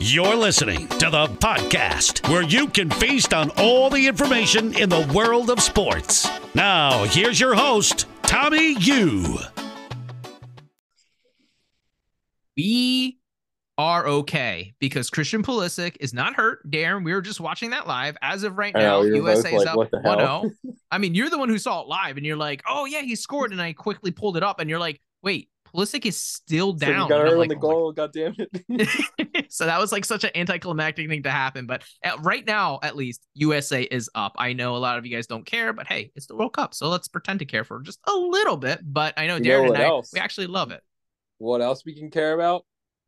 You're 0.00 0.36
listening 0.36 0.86
to 0.88 1.10
the 1.10 1.26
podcast 1.26 2.28
where 2.30 2.42
you 2.42 2.68
can 2.68 2.88
feast 2.88 3.34
on 3.34 3.50
all 3.58 3.90
the 3.90 4.06
information 4.06 4.72
in 4.78 4.88
the 4.88 5.10
world 5.12 5.50
of 5.50 5.60
sports. 5.60 6.28
Now, 6.54 7.02
here's 7.04 7.40
your 7.40 7.54
host, 7.54 8.06
Tommy 8.22 8.74
Yu. 8.78 9.38
We 12.56 13.18
are 13.76 14.06
okay 14.06 14.72
because 14.78 15.10
Christian 15.10 15.42
Pulisic 15.42 15.96
is 15.98 16.14
not 16.14 16.34
hurt. 16.34 16.68
Darren, 16.70 17.04
we 17.04 17.12
were 17.12 17.20
just 17.20 17.40
watching 17.40 17.70
that 17.70 17.88
live. 17.88 18.16
As 18.22 18.44
of 18.44 18.56
right 18.56 18.74
now, 18.74 19.02
know, 19.02 19.08
we 19.08 19.20
were 19.20 19.34
both 19.34 19.44
USA 19.44 19.54
is 19.56 19.64
like, 19.64 19.68
up 19.68 19.76
what 19.76 19.90
1 20.04 20.18
0. 20.18 20.50
I 20.92 20.98
mean, 20.98 21.14
you're 21.16 21.30
the 21.30 21.38
one 21.38 21.48
who 21.48 21.58
saw 21.58 21.82
it 21.82 21.88
live 21.88 22.16
and 22.16 22.24
you're 22.24 22.36
like, 22.36 22.62
oh, 22.68 22.84
yeah, 22.84 23.02
he 23.02 23.16
scored. 23.16 23.50
And 23.50 23.60
I 23.60 23.72
quickly 23.72 24.12
pulled 24.12 24.36
it 24.36 24.44
up 24.44 24.60
and 24.60 24.70
you're 24.70 24.78
like, 24.78 25.00
wait, 25.22 25.48
Pulisic 25.66 26.06
is 26.06 26.18
still 26.20 26.72
So 26.72 26.86
down. 26.86 27.02
you 27.02 27.08
got 27.08 27.20
And 27.20 27.28
her 27.28 27.34
I'm 27.34 27.40
on 27.42 27.48
the 27.48 27.54
like, 27.54 27.64
oh 27.64 27.68
goal. 27.68 27.92
God 27.92 28.12
damn 28.12 28.34
it. 28.38 29.27
So 29.58 29.66
that 29.66 29.80
was 29.80 29.90
like 29.90 30.04
such 30.04 30.22
an 30.22 30.30
anticlimactic 30.36 31.08
thing 31.08 31.24
to 31.24 31.30
happen. 31.30 31.66
But 31.66 31.82
at, 32.04 32.22
right 32.24 32.46
now, 32.46 32.78
at 32.82 32.94
least, 32.94 33.26
USA 33.34 33.82
is 33.82 34.08
up. 34.14 34.36
I 34.38 34.52
know 34.52 34.76
a 34.76 34.78
lot 34.78 34.98
of 34.98 35.04
you 35.04 35.14
guys 35.14 35.26
don't 35.26 35.44
care, 35.44 35.72
but 35.72 35.88
hey, 35.88 36.12
it's 36.14 36.26
the 36.26 36.36
World 36.36 36.52
Cup. 36.52 36.74
So 36.74 36.88
let's 36.88 37.08
pretend 37.08 37.40
to 37.40 37.44
care 37.44 37.64
for 37.64 37.80
just 37.82 37.98
a 38.06 38.12
little 38.14 38.56
bit. 38.56 38.80
But 38.84 39.14
I 39.16 39.26
know 39.26 39.34
You 39.36 39.42
know 39.42 39.50
Darren 39.50 39.66
what 39.68 39.74
and 39.74 39.82
I, 39.82 39.86
else? 39.86 40.10
we 40.12 40.20
actually 40.20 40.46
love 40.46 40.70
it. 40.70 40.80
what 41.38 41.60
else 41.60 41.84
we 41.84 41.94
can 41.94 42.08
care 42.10 42.34
about? 42.34 42.64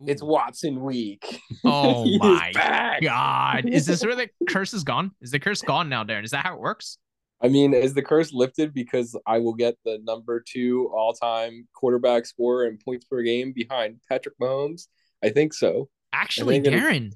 It's 0.07 0.23
Watson 0.23 0.81
week. 0.83 1.41
Oh 1.65 2.19
my 2.19 2.51
back. 2.55 3.03
God. 3.03 3.67
Is 3.69 3.87
this 3.87 4.03
where 4.05 4.17
the 4.17 4.29
curse 4.49 4.73
is 4.75 4.83
gone? 4.83 5.13
Is 5.21 5.31
the 5.31 5.39
curse 5.39 5.63
gone 5.63 5.89
now, 5.89 6.03
Darren? 6.05 6.25
Is 6.25 6.31
that 6.33 6.45
how 6.45 6.55
it 6.55 6.61
works? 6.61 6.99
I 7.43 7.49
mean, 7.49 7.73
is 7.75 7.95
the 7.95 8.03
curse 8.03 8.33
lifted 8.33 8.75
because 8.75 9.17
I 9.27 9.39
will 9.39 9.55
get 9.55 9.77
the 9.85 9.99
number 10.05 10.43
two 10.47 10.91
all 10.95 11.13
time 11.13 11.69
quarterback 11.75 12.27
scorer 12.27 12.65
and 12.67 12.81
points 12.81 13.05
per 13.07 13.23
game 13.23 13.53
behind 13.53 14.01
Patrick 14.09 14.35
Mahomes? 14.41 14.89
I 15.23 15.29
think 15.31 15.53
so. 15.55 15.89
Actually, 16.13 16.61
Darren, 16.61 17.13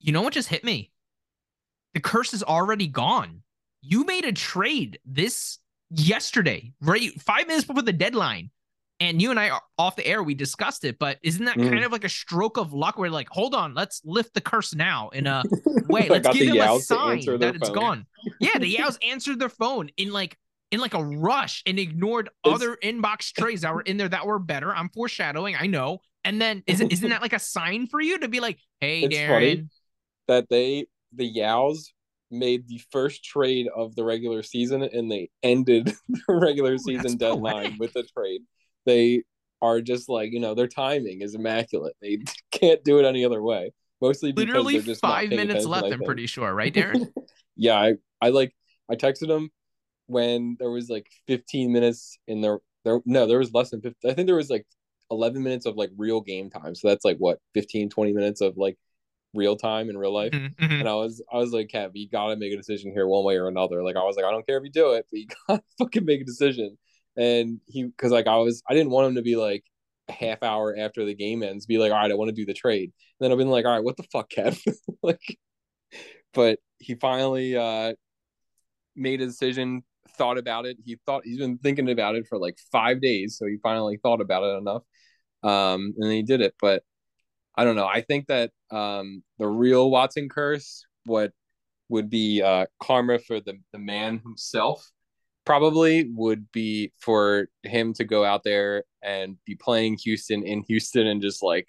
you 0.00 0.12
know 0.12 0.22
what 0.22 0.32
just 0.32 0.48
hit 0.48 0.64
me? 0.64 0.90
The 1.94 2.00
curse 2.00 2.34
is 2.34 2.42
already 2.42 2.86
gone. 2.86 3.42
You 3.82 4.04
made 4.04 4.24
a 4.24 4.32
trade 4.32 4.98
this 5.04 5.58
yesterday, 5.90 6.72
right? 6.80 7.10
Five 7.22 7.46
minutes 7.46 7.66
before 7.66 7.82
the 7.82 7.92
deadline. 7.92 8.50
And 8.98 9.20
you 9.20 9.30
and 9.30 9.38
I 9.38 9.50
are 9.50 9.60
off 9.78 9.94
the 9.96 10.06
air, 10.06 10.22
we 10.22 10.34
discussed 10.34 10.82
it, 10.84 10.98
but 10.98 11.18
isn't 11.22 11.44
that 11.44 11.58
Mm. 11.58 11.68
kind 11.68 11.84
of 11.84 11.92
like 11.92 12.04
a 12.04 12.08
stroke 12.08 12.56
of 12.56 12.72
luck 12.72 12.96
where 12.96 13.10
like, 13.10 13.28
hold 13.28 13.54
on, 13.54 13.74
let's 13.74 14.00
lift 14.06 14.32
the 14.32 14.40
curse 14.40 14.74
now 14.74 15.10
in 15.10 15.26
a 15.26 15.42
way. 15.88 16.08
Let's 16.08 16.26
give 16.28 16.50
the 16.50 16.58
him 16.58 16.76
a 16.76 16.80
sign 16.80 17.20
that 17.26 17.38
their 17.40 17.54
it's 17.54 17.68
phone. 17.68 17.74
gone. 17.78 18.06
Yeah, 18.40 18.58
the 18.58 18.74
Yows 18.78 18.96
answered 19.06 19.38
their 19.38 19.50
phone 19.50 19.90
in 19.98 20.12
like 20.12 20.38
in 20.70 20.80
like 20.80 20.94
a 20.94 21.04
rush 21.04 21.62
and 21.66 21.78
ignored 21.78 22.30
It's- 22.44 22.54
other 22.54 22.76
inbox 22.82 23.32
trays 23.34 23.60
that 23.60 23.74
were 23.74 23.82
in 23.82 23.98
there 23.98 24.08
that 24.08 24.26
were 24.26 24.38
better. 24.38 24.74
I'm 24.74 24.88
foreshadowing, 24.88 25.56
I 25.56 25.66
know. 25.66 26.00
And 26.26 26.40
then 26.40 26.62
is 26.66 26.80
it 26.80 26.92
isn't 26.92 27.08
that 27.08 27.22
like 27.22 27.32
a 27.32 27.38
sign 27.38 27.86
for 27.86 28.00
you 28.00 28.18
to 28.18 28.28
be 28.28 28.40
like, 28.40 28.58
hey, 28.80 29.04
It's 29.04 29.16
Darren? 29.16 29.28
funny. 29.28 29.68
That 30.28 30.48
they, 30.50 30.86
the 31.14 31.32
Yows, 31.32 31.92
made 32.30 32.68
the 32.68 32.80
first 32.90 33.24
trade 33.24 33.68
of 33.74 33.94
the 33.94 34.04
regular 34.04 34.42
season 34.42 34.82
and 34.82 35.10
they 35.10 35.30
ended 35.42 35.86
the 36.08 36.20
regular 36.28 36.74
Ooh, 36.74 36.78
season 36.78 37.16
deadline 37.16 37.52
poetic. 37.54 37.78
with 37.78 37.96
a 37.96 38.02
trade. 38.02 38.42
They 38.84 39.22
are 39.62 39.80
just 39.80 40.08
like, 40.08 40.32
you 40.32 40.40
know, 40.40 40.54
their 40.54 40.66
timing 40.66 41.22
is 41.22 41.34
immaculate. 41.34 41.94
They 42.02 42.18
can't 42.50 42.82
do 42.84 42.98
it 42.98 43.04
any 43.04 43.24
other 43.24 43.42
way. 43.42 43.72
Mostly 44.02 44.32
because 44.32 44.48
Literally 44.48 44.74
they're 44.74 44.82
just 44.82 45.00
five 45.00 45.30
minutes 45.30 45.64
left, 45.64 45.92
I'm 45.92 46.02
pretty 46.02 46.26
sure, 46.26 46.52
right, 46.52 46.74
Darren? 46.74 47.12
yeah, 47.56 47.76
I, 47.76 47.94
I 48.20 48.28
like 48.30 48.54
I 48.90 48.96
texted 48.96 49.30
him 49.30 49.50
when 50.06 50.56
there 50.58 50.70
was 50.70 50.88
like 50.88 51.06
15 51.26 51.72
minutes 51.72 52.18
in 52.28 52.40
there 52.40 52.58
there 52.84 53.00
no, 53.06 53.26
there 53.26 53.38
was 53.38 53.52
less 53.52 53.70
than 53.70 53.80
15 53.80 54.10
I 54.10 54.14
think 54.14 54.26
there 54.26 54.36
was 54.36 54.50
like 54.50 54.66
11 55.10 55.42
minutes 55.42 55.66
of 55.66 55.76
like 55.76 55.90
real 55.96 56.20
game 56.20 56.50
time. 56.50 56.74
So 56.74 56.88
that's 56.88 57.04
like 57.04 57.18
what 57.18 57.38
15 57.54 57.90
20 57.90 58.12
minutes 58.12 58.40
of 58.40 58.56
like 58.56 58.76
real 59.34 59.56
time 59.56 59.90
in 59.90 59.98
real 59.98 60.14
life. 60.14 60.32
Mhm, 60.32 60.56
mhm. 60.56 60.80
And 60.80 60.88
I 60.88 60.94
was 60.94 61.22
I 61.32 61.38
was 61.38 61.52
like, 61.52 61.68
Kev, 61.68 61.92
you 61.94 62.08
gotta 62.08 62.36
make 62.36 62.52
a 62.52 62.56
decision 62.56 62.92
here 62.92 63.06
one 63.06 63.24
way 63.24 63.36
or 63.36 63.48
another. 63.48 63.82
Like 63.82 63.96
I 63.96 64.04
was 64.04 64.16
like, 64.16 64.24
I 64.24 64.30
don't 64.30 64.46
care 64.46 64.58
if 64.58 64.64
you 64.64 64.70
do 64.70 64.92
it, 64.92 65.06
but 65.10 65.18
you 65.18 65.26
gotta 65.48 65.62
fucking 65.78 66.04
make 66.04 66.20
a 66.20 66.24
decision. 66.24 66.78
And 67.16 67.60
he 67.66 67.84
because 67.84 68.12
like 68.12 68.26
I 68.26 68.36
was 68.36 68.62
I 68.68 68.74
didn't 68.74 68.90
want 68.90 69.08
him 69.08 69.14
to 69.16 69.22
be 69.22 69.36
like 69.36 69.64
a 70.08 70.12
half 70.12 70.42
hour 70.42 70.76
after 70.78 71.04
the 71.04 71.14
game 71.14 71.42
ends, 71.42 71.66
be 71.66 71.78
like, 71.78 71.92
all 71.92 71.98
right, 71.98 72.10
I 72.10 72.14
want 72.14 72.28
to 72.28 72.34
do 72.34 72.46
the 72.46 72.54
trade. 72.54 72.92
And 73.20 73.24
then 73.24 73.32
I've 73.32 73.38
been 73.38 73.50
like, 73.50 73.64
all 73.64 73.72
right, 73.72 73.84
what 73.84 73.96
the 73.96 74.04
fuck, 74.04 74.30
Kev? 74.30 74.60
like 75.02 75.38
but 76.34 76.58
he 76.78 76.94
finally 76.94 77.56
uh 77.56 77.94
made 78.94 79.20
a 79.20 79.26
decision, 79.26 79.82
thought 80.18 80.38
about 80.38 80.66
it. 80.66 80.78
He 80.84 80.98
thought 81.06 81.22
he's 81.24 81.38
been 81.38 81.58
thinking 81.58 81.90
about 81.90 82.14
it 82.16 82.26
for 82.28 82.38
like 82.38 82.58
five 82.72 83.00
days, 83.00 83.36
so 83.38 83.46
he 83.46 83.56
finally 83.62 83.98
thought 84.02 84.20
about 84.20 84.44
it 84.44 84.58
enough. 84.58 84.82
Um 85.42 85.94
and 85.96 86.04
then 86.04 86.10
he 86.12 86.22
did 86.22 86.40
it. 86.40 86.54
But 86.60 86.82
I 87.56 87.64
don't 87.64 87.76
know. 87.76 87.86
I 87.86 88.02
think 88.02 88.26
that 88.26 88.50
um, 88.70 89.22
the 89.38 89.46
real 89.48 89.90
Watson 89.90 90.28
curse, 90.28 90.84
what 91.06 91.32
would 91.88 92.10
be 92.10 92.42
uh, 92.42 92.66
karma 92.82 93.18
for 93.18 93.40
the, 93.40 93.54
the 93.72 93.78
man 93.78 94.18
himself, 94.18 94.90
probably 95.46 96.10
would 96.14 96.50
be 96.52 96.92
for 97.00 97.48
him 97.62 97.94
to 97.94 98.04
go 98.04 98.24
out 98.26 98.42
there 98.44 98.84
and 99.02 99.36
be 99.46 99.54
playing 99.54 99.96
Houston 100.04 100.42
in 100.46 100.64
Houston 100.68 101.06
and 101.06 101.22
just 101.22 101.42
like 101.42 101.68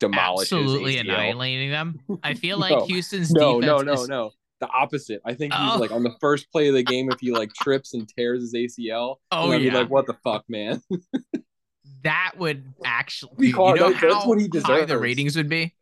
demolish 0.00 0.52
Absolutely 0.52 0.96
ACL. 0.96 1.00
annihilating 1.02 1.70
them. 1.70 2.00
I 2.24 2.34
feel 2.34 2.58
like 2.66 2.72
No. 2.72 2.86
Houston's 2.86 3.30
No, 3.30 3.60
defense 3.60 3.84
no, 3.84 3.94
no, 3.94 4.02
is 4.02 4.08
no. 4.08 4.30
The 4.60 4.68
opposite. 4.68 5.20
I 5.24 5.34
think 5.34 5.52
he's 5.54 5.72
Oh. 5.74 5.78
like 5.78 5.92
on 5.92 6.02
the 6.02 6.14
first 6.20 6.50
play 6.50 6.68
of 6.68 6.74
the 6.74 6.82
game. 6.82 7.10
If 7.12 7.20
he 7.20 7.30
like 7.30 7.52
trips 7.54 7.94
and 7.94 8.08
tears 8.08 8.40
his 8.42 8.54
ACL, 8.54 9.16
Oh, 9.30 9.52
I'd 9.52 9.58
be 9.58 9.64
yeah. 9.66 9.74
like, 9.74 9.90
what 9.90 10.06
the 10.06 10.14
fuck, 10.24 10.44
man? 10.48 10.82
that 12.02 12.32
would 12.38 12.64
actually 12.84 13.32
Be 13.38 13.46
dude, 13.52 13.56
you 13.56 13.74
know 13.76 13.92
That- 13.92 14.00
that's 14.00 14.26
what 14.26 14.40
he 14.40 14.48
deserves. 14.48 14.88
the 14.88 14.98
ratings 14.98 15.36
would 15.36 15.48
be? 15.48 15.74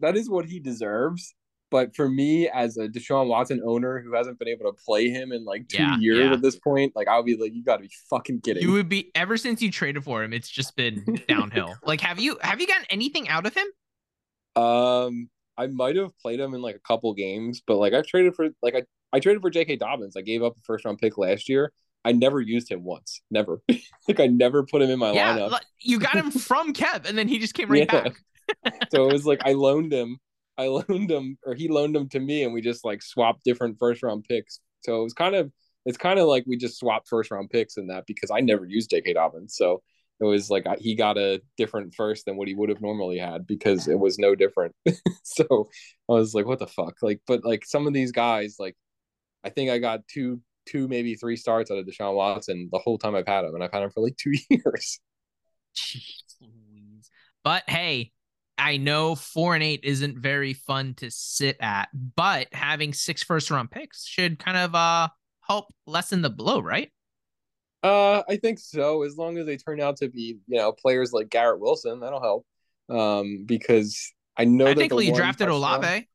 that 0.00 0.16
is 0.16 0.28
what 0.30 0.44
he 0.46 0.60
deserves. 0.60 1.34
But 1.70 1.94
for 1.94 2.08
me, 2.08 2.48
as 2.48 2.78
a 2.78 2.88
Deshaun 2.88 3.26
Watson 3.28 3.60
owner 3.62 4.00
who 4.00 4.14
hasn't 4.14 4.38
been 4.38 4.48
able 4.48 4.72
to 4.72 4.78
play 4.86 5.10
him 5.10 5.32
in 5.32 5.44
like 5.44 5.68
two 5.68 5.76
Yeah, 5.82 5.98
years 5.98 6.18
yeah. 6.26 6.32
at 6.32 6.40
this 6.40 6.56
point, 6.56 6.94
like 6.96 7.08
I'll 7.08 7.22
be 7.22 7.36
like, 7.36 7.52
you 7.52 7.62
got 7.62 7.76
to 7.76 7.82
be 7.82 7.90
fucking 8.08 8.40
kidding. 8.40 8.62
You 8.62 8.72
would 8.72 8.88
be 8.88 9.10
ever 9.14 9.36
since 9.36 9.60
you 9.60 9.70
traded 9.70 10.04
for 10.04 10.22
him, 10.22 10.32
it's 10.32 10.48
just 10.48 10.76
been 10.76 11.04
downhill. 11.28 11.74
like 11.82 12.00
have 12.00 12.18
you 12.20 12.38
have 12.40 12.60
you 12.60 12.66
gotten 12.66 12.86
anything 12.88 13.28
out 13.28 13.44
of 13.44 13.54
him? 13.54 13.66
um, 14.62 15.28
I 15.58 15.66
might 15.66 15.96
have 15.96 16.16
played 16.18 16.40
him 16.40 16.54
in 16.54 16.62
like 16.62 16.76
a 16.76 16.80
couple 16.80 17.12
games, 17.14 17.60
but 17.66 17.76
like 17.76 17.92
I've 17.92 18.06
traded 18.06 18.34
for 18.34 18.48
like 18.62 18.74
I 18.74 18.82
I 19.12 19.20
traded 19.20 19.42
for 19.42 19.50
J.K. 19.50 19.76
Dobbins. 19.76 20.16
I 20.16 20.20
gave 20.22 20.42
up 20.42 20.56
a 20.56 20.60
first 20.64 20.84
round 20.84 20.98
pick 20.98 21.18
last 21.18 21.48
year. 21.48 21.72
I 22.04 22.12
never 22.12 22.40
used 22.40 22.70
him 22.70 22.84
once. 22.84 23.20
Never. 23.30 23.60
like 24.08 24.20
I 24.20 24.26
never 24.28 24.64
put 24.64 24.80
him 24.82 24.90
in 24.90 24.98
my 24.98 25.12
yeah, 25.12 25.36
lineup. 25.36 25.60
you 25.80 25.98
got 25.98 26.14
him 26.14 26.30
from 26.48 26.72
Kev, 26.72 27.08
and 27.08 27.18
then 27.18 27.28
he 27.28 27.38
just 27.38 27.54
came 27.54 27.70
right 27.70 27.88
Yeah. 27.92 28.10
back. 28.64 28.84
so 28.90 29.08
it 29.08 29.12
was 29.12 29.26
like 29.26 29.40
I 29.44 29.52
loaned 29.52 29.92
him, 29.92 30.18
I 30.56 30.68
loaned 30.68 31.10
him, 31.10 31.36
or 31.44 31.54
he 31.54 31.68
loaned 31.68 31.96
him 31.96 32.08
to 32.10 32.20
me, 32.20 32.44
and 32.44 32.52
we 32.54 32.60
just 32.60 32.84
like 32.84 33.02
swapped 33.02 33.44
different 33.44 33.78
first 33.78 34.02
round 34.02 34.24
picks. 34.28 34.60
So 34.80 35.00
it 35.00 35.02
was 35.04 35.12
kind 35.12 35.34
of 35.34 35.50
it's 35.84 35.98
kind 35.98 36.18
of 36.18 36.28
like 36.28 36.44
we 36.46 36.56
just 36.56 36.78
swapped 36.78 37.08
first 37.08 37.30
round 37.30 37.50
picks 37.50 37.76
in 37.76 37.88
that 37.88 38.04
because 38.06 38.30
I 38.30 38.40
never 38.40 38.64
used 38.64 38.90
J.K. 38.90 39.14
Dobbins, 39.14 39.56
so 39.56 39.82
it 40.20 40.24
was 40.24 40.50
like 40.50 40.66
he 40.78 40.94
got 40.94 41.16
a 41.16 41.40
different 41.56 41.94
first 41.94 42.26
than 42.26 42.36
what 42.36 42.48
he 42.48 42.54
would 42.54 42.68
have 42.68 42.80
normally 42.80 43.18
had 43.18 43.46
because 43.46 43.86
it 43.86 43.98
was 43.98 44.18
no 44.18 44.34
different. 44.34 44.74
so 45.22 45.68
I 46.08 46.12
was 46.12 46.34
like, 46.34 46.46
what 46.46 46.58
the 46.58 46.66
fuck? 46.66 46.96
Like, 47.02 47.20
but 47.26 47.44
like 47.44 47.64
some 47.64 47.86
of 47.86 47.92
these 47.92 48.10
guys, 48.10 48.56
like 48.58 48.76
I 49.44 49.50
think 49.50 49.70
I 49.70 49.78
got 49.78 50.06
two, 50.08 50.40
two 50.66 50.88
maybe 50.88 51.14
three 51.14 51.36
starts 51.36 51.70
out 51.70 51.78
of 51.78 51.86
Deshaun 51.86 52.14
Watson 52.14 52.68
the 52.72 52.78
whole 52.78 52.98
time 52.98 53.14
I've 53.14 53.28
had 53.28 53.44
him, 53.44 53.54
and 53.54 53.62
I've 53.62 53.72
had 53.72 53.82
him 53.82 53.90
for 53.90 54.02
like 54.02 54.16
two 54.22 54.34
years. 54.50 55.00
Jeez 55.76 57.08
But 57.44 57.62
hey, 57.68 58.10
I 58.56 58.76
know 58.76 59.14
four 59.14 59.54
and 59.54 59.62
eight 59.62 59.80
isn't 59.84 60.18
very 60.18 60.52
fun 60.52 60.94
to 60.94 61.10
sit 61.12 61.56
at, 61.60 61.88
but 61.94 62.48
having 62.52 62.92
six 62.92 63.22
first 63.22 63.52
round 63.52 63.70
picks 63.70 64.04
should 64.04 64.40
kind 64.40 64.56
of 64.56 64.74
uh 64.74 65.08
help 65.46 65.72
lessen 65.86 66.22
the 66.22 66.30
blow, 66.30 66.60
right? 66.60 66.90
Uh, 67.82 68.22
I 68.28 68.36
think 68.36 68.58
so. 68.58 69.02
As 69.02 69.16
long 69.16 69.38
as 69.38 69.46
they 69.46 69.56
turn 69.56 69.80
out 69.80 69.96
to 69.98 70.08
be, 70.08 70.38
you 70.46 70.56
know, 70.58 70.72
players 70.72 71.12
like 71.12 71.30
Garrett 71.30 71.60
Wilson, 71.60 72.00
that'll 72.00 72.20
help. 72.22 72.46
Um, 72.88 73.44
because 73.46 74.12
I 74.36 74.44
know 74.44 74.66
I 74.66 74.74
that 74.74 74.82
you 74.90 75.14
drafted 75.14 75.48
touchdown- 75.48 75.50
Olave. 75.50 76.08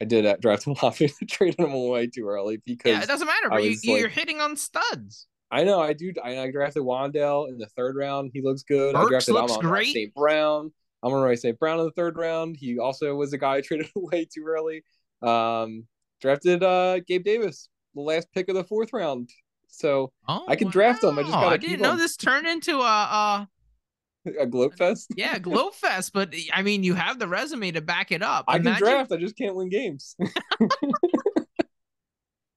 I 0.00 0.04
did 0.04 0.26
uh, 0.26 0.36
draft 0.40 0.66
Olave, 0.66 1.08
traded 1.28 1.58
him 1.60 1.72
away 1.72 2.06
too 2.08 2.26
early 2.28 2.58
because 2.64 2.92
Yeah, 2.92 3.02
it 3.02 3.08
doesn't 3.08 3.26
matter, 3.26 3.48
but 3.50 3.62
you, 3.64 3.76
you're 3.82 4.02
like- 4.04 4.12
hitting 4.12 4.40
on 4.40 4.56
studs. 4.56 5.26
I 5.50 5.64
know 5.64 5.80
I 5.80 5.94
do. 5.94 6.12
I, 6.22 6.38
I 6.40 6.50
drafted 6.50 6.82
Wan'Dale 6.82 7.48
in 7.48 7.56
the 7.56 7.68
third 7.68 7.96
round. 7.96 8.30
He 8.34 8.42
looks 8.42 8.62
good. 8.64 8.94
I 8.94 9.00
Burks 9.00 9.10
drafted 9.26 9.34
looks 9.34 9.52
Amon 9.52 9.64
great. 9.66 9.94
St. 9.94 10.12
Brown. 10.14 10.72
Amon-Ra 11.02 11.34
St. 11.36 11.58
Brown 11.58 11.78
in 11.78 11.86
the 11.86 11.92
third 11.92 12.18
round. 12.18 12.56
He 12.58 12.78
also 12.78 13.14
was 13.14 13.32
a 13.32 13.38
guy 13.38 13.54
I 13.54 13.60
traded 13.62 13.88
away 13.96 14.26
too 14.26 14.44
early. 14.46 14.84
Um, 15.22 15.86
drafted 16.20 16.62
uh 16.62 17.00
Gabe 17.00 17.24
Davis, 17.24 17.68
the 17.94 18.02
last 18.02 18.28
pick 18.34 18.48
of 18.50 18.56
the 18.56 18.64
fourth 18.64 18.92
round. 18.92 19.30
So 19.68 20.12
Oh, 20.26 20.44
I 20.48 20.56
can 20.56 20.68
draft 20.68 21.02
them. 21.02 21.18
I 21.18 21.22
just 21.22 21.32
gotta 21.32 21.46
I 21.54 21.56
didn't 21.56 21.80
know 21.80 21.92
'em. 21.92 21.98
this 21.98 22.16
turned 22.16 22.46
into 22.46 22.78
a, 22.80 22.82
uh 22.84 23.46
a 24.40 24.46
gloat 24.46 24.76
fest. 24.76 25.12
yeah 25.16 25.38
glow 25.48 25.70
fest, 25.70 26.12
but 26.12 26.34
I 26.52 26.62
mean 26.62 26.82
you 26.82 26.94
have 26.94 27.18
the 27.18 27.28
resume 27.28 27.70
to 27.72 27.80
back 27.80 28.10
it 28.12 28.22
up. 28.22 28.44
I 28.48 28.58
can 28.58 28.76
draft. 28.76 29.12
I 29.12 29.16
just 29.16 29.36
can't 29.36 29.54
win 29.54 29.68
games. 29.68 30.16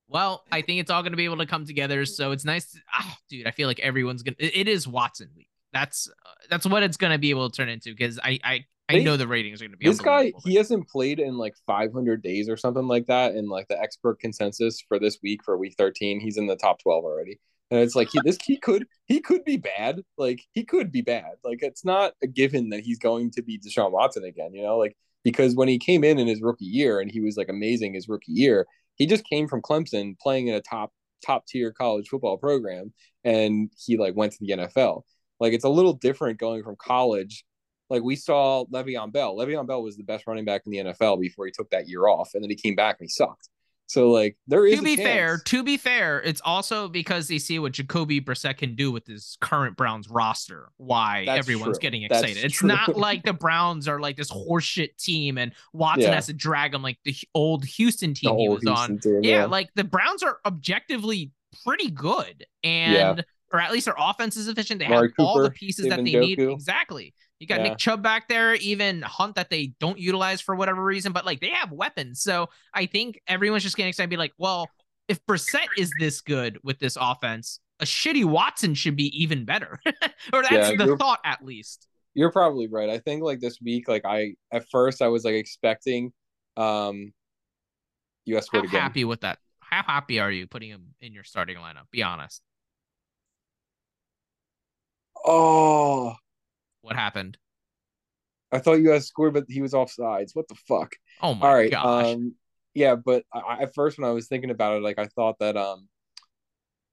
Well, 0.07 0.43
I 0.51 0.61
think 0.61 0.81
it's 0.81 0.91
all 0.91 1.03
going 1.03 1.13
to 1.13 1.17
be 1.17 1.23
able 1.23 1.37
to 1.37 1.45
come 1.45 1.65
together. 1.65 2.05
So 2.05 2.31
it's 2.31 2.43
nice, 2.43 2.73
to, 2.73 2.79
ah, 2.93 3.17
dude. 3.29 3.47
I 3.47 3.51
feel 3.51 3.67
like 3.69 3.79
everyone's 3.79 4.23
gonna. 4.23 4.35
It, 4.39 4.57
it 4.57 4.67
is 4.67 4.85
Watson 4.85 5.29
week. 5.37 5.47
That's 5.71 6.09
uh, 6.09 6.29
that's 6.49 6.65
what 6.65 6.83
it's 6.83 6.97
going 6.97 7.13
to 7.13 7.17
be 7.17 7.29
able 7.29 7.49
to 7.49 7.55
turn 7.55 7.69
into 7.69 7.91
because 7.91 8.19
I 8.21 8.37
I 8.43 8.65
I 8.95 9.03
know 9.03 9.17
the 9.17 9.27
ratings 9.27 9.61
are 9.61 9.65
going 9.65 9.71
to 9.71 9.77
be 9.77 9.85
this 9.85 10.01
guy 10.01 10.31
he 10.43 10.55
hasn't 10.55 10.87
played 10.89 11.19
in 11.19 11.37
like 11.37 11.55
500 11.67 12.21
days 12.21 12.49
or 12.49 12.57
something 12.57 12.87
like 12.87 13.07
that 13.07 13.33
and 13.33 13.49
like 13.49 13.67
the 13.67 13.79
expert 13.79 14.19
consensus 14.19 14.81
for 14.87 14.99
this 14.99 15.19
week 15.23 15.43
for 15.43 15.57
week 15.57 15.75
13 15.77 16.19
he's 16.19 16.37
in 16.37 16.47
the 16.47 16.55
top 16.55 16.81
12 16.81 17.03
already. 17.03 17.39
And 17.69 17.79
it's 17.79 17.95
like 17.95 18.09
he 18.11 18.19
this 18.23 18.37
he 18.43 18.57
could 18.57 18.85
he 19.05 19.21
could 19.21 19.45
be 19.45 19.57
bad. 19.57 20.01
Like 20.17 20.41
he 20.53 20.63
could 20.63 20.91
be 20.91 21.01
bad. 21.01 21.33
Like 21.43 21.59
it's 21.61 21.85
not 21.85 22.13
a 22.21 22.27
given 22.27 22.69
that 22.69 22.81
he's 22.81 22.99
going 22.99 23.31
to 23.31 23.41
be 23.41 23.59
Deshaun 23.59 23.91
Watson 23.91 24.23
again 24.23 24.53
you 24.53 24.63
know? 24.63 24.77
Like 24.77 24.97
because 25.23 25.55
when 25.55 25.67
he 25.67 25.77
came 25.77 26.03
in 26.03 26.19
in 26.19 26.27
his 26.27 26.41
rookie 26.41 26.65
year 26.65 26.99
and 26.99 27.11
he 27.11 27.21
was 27.21 27.37
like 27.37 27.49
amazing 27.49 27.93
his 27.93 28.09
rookie 28.09 28.33
year 28.33 28.67
he 28.95 29.05
just 29.05 29.25
came 29.25 29.47
from 29.47 29.61
Clemson 29.61 30.17
playing 30.19 30.47
in 30.47 30.55
a 30.55 30.61
top 30.61 30.91
top 31.25 31.45
tier 31.47 31.71
college 31.71 32.09
football 32.09 32.37
program 32.37 32.91
and 33.23 33.71
he 33.77 33.97
like 33.97 34.15
went 34.15 34.33
to 34.33 34.39
the 34.41 34.53
NFL 34.53 35.03
like 35.39 35.53
it's 35.53 35.65
a 35.65 35.69
little 35.69 35.93
different 35.93 36.39
going 36.39 36.63
from 36.63 36.75
college 36.75 37.45
like 37.91 38.01
we 38.03 38.15
saw 38.15 38.63
Le'Veon 38.73 39.11
Bell. 39.11 39.35
Le'Veon 39.35 39.67
Bell 39.67 39.83
was 39.83 39.97
the 39.97 40.03
best 40.03 40.25
running 40.25 40.45
back 40.45 40.61
in 40.65 40.71
the 40.71 40.77
NFL 40.77 41.19
before 41.19 41.45
he 41.45 41.51
took 41.51 41.69
that 41.71 41.87
year 41.89 42.07
off, 42.07 42.31
and 42.33 42.41
then 42.43 42.49
he 42.49 42.55
came 42.55 42.75
back 42.75 42.95
and 42.99 43.05
he 43.05 43.09
sucked. 43.09 43.49
So 43.87 44.09
like 44.09 44.37
there 44.47 44.65
is 44.65 44.77
to 44.79 44.83
be 44.85 44.95
fair, 44.95 45.37
to 45.37 45.63
be 45.63 45.75
fair, 45.75 46.21
it's 46.21 46.39
also 46.45 46.87
because 46.87 47.27
they 47.27 47.37
see 47.37 47.59
what 47.59 47.73
Jacoby 47.73 48.21
Brissett 48.21 48.57
can 48.57 48.73
do 48.73 48.89
with 48.89 49.05
his 49.05 49.37
current 49.41 49.75
Browns 49.75 50.07
roster. 50.09 50.69
Why 50.77 51.25
That's 51.25 51.39
everyone's 51.39 51.77
true. 51.77 51.81
getting 51.81 52.07
That's 52.07 52.21
excited. 52.23 52.45
It's 52.45 52.55
true. 52.55 52.69
not 52.69 52.95
like 52.95 53.23
the 53.23 53.33
Browns 53.33 53.89
are 53.89 53.99
like 53.99 54.15
this 54.15 54.31
horseshit 54.31 54.95
team 54.97 55.37
and 55.37 55.51
Watson 55.73 56.03
Yeah. 56.03 56.15
has 56.15 56.27
to 56.27 56.33
drag 56.33 56.71
them 56.71 56.81
like 56.83 56.99
the 57.03 57.13
old 57.35 57.65
Houston 57.65 58.13
team 58.13 58.37
he 58.37 58.47
was 58.47 58.65
on. 58.65 58.97
Team, 58.99 59.19
Yeah, 59.23 59.45
like 59.47 59.69
the 59.75 59.83
Browns 59.83 60.23
are 60.23 60.37
objectively 60.45 61.31
pretty 61.65 61.91
good, 61.91 62.45
and 62.63 63.17
Yeah. 63.17 63.23
or 63.51 63.59
at 63.59 63.73
least 63.73 63.87
their 63.87 63.95
offense 63.99 64.37
is 64.37 64.47
efficient. 64.47 64.79
They 64.79 64.85
Amari 64.85 65.09
have 65.17 65.25
all 65.25 65.35
the 65.39 65.49
Cooper, 65.49 65.53
pieces 65.55 65.87
that 65.89 66.01
David 66.01 66.13
they 66.13 66.19
need. 66.27 66.39
Exactly. 66.39 67.13
You 67.41 67.47
got 67.47 67.57
Yeah. 67.57 67.63
Nick 67.63 67.79
Chubb 67.79 68.03
back 68.03 68.27
there, 68.27 68.53
even 68.53 69.01
Hunt 69.01 69.33
that 69.35 69.49
they 69.49 69.73
don't 69.79 69.97
utilize 69.97 70.41
for 70.41 70.55
whatever 70.55 70.83
reason, 70.83 71.11
but 71.11 71.25
like 71.25 71.39
they 71.41 71.49
have 71.49 71.71
weapons. 71.71 72.21
So 72.21 72.49
I 72.71 72.85
think 72.85 73.19
everyone's 73.27 73.63
just 73.63 73.75
getting 73.75 73.89
excited, 73.89 74.03
and 74.05 74.09
be 74.11 74.17
like, 74.17 74.33
well, 74.37 74.69
if 75.07 75.25
Brissett 75.25 75.69
is 75.75 75.91
this 75.99 76.21
good 76.21 76.59
with 76.63 76.77
this 76.77 76.99
offense, 77.01 77.59
a 77.79 77.85
shitty 77.85 78.25
Watson 78.25 78.75
should 78.75 78.95
be 78.95 79.07
even 79.23 79.43
better. 79.43 79.79
or 80.33 80.43
that's 80.43 80.51
Yeah, 80.51 80.71
the 80.77 80.95
thought, 80.97 81.19
at 81.25 81.43
least. 81.43 81.87
You're 82.13 82.31
probably 82.31 82.67
right. 82.67 82.91
I 82.91 82.99
think 82.99 83.23
like 83.23 83.39
this 83.39 83.59
week, 83.59 83.87
like 83.87 84.05
I 84.05 84.35
at 84.51 84.69
first 84.69 85.01
I 85.01 85.07
was 85.07 85.25
like 85.25 85.33
expecting 85.33 86.13
um 86.57 87.11
US 88.25 88.47
How 88.49 88.59
again. 88.63 88.81
happy 88.83 89.03
with 89.03 89.21
that? 89.21 89.39
How 89.61 89.83
happy 89.83 90.19
are 90.19 90.31
you 90.31 90.45
putting 90.45 90.69
him 90.69 90.93
in 90.99 91.13
your 91.13 91.23
starting 91.23 91.57
lineup? 91.57 91.89
Be 91.91 92.03
honest. 92.03 92.43
Oh, 95.25 96.15
What 96.81 96.95
happened? 96.95 97.37
I 98.51 98.59
thought 98.59 98.79
US 98.81 99.07
scored, 99.07 99.33
but 99.33 99.45
he 99.47 99.61
was 99.61 99.73
offsides. 99.73 100.31
What 100.33 100.47
the 100.47 100.55
fuck? 100.55 100.93
Oh 101.21 101.33
my 101.33 101.47
All 101.47 101.53
right. 101.55 101.71
gosh. 101.71 102.13
Um, 102.15 102.35
yeah, 102.73 102.95
but 102.95 103.23
I, 103.33 103.63
at 103.63 103.73
first 103.75 103.97
when 103.97 104.07
I 104.09 104.11
was 104.13 104.27
thinking 104.27 104.49
about 104.49 104.77
it, 104.77 104.83
like 104.83 104.99
I 104.99 105.07
thought 105.07 105.39
that 105.39 105.57
um, 105.57 105.87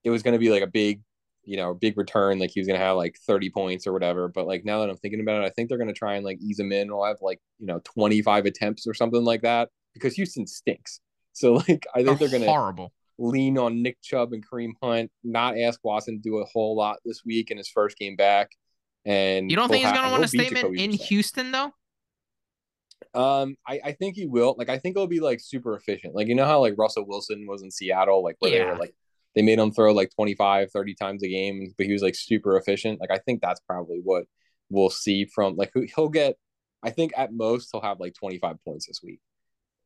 it 0.05 0.11
was 0.11 0.23
gonna 0.23 0.39
be 0.39 0.51
like 0.51 0.63
a 0.63 0.67
big, 0.69 1.03
you 1.45 1.57
know, 1.57 1.75
big 1.75 1.97
return. 1.99 2.39
Like 2.39 2.51
he 2.51 2.61
was 2.61 2.67
gonna 2.67 2.79
have 2.79 2.97
like 2.97 3.17
thirty 3.27 3.51
points 3.51 3.87
or 3.87 3.93
whatever. 3.93 4.29
But 4.29 4.47
like 4.47 4.65
now 4.65 4.81
that 4.81 4.91
I'm 4.91 4.97
thinking 4.97 5.21
about 5.21 5.43
it, 5.43 5.47
I 5.47 5.51
think 5.51 5.69
they're 5.69 5.79
gonna 5.79 5.93
try 5.93 6.17
and 6.17 6.25
like 6.25 6.39
ease 6.41 6.59
him 6.61 6.73
in. 6.73 6.89
We'll 6.89 7.05
have 7.05 7.19
like 7.23 7.41
you 7.59 7.67
know 7.67 7.81
twenty 7.85 8.23
five 8.23 8.47
attempts 8.47 8.87
or 8.87 8.95
something 8.95 9.25
like 9.25 9.43
that 9.43 9.69
because 9.95 10.15
Houston 10.15 10.47
stinks. 10.47 11.01
So 11.33 11.55
like 11.69 11.87
I 11.95 12.03
think 12.05 12.19
they're 12.19 12.29
They're 12.29 12.41
gonna 12.41 12.47
horrible. 12.53 12.93
lean 13.19 13.59
on 13.59 13.83
Nick 13.83 14.01
Chubb 14.03 14.33
and 14.33 14.45
Kareem 14.47 14.73
Hunt, 14.83 15.11
not 15.25 15.59
ask 15.59 15.81
Watson 15.85 16.17
to 16.17 16.23
do 16.23 16.39
a 16.39 16.45
whole 16.45 16.77
lot 16.77 16.99
this 17.05 17.25
week 17.25 17.51
in 17.51 17.59
his 17.59 17.69
first 17.69 17.99
game 17.99 18.17
back. 18.17 18.51
And 19.05 19.51
You 19.51 19.57
don't 19.57 19.69
think 19.71 19.85
he's 19.85 19.93
gonna 19.93 20.11
want 20.11 20.25
a 20.25 20.29
statement 20.29 20.77
in. 20.79 20.91
Houston 20.93 21.53
though? 21.53 21.73
Um, 23.15 23.57
I, 23.67 23.81
I 23.85 23.93
think 23.93 24.17
he 24.17 24.27
will. 24.27 24.55
Like, 24.59 24.69
I 24.69 24.79
think 24.79 24.97
it'll 24.97 25.07
be 25.07 25.21
like 25.21 25.41
super 25.41 25.75
efficient. 25.77 26.15
Like, 26.15 26.29
you 26.29 26.35
know 26.35 26.45
how 26.45 26.61
like 26.61 26.75
Russell 26.77 27.07
Wilson 27.07 27.47
was 27.47 27.63
in 27.63 27.71
Seattle, 27.71 28.23
like 28.23 28.37
where 28.41 28.51
they 28.51 28.59
were 28.73 28.79
like 28.79 28.95
they 29.35 29.43
made 29.43 29.59
him 29.59 29.71
throw 29.73 29.93
like 29.93 30.11
25, 30.15 30.71
30 30.71 30.95
times 30.95 31.23
a 31.23 31.29
game, 31.29 31.73
but 31.77 31.87
he 31.87 31.93
was 31.93 32.03
like 32.03 32.15
super 32.15 32.57
efficient. 32.57 33.01
Like, 33.01 33.11
I 33.11 33.19
think 33.19 33.41
that's 33.41 33.61
probably 33.61 34.01
what 34.03 34.25
we'll 34.69 34.91
see 34.91 35.25
from 35.27 35.57
like 35.57 35.71
who- 35.73 35.87
he'll 35.95 36.09
get. 36.09 36.37
I 36.83 36.91
think 36.91 37.13
at 37.17 37.33
most 37.33 37.71
he'll 37.73 37.81
have 37.81 37.99
like 38.01 38.15
25 38.15 38.57
points 38.65 38.87
this 38.87 39.01
week. 39.03 39.21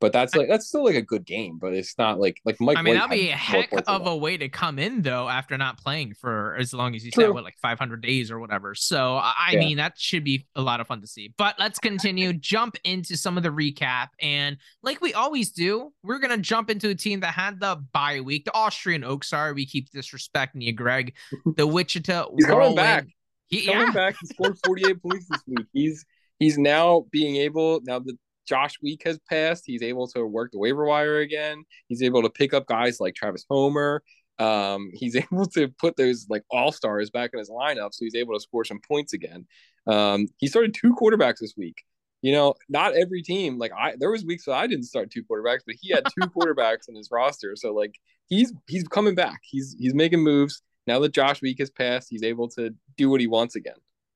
But 0.02 0.12
that's 0.12 0.34
like 0.34 0.49
that's 0.49 0.66
still 0.66 0.84
like 0.84 0.96
a 0.96 1.00
good 1.02 1.25
game, 1.25 1.58
but 1.60 1.72
it's 1.72 1.96
not 1.96 2.19
like 2.19 2.40
like 2.44 2.60
Mike. 2.60 2.76
I 2.76 2.82
mean, 2.82 2.94
White 2.96 3.08
that'd 3.08 3.19
be 3.19 3.31
a 3.31 3.37
heck 3.37 3.70
of 3.87 4.06
a 4.06 4.16
way 4.16 4.37
to 4.37 4.49
come 4.49 4.81
in 4.81 5.00
though 5.02 5.28
after 5.28 5.56
not 5.56 5.78
playing 5.78 6.14
for 6.14 6.56
as 6.56 6.75
long 6.75 6.96
as 6.96 7.04
you 7.04 7.12
said, 7.12 7.31
what, 7.31 7.44
like 7.44 7.56
500 7.62 8.02
days 8.02 8.32
or 8.32 8.40
whatever. 8.40 8.75
So 8.75 9.14
I 9.14 9.32
I 9.38 9.52
Yeah. 9.52 9.58
mean, 9.60 9.76
that 9.76 9.96
should 9.96 10.25
be 10.25 10.44
a 10.56 10.60
lot 10.60 10.81
of 10.81 10.88
fun 10.88 11.00
to 11.02 11.06
see. 11.06 11.32
But 11.38 11.54
let's 11.60 11.78
continue, 11.78 12.32
jump 12.52 12.76
into 12.82 13.16
some 13.16 13.37
of 13.37 13.44
the 13.44 13.50
recap, 13.50 14.08
and 14.20 14.56
like 14.82 15.00
we 15.00 15.14
always 15.14 15.52
do, 15.52 15.93
we're 16.02 16.19
gonna 16.19 16.37
jump 16.37 16.69
into 16.69 16.88
a 16.88 16.94
team 16.96 17.20
that 17.20 17.32
had 17.32 17.60
the 17.60 17.81
bye 17.93 18.20
week, 18.20 18.44
the 18.44 18.54
Austrian 18.54 19.04
Oaks. 19.04 19.31
Sorry, 19.31 19.52
we 19.52 19.66
keep 19.66 19.88
disrespecting 19.93 20.62
you, 20.62 20.72
Greg. 20.72 21.14
The 21.56 21.66
Wichita. 21.66 22.26
He's 22.37 22.46
coming 22.46 22.75
back. 22.75 23.06
He- 23.46 23.66
coming 23.66 23.87
yeah, 23.87 23.93
back. 23.93 24.16
He 24.20 24.26
scored 24.26 24.56
48 24.66 25.00
points 25.00 25.26
this 25.31 25.43
week. 25.46 25.66
He's 25.72 26.04
he's 26.40 26.58
now 26.58 27.06
being 27.12 27.37
able 27.37 27.81
now 27.84 28.00
that 28.00 28.16
Josh 28.46 28.74
week 28.82 29.02
has 29.04 29.18
passed, 29.28 29.64
he's 29.66 29.82
able 29.82 30.06
to 30.08 30.26
work 30.26 30.52
the 30.52 30.58
waiver 30.58 30.84
wire 30.84 31.18
again. 31.18 31.64
He's 31.88 32.02
able 32.02 32.22
to 32.22 32.30
pick 32.30 32.54
up 32.54 32.66
guys 32.66 33.00
like 33.00 33.14
Travis 33.14 33.44
Homer. 33.48 34.02
Um, 34.38 34.90
he's 34.94 35.16
able 35.16 35.46
to 35.46 35.68
put 35.68 35.96
those 35.96 36.26
like 36.28 36.42
all 36.50 36.72
stars 36.72 37.10
back 37.10 37.30
in 37.32 37.38
his 37.38 37.50
lineup, 37.50 37.92
so 37.92 38.04
he's 38.04 38.14
able 38.14 38.34
to 38.34 38.40
score 38.40 38.64
some 38.64 38.80
points 38.80 39.12
again. 39.12 39.46
Um, 39.86 40.28
he 40.38 40.46
started 40.46 40.74
two 40.74 40.94
quarterbacks 40.94 41.38
this 41.40 41.54
week. 41.56 41.84
You 42.22 42.32
know, 42.32 42.54
not 42.68 42.94
every 42.94 43.22
team 43.22 43.58
like 43.58 43.72
I. 43.76 43.94
There 43.98 44.10
was 44.10 44.24
weeks 44.24 44.44
that 44.44 44.54
I 44.54 44.68
didn't 44.68 44.84
start 44.84 45.10
two 45.10 45.24
quarterbacks, 45.24 45.62
but 45.66 45.74
he 45.80 45.90
had 45.92 46.04
two 46.04 46.28
quarterbacks 46.36 46.88
in 46.88 46.94
his 46.94 47.08
roster. 47.10 47.56
So 47.56 47.72
like 47.72 47.98
he's 48.28 48.52
he's 48.68 48.84
coming 48.84 49.16
back. 49.16 49.40
He's 49.42 49.74
he's 49.78 49.94
making 49.94 50.20
moves 50.20 50.62
now 50.86 51.00
that 51.00 51.12
Josh 51.12 51.42
week 51.42 51.58
has 51.58 51.70
passed. 51.70 52.08
He's 52.10 52.22
able 52.22 52.48
to 52.50 52.74
do 52.96 53.10
what 53.10 53.20
he 53.20 53.26
wants 53.26 53.56
again. 53.56 53.74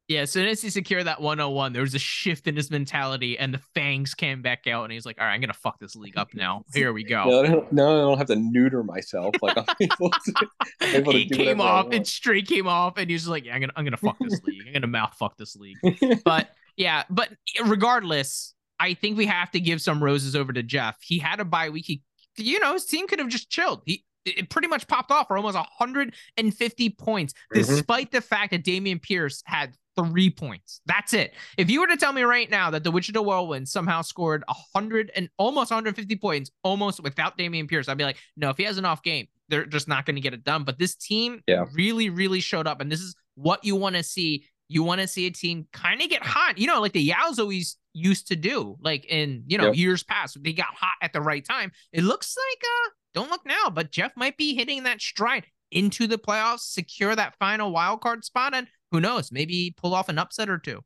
Yeah. 0.08 0.20
As 0.20 0.32
soon 0.32 0.46
as 0.48 0.62
he 0.62 0.70
secured 0.70 1.06
that 1.06 1.20
101, 1.20 1.72
there 1.72 1.82
was 1.82 1.94
a 1.94 1.98
shift 1.98 2.46
in 2.46 2.56
his 2.56 2.70
mentality, 2.70 3.38
and 3.38 3.52
the 3.52 3.60
fangs 3.74 4.14
came 4.14 4.42
back 4.42 4.66
out, 4.66 4.84
and 4.84 4.92
he's 4.92 5.06
like, 5.06 5.20
"All 5.20 5.26
right, 5.26 5.34
I'm 5.34 5.40
gonna 5.40 5.52
fuck 5.52 5.78
this 5.78 5.94
league 5.96 6.16
up 6.16 6.28
now. 6.34 6.64
Here 6.72 6.92
we 6.92 7.04
go." 7.04 7.24
No, 7.26 7.40
I 7.42 7.46
don't, 7.48 7.72
no, 7.72 7.88
I 7.88 8.00
don't 8.10 8.18
have 8.18 8.26
to 8.28 8.36
neuter 8.36 8.82
myself. 8.82 9.34
Like 9.42 9.58
I'm 9.58 9.64
able 9.80 10.10
to. 10.10 10.48
I'm 10.80 10.94
able 10.94 11.12
he 11.12 11.24
do 11.24 11.34
came 11.34 11.60
off 11.60 11.88
and 11.92 12.06
straight 12.06 12.46
came 12.46 12.66
off 12.66 12.94
and 12.96 13.08
he 13.10 13.14
was 13.14 13.28
like 13.28 13.44
yeah 13.44 13.54
i'm 13.54 13.60
gonna 13.60 13.72
i'm 13.76 13.84
gonna 13.84 13.96
fuck 13.96 14.16
this 14.20 14.40
league 14.44 14.62
i'm 14.66 14.72
gonna 14.72 14.86
mouth 14.86 15.14
fuck 15.18 15.36
this 15.36 15.56
league 15.56 15.76
but 16.24 16.50
yeah 16.76 17.04
but 17.10 17.30
regardless 17.64 18.54
i 18.78 18.94
think 18.94 19.16
we 19.16 19.26
have 19.26 19.50
to 19.50 19.60
give 19.60 19.80
some 19.80 20.02
roses 20.02 20.36
over 20.36 20.52
to 20.52 20.62
jeff 20.62 20.96
he 21.02 21.18
had 21.18 21.40
a 21.40 21.44
bye 21.44 21.70
week 21.70 21.84
he 21.86 22.02
you 22.36 22.60
know 22.60 22.72
his 22.72 22.84
team 22.84 23.06
could 23.08 23.18
have 23.18 23.28
just 23.28 23.50
chilled 23.50 23.82
he 23.84 24.04
it 24.26 24.50
pretty 24.50 24.68
much 24.68 24.86
popped 24.88 25.10
off 25.10 25.28
for 25.28 25.36
almost 25.36 25.56
150 25.56 26.90
points 26.90 27.32
Mhm. 27.54 27.54
despite 27.66 28.10
the 28.10 28.20
fact 28.20 28.50
that 28.52 28.64
Damian 28.64 28.98
Pierce 28.98 29.42
had 29.46 29.74
three 29.96 30.28
points. 30.30 30.80
That's 30.84 31.14
it. 31.14 31.32
If 31.56 31.70
you 31.70 31.80
were 31.80 31.86
to 31.86 31.96
tell 31.96 32.12
me 32.12 32.22
right 32.22 32.50
now 32.50 32.70
that 32.70 32.84
the 32.84 32.90
Wichita 32.90 33.20
Whirlwind 33.22 33.66
somehow 33.68 34.02
scored 34.02 34.44
100 34.48 35.10
and 35.16 35.30
almost 35.38 35.70
150 35.70 36.16
points 36.16 36.50
almost 36.62 37.02
without 37.02 37.38
Damian 37.38 37.66
Pierce, 37.66 37.88
I'd 37.88 37.96
be 37.96 38.04
like, 38.04 38.18
no, 38.36 38.50
if 38.50 38.58
he 38.58 38.64
has 38.64 38.76
an 38.76 38.84
off 38.84 39.02
game, 39.02 39.26
they're 39.48 39.64
just 39.64 39.88
not 39.88 40.04
going 40.04 40.16
to 40.16 40.20
get 40.20 40.34
it 40.34 40.44
done. 40.44 40.64
But 40.64 40.78
this 40.78 40.96
team 40.96 41.42
Yeah. 41.46 41.64
really, 41.72 42.10
really 42.10 42.40
showed 42.40 42.66
up. 42.66 42.80
And 42.80 42.92
this 42.92 43.00
is 43.00 43.14
what 43.36 43.64
you 43.64 43.74
want 43.76 43.96
to 43.96 44.02
see. 44.02 44.46
You 44.68 44.82
want 44.82 45.00
to 45.00 45.06
see 45.08 45.26
a 45.26 45.30
team 45.30 45.66
kind 45.72 46.02
of 46.02 46.08
get 46.10 46.22
hot, 46.22 46.58
you 46.58 46.66
know, 46.66 46.80
like 46.80 46.92
the 46.92 47.08
Yows 47.08 47.38
always 47.38 47.78
used 47.94 48.26
to 48.28 48.36
do, 48.36 48.76
like 48.80 49.06
in, 49.06 49.44
you 49.46 49.56
know, 49.56 49.66
Yep. 49.66 49.76
years 49.76 50.02
past. 50.02 50.36
They 50.42 50.52
got 50.52 50.74
hot 50.74 50.96
at 51.00 51.12
the 51.14 51.20
right 51.22 51.44
time. 51.44 51.70
It 51.92 52.02
looks 52.02 52.36
like, 52.36 52.62
uh, 52.64 52.90
don't 53.16 53.30
look 53.30 53.46
now, 53.46 53.70
but 53.70 53.90
Jeff 53.90 54.12
might 54.14 54.36
be 54.36 54.54
hitting 54.54 54.84
that 54.84 55.00
stride 55.00 55.46
into 55.72 56.06
the 56.06 56.18
playoffs, 56.18 56.60
secure 56.60 57.16
that 57.16 57.34
final 57.38 57.72
wild 57.72 58.02
card 58.02 58.24
spot, 58.24 58.54
and 58.54 58.68
who 58.92 59.00
knows, 59.00 59.32
maybe 59.32 59.74
pull 59.76 59.94
off 59.94 60.08
an 60.08 60.18
upset 60.18 60.50
or 60.50 60.58
two. 60.58 60.84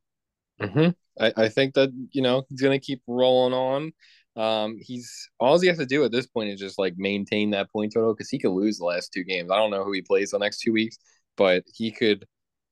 Mhm. 0.60 0.94
I, 1.18 1.32
I 1.36 1.48
think 1.48 1.74
that 1.74 1.90
you 2.12 2.22
know 2.22 2.44
he's 2.48 2.60
gonna 2.60 2.78
keep 2.78 3.02
rolling 3.06 3.52
on. 3.52 3.92
Um, 4.36 4.78
he's 4.80 5.28
all 5.40 5.58
he 5.58 5.66
has 5.66 5.78
to 5.78 5.86
do 5.86 6.04
at 6.04 6.12
this 6.12 6.26
point 6.26 6.50
is 6.50 6.60
just 6.60 6.78
like 6.78 6.94
maintain 6.96 7.50
that 7.50 7.70
point 7.70 7.92
total 7.92 8.14
because 8.14 8.30
he 8.30 8.38
could 8.38 8.52
lose 8.52 8.78
the 8.78 8.84
last 8.84 9.12
two 9.12 9.24
games. 9.24 9.50
I 9.50 9.56
don't 9.56 9.70
know 9.72 9.84
who 9.84 9.92
he 9.92 10.02
plays 10.02 10.30
the 10.30 10.38
next 10.38 10.60
two 10.60 10.72
weeks, 10.72 10.96
but 11.36 11.64
he 11.74 11.90
could 11.90 12.26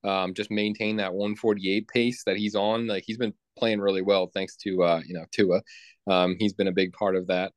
um, 0.05 0.35
just 0.35 0.51
maintain 0.53 0.97
that 0.97 1.15
148 1.15 1.89
pace 1.89 2.23
that 2.25 2.37
he's 2.37 2.55
on. 2.55 2.87
Like 2.87 3.03
he's 3.07 3.19
been 3.19 3.35
playing 3.59 3.81
really 3.81 4.03
well 4.03 4.31
thanks 4.33 4.57
to 4.59 4.83
uh, 4.85 5.01
you 5.05 5.15
know 5.15 5.25
Tua. 5.33 5.63
Um, 6.07 6.37
he's 6.39 6.53
been 6.53 6.69
a 6.69 6.73
big 6.73 6.93
part 6.93 7.17
of 7.17 7.27
that. 7.27 7.53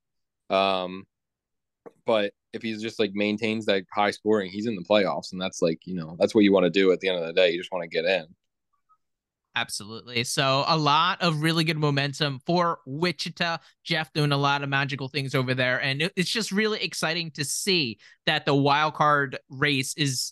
Um, 0.49 1.05
but 2.05 2.33
if 2.53 2.61
he's 2.61 2.81
just 2.81 2.99
like 2.99 3.11
maintains 3.13 3.65
that 3.65 3.83
high 3.93 4.11
scoring, 4.11 4.51
he's 4.51 4.67
in 4.67 4.75
the 4.75 4.83
playoffs, 4.83 5.31
and 5.31 5.41
that's 5.41 5.61
like 5.61 5.79
you 5.85 5.95
know 5.95 6.15
that's 6.19 6.35
what 6.35 6.43
you 6.43 6.51
want 6.51 6.65
to 6.65 6.69
do 6.69 6.91
at 6.91 6.99
the 6.99 7.09
end 7.09 7.19
of 7.19 7.25
the 7.25 7.33
day. 7.33 7.51
You 7.51 7.59
just 7.59 7.71
want 7.71 7.83
to 7.83 7.89
get 7.89 8.05
in. 8.05 8.25
Absolutely. 9.55 10.23
So 10.23 10.63
a 10.67 10.77
lot 10.77 11.21
of 11.21 11.41
really 11.41 11.65
good 11.65 11.77
momentum 11.77 12.39
for 12.45 12.79
Wichita. 12.85 13.57
Jeff 13.83 14.11
doing 14.13 14.31
a 14.31 14.37
lot 14.37 14.63
of 14.63 14.69
magical 14.69 15.09
things 15.09 15.35
over 15.35 15.53
there. 15.53 15.81
And 15.81 16.09
it's 16.15 16.29
just 16.29 16.53
really 16.53 16.81
exciting 16.81 17.31
to 17.31 17.43
see 17.43 17.99
that 18.25 18.45
the 18.45 18.55
wild 18.55 18.93
card 18.93 19.37
race 19.49 19.93
is 19.97 20.31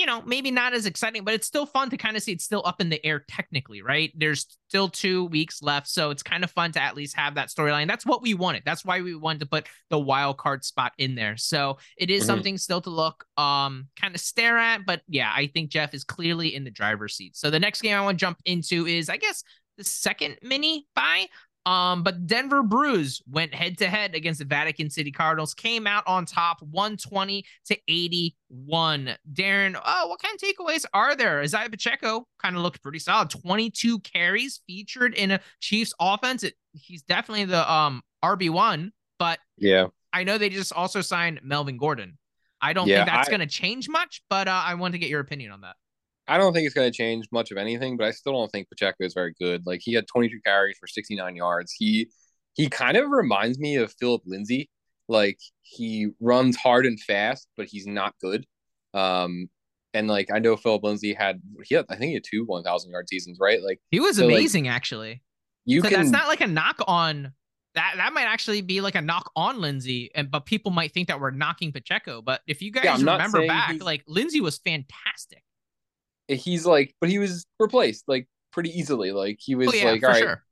you 0.00 0.06
know, 0.06 0.22
maybe 0.22 0.50
not 0.50 0.72
as 0.72 0.86
exciting, 0.86 1.24
but 1.24 1.34
it's 1.34 1.46
still 1.46 1.66
fun 1.66 1.90
to 1.90 1.98
kind 1.98 2.16
of 2.16 2.22
see 2.22 2.32
it's 2.32 2.42
still 2.42 2.62
up 2.64 2.80
in 2.80 2.88
the 2.88 3.04
air 3.04 3.22
technically, 3.28 3.82
right? 3.82 4.10
There's 4.16 4.46
still 4.66 4.88
two 4.88 5.26
weeks 5.26 5.60
left. 5.60 5.88
So 5.88 6.08
it's 6.08 6.22
kind 6.22 6.42
of 6.42 6.50
fun 6.50 6.72
to 6.72 6.82
at 6.82 6.96
least 6.96 7.14
have 7.16 7.34
that 7.34 7.50
storyline. 7.50 7.86
That's 7.86 8.06
what 8.06 8.22
we 8.22 8.32
wanted. 8.32 8.62
That's 8.64 8.82
why 8.82 9.02
we 9.02 9.14
wanted 9.14 9.40
to 9.40 9.46
put 9.46 9.66
the 9.90 9.98
wild 9.98 10.38
card 10.38 10.64
spot 10.64 10.92
in 10.96 11.16
there. 11.16 11.36
So 11.36 11.76
it 11.98 12.08
is 12.08 12.22
mm-hmm. 12.22 12.26
something 12.28 12.56
still 12.56 12.80
to 12.80 12.88
look 12.88 13.26
um 13.36 13.88
kind 14.00 14.14
of 14.14 14.22
stare 14.22 14.56
at. 14.56 14.86
But 14.86 15.02
yeah, 15.06 15.30
I 15.36 15.48
think 15.48 15.68
Jeff 15.68 15.92
is 15.92 16.02
clearly 16.02 16.54
in 16.54 16.64
the 16.64 16.70
driver's 16.70 17.14
seat. 17.14 17.36
So 17.36 17.50
the 17.50 17.60
next 17.60 17.82
game 17.82 17.94
I 17.94 18.00
want 18.00 18.18
to 18.18 18.24
jump 18.24 18.38
into 18.46 18.86
is 18.86 19.10
I 19.10 19.18
guess 19.18 19.44
the 19.76 19.84
second 19.84 20.38
mini 20.42 20.86
bye 20.94 21.26
um, 21.66 22.02
but 22.02 22.26
Denver 22.26 22.62
Brews 22.62 23.20
went 23.30 23.54
head 23.54 23.78
to 23.78 23.88
head 23.88 24.14
against 24.14 24.38
the 24.38 24.46
Vatican 24.46 24.88
City 24.88 25.12
Cardinals, 25.12 25.52
came 25.52 25.86
out 25.86 26.04
on 26.06 26.24
top 26.24 26.62
120 26.62 27.44
to 27.66 27.78
81. 27.86 29.16
Darren, 29.32 29.80
oh, 29.84 30.08
what 30.08 30.22
kind 30.22 30.34
of 30.34 30.40
takeaways 30.40 30.84
are 30.94 31.14
there? 31.14 31.40
Isaiah 31.40 31.68
Pacheco 31.68 32.26
kind 32.40 32.56
of 32.56 32.62
looked 32.62 32.82
pretty 32.82 32.98
solid. 32.98 33.30
22 33.30 34.00
carries 34.00 34.62
featured 34.66 35.14
in 35.14 35.32
a 35.32 35.40
Chiefs 35.60 35.92
offense. 36.00 36.42
It, 36.44 36.54
he's 36.72 37.02
definitely 37.02 37.44
the 37.44 37.70
um 37.70 38.02
RB1, 38.24 38.90
but 39.18 39.38
yeah, 39.58 39.88
I 40.12 40.24
know 40.24 40.38
they 40.38 40.48
just 40.48 40.72
also 40.72 41.02
signed 41.02 41.40
Melvin 41.42 41.76
Gordon. 41.76 42.16
I 42.62 42.72
don't 42.72 42.88
yeah, 42.88 43.04
think 43.04 43.08
that's 43.08 43.28
going 43.28 43.40
to 43.40 43.46
change 43.46 43.88
much, 43.88 44.22
but 44.28 44.46
uh, 44.48 44.62
I 44.64 44.74
want 44.74 44.92
to 44.92 44.98
get 44.98 45.08
your 45.08 45.20
opinion 45.20 45.52
on 45.52 45.62
that. 45.62 45.76
I 46.30 46.38
don't 46.38 46.52
think 46.52 46.64
it's 46.64 46.76
going 46.76 46.90
to 46.90 46.96
change 46.96 47.26
much 47.32 47.50
of 47.50 47.58
anything, 47.58 47.96
but 47.96 48.06
I 48.06 48.12
still 48.12 48.32
don't 48.32 48.48
think 48.52 48.68
Pacheco 48.68 49.04
is 49.04 49.14
very 49.14 49.34
good. 49.40 49.66
Like 49.66 49.80
he 49.82 49.94
had 49.94 50.06
22 50.06 50.38
carries 50.46 50.78
for 50.78 50.86
69 50.86 51.34
yards. 51.34 51.74
He 51.76 52.08
he 52.54 52.68
kind 52.68 52.96
of 52.96 53.10
reminds 53.10 53.58
me 53.58 53.74
of 53.74 53.92
Phillip 53.98 54.22
Lindsay. 54.26 54.70
Like 55.08 55.40
he 55.62 56.10
runs 56.20 56.56
hard 56.56 56.86
and 56.86 57.00
fast, 57.00 57.48
but 57.56 57.66
he's 57.66 57.84
not 57.84 58.14
good. 58.20 58.46
Um, 58.94 59.48
and 59.92 60.06
like 60.06 60.28
I 60.32 60.38
know 60.38 60.56
Phillip 60.56 60.84
Lindsay 60.84 61.14
had 61.14 61.42
he 61.64 61.74
had 61.74 61.86
I 61.90 61.96
think 61.96 62.10
he 62.10 62.14
had 62.14 62.24
two 62.24 62.44
1,000 62.44 62.92
yard 62.92 63.08
seasons, 63.08 63.38
right? 63.40 63.60
Like 63.60 63.80
he 63.90 63.98
was 63.98 64.18
so, 64.18 64.24
amazing 64.24 64.66
like, 64.66 64.74
actually. 64.74 65.22
You 65.64 65.82
so 65.82 65.88
can, 65.88 65.98
that's 65.98 66.10
not 66.10 66.28
like 66.28 66.42
a 66.42 66.46
knock 66.46 66.80
on 66.86 67.32
that 67.74 67.94
that 67.96 68.12
might 68.12 68.26
actually 68.26 68.60
be 68.60 68.80
like 68.80 68.94
a 68.94 69.02
knock 69.02 69.32
on 69.34 69.60
Lindsay, 69.60 70.12
and 70.14 70.30
but 70.30 70.46
people 70.46 70.70
might 70.70 70.92
think 70.92 71.08
that 71.08 71.20
we're 71.20 71.32
knocking 71.32 71.72
Pacheco. 71.72 72.22
But 72.22 72.42
if 72.46 72.62
you 72.62 72.70
guys 72.70 72.84
yeah, 72.84 72.94
remember 72.94 73.44
back, 73.48 73.82
like 73.82 74.04
Lindsay 74.06 74.40
was 74.40 74.58
fantastic 74.58 75.42
he's 76.38 76.66
like, 76.66 76.94
but 77.00 77.10
he 77.10 77.18
was 77.18 77.46
replaced 77.58 78.04
like 78.08 78.28
pretty 78.52 78.70
easily. 78.70 79.12
Like 79.12 79.38
he 79.40 79.54
was 79.54 79.68
oh, 79.68 79.72
yeah, 79.72 79.90
like, 79.90 80.02
all 80.02 80.10
right, 80.10 80.18
sure. 80.22 80.42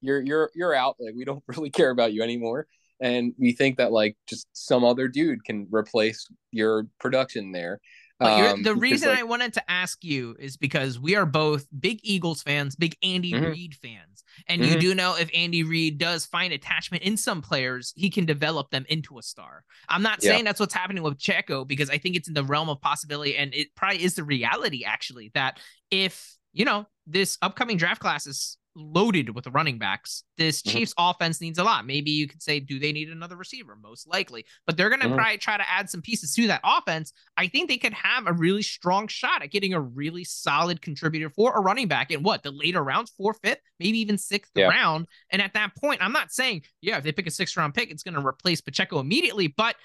you're 0.00 0.20
you're 0.20 0.50
you're 0.54 0.74
out. 0.74 0.96
Like 0.98 1.14
we 1.14 1.24
don't 1.24 1.42
really 1.48 1.70
care 1.70 1.90
about 1.90 2.12
you 2.12 2.22
anymore. 2.22 2.66
And 3.00 3.34
we 3.38 3.52
think 3.52 3.76
that 3.76 3.92
like 3.92 4.16
just 4.26 4.48
some 4.52 4.84
other 4.84 5.06
dude 5.06 5.44
can 5.44 5.68
replace 5.70 6.26
your 6.50 6.86
production 6.98 7.52
there. 7.52 7.80
Um, 8.18 8.62
the 8.62 8.74
reason 8.74 9.10
like, 9.10 9.18
I 9.18 9.22
wanted 9.24 9.52
to 9.54 9.70
ask 9.70 10.02
you 10.02 10.36
is 10.38 10.56
because 10.56 10.98
we 10.98 11.16
are 11.16 11.26
both 11.26 11.66
big 11.78 12.00
Eagles 12.02 12.42
fans, 12.42 12.74
big 12.74 12.96
Andy 13.02 13.32
mm-hmm. 13.32 13.44
Reid 13.44 13.74
fans. 13.74 14.24
And 14.48 14.62
mm-hmm. 14.62 14.72
you 14.72 14.80
do 14.80 14.94
know 14.94 15.16
if 15.16 15.30
Andy 15.34 15.62
Reid 15.62 15.98
does 15.98 16.24
find 16.24 16.52
attachment 16.52 17.02
in 17.02 17.16
some 17.16 17.42
players, 17.42 17.92
he 17.94 18.08
can 18.08 18.24
develop 18.24 18.70
them 18.70 18.86
into 18.88 19.18
a 19.18 19.22
star. 19.22 19.64
I'm 19.88 20.02
not 20.02 20.22
saying 20.22 20.38
yeah. 20.38 20.44
that's 20.44 20.60
what's 20.60 20.74
happening 20.74 21.02
with 21.02 21.18
Checo 21.18 21.66
because 21.66 21.90
I 21.90 21.98
think 21.98 22.16
it's 22.16 22.28
in 22.28 22.34
the 22.34 22.44
realm 22.44 22.70
of 22.70 22.80
possibility. 22.80 23.36
And 23.36 23.54
it 23.54 23.74
probably 23.74 24.02
is 24.02 24.14
the 24.14 24.24
reality, 24.24 24.84
actually, 24.84 25.30
that 25.34 25.60
if, 25.90 26.36
you 26.52 26.64
know, 26.64 26.86
this 27.06 27.36
upcoming 27.42 27.76
draft 27.76 28.00
class 28.00 28.26
is 28.26 28.56
loaded 28.76 29.34
with 29.34 29.46
running 29.48 29.78
backs. 29.78 30.22
This 30.36 30.62
mm-hmm. 30.62 30.78
Chiefs 30.78 30.94
offense 30.98 31.40
needs 31.40 31.58
a 31.58 31.64
lot. 31.64 31.86
Maybe 31.86 32.10
you 32.10 32.28
could 32.28 32.42
say, 32.42 32.60
do 32.60 32.78
they 32.78 32.92
need 32.92 33.08
another 33.08 33.36
receiver? 33.36 33.74
Most 33.74 34.06
likely, 34.06 34.44
but 34.66 34.76
they're 34.76 34.90
going 34.90 35.00
to 35.00 35.06
mm-hmm. 35.06 35.16
probably 35.16 35.38
try 35.38 35.56
to 35.56 35.68
add 35.68 35.90
some 35.90 36.02
pieces 36.02 36.34
to 36.34 36.46
that 36.48 36.60
offense. 36.62 37.12
I 37.36 37.48
think 37.48 37.68
they 37.68 37.78
could 37.78 37.94
have 37.94 38.26
a 38.26 38.32
really 38.32 38.62
strong 38.62 39.08
shot 39.08 39.42
at 39.42 39.50
getting 39.50 39.72
a 39.72 39.80
really 39.80 40.24
solid 40.24 40.82
contributor 40.82 41.30
for 41.30 41.56
a 41.56 41.60
running 41.60 41.88
back 41.88 42.10
in 42.10 42.22
what 42.22 42.42
the 42.42 42.50
later 42.50 42.82
rounds, 42.84 43.10
fourth, 43.16 43.38
fifth, 43.42 43.60
maybe 43.80 43.98
even 43.98 44.18
sixth 44.18 44.52
yeah. 44.54 44.68
round. 44.68 45.06
And 45.30 45.40
at 45.40 45.54
that 45.54 45.74
point, 45.76 46.02
I'm 46.02 46.12
not 46.12 46.32
saying, 46.32 46.62
yeah, 46.80 46.98
if 46.98 47.04
they 47.04 47.12
pick 47.12 47.26
a 47.26 47.30
sixth 47.30 47.56
round 47.56 47.74
pick, 47.74 47.90
it's 47.90 48.02
going 48.02 48.14
to 48.14 48.24
replace 48.24 48.60
Pacheco 48.60 49.00
immediately, 49.00 49.48
but 49.48 49.76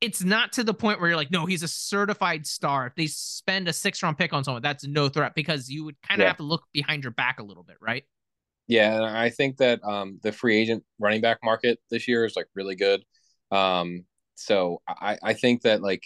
it's 0.00 0.22
not 0.22 0.52
to 0.52 0.64
the 0.64 0.74
point 0.74 1.00
where 1.00 1.08
you're 1.08 1.16
like, 1.16 1.30
no, 1.30 1.46
he's 1.46 1.62
a 1.62 1.68
certified 1.68 2.46
star. 2.46 2.86
If 2.86 2.94
they 2.94 3.06
spend 3.06 3.68
a 3.68 3.72
six 3.72 4.02
round 4.02 4.18
pick 4.18 4.32
on 4.32 4.44
someone, 4.44 4.62
that's 4.62 4.86
no 4.86 5.08
threat 5.08 5.34
because 5.34 5.70
you 5.70 5.84
would 5.84 5.96
kind 6.02 6.20
of 6.20 6.24
yeah. 6.24 6.28
have 6.28 6.36
to 6.38 6.42
look 6.42 6.64
behind 6.72 7.04
your 7.04 7.12
back 7.12 7.40
a 7.40 7.42
little 7.42 7.62
bit, 7.62 7.76
right? 7.80 8.04
Yeah, 8.66 8.94
and 8.96 9.04
I 9.04 9.28
think 9.30 9.58
that 9.58 9.80
um, 9.84 10.18
the 10.22 10.32
free 10.32 10.56
agent 10.56 10.84
running 10.98 11.20
back 11.20 11.38
market 11.44 11.78
this 11.90 12.08
year 12.08 12.24
is 12.24 12.34
like 12.36 12.46
really 12.54 12.76
good. 12.76 13.04
Um, 13.50 14.04
so 14.36 14.80
I, 14.88 15.18
I 15.22 15.34
think 15.34 15.62
that 15.62 15.82
like 15.82 16.02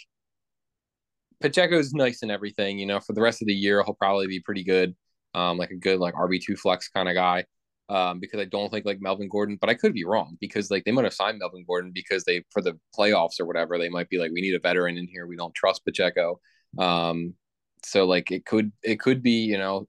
Pacheco's 1.41 1.93
nice 1.93 2.23
and 2.23 2.31
everything, 2.31 2.79
you 2.79 2.87
know, 2.87 3.00
for 3.00 3.12
the 3.12 3.21
rest 3.21 3.43
of 3.43 3.47
the 3.47 3.55
year, 3.55 3.83
he'll 3.85 3.95
probably 3.95 4.27
be 4.27 4.41
pretty 4.41 4.65
good. 4.65 4.95
Um, 5.35 5.59
like 5.59 5.71
a 5.71 5.77
good 5.77 6.00
like 6.00 6.15
RB2 6.15 6.57
flex 6.57 6.88
kind 6.88 7.09
of 7.09 7.15
guy. 7.15 7.45
Um, 7.91 8.19
because 8.21 8.38
I 8.41 8.45
don't 8.45 8.71
think 8.71 8.85
like 8.85 9.00
Melvin 9.00 9.29
Gordon, 9.31 9.57
but 9.59 9.71
I 9.71 9.75
could 9.75 9.95
be 9.95 10.05
wrong 10.05 10.37
because 10.41 10.71
like 10.71 10.85
they 10.85 10.93
might 10.93 11.05
have 11.05 11.15
signed 11.15 11.38
Melvin 11.38 11.65
Gordon 11.67 11.91
because 11.95 12.25
they 12.25 12.43
for 12.50 12.61
the 12.61 12.79
playoffs 12.99 13.41
or 13.41 13.47
whatever, 13.47 13.79
they 13.79 13.88
might 13.88 14.11
be 14.11 14.19
like, 14.19 14.31
we 14.33 14.43
need 14.43 14.55
a 14.55 14.59
veteran 14.61 14.99
in 14.99 15.07
here. 15.09 15.27
We 15.27 15.37
don't 15.37 15.55
trust 15.55 15.85
Pacheco. 15.87 16.38
Um, 16.79 17.35
so 17.85 18.05
like 18.07 18.31
it 18.31 18.45
could 18.45 18.73
it 18.83 19.00
could 19.00 19.23
be, 19.23 19.45
you 19.45 19.57
know, 19.59 19.87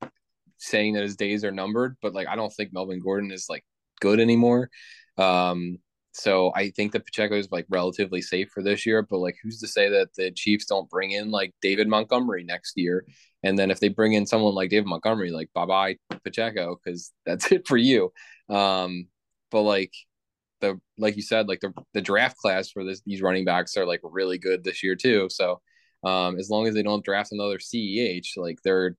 saying 0.59 0.93
that 0.93 1.03
his 1.03 1.15
days 1.15 1.43
are 1.43 1.51
numbered, 1.51 1.97
but 2.01 2.13
like 2.13 2.27
I 2.27 2.35
don't 2.35 2.53
think 2.53 2.71
Melvin 2.73 2.99
Gordon 2.99 3.31
is 3.31 3.47
like 3.49 3.65
good 3.99 4.19
anymore. 4.19 4.69
Um, 5.17 5.77
so 6.11 6.51
I 6.55 6.71
think 6.71 6.91
that 6.91 7.05
Pacheco 7.05 7.35
is 7.35 7.51
like 7.51 7.65
relatively 7.69 8.21
safe 8.21 8.49
for 8.49 8.61
this 8.61 8.85
year, 8.85 9.01
but 9.01 9.19
like 9.19 9.37
who's 9.41 9.59
to 9.59 9.67
say 9.67 9.89
that 9.89 10.13
the 10.15 10.31
Chiefs 10.31 10.65
don't 10.65 10.89
bring 10.89 11.11
in 11.11 11.31
like 11.31 11.53
David 11.61 11.87
Montgomery 11.87 12.43
next 12.43 12.73
year? 12.75 13.05
And 13.43 13.57
then 13.57 13.71
if 13.71 13.79
they 13.79 13.89
bring 13.89 14.13
in 14.13 14.25
someone 14.25 14.53
like 14.53 14.69
David 14.69 14.87
Montgomery, 14.87 15.31
like 15.31 15.49
bye 15.53 15.65
bye 15.65 15.97
Pacheco, 16.23 16.77
because 16.83 17.13
that's 17.25 17.51
it 17.51 17.67
for 17.67 17.77
you. 17.77 18.11
Um, 18.49 19.07
but 19.51 19.61
like 19.61 19.93
the 20.61 20.79
like 20.97 21.15
you 21.15 21.21
said, 21.21 21.47
like 21.47 21.61
the 21.61 21.73
the 21.93 22.01
draft 22.01 22.37
class 22.37 22.69
for 22.69 22.83
this 22.83 23.01
these 23.05 23.21
running 23.21 23.45
backs 23.45 23.77
are 23.77 23.85
like 23.85 24.01
really 24.03 24.37
good 24.37 24.63
this 24.63 24.83
year 24.83 24.95
too. 24.95 25.29
So 25.29 25.61
um, 26.03 26.37
as 26.37 26.49
long 26.49 26.67
as 26.67 26.73
they 26.73 26.83
don't 26.83 27.03
draft 27.03 27.31
another 27.31 27.57
CEH, 27.59 28.37
like 28.37 28.57
they're 28.63 28.95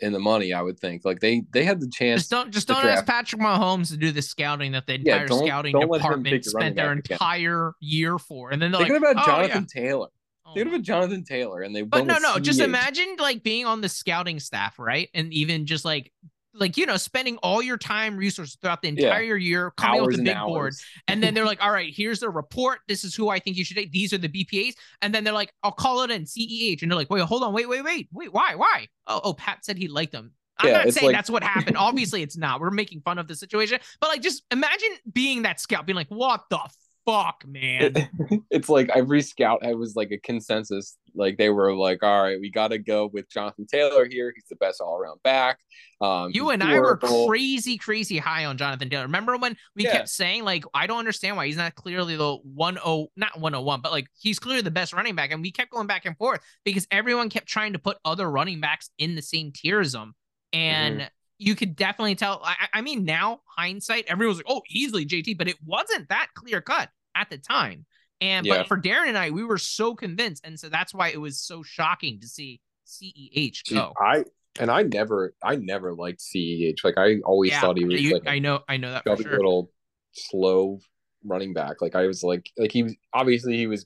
in 0.00 0.12
the 0.12 0.18
money, 0.18 0.52
I 0.52 0.62
would 0.62 0.78
think. 0.78 1.04
Like 1.04 1.20
they 1.20 1.42
they 1.52 1.64
had 1.64 1.80
the 1.80 1.88
chance. 1.88 2.22
Just 2.22 2.30
don't 2.30 2.50
just 2.52 2.68
don't 2.68 2.82
draft. 2.82 2.98
ask 2.98 3.06
Patrick 3.06 3.40
Mahomes 3.40 3.90
to 3.90 3.96
do 3.96 4.10
the 4.10 4.22
scouting 4.22 4.72
that 4.72 4.86
the 4.86 4.94
entire 4.94 5.20
yeah, 5.22 5.26
don't, 5.26 5.46
scouting 5.46 5.72
don't 5.72 5.92
department 5.92 6.44
spent 6.44 6.76
their 6.76 6.92
entire 6.92 7.68
again. 7.68 7.74
year 7.80 8.18
for, 8.18 8.50
and 8.50 8.60
then 8.60 8.72
they're 8.72 8.80
thinking 8.80 9.02
like, 9.02 9.12
about 9.12 9.22
oh, 9.22 9.26
Jonathan 9.26 9.66
yeah. 9.74 9.82
Taylor. 9.82 10.08
Oh. 10.46 10.54
Thinking 10.54 10.74
about 10.74 10.82
Jonathan 10.82 11.24
Taylor, 11.24 11.62
and 11.62 11.74
they. 11.74 11.82
But 11.82 12.06
no, 12.06 12.18
no, 12.18 12.38
just 12.38 12.60
imagine 12.60 13.16
like 13.18 13.42
being 13.42 13.66
on 13.66 13.80
the 13.80 13.88
scouting 13.88 14.40
staff, 14.40 14.78
right, 14.78 15.08
and 15.14 15.32
even 15.32 15.66
just 15.66 15.84
like 15.84 16.12
like 16.54 16.76
you 16.76 16.86
know 16.86 16.96
spending 16.96 17.36
all 17.38 17.62
your 17.62 17.76
time 17.76 18.16
resources 18.16 18.56
throughout 18.60 18.82
the 18.82 18.88
entire 18.88 19.36
yeah. 19.36 19.48
year 19.48 19.70
coming 19.76 20.00
hours 20.00 20.02
up 20.02 20.06
with 20.06 20.16
the 20.18 20.22
big 20.24 20.36
hours. 20.36 20.46
board 20.46 20.74
and 21.08 21.22
then 21.22 21.34
they're 21.34 21.44
like 21.44 21.62
all 21.62 21.70
right 21.70 21.92
here's 21.94 22.20
the 22.20 22.30
report. 22.30 22.80
This 22.88 23.04
is 23.04 23.14
who 23.14 23.28
i 23.28 23.38
think 23.38 23.56
you 23.56 23.64
should 23.64 23.76
take. 23.76 23.92
These 23.92 24.12
are 24.12 24.18
the 24.18 24.28
bpas 24.28 24.74
and 25.02 25.14
then 25.14 25.24
they're 25.24 25.34
like 25.34 25.52
i'll 25.62 25.72
call 25.72 26.02
it 26.02 26.10
in 26.10 26.24
ceh 26.24 26.80
and 26.80 26.90
they're 26.90 26.98
like 26.98 27.10
wait 27.10 27.22
hold 27.22 27.42
on. 27.42 27.52
Wait 27.52 27.68
wait 27.68 27.84
wait. 27.84 28.08
Wait 28.12 28.32
why 28.32 28.54
why? 28.54 28.88
Oh, 29.06 29.20
oh 29.24 29.34
pat 29.34 29.64
said 29.64 29.76
he 29.76 29.88
liked 29.88 30.12
them 30.12 30.32
I'm 30.58 30.68
yeah, 30.68 30.84
not 30.84 30.92
saying 30.92 31.06
like... 31.08 31.16
that's 31.16 31.30
what 31.30 31.42
happened. 31.42 31.76
Obviously, 31.76 32.22
it's 32.22 32.36
not. 32.36 32.60
We're 32.60 32.70
making 32.70 33.00
fun 33.00 33.18
of 33.18 33.26
the 33.26 33.34
situation, 33.34 33.80
but 34.00 34.08
like, 34.08 34.22
just 34.22 34.44
imagine 34.52 34.90
being 35.12 35.42
that 35.42 35.58
scout, 35.58 35.84
being 35.84 35.96
like, 35.96 36.06
"What 36.10 36.44
the 36.48 36.60
fuck, 37.06 37.44
man. 37.46 38.08
it's 38.50 38.68
like 38.68 38.88
every 38.94 39.22
scout 39.22 39.64
I 39.64 39.74
was 39.74 39.96
like 39.96 40.10
a 40.10 40.18
consensus. 40.18 40.96
Like 41.14 41.36
they 41.36 41.50
were 41.50 41.74
like, 41.74 42.02
all 42.02 42.22
right, 42.22 42.40
we 42.40 42.50
got 42.50 42.68
to 42.68 42.78
go 42.78 43.06
with 43.12 43.30
Jonathan 43.30 43.66
Taylor 43.66 44.06
here. 44.06 44.32
He's 44.34 44.44
the 44.48 44.56
best 44.56 44.80
all 44.80 44.96
around 44.96 45.22
back. 45.22 45.58
Um, 46.00 46.30
you 46.32 46.50
and. 46.50 46.62
I 46.62 46.78
were 46.78 46.96
crazy, 46.96 47.76
crazy 47.76 48.18
high 48.18 48.46
on 48.46 48.56
Jonathan 48.56 48.90
Taylor. 48.90 49.04
Remember 49.04 49.36
when 49.36 49.56
we 49.76 49.84
yeah. 49.84 49.92
kept 49.92 50.08
saying 50.08 50.44
like, 50.44 50.64
I 50.74 50.86
don't 50.86 50.98
understand 50.98 51.36
why 51.36 51.46
he's 51.46 51.56
not 51.56 51.74
clearly 51.74 52.16
the 52.16 52.36
one 52.36 52.78
oh 52.84 53.08
not 53.16 53.38
one 53.38 53.54
oh 53.54 53.62
one, 53.62 53.80
but 53.80 53.92
like 53.92 54.08
he's 54.18 54.38
clearly 54.38 54.62
the 54.62 54.70
best 54.70 54.92
running 54.92 55.14
back, 55.14 55.30
and 55.30 55.42
we 55.42 55.52
kept 55.52 55.70
going 55.70 55.86
back 55.86 56.06
and 56.06 56.16
forth 56.16 56.40
because 56.64 56.86
everyone 56.90 57.28
kept 57.30 57.46
trying 57.46 57.74
to 57.74 57.78
put 57.78 57.98
other 58.04 58.30
running 58.30 58.60
backs 58.60 58.90
in 58.98 59.14
the 59.14 59.22
same 59.22 59.52
tier 59.52 59.80
as 59.80 59.94
him, 59.94 60.14
and. 60.52 61.00
Mm-hmm 61.00 61.08
you 61.38 61.54
could 61.54 61.76
definitely 61.76 62.14
tell. 62.14 62.40
I, 62.44 62.68
I 62.72 62.80
mean, 62.80 63.04
now 63.04 63.40
hindsight, 63.46 64.04
everyone's 64.06 64.38
like, 64.38 64.46
"Oh, 64.48 64.62
easily 64.68 65.06
JT," 65.06 65.36
but 65.36 65.48
it 65.48 65.56
wasn't 65.64 66.08
that 66.08 66.28
clear 66.34 66.60
cut 66.60 66.90
at 67.14 67.30
the 67.30 67.38
time. 67.38 67.86
And 68.20 68.46
yeah. 68.46 68.58
but 68.58 68.68
for 68.68 68.80
Darren 68.80 69.08
and 69.08 69.18
I, 69.18 69.30
we 69.30 69.44
were 69.44 69.58
so 69.58 69.94
convinced, 69.94 70.46
and 70.46 70.58
so 70.58 70.68
that's 70.68 70.94
why 70.94 71.08
it 71.08 71.20
was 71.20 71.40
so 71.40 71.62
shocking 71.62 72.20
to 72.20 72.28
see 72.28 72.60
CEH 72.86 73.72
go. 73.72 73.92
I 74.00 74.24
and 74.60 74.70
I 74.70 74.82
never, 74.82 75.34
I 75.42 75.56
never 75.56 75.94
liked 75.94 76.20
CEH. 76.20 76.84
Like 76.84 76.96
I 76.96 77.16
always 77.24 77.50
yeah, 77.50 77.60
thought 77.60 77.76
he 77.76 77.84
was 77.84 78.00
you, 78.00 78.14
like 78.14 78.28
I 78.28 78.38
know, 78.38 78.60
I 78.68 78.76
know 78.76 78.92
that 78.92 79.04
for 79.04 79.22
sure. 79.22 79.36
little 79.36 79.70
slow 80.12 80.78
running 81.24 81.52
back. 81.54 81.82
Like 81.82 81.94
I 81.94 82.06
was 82.06 82.22
like, 82.22 82.50
like 82.56 82.70
he 82.70 82.84
was 82.84 82.94
obviously 83.12 83.56
he 83.56 83.66
was 83.66 83.84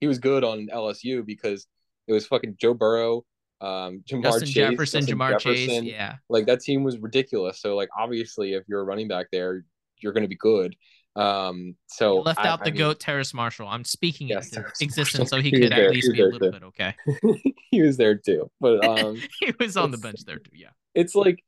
he 0.00 0.06
was 0.06 0.18
good 0.18 0.44
on 0.44 0.68
LSU 0.72 1.24
because 1.24 1.66
it 2.06 2.12
was 2.12 2.26
fucking 2.26 2.56
Joe 2.60 2.74
Burrow, 2.74 3.24
um, 3.60 4.02
Ja'Marr 4.08 4.22
Justin 4.22 4.46
Chase, 4.46 4.54
Jefferson, 4.54 5.00
Justin 5.02 5.18
Ja'Marr 5.18 5.32
Jefferson. 5.40 5.84
Chase, 5.84 5.92
yeah. 5.92 6.16
Like 6.28 6.46
that 6.46 6.60
team 6.60 6.84
was 6.84 6.98
ridiculous. 6.98 7.60
So 7.60 7.74
like 7.76 7.88
obviously, 7.98 8.54
if 8.54 8.64
you're 8.68 8.80
a 8.80 8.84
running 8.84 9.08
back 9.08 9.26
there, 9.32 9.64
you're 10.00 10.12
going 10.12 10.22
to 10.22 10.28
be 10.28 10.36
good. 10.36 10.76
Um, 11.16 11.74
so 11.88 12.18
You 12.18 12.22
left 12.22 12.38
I- 12.38 12.48
out 12.48 12.60
I 12.60 12.64
the 12.66 12.70
mean, 12.70 12.78
goat 12.78 13.00
Terrace 13.00 13.34
Marshall. 13.34 13.66
I'm 13.66 13.84
speaking 13.84 14.28
Yes, 14.28 14.56
existence 14.80 15.30
so 15.30 15.38
he 15.38 15.50
He 15.50 15.60
could 15.60 15.72
at 15.72 15.90
least 15.90 16.12
be 16.12 16.20
a 16.20 16.26
little 16.26 16.38
too. 16.38 16.52
bit 16.52 16.62
okay. 16.62 16.94
he 17.70 17.82
was 17.82 17.96
there 17.96 18.14
too, 18.14 18.48
but 18.60 18.84
um, 18.88 19.16
he 19.40 19.52
was 19.58 19.76
on 19.76 19.90
the 19.90 19.98
bench 19.98 20.24
there 20.24 20.38
too. 20.38 20.52
Yeah. 20.54 20.68
it's 20.94 21.14
like 21.16 21.42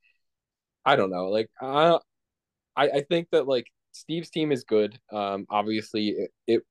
I 0.85 0.95
don't 0.97 1.09
know. 1.11 1.29
Like 1.29 1.49
I, 1.61 1.99
I, 2.75 2.89
I 2.89 3.01
think 3.07 3.29
that 3.31 3.47
like 3.47 3.67
Steve's 3.93 4.29
team 4.29 4.51
is 4.51 4.63
good. 4.65 4.99
Um, 5.11 5.45
obviously 5.49 6.09
it, 6.09 6.31
it 6.47 6.63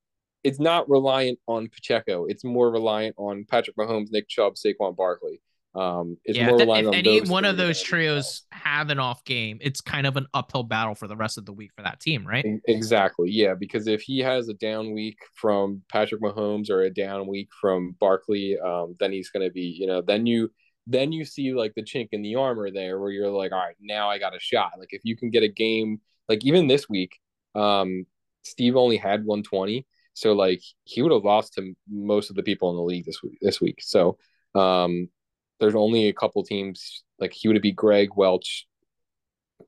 it's 0.42 0.60
not 0.60 0.88
reliant 0.88 1.38
on 1.46 1.68
Pacheco. 1.68 2.26
It's 2.26 2.44
more 2.44 2.70
reliant 2.70 3.14
on 3.18 3.44
Patrick 3.44 3.76
Mahomes, 3.76 4.10
Nick 4.10 4.28
Chubb, 4.28 4.54
Saquon 4.54 4.96
Barkley. 4.96 5.40
Um, 5.72 6.16
it's 6.24 6.36
yeah, 6.36 6.46
more 6.46 6.54
if, 6.56 6.60
reliant 6.60 6.86
if 6.86 6.88
on 6.88 6.94
any 6.94 7.20
one 7.20 7.44
of 7.44 7.56
those 7.56 7.80
trios 7.80 8.42
have 8.50 8.90
an 8.90 8.98
off 8.98 9.24
game, 9.24 9.58
it's 9.60 9.80
kind 9.80 10.06
of 10.06 10.16
an 10.16 10.26
uphill 10.34 10.64
battle 10.64 10.96
for 10.96 11.06
the 11.06 11.16
rest 11.16 11.38
of 11.38 11.46
the 11.46 11.52
week 11.52 11.70
for 11.76 11.82
that 11.82 12.00
team, 12.00 12.26
right? 12.26 12.44
Exactly. 12.66 13.30
Yeah, 13.30 13.54
because 13.54 13.86
if 13.86 14.02
he 14.02 14.18
has 14.18 14.48
a 14.48 14.54
down 14.54 14.92
week 14.92 15.18
from 15.34 15.82
Patrick 15.88 16.22
Mahomes 16.22 16.70
or 16.70 16.82
a 16.82 16.90
down 16.90 17.28
week 17.28 17.50
from 17.60 17.94
Barkley, 18.00 18.58
um, 18.58 18.96
then 18.98 19.12
he's 19.12 19.30
going 19.30 19.46
to 19.46 19.52
be, 19.52 19.76
you 19.78 19.86
know, 19.86 20.02
then 20.02 20.26
you 20.26 20.50
then 20.86 21.12
you 21.12 21.24
see 21.24 21.54
like 21.54 21.74
the 21.74 21.84
chink 21.84 22.08
in 22.10 22.22
the 22.22 22.34
armor 22.34 22.70
there 22.70 22.98
where 22.98 23.10
you're 23.10 23.30
like, 23.30 23.52
all 23.52 23.58
right, 23.58 23.76
now 23.80 24.10
I 24.10 24.18
got 24.18 24.34
a 24.34 24.40
shot. 24.40 24.72
Like 24.76 24.92
if 24.92 25.02
you 25.04 25.16
can 25.16 25.30
get 25.30 25.44
a 25.44 25.48
game 25.48 26.00
like 26.28 26.44
even 26.44 26.66
this 26.66 26.88
week, 26.88 27.20
um, 27.54 28.06
Steve 28.42 28.74
only 28.74 28.96
had 28.96 29.24
120, 29.24 29.86
so 30.20 30.34
like 30.34 30.62
he 30.84 31.00
would 31.00 31.12
have 31.12 31.24
lost 31.24 31.54
to 31.54 31.74
most 31.90 32.28
of 32.28 32.36
the 32.36 32.42
people 32.42 32.68
in 32.68 32.76
the 32.76 32.82
league 32.82 33.06
this 33.06 33.22
week. 33.22 33.38
This 33.40 33.58
week, 33.58 33.78
so 33.80 34.18
um, 34.54 35.08
there's 35.60 35.74
only 35.74 36.08
a 36.08 36.12
couple 36.12 36.44
teams 36.44 37.04
like 37.18 37.32
he 37.32 37.48
would 37.48 37.56
have 37.56 37.62
beat 37.62 37.76
Greg 37.76 38.10
Welch, 38.14 38.66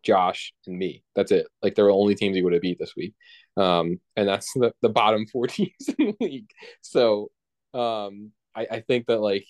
Josh, 0.02 0.52
and 0.66 0.76
me. 0.76 1.04
That's 1.16 1.32
it. 1.32 1.46
Like 1.62 1.74
they're 1.74 1.86
the 1.86 1.92
only 1.92 2.14
teams 2.14 2.36
he 2.36 2.42
would 2.42 2.52
have 2.52 2.60
beat 2.60 2.78
this 2.78 2.94
week. 2.94 3.14
Um, 3.56 3.98
and 4.14 4.28
that's 4.28 4.52
the, 4.52 4.74
the 4.82 4.90
bottom 4.90 5.26
four 5.26 5.46
teams 5.48 5.88
in 5.98 6.14
the 6.18 6.24
league. 6.24 6.50
So 6.82 7.30
um, 7.72 8.32
I, 8.54 8.66
I 8.70 8.80
think 8.80 9.06
that 9.06 9.22
like 9.22 9.46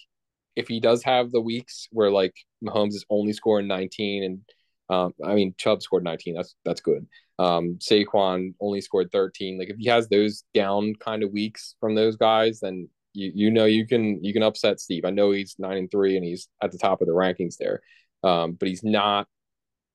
if 0.54 0.68
he 0.68 0.78
does 0.78 1.02
have 1.02 1.32
the 1.32 1.40
weeks 1.40 1.88
where 1.90 2.12
like 2.12 2.35
Mahomes 2.64 2.94
is 2.94 3.04
only 3.11 3.32
scoring 3.32 3.66
19 3.66 4.23
and 4.23 4.40
um, 4.88 5.14
I 5.25 5.35
mean 5.35 5.54
Chubb 5.59 5.82
scored 5.82 6.04
19, 6.04 6.37
that's 6.37 6.54
that's 6.64 6.80
good. 6.80 7.09
Um, 7.42 7.76
Saquon 7.80 8.54
only 8.61 8.80
scored 8.80 9.11
13. 9.11 9.58
Like 9.58 9.68
if 9.68 9.76
he 9.76 9.88
has 9.88 10.08
those 10.08 10.44
down 10.54 10.94
kind 11.00 11.25
of 11.25 11.32
weeks 11.32 11.75
from 11.80 11.96
those 11.96 12.16
guys, 12.16 12.61
then 12.61 12.88
you 13.14 13.32
you 13.34 13.50
know 13.50 13.64
you 13.64 13.84
can 13.84 14.22
you 14.22 14.32
can 14.32 14.44
upset 14.44 14.78
Steve. 14.78 15.04
I 15.04 15.11
know 15.11 15.32
he's 15.32 15.56
nine 15.58 15.76
and 15.76 15.90
three 15.90 16.16
and 16.16 16.25
he's 16.25 16.49
at 16.62 16.70
the 16.70 16.78
top 16.78 17.00
of 17.00 17.08
the 17.08 17.12
rankings 17.12 17.56
there, 17.58 17.80
um, 18.22 18.52
but 18.52 18.68
he's 18.68 18.84
not 18.84 19.26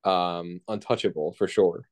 um, 0.04 0.60
untouchable 0.68 1.34
for 1.38 1.48
sure. 1.48 1.88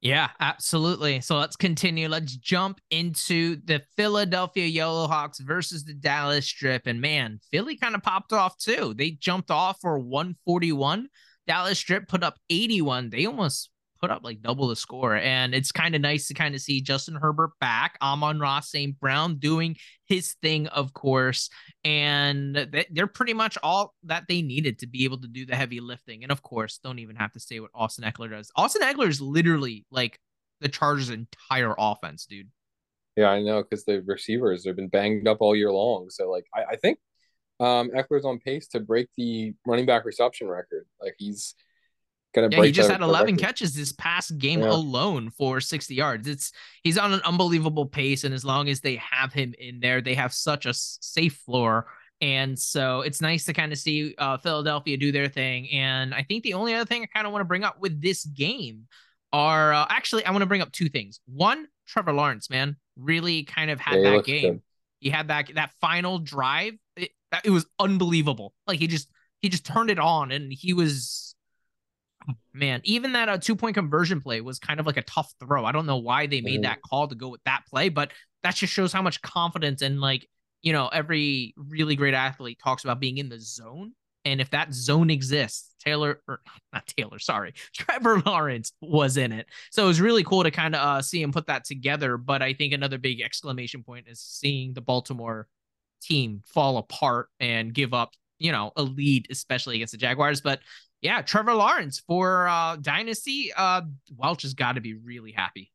Yeah, 0.00 0.30
absolutely. 0.40 1.20
So 1.20 1.38
let's 1.38 1.54
continue. 1.54 2.08
Let's 2.08 2.34
jump 2.34 2.80
into 2.90 3.58
the 3.64 3.82
Philadelphia 3.96 4.68
Yellowhawks 4.68 5.40
versus 5.40 5.84
the 5.84 5.94
Dallas 5.94 6.44
Strip. 6.44 6.88
And 6.88 7.00
man, 7.00 7.38
Philly 7.52 7.76
kind 7.76 7.94
of 7.94 8.02
popped 8.02 8.32
off 8.32 8.58
too. 8.58 8.94
They 8.94 9.12
jumped 9.12 9.52
off 9.52 9.78
for 9.80 10.00
141. 10.00 11.08
Dallas 11.46 11.78
Strip 11.78 12.08
put 12.08 12.24
up 12.24 12.34
81. 12.50 13.10
They 13.10 13.26
almost 13.26 13.70
put 14.02 14.10
up 14.10 14.24
like 14.24 14.42
double 14.42 14.66
the 14.66 14.74
score. 14.74 15.14
And 15.14 15.54
it's 15.54 15.70
kind 15.70 15.94
of 15.94 16.00
nice 16.00 16.26
to 16.26 16.34
kind 16.34 16.56
of 16.56 16.60
see 16.60 16.80
Justin 16.80 17.14
Herbert 17.14 17.52
back, 17.60 17.96
Amon 18.02 18.40
Ross 18.40 18.68
St. 18.70 18.98
Brown 18.98 19.38
doing 19.38 19.76
his 20.06 20.34
thing, 20.42 20.66
of 20.66 20.92
course. 20.92 21.48
And 21.84 22.56
they- 22.56 22.86
they're 22.90 23.06
pretty 23.06 23.32
much 23.32 23.56
all 23.62 23.94
that 24.02 24.24
they 24.28 24.42
needed 24.42 24.80
to 24.80 24.88
be 24.88 25.04
able 25.04 25.20
to 25.20 25.28
do 25.28 25.46
the 25.46 25.54
heavy 25.54 25.78
lifting. 25.78 26.24
And 26.24 26.32
of 26.32 26.42
course, 26.42 26.78
don't 26.82 26.98
even 26.98 27.14
have 27.16 27.32
to 27.32 27.40
say 27.40 27.60
what 27.60 27.70
Austin 27.74 28.04
Ekeler 28.04 28.30
does. 28.30 28.50
Austin 28.56 28.82
Ekeler 28.82 29.08
is 29.08 29.20
literally 29.20 29.86
like 29.90 30.18
the 30.60 30.68
Chargers' 30.68 31.10
entire 31.10 31.74
offense, 31.78 32.26
dude. 32.26 32.50
Yeah, 33.16 33.28
I 33.28 33.40
know 33.42 33.62
because 33.62 33.84
the 33.84 34.00
receivers 34.00 34.66
have 34.66 34.74
been 34.76 34.88
banged 34.88 35.28
up 35.28 35.38
all 35.40 35.54
year 35.54 35.70
long. 35.70 36.10
So 36.10 36.28
like 36.28 36.46
I, 36.52 36.64
I 36.72 36.76
think 36.76 36.98
um 37.60 37.90
Ekeler's 37.90 38.24
on 38.24 38.40
pace 38.40 38.66
to 38.68 38.80
break 38.80 39.08
the 39.16 39.54
running 39.64 39.86
back 39.86 40.04
reception 40.04 40.48
record. 40.48 40.86
Like 41.00 41.14
he's 41.18 41.54
gonna 42.32 42.48
Yeah, 42.50 42.58
break. 42.58 42.66
he 42.66 42.72
just 42.72 42.90
had 42.90 43.00
11 43.02 43.34
record. 43.34 43.46
catches 43.46 43.74
this 43.74 43.92
past 43.92 44.36
game 44.38 44.60
Yeah. 44.60 44.72
alone 44.72 45.30
for 45.30 45.60
60 45.60 45.94
yards. 45.94 46.26
It's 46.28 46.52
he's 46.82 46.98
on 46.98 47.12
an 47.12 47.20
unbelievable 47.24 47.86
pace, 47.86 48.24
and 48.24 48.34
as 48.34 48.44
long 48.44 48.68
as 48.68 48.80
they 48.80 48.96
have 48.96 49.32
him 49.32 49.54
in 49.58 49.80
there, 49.80 50.00
they 50.00 50.14
have 50.14 50.32
such 50.32 50.66
a 50.66 50.74
safe 50.74 51.36
floor. 51.46 51.86
And 52.20 52.56
so 52.58 53.00
it's 53.00 53.20
nice 53.20 53.44
to 53.46 53.52
kind 53.52 53.72
of 53.72 53.78
see 53.78 54.14
uh, 54.16 54.36
Philadelphia 54.36 54.96
do 54.96 55.10
their 55.10 55.28
thing. 55.28 55.68
And 55.72 56.14
I 56.14 56.22
think 56.22 56.44
the 56.44 56.54
only 56.54 56.72
other 56.72 56.84
thing 56.84 57.02
I 57.02 57.06
kind 57.06 57.26
of 57.26 57.32
want 57.32 57.40
to 57.40 57.46
bring 57.46 57.64
up 57.64 57.80
with 57.80 58.00
this 58.00 58.24
game 58.24 58.86
are 59.32 59.72
uh, 59.72 59.86
actually 59.88 60.24
I 60.24 60.30
want 60.30 60.42
to 60.42 60.46
bring 60.46 60.60
up 60.62 60.70
two 60.72 60.88
things. 60.88 61.18
One, 61.26 61.66
Trevor 61.88 62.12
Lawrence, 62.12 62.48
man, 62.48 62.76
really 62.96 63.42
kind 63.44 63.70
of 63.70 63.80
had 63.80 64.00
Yeah, 64.02 64.10
that 64.12 64.24
game. 64.24 64.52
good. 64.54 64.62
He 65.00 65.10
had 65.10 65.28
that 65.28 65.50
that 65.56 65.72
final 65.80 66.20
drive. 66.20 66.74
It, 66.96 67.10
it 67.44 67.50
was 67.50 67.66
unbelievable. 67.80 68.54
Like 68.68 68.78
he 68.78 68.86
just 68.86 69.08
he 69.40 69.48
just 69.48 69.66
turned 69.66 69.90
it 69.90 69.98
on, 69.98 70.30
and 70.30 70.52
he 70.52 70.74
was 70.74 71.34
man. 72.52 72.80
Even 72.84 73.12
that 73.12 73.28
uh, 73.28 73.38
two 73.38 73.56
point 73.56 73.74
conversion 73.74 74.20
play 74.20 74.40
was 74.40 74.58
kind 74.58 74.80
of 74.80 74.86
like 74.86 74.96
a 74.96 75.02
tough 75.02 75.32
throw. 75.40 75.64
I 75.64 75.72
don't 75.72 75.86
know 75.86 75.98
why 75.98 76.26
they 76.26 76.40
made 76.40 76.60
Mhm. 76.60 76.64
that 76.64 76.82
call 76.82 77.08
to 77.08 77.14
go 77.14 77.28
with 77.28 77.42
that 77.44 77.62
play, 77.68 77.88
but 77.88 78.12
that 78.42 78.54
just 78.56 78.72
shows 78.72 78.92
how 78.92 79.02
much 79.02 79.22
confidence 79.22 79.82
and 79.82 80.00
like 80.00 80.28
you 80.62 80.72
know 80.72 80.88
every 80.88 81.54
really 81.56 81.96
great 81.96 82.14
athlete 82.14 82.58
talks 82.62 82.84
about 82.84 83.00
being 83.00 83.18
in 83.18 83.28
the 83.28 83.40
zone. 83.40 83.92
And 84.24 84.40
if 84.40 84.50
that 84.50 84.72
zone 84.72 85.10
exists, 85.10 85.74
Taylor 85.84 86.20
or 86.28 86.40
not 86.72 86.86
Taylor, 86.86 87.18
sorry, 87.18 87.54
Trevor 87.74 88.20
Lawrence 88.24 88.72
was 88.80 89.16
in 89.16 89.32
it. 89.32 89.46
So 89.72 89.82
it 89.84 89.88
was 89.88 90.00
really 90.00 90.22
cool 90.22 90.44
to 90.44 90.50
kind 90.52 90.76
of 90.76 90.80
uh, 90.80 91.02
see 91.02 91.20
him 91.20 91.32
put 91.32 91.48
that 91.48 91.64
together. 91.64 92.16
But 92.16 92.40
I 92.40 92.52
think 92.54 92.72
another 92.72 92.98
big 92.98 93.20
exclamation 93.20 93.82
point 93.82 94.06
is 94.06 94.20
seeing 94.20 94.74
the 94.74 94.80
Baltimore 94.80 95.48
team 96.00 96.42
fall 96.46 96.76
apart 96.78 97.30
and 97.40 97.74
give 97.74 97.94
up, 97.94 98.12
you 98.38 98.52
know, 98.52 98.70
a 98.76 98.82
lead, 98.84 99.26
especially 99.30 99.74
against 99.76 99.92
the 99.92 99.98
Jaguars. 99.98 100.40
But 100.40 100.60
yeah, 101.02 101.20
Trevor 101.20 101.54
Lawrence 101.54 102.00
for 102.06 102.46
uh, 102.46 102.76
Dynasty, 102.76 103.52
uh, 103.54 103.82
Welch 104.16 104.42
has 104.42 104.54
got 104.54 104.76
to 104.76 104.80
be 104.80 104.94
really 104.94 105.32
happy. 105.32 105.72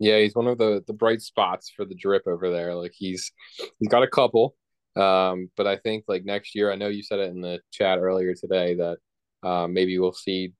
Yeah, 0.00 0.18
he's 0.18 0.34
one 0.34 0.48
of 0.48 0.58
the 0.58 0.82
the 0.86 0.92
bright 0.92 1.22
spots 1.22 1.70
for 1.74 1.84
the 1.84 1.94
drip 1.94 2.24
over 2.26 2.50
there. 2.50 2.74
Like 2.74 2.92
he's 2.94 3.32
he's 3.78 3.88
got 3.88 4.02
a 4.02 4.08
couple. 4.08 4.56
Um, 4.96 5.50
but 5.56 5.68
I 5.68 5.76
think 5.76 6.04
like 6.08 6.24
next 6.24 6.54
year, 6.54 6.72
I 6.72 6.74
know 6.74 6.88
you 6.88 7.02
said 7.02 7.20
it 7.20 7.30
in 7.30 7.40
the 7.40 7.60
chat 7.70 7.98
earlier 7.98 8.34
today 8.34 8.74
that 8.74 8.98
uh, 9.48 9.68
maybe 9.68 9.98
we'll 9.98 10.12
see 10.12 10.52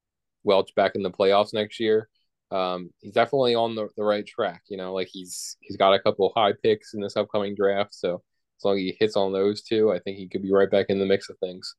Welch 0.45 0.73
back 0.77 0.95
in 0.95 1.03
the 1.03 1.11
playoffs 1.11 1.53
next 1.53 1.81
year. 1.81 2.09
Um, 2.53 2.91
he's 3.01 3.13
definitely 3.13 3.55
on 3.55 3.75
the, 3.75 3.89
the 3.97 4.05
right 4.05 4.27
track. 4.27 4.63
You 4.69 4.77
know, 4.77 4.93
like 4.93 5.09
he's 5.11 5.57
he's 5.61 5.77
got 5.77 5.95
a 5.95 6.01
couple 6.01 6.33
high 6.37 6.53
picks 6.63 6.95
in 6.95 7.01
this 7.01 7.17
upcoming 7.17 7.57
draft. 7.57 7.95
So 7.95 8.23
as 8.59 8.65
long 8.65 8.77
as 8.77 8.83
he 8.83 8.97
hits 9.01 9.17
on 9.17 9.33
those 9.33 9.63
two, 9.63 9.91
I 9.91 9.99
think 9.99 10.17
he 10.19 10.29
could 10.29 10.43
be 10.43 10.53
right 10.53 10.71
back 10.71 10.87
in 10.91 11.01
the 11.01 11.07
mix 11.07 11.29
of 11.29 11.39
things. 11.39 11.75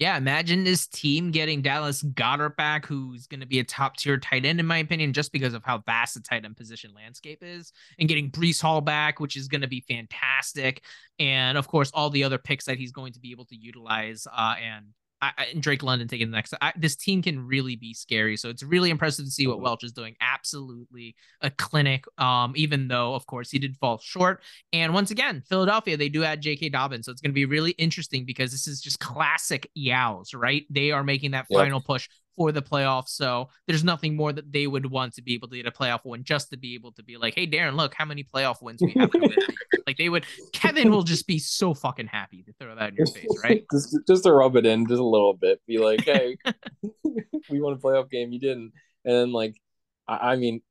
Yeah, 0.00 0.16
imagine 0.16 0.64
this 0.64 0.86
team 0.86 1.30
getting 1.30 1.60
Dallas 1.60 2.02
Goedert 2.02 2.56
back, 2.56 2.86
who's 2.86 3.26
going 3.26 3.40
to 3.40 3.46
be 3.46 3.58
a 3.58 3.64
top 3.64 3.98
tier 3.98 4.16
tight 4.16 4.46
end, 4.46 4.58
in 4.58 4.64
my 4.64 4.78
opinion, 4.78 5.12
just 5.12 5.30
because 5.30 5.52
of 5.52 5.62
how 5.62 5.76
vast 5.84 6.14
the 6.14 6.20
tight 6.20 6.46
end 6.46 6.56
position 6.56 6.92
landscape 6.94 7.40
is, 7.42 7.74
and 7.98 8.08
getting 8.08 8.30
Breece 8.30 8.62
Hall 8.62 8.80
back, 8.80 9.20
which 9.20 9.36
is 9.36 9.46
going 9.46 9.60
to 9.60 9.68
be 9.68 9.84
fantastic. 9.86 10.84
And 11.18 11.58
of 11.58 11.68
course, 11.68 11.90
all 11.92 12.08
the 12.08 12.24
other 12.24 12.38
picks 12.38 12.64
that 12.64 12.78
he's 12.78 12.92
going 12.92 13.12
to 13.12 13.20
be 13.20 13.30
able 13.30 13.44
to 13.44 13.54
utilize. 13.54 14.26
Uh, 14.26 14.54
and, 14.58 14.86
I, 15.22 15.32
I- 15.36 15.44
and 15.52 15.62
Drake 15.62 15.82
London 15.82 16.08
taking 16.08 16.30
the 16.30 16.36
next. 16.36 16.54
I, 16.60 16.72
this 16.76 16.96
team 16.96 17.22
can 17.22 17.46
really 17.46 17.76
be 17.76 17.94
scary. 17.94 18.36
So 18.36 18.48
it's 18.48 18.62
really 18.62 18.90
impressive 18.90 19.24
to 19.24 19.30
see 19.30 19.46
what 19.46 19.60
Welch 19.60 19.84
is 19.84 19.92
doing. 19.92 20.14
Absolutely 20.20 21.14
a 21.40 21.50
clinic. 21.50 22.04
Um, 22.18 22.52
even 22.56 22.88
though, 22.88 23.14
of 23.14 23.26
course, 23.26 23.50
he 23.50 23.58
did 23.58 23.76
fall 23.76 23.98
short. 23.98 24.42
And 24.72 24.94
once 24.94 25.10
again, 25.10 25.42
Philadelphia, 25.48 25.96
they 25.96 26.08
do 26.08 26.24
add 26.24 26.40
J.K. 26.40 26.70
Dobbins. 26.70 27.06
So 27.06 27.12
it's 27.12 27.20
going 27.20 27.30
to 27.32 27.34
be 27.34 27.44
really 27.46 27.72
interesting 27.72 28.24
because 28.24 28.50
this 28.50 28.66
is 28.66 28.80
just 28.80 29.00
classic 29.00 29.70
Yows, 29.76 30.34
right? 30.34 30.64
They 30.70 30.90
are 30.90 31.04
making 31.04 31.32
that 31.32 31.46
Yep. 31.50 31.58
final 31.58 31.80
push 31.80 32.08
for 32.40 32.52
the 32.52 32.62
playoffs. 32.62 33.10
So 33.10 33.50
there's 33.66 33.84
nothing 33.84 34.16
more 34.16 34.32
that 34.32 34.50
they 34.50 34.66
would 34.66 34.90
want 34.90 35.12
to 35.16 35.22
be 35.22 35.34
able 35.34 35.48
to 35.48 35.56
get 35.56 35.66
a 35.66 35.70
playoff 35.70 36.06
win 36.06 36.24
just 36.24 36.48
to 36.48 36.56
be 36.56 36.72
able 36.72 36.90
to 36.92 37.02
be 37.02 37.18
like, 37.18 37.34
hey, 37.34 37.46
Darren, 37.46 37.76
look 37.76 37.92
how 37.92 38.06
many 38.06 38.24
playoff 38.24 38.62
wins 38.62 38.80
we 38.80 38.92
have. 38.92 39.10
like 39.86 39.98
they 39.98 40.08
would, 40.08 40.24
Kevin 40.54 40.90
will 40.90 41.02
just 41.02 41.26
be 41.26 41.38
so 41.38 41.74
fucking 41.74 42.06
happy 42.06 42.42
to 42.44 42.54
throw 42.54 42.74
that 42.74 42.88
in 42.88 42.94
your 42.94 43.06
face, 43.08 43.26
right? 43.44 43.62
just, 43.74 43.94
just 44.08 44.22
to 44.22 44.32
rub 44.32 44.56
it 44.56 44.64
in 44.64 44.86
just 44.86 45.00
a 45.00 45.04
little 45.04 45.34
bit. 45.34 45.60
Be 45.66 45.76
like, 45.76 46.02
hey, 46.06 46.38
we 47.50 47.60
won 47.60 47.74
a 47.74 47.76
playoff 47.76 48.08
game, 48.08 48.32
you 48.32 48.40
didn't. 48.40 48.72
And 49.04 49.14
then 49.14 49.32
like, 49.32 49.56
I, 50.08 50.32
I 50.32 50.36
mean, 50.36 50.62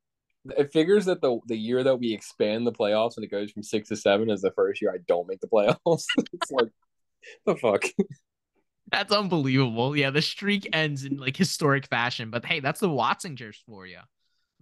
it 0.58 0.74
figures 0.74 1.06
that 1.06 1.22
the 1.22 1.38
the 1.46 1.56
year 1.56 1.84
that 1.84 1.98
we 1.98 2.14
expand 2.14 2.66
the 2.66 2.72
playoffs 2.72 3.16
and 3.16 3.24
it 3.24 3.30
goes 3.30 3.52
from 3.52 3.62
six 3.62 3.90
to 3.90 3.96
seven 3.96 4.32
is 4.32 4.42
the 4.42 4.50
first 4.52 4.82
year 4.82 4.92
I 4.92 4.98
don't 5.08 5.28
make 5.28 5.42
the 5.42 5.48
playoffs. 5.48 6.06
it's 6.18 6.50
like 6.50 6.72
the 7.46 7.56
fuck. 7.58 7.84
That's 8.92 9.14
unbelievable. 9.14 9.96
Yeah, 9.96 10.10
the 10.10 10.22
streak 10.22 10.68
ends 10.74 11.06
in 11.06 11.18
like 11.18 11.38
historic 11.38 11.88
fashion. 11.88 12.30
But 12.30 12.46
hey, 12.46 12.60
that's 12.60 12.80
the 12.80 12.90
Watson 12.90 13.36
curse 13.38 13.62
for 13.66 13.86
you. 13.86 14.00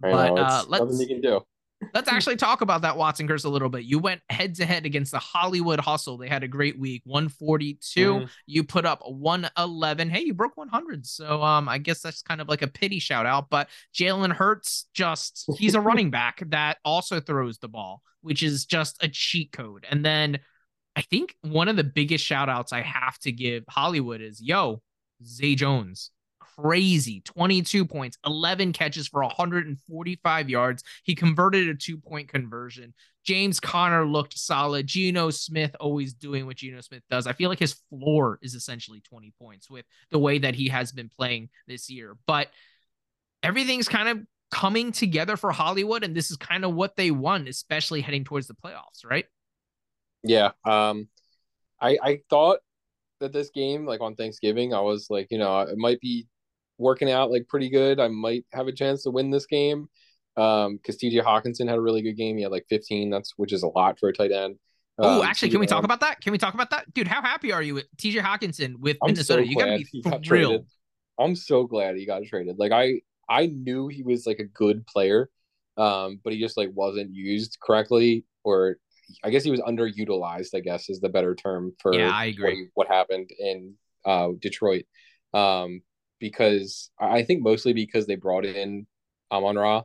I 0.02 0.10
But 0.10 0.34
know, 0.34 0.42
uh, 0.42 0.64
let's 0.68 1.00
you 1.00 1.06
can 1.06 1.20
do. 1.20 1.40
let's 1.94 2.08
actually 2.08 2.36
talk 2.36 2.60
about 2.60 2.82
that 2.82 2.96
Watson 2.96 3.28
curse 3.28 3.44
a 3.44 3.48
little 3.48 3.68
bit. 3.68 3.84
You 3.84 3.98
went 3.98 4.20
head 4.30 4.56
to 4.56 4.66
head 4.66 4.84
against 4.84 5.12
the 5.12 5.18
Hollywood 5.18 5.80
Hustle. 5.80 6.18
They 6.18 6.28
had 6.28 6.42
a 6.42 6.48
great 6.48 6.78
week, 6.78 7.02
142. 7.04 8.14
Mhm. 8.14 8.30
You 8.46 8.64
put 8.64 8.84
up 8.84 9.00
111. 9.06 10.10
Hey, 10.10 10.22
you 10.22 10.34
broke 10.34 10.56
100. 10.56 11.06
So 11.06 11.42
um, 11.42 11.68
I 11.68 11.78
guess 11.78 12.00
that's 12.00 12.22
kind 12.22 12.40
of 12.40 12.48
like 12.48 12.62
a 12.62 12.68
pity 12.68 12.98
shout 12.98 13.26
out. 13.26 13.48
But 13.48 13.68
Jalen 13.94 14.32
Hurts, 14.32 14.88
just 14.92 15.48
he's 15.56 15.74
a 15.74 15.80
running 15.80 16.10
back 16.18 16.42
that 16.48 16.78
also 16.84 17.20
throws 17.20 17.58
the 17.58 17.68
ball, 17.68 18.02
which 18.22 18.42
is 18.42 18.66
just 18.66 19.02
a 19.02 19.08
cheat 19.08 19.52
code. 19.52 19.86
And 19.88 20.04
then 20.04 20.40
I 20.98 21.02
think 21.02 21.36
one 21.42 21.68
of 21.68 21.76
the 21.76 21.84
biggest 21.84 22.24
shout 22.24 22.48
outs 22.48 22.72
I 22.72 22.80
have 22.80 23.16
to 23.20 23.30
give 23.30 23.62
Hollywood 23.68 24.20
is 24.20 24.42
yo, 24.42 24.82
Zay 25.24 25.54
Jones. 25.54 26.10
Crazy 26.40 27.20
22 27.20 27.84
points, 27.84 28.18
11 28.26 28.72
catches 28.72 29.06
for 29.06 29.22
145 29.22 30.50
yards. 30.50 30.82
He 31.04 31.14
converted 31.14 31.68
a 31.68 31.76
two 31.76 31.98
point 31.98 32.28
conversion. 32.28 32.94
James 33.24 33.60
Conner 33.60 34.04
looked 34.04 34.36
solid. 34.36 34.88
Geno 34.88 35.30
Smith 35.30 35.76
always 35.78 36.14
doing 36.14 36.46
what 36.46 36.56
Geno 36.56 36.80
Smith 36.80 37.04
does. 37.08 37.28
I 37.28 37.32
feel 37.32 37.48
like 37.48 37.60
his 37.60 37.80
floor 37.90 38.40
is 38.42 38.54
essentially 38.54 39.00
20 39.00 39.32
points 39.40 39.70
with 39.70 39.84
the 40.10 40.18
way 40.18 40.40
that 40.40 40.56
he 40.56 40.66
has 40.66 40.90
been 40.90 41.10
playing 41.16 41.48
this 41.68 41.88
year. 41.88 42.16
But 42.26 42.48
everything's 43.44 43.88
kind 43.88 44.08
of 44.08 44.18
coming 44.50 44.90
together 44.90 45.36
for 45.36 45.52
Hollywood, 45.52 46.02
and 46.02 46.16
this 46.16 46.32
is 46.32 46.36
kind 46.36 46.64
of 46.64 46.74
what 46.74 46.96
they 46.96 47.12
want, 47.12 47.46
especially 47.46 48.00
heading 48.00 48.24
towards 48.24 48.48
the 48.48 48.54
playoffs, 48.54 49.04
right? 49.08 49.26
Yeah. 50.28 50.50
Um, 50.64 51.08
I 51.80 51.98
I 52.02 52.20
thought 52.30 52.60
that 53.20 53.32
this 53.32 53.50
game, 53.50 53.86
like 53.86 54.00
on 54.00 54.16
Thanksgiving, 54.16 54.74
I 54.74 54.80
was 54.80 55.08
like, 55.10 55.28
you 55.30 55.38
know, 55.38 55.60
it 55.60 55.78
might 55.78 56.00
be 56.00 56.28
working 56.78 57.10
out 57.10 57.30
like 57.30 57.48
pretty 57.48 57.70
good. 57.70 58.00
I 58.00 58.08
might 58.08 58.46
have 58.52 58.68
a 58.68 58.72
chance 58.72 59.04
to 59.04 59.10
win 59.10 59.30
this 59.30 59.46
game. 59.46 59.88
Um, 60.36 60.76
because 60.76 60.98
TJ 60.98 61.20
Hockenson 61.22 61.68
had 61.68 61.78
a 61.78 61.80
really 61.80 62.02
good 62.02 62.16
game. 62.16 62.36
He 62.36 62.44
had 62.44 62.52
like 62.52 62.66
15. 62.70 63.10
That's 63.10 63.34
which 63.36 63.52
is 63.52 63.62
a 63.64 63.68
lot 63.68 63.98
for 63.98 64.08
a 64.08 64.12
tight 64.12 64.32
end. 64.32 64.56
Oh, 65.02 65.20
Um, 65.20 65.22
actually, 65.22 65.50
can 65.50 65.60
we 65.60 65.66
talk 65.66 65.84
about 65.84 66.00
that? 66.00 66.20
Can 66.20 66.32
we 66.32 66.38
talk 66.38 66.54
about 66.54 66.70
that, 66.70 66.92
dude? 66.94 67.08
How 67.08 67.22
happy 67.22 67.52
are 67.52 67.62
you 67.62 67.74
with 67.74 67.86
TJ 67.96 68.20
Hockenson 68.20 68.76
with 68.78 68.98
I'm 69.02 69.08
Minnesota? 69.08 69.42
so 69.42 69.48
you 69.48 69.56
gotta 69.56 69.72
be 69.72 69.86
got 70.02 70.24
thrilled. 70.24 70.66
I'm 71.18 71.34
so 71.36 71.64
glad 71.64 71.96
he 71.96 72.06
got 72.06 72.24
traded. 72.24 72.58
Like 72.58 72.72
I 72.72 73.00
I 73.28 73.46
knew 73.46 73.88
he 73.88 74.02
was 74.02 74.26
like 74.26 74.38
a 74.38 74.44
good 74.44 74.86
player, 74.86 75.30
um, 75.76 76.20
but 76.22 76.32
he 76.32 76.40
just 76.40 76.56
like 76.56 76.70
wasn't 76.74 77.14
used 77.14 77.58
correctly, 77.60 78.24
or 78.44 78.78
I 79.24 79.30
guess 79.30 79.44
he 79.44 79.50
was 79.50 79.60
underutilized. 79.60 80.54
I 80.54 80.60
guess 80.60 80.88
is 80.88 81.00
the 81.00 81.08
better 81.08 81.34
term 81.34 81.72
for 81.80 81.94
Yeah, 81.94 82.10
I 82.10 82.26
what, 82.26 82.34
agree. 82.34 82.68
what 82.74 82.88
happened 82.88 83.30
in 83.38 83.74
uh, 84.04 84.28
Detroit. 84.40 84.84
Um, 85.34 85.82
because 86.20 86.90
I 87.00 87.18
I 87.18 87.24
think 87.24 87.42
mostly 87.42 87.72
because 87.72 88.06
they 88.06 88.16
brought 88.16 88.44
in 88.44 88.86
Amon 89.30 89.56
Ra, 89.56 89.82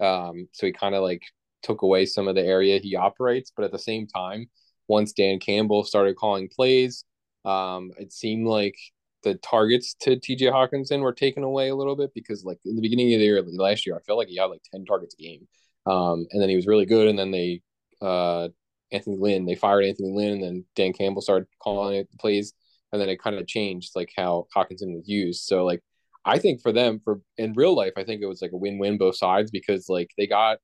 um, 0.00 0.48
so 0.52 0.66
he 0.66 0.72
kind 0.72 0.94
of 0.94 1.02
like 1.02 1.22
took 1.62 1.82
away 1.82 2.06
some 2.06 2.28
of 2.28 2.34
the 2.34 2.44
area 2.44 2.78
he 2.78 2.96
operates. 2.96 3.52
But 3.54 3.64
at 3.64 3.72
the 3.72 3.78
same 3.78 4.06
time, 4.06 4.48
once 4.88 5.12
Dan 5.12 5.38
Campbell 5.38 5.84
started 5.84 6.16
calling 6.16 6.48
plays, 6.48 7.04
um, 7.44 7.92
it 7.98 8.12
seemed 8.12 8.46
like 8.46 8.76
the 9.22 9.34
targets 9.36 9.94
to 10.00 10.16
TJ 10.16 10.52
Hockenson 10.52 11.00
were 11.00 11.12
taken 11.12 11.42
away 11.42 11.68
a 11.68 11.74
little 11.74 11.96
bit 11.96 12.14
because 12.14 12.44
like 12.44 12.58
in 12.64 12.76
the 12.76 12.82
beginning 12.82 13.12
of 13.12 13.18
the 13.18 13.24
year 13.24 13.42
last 13.42 13.86
year, 13.86 13.96
I 13.96 14.02
felt 14.02 14.18
like 14.18 14.28
he 14.28 14.36
had 14.36 14.44
like 14.44 14.62
10 14.72 14.84
targets 14.84 15.16
a 15.18 15.22
game. 15.22 15.48
Um, 15.86 16.26
and 16.30 16.40
then 16.40 16.48
he 16.48 16.56
was 16.56 16.66
really 16.66 16.86
good. 16.86 17.08
And 17.08 17.18
then 17.18 17.30
they, 17.30 17.62
uh, 18.00 18.48
Anthony 18.92 19.16
Lynn, 19.18 19.46
they 19.46 19.54
fired 19.54 19.84
Anthony 19.84 20.12
Lynn 20.12 20.32
and 20.34 20.42
then 20.42 20.64
Dan 20.74 20.92
Campbell 20.92 21.22
started 21.22 21.48
calling 21.60 21.96
it 21.96 22.10
the 22.10 22.18
plays. 22.18 22.52
And 22.92 23.00
then 23.00 23.08
it 23.08 23.20
kind 23.20 23.36
of 23.36 23.46
changed 23.46 23.92
like 23.94 24.12
how 24.16 24.46
Hockenson 24.54 24.94
was 24.94 25.08
used. 25.08 25.44
So 25.44 25.64
like, 25.64 25.82
I 26.24 26.38
think 26.38 26.60
for 26.60 26.72
them 26.72 27.00
for 27.04 27.20
in 27.36 27.52
real 27.54 27.74
life, 27.74 27.92
I 27.96 28.04
think 28.04 28.22
it 28.22 28.26
was 28.26 28.42
like 28.42 28.52
a 28.52 28.56
win-win 28.56 28.98
both 28.98 29.16
sides 29.16 29.50
because 29.50 29.88
like 29.88 30.10
they 30.16 30.26
got 30.26 30.58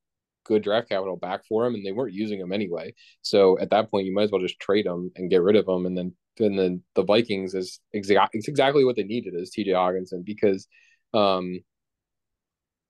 good 0.45 0.63
draft 0.63 0.89
capital 0.89 1.17
back 1.17 1.45
for 1.47 1.67
him 1.67 1.75
and 1.75 1.85
they 1.85 1.93
weren't 1.93 2.15
using 2.15 2.41
him 2.41 2.53
anyway. 2.53 2.95
So 3.23 3.59
at 3.59 3.71
that 3.71 3.91
point, 3.91 4.07
you 4.07 4.15
might 4.15 4.25
as 4.25 4.31
well 4.31 4.41
just 4.41 4.61
trade 4.61 4.87
him 4.87 5.11
and 5.17 5.31
get 5.31 5.43
rid 5.43 5.57
of 5.57 5.69
him. 5.69 5.87
And 5.87 5.97
then 5.97 6.15
then 6.39 6.57
the, 6.57 6.81
the 6.95 7.05
Vikings 7.05 7.55
is 7.55 7.81
exactly 7.93 8.39
it's 8.39 8.49
exactly 8.49 8.85
what 8.85 8.97
they 8.97 9.03
needed 9.03 9.35
is 9.35 9.53
TJ 9.57 9.69
Hockenson 9.69 10.25
because 10.25 10.67
um, 11.13 11.61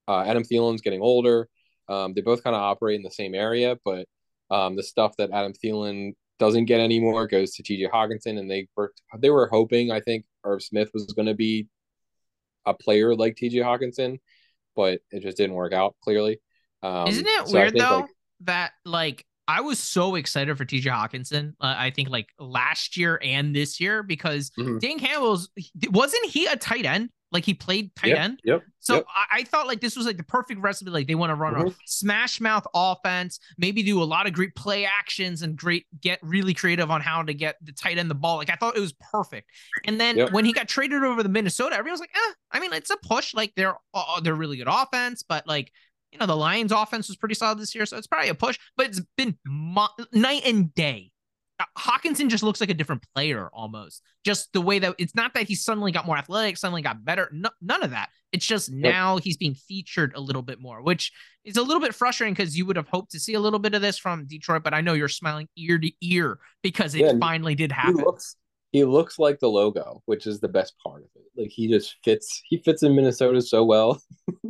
uh, 0.08 0.22
Adam 0.22 0.44
Thielen's 0.44 0.82
getting 0.82 1.02
older. 1.02 1.48
Um, 1.88 2.14
they 2.14 2.20
both 2.20 2.44
kind 2.44 2.54
of 2.54 2.62
operate 2.62 2.96
in 2.96 3.02
the 3.02 3.10
same 3.10 3.34
area, 3.34 3.76
but 3.84 4.06
um, 4.52 4.76
the 4.76 4.82
stuff 4.82 5.16
that 5.16 5.30
Adam 5.32 5.52
Thielen 5.52 6.12
doesn't 6.38 6.66
get 6.66 6.80
anymore 6.80 7.26
goes 7.26 7.54
to 7.54 7.62
TJ 7.62 7.90
Hockenson, 7.90 8.38
and 8.38 8.50
they 8.50 8.68
were 8.76 8.92
they 9.18 9.30
were 9.30 9.48
hoping 9.50 9.90
I 9.90 10.00
think 10.00 10.24
Irv 10.44 10.62
Smith 10.62 10.90
was 10.92 11.06
going 11.06 11.26
to 11.26 11.34
be 11.34 11.68
a 12.66 12.74
player 12.74 13.14
like 13.14 13.36
TJ 13.36 13.54
Hockenson, 13.54 14.18
but 14.76 15.00
it 15.10 15.22
just 15.22 15.36
didn't 15.36 15.54
work 15.54 15.72
out 15.72 15.96
clearly. 16.02 16.40
Um, 16.82 17.06
Isn't 17.08 17.26
it 17.26 17.48
so 17.48 17.54
weird 17.54 17.72
think, 17.72 17.84
though 17.84 17.96
like, 18.00 18.10
that 18.42 18.72
like 18.84 19.24
I 19.48 19.60
was 19.62 19.78
so 19.78 20.16
excited 20.16 20.56
for 20.58 20.64
TJ 20.64 20.84
Hockenson. 20.84 21.54
Uh, 21.60 21.74
I 21.76 21.90
think 21.90 22.10
like 22.10 22.28
last 22.38 22.96
year 22.96 23.18
and 23.22 23.54
this 23.54 23.80
year 23.80 24.02
because 24.02 24.50
Mhm. 24.58 24.80
Dan 24.80 24.98
Campbell's 24.98 25.48
wasn't 25.90 26.26
he 26.26 26.46
a 26.46 26.56
tight 26.56 26.84
end? 26.86 27.10
Like 27.32 27.44
he 27.44 27.54
played 27.54 27.94
tight 27.96 28.08
Yep, 28.10 28.18
end. 28.18 28.40
Yep. 28.44 28.62
So 28.80 28.94
Yep. 28.96 29.06
I, 29.14 29.38
I 29.38 29.42
thought 29.44 29.66
like 29.66 29.80
this 29.80 29.96
was 29.96 30.06
like 30.06 30.16
the 30.18 30.22
perfect 30.22 30.60
recipe. 30.60 30.90
Like 30.90 31.06
they 31.06 31.14
want 31.14 31.30
to 31.30 31.34
run 31.34 31.54
a 31.54 31.64
Mhm. 31.64 31.76
smash 31.86 32.40
mouth 32.40 32.66
offense, 32.74 33.40
maybe 33.58 33.82
do 33.82 34.02
a 34.02 34.04
lot 34.04 34.26
of 34.26 34.32
great 34.32 34.54
play 34.54 34.84
actions 34.84 35.42
and 35.42 35.56
great 35.56 35.86
get 36.00 36.18
really 36.22 36.52
creative 36.54 36.90
on 36.90 37.00
how 37.00 37.22
to 37.22 37.32
get 37.32 37.56
the 37.62 37.72
tight 37.72 37.96
end 37.98 38.10
the 38.10 38.14
ball. 38.14 38.36
Like 38.36 38.50
I 38.50 38.56
thought 38.56 38.76
it 38.76 38.80
was 38.80 38.92
perfect. 39.12 39.50
And 39.84 40.00
then 40.00 40.16
Yep. 40.18 40.32
when 40.32 40.44
he 40.44 40.52
got 40.52 40.68
traded 40.68 41.02
over 41.04 41.22
to 41.22 41.28
Minnesota, 41.28 41.74
everyone 41.76 41.94
was 41.94 42.00
like, 42.00 42.14
eh, 42.14 42.32
I 42.50 42.60
mean, 42.60 42.72
it's 42.72 42.90
a 42.90 42.96
push. 42.98 43.32
Like 43.34 43.52
they're 43.56 43.76
uh, 43.94 44.20
they're 44.20 44.34
really 44.34 44.56
good 44.58 44.68
offense, 44.68 45.22
but 45.22 45.46
like 45.46 45.72
you 46.10 46.18
know 46.18 46.26
the 46.26 46.36
Lions 46.36 46.72
offense 46.72 47.08
was 47.08 47.16
pretty 47.16 47.34
solid 47.34 47.58
this 47.58 47.74
year, 47.74 47.86
so 47.86 47.96
it's 47.96 48.06
probably 48.06 48.28
a 48.28 48.34
push. 48.34 48.58
But 48.76 48.86
it's 48.88 49.00
been 49.16 49.38
mo- 49.46 49.88
night 50.12 50.42
and 50.44 50.74
day. 50.74 51.11
Hockenson 51.78 52.28
just 52.28 52.42
looks 52.42 52.60
like 52.60 52.70
a 52.70 52.74
different 52.74 53.04
player 53.14 53.48
almost. 53.52 54.02
Just 54.24 54.52
the 54.52 54.60
way 54.60 54.78
that 54.78 54.94
it's 54.98 55.14
not 55.14 55.34
that 55.34 55.44
he 55.48 55.54
suddenly 55.54 55.92
got 55.92 56.06
more 56.06 56.16
athletic, 56.16 56.56
suddenly 56.56 56.82
got 56.82 57.04
better. 57.04 57.28
No, 57.32 57.50
none 57.60 57.82
of 57.82 57.90
that. 57.90 58.10
It's 58.32 58.46
just 58.46 58.70
now 58.70 59.18
he's 59.18 59.36
being 59.36 59.54
featured 59.54 60.12
a 60.14 60.20
little 60.20 60.42
bit 60.42 60.60
more, 60.60 60.80
which 60.82 61.12
is 61.44 61.56
a 61.56 61.62
little 61.62 61.80
bit 61.80 61.94
frustrating 61.94 62.34
because 62.34 62.56
you 62.56 62.64
would 62.66 62.76
have 62.76 62.88
hoped 62.88 63.10
to 63.12 63.20
see 63.20 63.34
a 63.34 63.40
little 63.40 63.58
bit 63.58 63.74
of 63.74 63.82
this 63.82 63.98
from 63.98 64.26
Detroit. 64.26 64.62
But 64.64 64.74
I 64.74 64.80
know 64.80 64.94
you're 64.94 65.08
smiling 65.08 65.48
ear 65.56 65.78
to 65.78 65.90
ear 66.00 66.38
because 66.62 66.94
it 66.94 67.00
Yeah, 67.02 67.12
finally 67.20 67.54
did 67.54 67.72
he 67.72 67.76
happen. 67.76 67.96
looks 67.96 68.36
he 68.70 68.84
looks 68.84 69.18
like 69.18 69.38
the 69.38 69.50
logo, 69.50 70.02
which 70.06 70.26
is 70.26 70.40
the 70.40 70.48
best 70.48 70.74
part 70.82 71.02
of 71.02 71.08
it. 71.16 71.40
Like 71.42 71.50
he 71.50 71.68
just 71.68 71.96
fits 72.04 72.40
he 72.46 72.56
fits 72.58 72.82
in 72.82 72.96
Minnesota 72.96 73.42
so 73.42 73.64
well. 73.64 74.00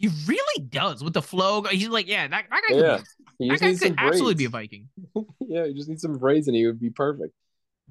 He 0.00 0.08
really 0.28 0.64
does 0.68 1.02
with 1.02 1.12
the 1.12 1.22
flow. 1.22 1.64
He's 1.64 1.88
like, 1.88 2.06
yeah, 2.06 2.28
that, 2.28 2.44
that 2.48 2.62
guy 2.68 2.76
Yeah. 2.76 2.98
Could, 3.38 3.44
He 3.44 3.50
that 3.50 3.60
just 3.60 3.82
guy 3.82 3.88
could 3.88 3.98
absolutely 3.98 4.34
be 4.34 4.44
a. 4.46 4.48
Viking. 4.50 4.88
yeah, 5.40 5.66
he 5.66 5.74
just 5.74 5.88
needs 5.88 6.02
some 6.02 6.18
braids 6.18 6.48
and 6.48 6.56
he 6.56 6.66
would 6.66 6.80
be 6.80 6.90
perfect. 6.90 7.32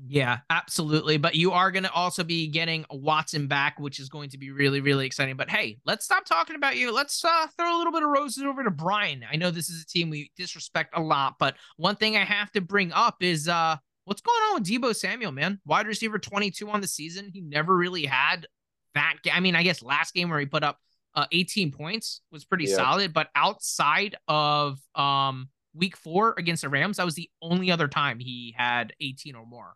Yeah, 0.06 0.40
absolutely. 0.50 1.18
But 1.18 1.36
you 1.36 1.54
are 1.54 1.72
going 1.72 1.84
to 1.84 1.92
also 1.92 2.24
be 2.24 2.48
getting 2.48 2.86
Watson 2.92 3.48
back, 3.48 3.80
which 3.80 4.00
is 4.00 4.10
going 4.10 4.30
to 4.30 4.38
be 4.38 4.52
really, 4.52 4.80
really 4.80 5.06
exciting. 5.08 5.36
But 5.38 5.50
hey, 5.50 5.80
let's 5.86 6.06
stop 6.06 6.26
talking 6.26 6.56
about 6.56 6.78
you. 6.78 6.94
Let's 6.94 7.24
uh, 7.26 7.48
throw 7.58 7.76
a 7.76 7.78
little 7.78 7.92
bit 7.92 8.04
of 8.04 8.10
roses 8.10 8.44
over 8.44 8.64
to 8.64 8.70
Brian. 8.70 9.26
I 9.30 9.38
know 9.38 9.50
this 9.50 9.70
is 9.70 9.82
a 9.82 9.88
team 9.88 10.10
we 10.10 10.32
disrespect 10.38 10.94
a 10.96 11.02
lot, 11.02 11.36
but 11.40 11.56
one 11.78 11.96
thing 11.96 12.16
I 12.16 12.26
have 12.26 12.52
to 12.52 12.62
bring 12.62 12.92
up 12.92 13.18
is 13.22 13.48
uh, 13.48 13.78
what's 14.06 14.22
going 14.22 14.42
on 14.50 14.56
with 14.56 14.70
Deebo 14.70 14.96
Samuel, 14.96 15.32
man? 15.32 15.60
Wide 15.66 15.88
receiver 15.88 16.20
22 16.20 16.70
on 16.70 16.82
the 16.82 16.88
season. 16.88 17.32
He 17.34 17.42
never 17.42 17.76
really 17.76 18.06
had 18.06 18.46
that. 18.94 19.16
Ga- 19.24 19.32
I 19.32 19.40
mean, 19.40 19.56
I 19.56 19.64
guess 19.64 19.82
last 19.82 20.14
game 20.14 20.30
where 20.30 20.40
he 20.40 20.46
put 20.46 20.64
up 20.64 20.80
uh, 21.18 21.26
18 21.34 21.72
points 21.72 22.22
was 22.32 22.46
pretty 22.46 22.66
Yeah. 22.66 22.76
solid, 22.76 23.12
but 23.12 23.28
outside 23.36 24.16
of 24.30 24.80
um, 24.96 25.50
week 25.74 25.98
four 25.98 26.34
against 26.38 26.62
the 26.62 26.70
Rams, 26.70 26.98
that 26.98 27.06
was 27.06 27.16
the 27.16 27.30
only 27.42 27.72
other 27.72 27.88
time 27.90 28.20
he 28.20 28.54
had 28.56 28.94
18 29.02 29.36
or 29.36 29.46
more. 29.46 29.74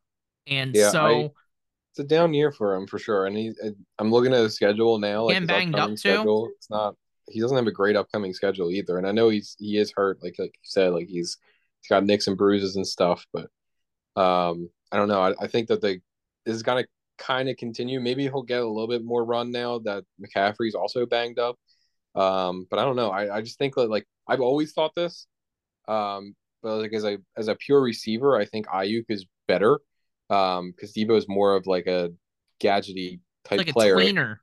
And 0.47 0.73
Yeah, 0.75 0.91
so 0.91 1.06
I- 1.06 1.32
It's 1.91 1.99
a 1.99 2.04
down 2.06 2.34
year 2.34 2.51
for 2.54 2.75
him 2.75 2.88
for 2.88 2.97
sure. 2.99 3.25
And 3.25 3.36
he 3.36 3.51
I'm 3.99 4.12
looking 4.12 4.34
at 4.34 4.39
his 4.43 4.56
schedule 4.56 4.97
now. 4.97 5.23
Like 5.25 5.45
banged 5.45 5.75
up, 5.75 5.89
too? 5.89 5.97
schedule. 5.97 6.49
It's 6.56 6.69
not 6.69 6.95
he 7.27 7.39
doesn't 7.41 7.58
have 7.58 7.67
a 7.67 7.71
great 7.71 7.95
upcoming 7.97 8.34
schedule 8.34 8.71
either. 8.71 8.97
And 8.97 9.06
I 9.08 9.12
know 9.12 9.27
he's 9.30 9.56
he 9.60 9.77
is 9.77 9.91
hurt, 9.95 10.21
like 10.23 10.36
like 10.39 10.54
you 10.56 10.62
said, 10.63 10.93
like 10.93 11.08
he's 11.08 11.38
he's 11.82 11.89
got 11.89 12.06
nicks 12.06 12.27
and 12.27 12.38
bruises 12.38 12.75
and 12.77 12.88
stuff, 12.88 13.25
but 13.34 13.49
um 14.15 14.69
I 14.91 14.97
don't 14.97 15.08
know. 15.10 15.21
I, 15.21 15.34
I 15.41 15.47
think 15.47 15.67
that 15.69 15.82
they 15.82 16.01
this 16.45 16.56
is 16.56 16.63
gonna 16.63 16.86
kind 17.21 17.49
of 17.49 17.57
continue. 17.57 18.01
Maybe 18.01 18.23
he'll 18.23 18.43
get 18.43 18.62
a 18.62 18.67
little 18.67 18.88
bit 18.88 19.03
more 19.05 19.23
run 19.23 19.51
now 19.51 19.79
that 19.79 20.03
McCaffrey's 20.19 20.75
also 20.75 21.05
banged 21.05 21.39
up. 21.39 21.57
Um, 22.15 22.67
but 22.69 22.79
I 22.79 22.84
don't 22.86 22.95
know. 22.97 23.12
I, 23.12 23.38
I 23.38 23.41
just 23.41 23.57
think 23.57 23.75
that 23.75 23.89
like 23.89 24.05
I've 24.27 24.41
always 24.41 24.73
thought 24.73 24.95
this. 24.95 25.27
Um, 25.88 26.36
but 26.63 26.77
like 26.77 26.93
as 26.93 27.05
a 27.05 27.17
as 27.38 27.47
a 27.47 27.55
pure 27.55 27.81
receiver, 27.81 28.38
I 28.38 28.45
think 28.45 28.67
Aiyuk 28.67 29.05
is 29.10 29.25
better. 29.47 29.79
Um, 30.29 30.71
because 30.71 30.93
Deebo 30.93 31.17
is 31.17 31.27
more 31.27 31.55
of 31.55 31.67
like 31.67 31.88
a 31.88 32.12
gadgety 32.62 33.19
type 33.45 33.57
like 33.60 33.69
a 33.69 33.73
player. 33.73 33.95
tweener. 33.97 34.38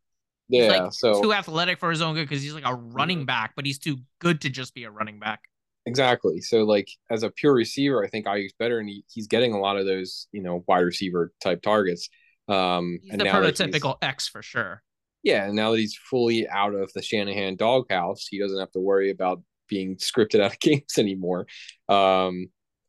He's, 0.48 0.66
Yeah, 0.66 0.68
like, 0.68 0.92
so 0.92 1.20
too 1.22 1.32
athletic 1.32 1.78
for 1.78 1.90
his 1.90 2.02
own 2.02 2.14
good 2.14 2.28
because 2.28 2.42
he's 2.42 2.54
like 2.54 2.66
a 2.66 2.74
running 2.74 3.26
back, 3.26 3.54
but 3.56 3.66
he's 3.66 3.78
too 3.78 3.98
good 4.20 4.40
to 4.42 4.50
just 4.50 4.74
be 4.74 4.84
a 4.84 4.90
running 4.90 5.18
back. 5.18 5.40
exactly. 5.86 6.40
So 6.40 6.64
like 6.64 6.88
as 7.10 7.22
a 7.22 7.30
pure 7.30 7.54
receiver, 7.54 8.04
I 8.04 8.08
think 8.08 8.26
Aiyuk's 8.26 8.54
better, 8.58 8.78
and 8.78 8.88
he, 8.88 9.04
he's 9.08 9.26
getting 9.26 9.52
a 9.52 9.60
lot 9.60 9.76
of 9.78 9.86
those 9.86 10.28
you 10.32 10.42
know 10.42 10.64
wide 10.68 10.80
receiver 10.80 11.32
type 11.42 11.62
targets. 11.62 12.08
Um, 12.48 12.98
He's 13.02 13.12
and 13.12 13.20
the 13.20 13.24
now 13.24 13.40
that 13.40 13.58
he's- 13.58 13.70
prototypical 13.70 13.96
X 14.02 14.28
for 14.28 14.42
sure. 14.42 14.82
Yeah, 15.22 15.46
and 15.46 15.56
now 15.56 15.72
that 15.72 15.78
he's 15.78 15.96
fully 15.96 16.48
out 16.48 16.74
of 16.74 16.92
the 16.94 17.02
Shanahan 17.02 17.56
doghouse, 17.56 18.26
he 18.28 18.38
doesn't 18.38 18.58
have 18.58 18.70
to 18.72 18.80
worry 18.80 19.11
about 19.11 19.42
being 19.68 19.96
scripted 19.96 20.40
out 20.40 20.52
of 20.52 20.61
games 20.61 20.96
anymore. 20.96 21.46
Um, 21.88 22.46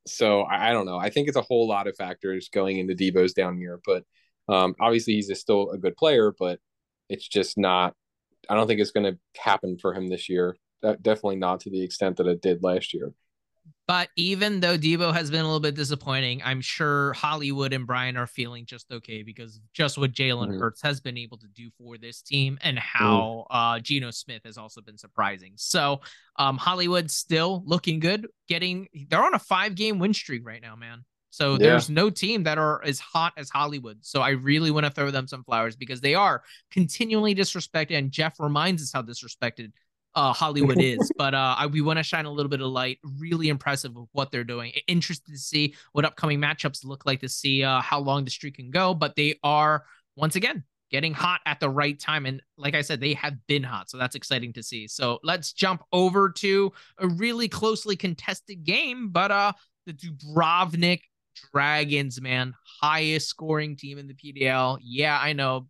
so 0.08 0.42
I, 0.42 0.70
I, 0.70 0.74
don't 0.74 0.86
know. 0.86 0.98
I 0.98 1.10
think 1.10 1.28
it's 1.28 1.38
a 1.38 1.42
whole 1.42 1.68
lot 1.68 1.88
of 1.88 1.96
factors 1.96 2.50
going 2.50 2.78
into 2.78 2.96
Deebo's 2.96 3.34
down 3.34 3.58
here, 3.58 3.80
but 3.86 4.04
um, 4.48 4.76
obviously 4.80 5.14
he's 5.14 5.38
still 5.40 5.72
a 5.72 5.78
good 5.78 5.96
player, 5.98 6.34
but 6.38 6.60
it's 7.10 7.28
just 7.28 7.58
not. 7.58 7.94
I 8.48 8.56
don't 8.56 8.68
think 8.68 8.80
it's 8.80 8.92
going 8.92 9.12
to 9.12 9.42
happen 9.42 9.78
for 9.78 9.94
him 9.94 10.08
this 10.08 10.30
year. 10.30 10.56
definitely 10.82 11.36
not 11.36 11.62
to 11.62 11.70
the 11.70 11.84
extent 11.84 12.18
that 12.18 12.28
it 12.28 12.42
did 12.42 12.64
last 12.64 12.94
year. 12.94 13.12
But 13.90 14.10
even 14.16 14.60
though 14.60 14.78
Deebo 14.78 15.12
has 15.16 15.32
been 15.32 15.40
a 15.40 15.46
little 15.46 15.60
bit 15.60 15.74
disappointing, 15.74 16.44
I'm 16.46 16.62
sure 16.62 17.12
Hollywood 17.14 17.74
and 17.74 17.88
Brian 17.88 18.18
are 18.18 18.28
feeling 18.28 18.68
just 18.68 18.86
okay 18.92 19.24
because 19.24 19.60
just 19.74 19.98
what 19.98 20.12
Jalen 20.12 20.50
mm-hmm. 20.50 20.60
Hurts 20.60 20.84
has 20.84 21.02
been 21.02 21.18
able 21.18 21.40
to 21.40 21.48
do 21.48 21.72
for 21.76 21.98
this 21.98 22.22
team 22.22 22.60
and 22.62 22.78
how 22.78 23.48
mm. 23.50 23.78
uh, 23.78 23.80
Geno 23.80 24.12
Smith 24.12 24.44
has 24.46 24.60
also 24.60 24.80
been 24.82 25.00
surprising. 25.00 25.54
So 25.56 26.02
um, 26.36 26.60
Hollywood 26.60 27.10
still 27.10 27.64
looking 27.66 28.00
good. 28.00 28.28
Getting 28.48 28.90
they're 29.10 29.26
on 29.26 29.34
a 29.34 29.40
five 29.40 29.74
game 29.74 29.98
win 29.98 30.14
streak 30.14 30.46
right 30.46 30.62
now, 30.62 30.76
man. 30.76 31.04
So 31.32 31.54
yeah. 31.54 31.58
there's 31.58 31.90
no 31.90 32.12
team 32.12 32.44
that 32.44 32.60
are 32.60 32.84
as 32.86 33.00
hot 33.00 33.34
as 33.38 33.50
Hollywood. 33.50 33.98
So 34.02 34.22
I 34.22 34.32
really 34.32 34.70
want 34.70 34.86
to 34.86 34.92
throw 34.92 35.10
them 35.10 35.28
some 35.28 35.44
flowers 35.44 35.76
because 35.76 36.00
they 36.00 36.14
are 36.14 36.44
continually 36.70 37.34
disrespected. 37.34 37.98
And 37.98 38.12
Jeff 38.12 38.40
reminds 38.40 38.84
us 38.84 38.92
how 38.94 39.02
disrespected 39.02 39.72
uh, 40.16 40.34
Hollywood 40.34 40.78
is. 40.82 41.12
But 41.18 41.34
uh, 41.34 41.56
I, 41.58 41.68
we 41.68 41.82
want 41.82 41.98
to 41.98 42.04
shine 42.04 42.26
a 42.26 42.32
little 42.32 42.50
bit 42.50 42.62
of 42.62 42.68
light. 42.68 43.00
Really 43.18 43.50
impressive 43.50 43.96
with 43.96 44.10
what 44.12 44.32
they're 44.32 44.44
doing. 44.44 44.74
Interested 44.88 45.32
to 45.32 45.40
see 45.40 45.76
what 45.94 46.06
upcoming 46.06 46.40
matchups 46.40 46.86
look 46.86 47.06
like 47.06 47.22
to 47.22 47.30
see 47.30 47.64
uh, 47.64 47.82
how 47.82 48.00
long 48.00 48.26
the 48.26 48.32
streak 48.32 48.56
can 48.56 48.72
go. 48.72 48.94
But 48.94 49.16
they 49.16 49.40
are 49.44 49.86
once 50.16 50.36
again 50.36 50.64
getting 50.92 51.14
hot 51.14 51.42
at 51.46 51.60
the 51.60 51.70
right 51.70 52.00
time. 52.00 52.26
And 52.26 52.42
like 52.58 52.76
I 52.76 52.82
said, 52.82 53.00
they 53.00 53.14
have 53.14 53.36
been 53.48 53.64
hot. 53.64 53.90
So 53.90 53.98
that's 53.98 54.16
exciting 54.16 54.54
to 54.54 54.64
see. 54.64 54.88
So 54.88 55.20
let's 55.24 55.54
jump 55.54 55.84
over 55.94 56.30
to 56.38 56.72
a 56.98 57.08
really 57.08 57.48
closely 57.48 57.96
contested 57.96 58.64
game. 58.64 59.10
But 59.10 59.32
uh 59.32 59.54
the 59.86 59.94
Dubrovnik 59.94 61.02
Dragons, 61.52 62.22
man, 62.22 62.54
highest 62.82 63.28
scoring 63.28 63.76
team 63.76 63.98
in 63.98 64.08
the 64.08 64.14
PDL. 64.14 64.78
Yeah, 64.82 65.18
I 65.20 65.34
know 65.34 65.68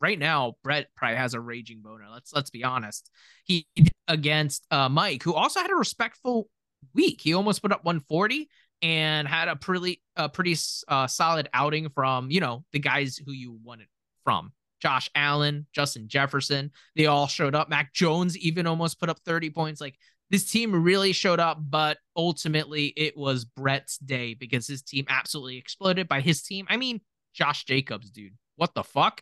right 0.00 0.18
now 0.18 0.54
Brett 0.62 0.88
probably 0.96 1.16
has 1.16 1.34
a 1.34 1.40
raging 1.40 1.82
boner. 1.82 2.06
Let's 2.12 2.32
let's 2.32 2.50
be 2.50 2.64
honest. 2.64 3.10
He 3.44 3.66
against 4.08 4.66
uh, 4.70 4.88
Mike, 4.88 5.22
who 5.22 5.34
also 5.34 5.60
had 5.60 5.70
a 5.70 5.76
respectful 5.76 6.48
week. 6.94 7.20
He 7.20 7.34
almost 7.34 7.62
put 7.62 7.72
up 7.72 7.84
140 7.84 8.48
and 8.82 9.28
had 9.28 9.48
a 9.48 9.56
pretty 9.56 10.02
a 10.16 10.28
pretty 10.28 10.56
uh, 10.88 11.06
solid 11.06 11.48
outing 11.52 11.88
from 11.90 12.30
you 12.30 12.40
know 12.40 12.64
the 12.72 12.78
guys 12.78 13.16
who 13.24 13.32
you 13.32 13.58
wanted 13.62 13.86
from. 14.24 14.52
Josh 14.80 15.10
Allen, 15.14 15.66
Justin 15.74 16.08
Jefferson, 16.08 16.70
they 16.96 17.04
all 17.04 17.26
showed 17.26 17.54
up. 17.54 17.68
Mac 17.68 17.92
Jones 17.92 18.38
even 18.38 18.66
almost 18.66 18.98
put 18.98 19.10
up 19.10 19.18
30 19.26 19.50
points. 19.50 19.78
Like 19.78 19.98
this 20.30 20.50
team 20.50 20.82
really 20.82 21.12
showed 21.12 21.38
up, 21.38 21.58
but 21.60 21.98
ultimately 22.16 22.86
it 22.96 23.14
was 23.14 23.44
Brett's 23.44 23.98
day 23.98 24.32
because 24.32 24.66
his 24.66 24.80
team 24.82 25.04
absolutely 25.08 25.58
exploded 25.58 26.08
by 26.08 26.22
his 26.22 26.42
team. 26.42 26.66
I 26.70 26.78
mean, 26.78 27.02
Josh 27.34 27.64
Jacobs, 27.64 28.10
dude. 28.10 28.32
What 28.56 28.72
the 28.74 28.84
fuck? 28.84 29.20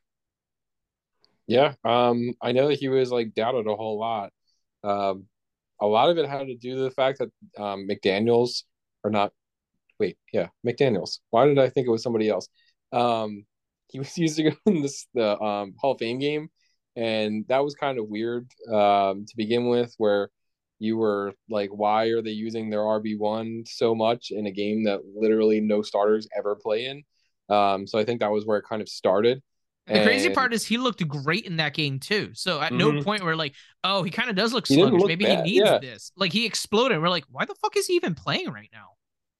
Yeah, 1.49 1.75
um, 1.85 2.35
I 2.43 2.53
know 2.53 2.69
that 2.69 2.79
he 2.81 2.89
was 2.89 3.11
like 3.13 3.35
doubted 3.35 3.67
a 3.69 3.77
whole 3.77 3.99
lot. 3.99 4.33
Um, 4.85 5.27
a 5.81 5.87
lot 5.87 6.11
of 6.11 6.19
it 6.19 6.29
had 6.29 6.49
to 6.49 6.57
do 6.57 6.75
with 6.77 6.85
the 6.85 6.91
fact 6.93 7.21
that 7.21 7.31
um, 7.63 7.89
McDaniels 7.89 8.65
or 9.05 9.11
not. 9.11 9.33
Wait, 10.01 10.19
yeah, 10.33 10.49
McDaniels. 10.67 11.21
Why 11.31 11.47
did 11.47 11.59
I 11.59 11.71
think 11.71 11.87
it 11.89 11.91
was 11.91 12.03
somebody 12.05 12.29
else? 12.31 12.49
Um, 12.93 13.47
he 13.89 13.99
was 14.01 14.15
go 14.17 14.53
in 14.67 14.83
this 14.83 15.07
the 15.15 15.41
um, 15.41 15.75
Hall 15.81 15.93
of 15.93 16.01
Fame 16.01 16.19
game, 16.21 16.51
and 16.97 17.47
that 17.49 17.65
was 17.65 17.75
kind 17.77 17.99
of 17.99 18.09
weird 18.09 18.51
um, 18.73 19.27
to 19.27 19.37
begin 19.37 19.69
with, 19.69 19.95
where 19.99 20.31
you 20.81 20.97
were 20.99 21.35
like, 21.51 21.71
why 21.71 22.07
are 22.09 22.23
they 22.23 22.31
using 22.33 22.71
their 22.71 22.81
RB 22.85 23.17
one 23.19 23.65
so 23.67 23.95
much 23.95 24.31
in 24.33 24.47
a 24.47 24.53
game 24.53 24.85
that 24.85 25.03
literally 25.17 25.61
no 25.61 25.83
starters 25.83 26.29
ever 26.37 26.57
play 26.57 26.87
in? 26.87 27.05
Um, 27.55 27.87
so 27.87 27.99
I 27.99 28.05
think 28.05 28.21
that 28.21 28.33
was 28.33 28.47
where 28.47 28.59
it 28.59 28.67
kind 28.69 28.83
of 28.83 28.89
started. 28.89 29.43
The 29.89 30.03
crazy 30.03 30.31
part 30.31 30.53
is 30.53 30.65
he 30.65 30.77
looked 30.77 31.07
great 31.09 31.45
in 31.45 31.57
that 31.57 31.75
game 31.75 31.99
too. 31.99 32.31
So 32.35 32.61
at 32.61 32.73
mm-hmm. 32.73 32.97
no 32.97 33.03
point 33.03 33.25
we're 33.25 33.35
like, 33.35 33.55
oh, 33.85 34.03
he 34.03 34.11
kind 34.11 34.29
of 34.29 34.37
does 34.37 34.53
look 34.53 34.67
sluggish. 34.67 35.01
Look 35.01 35.09
Maybe 35.09 35.25
bad. 35.25 35.47
he 35.47 35.53
needs 35.53 35.71
yeah. 35.71 35.79
this. 35.79 36.13
Like 36.17 36.33
he 36.33 36.47
exploded. 36.47 37.01
We're 37.01 37.09
like, 37.09 37.25
why 37.31 37.45
the 37.45 37.55
fuck 37.55 37.77
is 37.77 37.87
he 37.87 37.95
even 37.95 38.15
playing 38.15 38.51
right 38.51 38.71
now? 38.73 38.91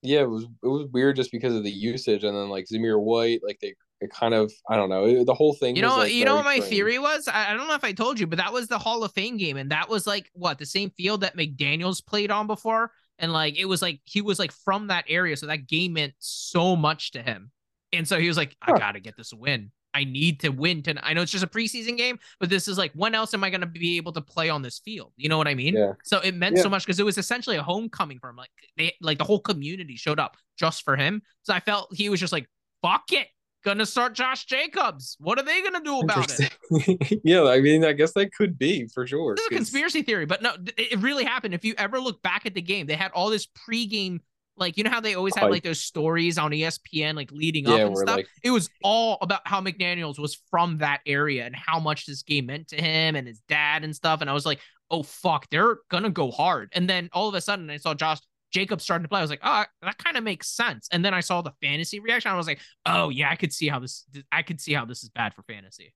Yeah, 0.03 0.21
it 0.21 0.31
was 0.31 0.45
it 0.45 0.69
was 0.69 0.87
weird 0.93 1.17
just 1.17 1.33
because 1.33 1.55
of 1.55 1.65
the 1.65 1.71
usage, 1.71 2.23
and 2.23 2.37
then 2.37 2.49
like 2.49 2.67
Zamir 2.73 3.01
White, 3.01 3.41
like 3.43 3.59
they 3.61 3.75
it 4.01 4.11
kind 4.11 4.33
of 4.33 4.53
I 4.71 4.77
don't 4.77 4.89
know 4.89 5.07
it, 5.07 5.27
the 5.27 5.35
whole 5.35 5.55
thing. 5.55 5.75
You 5.75 5.83
know, 5.83 5.99
like 5.99 6.13
you 6.13 6.25
know 6.25 6.37
what 6.37 6.45
my 6.45 6.57
strange. 6.57 6.71
theory 6.71 6.99
was. 7.01 7.27
I, 7.27 7.51
I, 7.51 7.55
don't 7.55 7.67
know 7.67 7.75
if 7.75 7.83
I 7.83 7.93
told 7.93 8.21
you, 8.21 8.29
but 8.29 8.39
that 8.39 8.53
was 8.53 8.69
the 8.69 8.79
Hall 8.79 9.03
of 9.03 9.13
Fame 9.13 9.37
game, 9.37 9.57
and 9.57 9.73
that 9.73 9.89
was 9.89 10.07
like 10.07 10.31
what 10.35 10.59
the 10.59 10.67
same 10.67 10.91
field 10.91 11.23
that 11.23 11.37
McDaniel's 11.37 12.01
played 12.01 12.31
on 12.31 12.47
before, 12.47 12.93
and 13.19 13.33
like 13.33 13.59
it 13.59 13.65
was 13.65 13.83
like 13.83 14.01
he 14.05 14.21
was 14.21 14.39
like 14.39 14.53
from 14.53 14.87
that 14.87 15.05
area, 15.09 15.37
so 15.37 15.47
that 15.47 15.67
game 15.67 15.95
meant 15.95 16.15
so 16.19 16.77
much 16.77 17.13
to 17.13 17.23
him, 17.23 17.51
and 17.93 18.07
so 18.07 18.21
he 18.21 18.29
was 18.29 18.37
like, 18.37 18.57
I 18.63 18.79
gotta 18.79 19.01
get 19.01 19.17
this 19.17 19.33
win. 19.33 19.73
I 19.95 20.05
need 20.05 20.41
to 20.41 20.51
win 20.51 20.83
tonight. 20.83 21.05
I 21.05 21.15
know 21.15 21.23
it's 21.23 21.33
just 21.33 21.45
a 21.45 21.49
preseason 21.49 21.97
game, 21.97 22.19
but 22.41 22.51
this 22.51 22.69
is 22.69 22.79
like, 22.79 22.93
when 22.95 23.15
else 23.15 23.35
am 23.35 23.43
I 23.43 23.51
going 23.51 23.63
to 23.63 23.67
be 23.67 23.97
able 23.97 24.13
to 24.13 24.21
play 24.21 24.49
on 24.49 24.63
this 24.63 24.79
field? 24.79 25.13
You 25.17 25.29
know 25.29 25.39
what 25.39 25.49
I 25.49 25.55
mean? 25.55 25.75
Yeah. 25.75 25.93
So 26.05 26.21
it 26.21 26.35
meant 26.35 26.57
yeah. 26.57 26.63
so 26.63 26.69
much 26.69 26.85
because 26.85 27.01
it 27.01 27.05
was 27.05 27.19
essentially 27.19 27.57
a 27.57 27.63
homecoming 27.63 28.19
for 28.19 28.31
him. 28.31 28.37
Like 28.37 28.51
they, 28.77 28.95
like 29.01 29.19
the 29.19 29.25
whole 29.25 29.41
community 29.41 29.97
showed 29.97 30.19
up 30.19 30.37
just 30.59 30.85
for 30.85 30.97
him. 30.97 31.23
So 31.43 31.55
I 31.55 31.61
felt 31.61 31.95
he 31.95 32.09
was 32.09 32.21
just 32.21 32.33
like, 32.33 32.49
fuck 32.83 33.05
it. 33.13 33.29
Gonna 33.65 33.87
start 33.87 34.15
Josh 34.15 34.45
Jacobs. 34.45 35.17
What 35.19 35.37
are 35.39 35.43
they 35.43 35.61
gonna 35.63 35.83
do 35.83 35.99
about 35.99 36.33
it? 36.39 37.21
yeah, 37.25 37.43
I 37.43 37.61
mean, 37.61 37.85
I 37.85 37.93
guess 37.93 38.13
that 38.13 38.33
could 38.33 38.57
be 38.57 38.87
for 38.87 39.05
sure. 39.05 39.35
This 39.35 39.47
is 39.47 39.51
a 39.51 39.55
conspiracy 39.55 40.03
theory, 40.03 40.27
but 40.27 40.43
no, 40.43 40.53
it 40.77 41.01
really 41.01 41.25
happened. 41.25 41.55
If 41.55 41.65
you 41.65 41.75
ever 41.77 41.99
look 41.99 42.23
back 42.23 42.47
at 42.47 42.55
the 42.55 42.63
game, 42.63 42.87
they 42.87 42.95
had 42.95 43.11
all 43.11 43.31
this 43.31 43.49
pregame 43.49 44.21
like 44.59 44.77
you 44.77 44.85
know 44.85 44.91
how 44.91 45.01
they 45.01 45.15
always 45.15 45.35
had 45.35 45.51
like 45.51 45.63
those 45.63 45.81
stories 45.81 46.39
on 46.39 46.51
ESPN 46.51 47.15
like 47.15 47.31
leading 47.33 47.67
yeah, 47.67 47.75
up 47.75 47.81
and 47.81 47.97
stuff. 47.97 48.17
Like... 48.17 48.29
It 48.43 48.51
was 48.51 48.69
all 48.83 49.19
about 49.21 49.41
how 49.45 49.61
McDaniel's 49.61 50.19
was 50.19 50.41
from 50.51 50.79
that 50.79 51.01
area 51.07 51.45
and 51.47 51.55
how 51.55 51.79
much 51.79 52.07
this 52.07 52.23
game 52.23 52.47
meant 52.47 52.69
to 52.69 52.77
him 52.77 53.17
and 53.17 53.27
his 53.27 53.41
dad 53.49 53.85
and 53.85 53.95
stuff. 53.95 54.21
And 54.21 54.29
I 54.29 54.33
was 54.33 54.47
like, 54.47 54.61
oh 54.91 55.03
fuck, 55.03 55.49
they're 55.51 55.79
gonna 55.91 56.11
go 56.11 56.31
hard. 56.31 56.71
And 56.75 56.89
then 56.89 57.09
all 57.13 57.29
of 57.29 57.35
a 57.35 57.41
sudden 57.41 57.71
I 57.71 57.77
saw 57.77 57.95
Josh 57.95 58.19
Jacobs 58.51 58.85
starting 58.85 59.05
to 59.05 59.09
play. 59.09 59.19
I 59.19 59.23
was 59.23 59.31
like, 59.31 59.41
oh, 59.43 59.65
that 59.83 59.99
kind 59.99 60.17
of 60.17 60.25
makes 60.25 60.49
sense. 60.49 60.89
And 60.93 61.05
then 61.05 61.15
I 61.15 61.21
saw 61.21 61.43
the 61.43 61.53
fantasy 61.61 62.01
reaction. 62.01 62.31
I 62.31 62.37
was 62.37 62.47
like, 62.47 62.61
oh 62.87 63.11
yeah, 63.11 63.31
I 63.31 63.37
could 63.37 63.53
see 63.53 63.69
how 63.69 63.79
this. 63.79 64.05
I 64.33 64.43
could 64.43 64.61
see 64.61 64.73
how 64.73 64.85
this 64.85 65.03
is 65.03 65.11
bad 65.11 65.35
for 65.35 65.43
fantasy. 65.43 65.95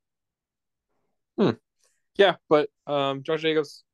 Hmm. 1.38 1.51
Yeah, 2.18 2.37
but 2.48 2.68
um, 2.87 3.22
Josh 3.22 3.40
Jacobs 3.40 3.85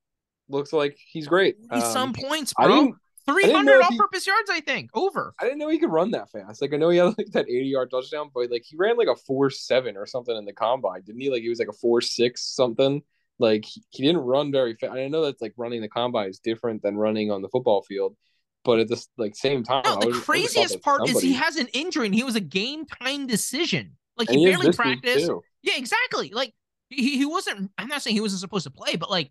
looks 0.48 0.72
like 0.72 0.98
he's 0.98 1.28
great. 1.28 1.56
He's 1.72 1.84
um, 1.84 1.92
some 1.92 2.12
points, 2.12 2.52
bro. 2.54 2.94
300 3.28 3.82
all 3.82 3.96
purpose 3.96 4.26
yards, 4.26 4.50
I 4.50 4.60
think. 4.60 4.90
Over. 4.94 5.34
I 5.40 5.44
didn't 5.44 5.58
know 5.58 5.68
he 5.68 5.78
could 5.78 5.90
run 5.90 6.10
that 6.12 6.30
fast. 6.30 6.62
Like, 6.62 6.72
I 6.72 6.76
know 6.76 6.88
he 6.88 6.98
had 6.98 7.16
like 7.18 7.30
that 7.32 7.48
80 7.48 7.66
yard 7.66 7.90
touchdown, 7.90 8.30
but 8.34 8.50
like 8.50 8.64
he 8.66 8.76
ran 8.76 8.96
like 8.96 9.08
a 9.08 9.16
4 9.16 9.50
7 9.50 9.96
or 9.96 10.06
something 10.06 10.36
in 10.36 10.44
the 10.44 10.52
combine, 10.52 11.02
didn't 11.02 11.20
he? 11.20 11.30
Like, 11.30 11.42
he 11.42 11.48
was 11.48 11.58
like 11.58 11.68
a 11.68 11.72
4 11.72 12.00
6 12.00 12.42
something. 12.42 13.02
Like, 13.38 13.64
he, 13.64 14.02
didn't 14.02 14.22
run 14.22 14.50
very 14.50 14.74
fast. 14.74 14.94
I 14.94 15.06
know 15.08 15.24
that's 15.24 15.40
like 15.40 15.54
running 15.56 15.80
the 15.80 15.88
combine 15.88 16.28
is 16.28 16.40
different 16.40 16.82
than 16.82 16.96
running 16.96 17.30
on 17.30 17.40
the 17.40 17.48
football 17.48 17.82
field, 17.82 18.16
but 18.64 18.80
at 18.80 18.88
this 18.88 19.06
like 19.16 19.36
same 19.36 19.62
time, 19.62 19.82
no, 19.84 19.96
the 20.00 20.08
was, 20.08 20.20
craziest 20.20 20.82
part 20.82 21.06
somebody. 21.06 21.16
is 21.16 21.22
he 21.22 21.34
has 21.34 21.56
an 21.56 21.68
injury 21.68 22.06
and 22.06 22.14
he 22.14 22.24
was 22.24 22.34
a 22.34 22.40
game 22.40 22.84
time 22.86 23.26
decision. 23.28 23.96
Like, 24.16 24.28
he, 24.28 24.38
he 24.38 24.46
barely 24.46 24.72
practiced. 24.72 25.30
Yeah, 25.62 25.74
exactly. 25.76 26.30
Like, 26.30 26.52
he, 26.88 27.16
he 27.16 27.26
wasn't, 27.26 27.70
I'm 27.78 27.86
not 27.86 28.02
saying 28.02 28.16
he 28.16 28.20
wasn't 28.20 28.40
supposed 28.40 28.64
to 28.64 28.72
play, 28.72 28.96
but 28.96 29.10
like, 29.10 29.30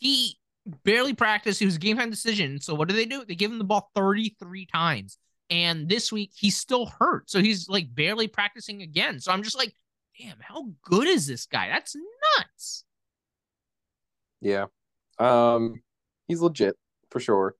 he 0.00 0.38
barely 0.84 1.14
practiced. 1.14 1.58
He 1.58 1.66
was 1.66 1.76
a 1.76 1.80
game 1.80 1.96
time 1.96 2.10
decision. 2.10 2.60
So 2.60 2.74
what 2.74 2.88
do 2.88 2.94
they 2.94 3.04
do? 3.04 3.24
They 3.24 3.34
give 3.34 3.50
him 3.50 3.58
the 3.58 3.64
ball 3.64 3.90
33 3.94 4.66
times. 4.66 5.18
And 5.48 5.88
this 5.88 6.10
week 6.10 6.32
he's 6.34 6.56
still 6.56 6.86
hurt. 6.86 7.30
So 7.30 7.40
he's 7.40 7.68
like 7.68 7.94
barely 7.94 8.28
practicing 8.28 8.82
again. 8.82 9.20
So 9.20 9.32
I'm 9.32 9.42
just 9.42 9.56
like, 9.56 9.72
damn, 10.18 10.38
how 10.40 10.68
good 10.82 11.06
is 11.06 11.26
this 11.26 11.46
guy? 11.46 11.68
That's 11.68 11.94
nuts. 12.38 12.84
Yeah. 14.40 14.66
Um, 15.18 15.82
he's 16.26 16.40
legit 16.40 16.76
for 17.10 17.20
sure. 17.20 17.54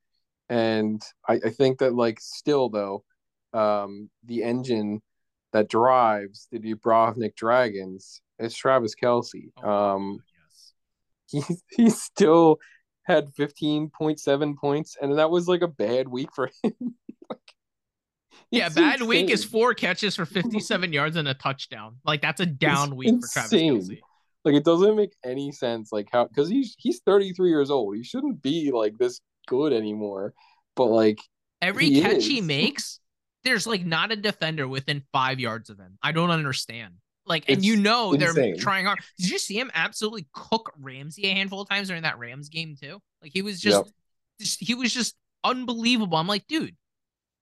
And 0.49 1.03
I, 1.29 1.35
I 1.45 1.51
think 1.51 1.79
that 1.79 1.95
like 1.95 2.19
still 2.21 2.69
though, 2.69 3.05
um, 3.53 4.11
the 4.25 4.43
engine 4.43 5.01
that 5.53 5.69
drives 5.69 6.49
the 6.51 6.59
Dubrovnik 6.59 7.35
Dragons 7.37 8.21
is 8.39 8.55
Travis 8.55 8.95
Kelce. 8.95 9.51
Oh, 9.63 9.71
um, 9.71 10.19
yes. 11.31 11.47
he's 11.49 11.63
he's 11.71 12.03
still 12.03 12.59
had 13.07 13.33
15.7 13.35 14.57
points, 14.57 14.97
and 15.01 15.19
that 15.19 15.31
was 15.31 15.49
like 15.49 15.63
a 15.63 15.69
bad 15.69 16.09
week 16.09 16.29
for 16.35 16.51
him. 16.63 16.73
like, 17.31 17.39
yeah, 18.51 18.69
bad 18.69 18.95
insane. 18.95 19.09
week 19.09 19.31
is 19.31 19.45
four 19.45 19.75
catches 19.75 20.17
for 20.17 20.27
57 20.27 20.93
yards 20.93 21.17
and 21.17 21.29
a 21.29 21.35
touchdown. 21.35 21.97
Like 22.05 22.21
that's 22.23 22.41
a 22.41 22.47
down 22.47 22.89
it's 22.89 22.97
week 22.97 23.09
insane. 23.09 23.21
for 23.21 23.49
Travis 23.49 23.89
Kelce. 23.89 24.01
Like 24.45 24.55
it 24.55 24.65
doesn't 24.65 24.97
make 24.97 25.13
any 25.25 25.51
sense. 25.53 25.91
Like 25.93 26.09
how 26.13 26.27
because 26.27 26.49
he's 26.49 26.75
he's 26.79 27.01
33 27.01 27.49
years 27.49 27.71
old. 27.71 27.97
He 27.97 28.05
shouldn't 28.05 28.43
be 28.43 28.71
like 28.73 28.97
this 28.99 29.21
good 29.47 29.73
anymore. 29.73 30.35
But 30.77 30.87
like 30.87 31.19
every 31.63 31.87
he 31.91 32.01
catch 32.03 32.17
is. 32.17 32.27
he 32.27 32.41
makes, 32.41 33.01
there's 33.45 33.67
like 33.67 33.85
not 33.85 34.13
a 34.13 34.17
defender 34.17 34.69
within 34.69 35.03
five 35.13 35.41
yards 35.41 35.71
of 35.71 35.79
him. 35.79 35.99
I 36.03 36.13
don't 36.13 36.31
understand. 36.31 36.95
Like, 37.27 37.45
and 37.49 37.65
you 37.65 37.77
know 37.77 38.13
insane. 38.13 38.35
they're 38.35 38.57
trying 38.57 38.87
hard. 38.87 39.01
Did 39.19 39.31
you 39.31 39.39
see 39.39 39.59
him 39.59 39.71
absolutely 39.75 40.27
cook 40.33 40.73
Ramsey 40.81 41.27
a 41.27 41.35
handful 41.35 41.61
of 41.61 41.69
times 41.69 41.89
during 41.89 42.05
that 42.05 42.19
Rams 42.19 42.49
game 42.49 42.77
too? 42.81 43.01
Like 43.23 43.33
he 43.33 43.43
was 43.43 43.61
just 43.61 43.93
yep. 44.39 44.49
he 44.61 44.75
was 44.75 44.95
just 44.95 45.15
unbelievable. 45.43 46.17
I'm 46.19 46.27
like, 46.27 46.47
dude, 46.47 46.77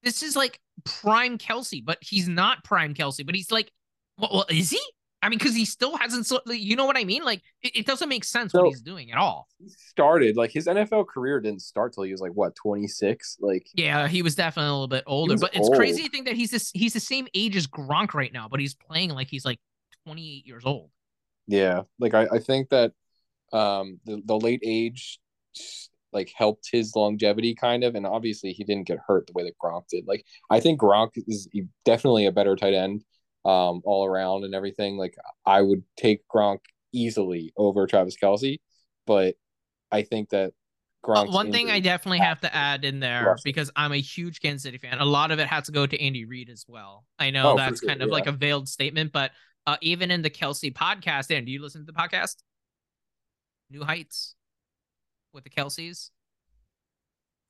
this 0.02 0.22
is 0.22 0.36
like 0.36 0.58
prime 0.84 1.38
Kelce, 1.38 1.84
but 1.84 1.98
he's 2.00 2.28
not 2.28 2.64
prime 2.64 2.94
Kelce, 2.94 3.24
but 3.24 3.34
he's 3.34 3.50
like, 3.50 3.70
well, 4.18 4.30
well 4.32 4.46
is 4.48 4.70
he? 4.70 4.80
I 5.22 5.30
mean, 5.30 5.38
because 5.38 5.54
he 5.54 5.64
still 5.64 5.96
hasn't, 5.96 6.30
you 6.48 6.76
know 6.76 6.84
what 6.84 6.98
I 6.98 7.04
mean? 7.04 7.24
Like, 7.24 7.40
it, 7.62 7.74
it 7.74 7.86
doesn't 7.86 8.10
make 8.10 8.24
sense 8.24 8.52
so, 8.52 8.60
what 8.60 8.68
he's 8.68 8.82
doing 8.82 9.10
at 9.10 9.16
all. 9.16 9.48
He 9.58 9.70
started 9.70 10.36
like 10.36 10.52
his 10.52 10.66
NFL 10.66 11.08
career 11.08 11.40
didn't 11.40 11.62
start 11.62 11.94
till 11.94 12.02
he 12.02 12.12
was 12.12 12.20
like 12.20 12.32
what 12.32 12.54
26. 12.56 13.38
Like, 13.40 13.66
yeah, 13.72 14.06
he 14.06 14.20
was 14.20 14.34
definitely 14.34 14.68
a 14.68 14.72
little 14.72 14.86
bit 14.86 15.04
older, 15.06 15.38
but 15.38 15.54
it's 15.54 15.68
old. 15.68 15.76
crazy 15.76 16.02
to 16.02 16.10
think 16.10 16.26
that 16.26 16.36
he's 16.36 16.50
this, 16.50 16.70
he's 16.74 16.92
the 16.92 17.00
same 17.00 17.26
age 17.32 17.56
as 17.56 17.66
Gronk 17.66 18.12
right 18.12 18.34
now, 18.34 18.48
but 18.50 18.60
he's 18.60 18.74
playing 18.74 19.10
like 19.10 19.28
he's 19.28 19.46
like 19.46 19.58
28 20.04 20.46
years 20.46 20.64
old. 20.64 20.90
Yeah, 21.46 21.82
like 21.98 22.14
I, 22.14 22.26
I 22.32 22.38
think 22.38 22.70
that 22.70 22.92
um 23.52 24.00
the, 24.04 24.22
the 24.24 24.36
late 24.36 24.62
age 24.64 25.20
like 26.12 26.32
helped 26.34 26.68
his 26.70 26.94
longevity 26.94 27.54
kind 27.54 27.84
of, 27.84 27.94
and 27.94 28.06
obviously 28.06 28.52
he 28.52 28.64
didn't 28.64 28.86
get 28.86 28.98
hurt 29.06 29.26
the 29.26 29.32
way 29.34 29.42
that 29.42 29.58
Gronk 29.62 29.88
did. 29.88 30.06
Like 30.06 30.24
I 30.50 30.60
think 30.60 30.80
Gronk 30.80 31.10
is 31.26 31.48
definitely 31.84 32.26
a 32.26 32.32
better 32.32 32.56
tight 32.56 32.72
end 32.72 33.04
um, 33.44 33.82
all 33.84 34.06
around 34.06 34.44
and 34.44 34.54
everything. 34.54 34.96
Like 34.96 35.16
I 35.44 35.60
would 35.60 35.82
take 35.96 36.20
Gronk 36.32 36.60
easily 36.92 37.52
over 37.56 37.86
Travis 37.86 38.16
Kelce, 38.16 38.60
but 39.06 39.34
I 39.90 40.02
think 40.02 40.30
that 40.30 40.52
Gronk. 41.04 41.32
one 41.32 41.52
thing 41.52 41.70
I 41.70 41.80
definitely 41.80 42.20
have 42.20 42.40
to 42.42 42.54
add 42.54 42.84
in 42.84 43.00
there 43.00 43.36
because 43.44 43.70
I'm 43.76 43.92
a 43.92 44.00
huge 44.00 44.40
Kansas 44.40 44.62
City 44.62 44.78
fan. 44.78 44.98
A 45.00 45.04
lot 45.04 45.32
of 45.32 45.38
it 45.38 45.48
has 45.48 45.64
to 45.64 45.72
go 45.72 45.86
to 45.86 46.00
Andy 46.00 46.24
Reid 46.24 46.48
as 46.48 46.64
well. 46.66 47.04
I 47.18 47.30
know 47.30 47.52
oh, 47.52 47.56
that's 47.56 47.80
sure, 47.80 47.88
kind 47.88 48.00
of 48.00 48.08
yeah. 48.08 48.14
like 48.14 48.26
a 48.26 48.32
veiled 48.32 48.68
statement, 48.68 49.12
but 49.12 49.32
uh, 49.66 49.76
even 49.80 50.10
in 50.10 50.22
the 50.22 50.30
Kelce 50.30 50.72
podcast, 50.72 51.36
and 51.36 51.46
do 51.46 51.52
you 51.52 51.62
listen 51.62 51.84
to 51.84 51.92
the 51.92 51.98
podcast? 51.98 52.36
New 53.70 53.84
Heights 53.84 54.34
with 55.32 55.44
the 55.44 55.50
Kelces. 55.50 56.10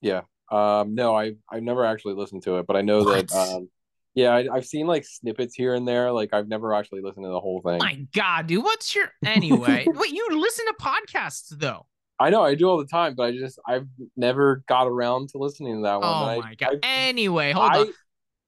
Yeah. 0.01 0.23
Um. 0.51 0.95
No, 0.95 1.17
I 1.17 1.35
I've 1.51 1.63
never 1.63 1.85
actually 1.85 2.15
listened 2.15 2.43
to 2.45 2.59
it, 2.59 2.67
but 2.67 2.77
I 2.77 2.83
know 2.83 3.03
what? 3.03 3.29
that 3.29 3.37
um 3.37 3.69
yeah, 4.15 4.33
I, 4.33 4.55
have 4.55 4.67
seen 4.67 4.87
like 4.87 5.05
snippets 5.05 5.55
here 5.55 5.75
and 5.75 5.87
there. 5.87 6.13
Like 6.13 6.33
I've 6.33 6.47
never 6.47 6.73
actually 6.73 7.03
listened 7.03 7.25
to 7.25 7.31
the 7.31 7.41
whole 7.41 7.61
thing. 7.63 7.79
My 7.79 8.07
God, 8.15 8.47
dude, 8.47 8.63
what's 8.63 8.95
your 8.95 9.11
anyway? 9.25 9.87
Wait, 9.93 10.13
you 10.13 10.29
listen 10.31 10.67
to 10.67 10.75
podcasts 10.81 11.49
though? 11.51 11.87
I 12.21 12.31
know 12.31 12.43
I 12.43 12.55
do 12.55 12.69
all 12.69 12.79
the 12.79 12.87
time, 12.87 13.17
but 13.17 13.25
I 13.25 13.33
just 13.33 13.59
I've 13.67 13.89
never 14.17 14.63
got 14.69 14.87
around 14.87 15.31
to 15.31 15.39
listening 15.39 15.79
to 15.79 15.83
that 15.83 16.01
one. 16.01 16.05
Oh 16.05 16.41
my 16.41 16.55
God! 16.55 16.79
I, 16.83 17.09
anyway, 17.09 17.51
hold 17.51 17.73
I, 17.73 17.79
on. 17.81 17.93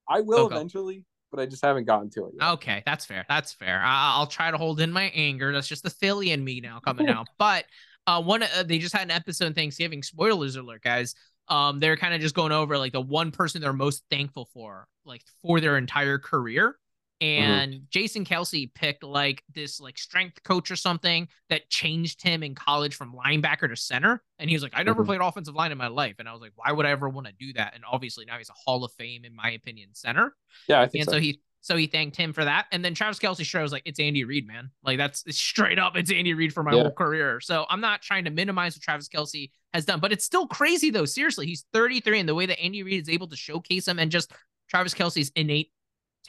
I 0.09 0.21
will 0.21 0.39
oh, 0.39 0.47
eventually, 0.47 1.03
but 1.31 1.39
I 1.39 1.45
just 1.45 1.63
haven't 1.63 1.85
gotten 1.85 2.09
to 2.11 2.25
it 2.27 2.33
yet. 2.39 2.49
Okay, 2.53 2.83
that's 2.85 3.05
fair. 3.05 3.25
That's 3.27 3.53
fair. 3.53 3.81
I, 3.83 4.19
will 4.19 4.27
try 4.27 4.51
to 4.51 4.57
hold 4.57 4.79
in 4.79 4.91
my 4.91 5.11
anger. 5.15 5.51
That's 5.51 5.67
just 5.67 5.83
the 5.83 5.89
Philly 5.89 6.31
in 6.31 6.43
me 6.43 6.61
now 6.61 6.79
coming 6.79 7.09
out. 7.09 7.27
But 7.37 7.65
uh, 8.05 8.21
one 8.21 8.43
uh, 8.43 8.63
they 8.65 8.79
just 8.79 8.95
had 8.95 9.03
an 9.03 9.11
episode 9.11 9.55
Thanksgiving. 9.55 10.03
Spoilers 10.03 10.55
alert, 10.55 10.81
guys 10.83 11.15
um, 11.49 11.79
they're 11.79 11.97
kind 11.97 12.13
of 12.13 12.21
just 12.21 12.35
going 12.35 12.51
over 12.51 12.77
like 12.77 12.91
the 12.91 13.01
one 13.01 13.31
person 13.31 13.61
they're 13.61 13.73
most 13.73 14.03
thankful 14.09 14.49
for, 14.53 14.87
like 15.05 15.23
for 15.41 15.59
their 15.59 15.77
entire 15.77 16.17
career. 16.17 16.77
Mm-hmm. 17.21 17.43
And 17.43 17.73
mm-hmm. 17.73 17.83
Jason 17.89 18.25
Kelce 18.25 18.73
picked 18.73 19.03
like 19.03 19.43
this 19.53 19.79
like 19.79 19.97
strength 19.97 20.43
coach 20.43 20.69
or 20.69 20.75
something 20.75 21.27
that 21.49 21.69
changed 21.69 22.21
him 22.21 22.43
in 22.43 22.55
college 22.55 22.95
from 22.95 23.13
linebacker 23.13 23.69
to 23.69 23.75
center. 23.75 24.21
And 24.39 24.49
he 24.49 24.55
was 24.55 24.63
like, 24.63 24.73
I 24.75 24.83
never 24.83 25.01
mm-hmm. 25.01 25.09
played 25.09 25.21
offensive 25.21 25.55
line 25.55 25.71
in 25.71 25.77
my 25.77 25.87
life. 25.87 26.15
And 26.19 26.29
I 26.29 26.33
was 26.33 26.41
like, 26.41 26.53
why 26.55 26.71
would 26.71 26.85
I 26.85 26.91
ever 26.91 27.09
want 27.09 27.27
to 27.27 27.33
do 27.33 27.53
that? 27.53 27.73
And 27.75 27.83
obviously 27.89 28.25
now 28.25 28.37
he's 28.37 28.49
a 28.49 28.53
Hall 28.53 28.83
of 28.83 28.91
Fame, 28.93 29.25
in 29.25 29.35
my 29.35 29.51
opinion, 29.51 29.89
center. 29.93 30.35
Yeah, 30.67 30.81
I 30.81 30.87
think 30.87 31.03
and 31.03 31.09
so. 31.09 31.17
so 31.17 31.19
he 31.19 31.41
so 31.61 31.75
he 31.75 31.87
thanked 31.87 32.15
him 32.15 32.31
for 32.31 32.45
that. 32.45 32.67
And 32.71 32.85
then 32.85 32.93
Travis 32.93 33.19
Kelce 33.19 33.43
straight 33.43 33.61
was 33.61 33.73
like, 33.73 33.81
it's 33.85 33.99
Andy 33.99 34.23
Reid, 34.23 34.47
man. 34.47 34.69
Like 34.83 34.97
that's 34.97 35.23
straight 35.35 35.77
up, 35.79 35.97
it's 35.97 36.11
Andy 36.11 36.33
Reid 36.33 36.53
for 36.53 36.63
my 36.63 36.73
yeah. 36.73 36.83
whole 36.83 36.91
career. 36.91 37.41
So 37.41 37.65
I'm 37.69 37.81
not 37.81 38.01
trying 38.01 38.23
to 38.25 38.31
minimize 38.31 38.75
what 38.75 38.83
Travis 38.83 39.09
Kelce 39.09 39.49
has 39.73 39.83
done, 39.83 39.99
but 39.99 40.11
it's 40.13 40.23
still 40.23 40.47
crazy 40.47 40.91
though. 40.91 41.05
Seriously, 41.05 41.45
he's 41.45 41.65
33 41.73 42.21
and 42.21 42.29
the 42.29 42.35
way 42.35 42.45
that 42.45 42.59
Andy 42.61 42.83
Reid 42.83 43.01
is 43.01 43.09
able 43.09 43.27
to 43.27 43.35
showcase 43.35 43.87
him 43.87 43.99
and 43.99 44.11
just 44.11 44.31
Travis 44.69 44.93
Kelce's 44.93 45.31
innate 45.35 45.71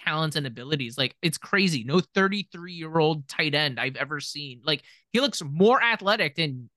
talents 0.04 0.36
and 0.36 0.46
abilities. 0.46 0.96
Like 0.96 1.16
it's 1.22 1.38
crazy. 1.38 1.84
No 1.84 2.00
33 2.00 2.72
year 2.72 2.98
old 2.98 3.28
tight 3.28 3.54
end 3.54 3.78
I've 3.78 3.96
ever 3.96 4.20
seen. 4.20 4.60
Like 4.64 4.82
he 5.12 5.20
looks 5.20 5.42
more 5.42 5.82
athletic 5.82 6.36
than 6.36 6.70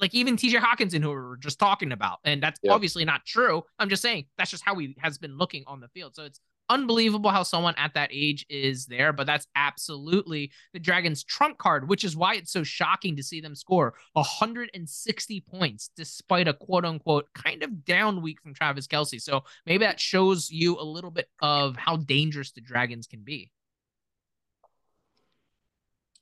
like 0.00 0.14
even 0.14 0.36
TJ 0.36 0.60
Hockenson, 0.60 1.02
who 1.02 1.08
we 1.08 1.14
were 1.14 1.38
just 1.38 1.58
talking 1.58 1.92
about. 1.92 2.18
And 2.24 2.42
that's 2.42 2.60
obviously 2.68 3.04
not 3.04 3.24
true. 3.24 3.62
I'm 3.78 3.88
just 3.88 4.02
saying 4.02 4.26
that's 4.36 4.50
just 4.50 4.64
how 4.64 4.76
he 4.76 4.94
has 4.98 5.18
been 5.18 5.36
looking 5.36 5.64
on 5.66 5.80
the 5.80 5.88
field. 5.88 6.14
So 6.14 6.24
it's 6.24 6.40
unbelievable 6.68 7.30
how 7.30 7.42
someone 7.42 7.74
at 7.76 7.94
that 7.94 8.10
age 8.12 8.44
is 8.48 8.86
there, 8.86 9.12
but 9.12 9.26
that's 9.26 9.46
absolutely 9.56 10.50
the 10.72 10.78
Dragons' 10.78 11.24
trump 11.24 11.58
card, 11.58 11.88
which 11.88 12.04
is 12.04 12.16
why 12.16 12.34
it's 12.34 12.52
so 12.52 12.62
shocking 12.62 13.16
to 13.16 13.22
see 13.22 13.40
them 13.40 13.54
score 13.54 13.94
160 14.12 15.40
points 15.42 15.90
despite 15.96 16.48
a 16.48 16.54
quote 16.54 16.84
unquote 16.84 17.28
kind 17.34 17.62
of 17.62 17.84
down 17.84 18.22
week 18.22 18.40
from 18.40 18.54
Travis 18.54 18.86
Kelce. 18.86 19.20
So 19.20 19.44
maybe 19.66 19.84
that 19.84 20.00
shows 20.00 20.50
you 20.50 20.78
a 20.78 20.82
little 20.82 21.10
bit 21.10 21.28
of 21.40 21.76
how 21.76 21.96
dangerous 21.96 22.52
the 22.52 22.60
Dragons 22.60 23.06
can 23.06 23.20
be. 23.20 23.50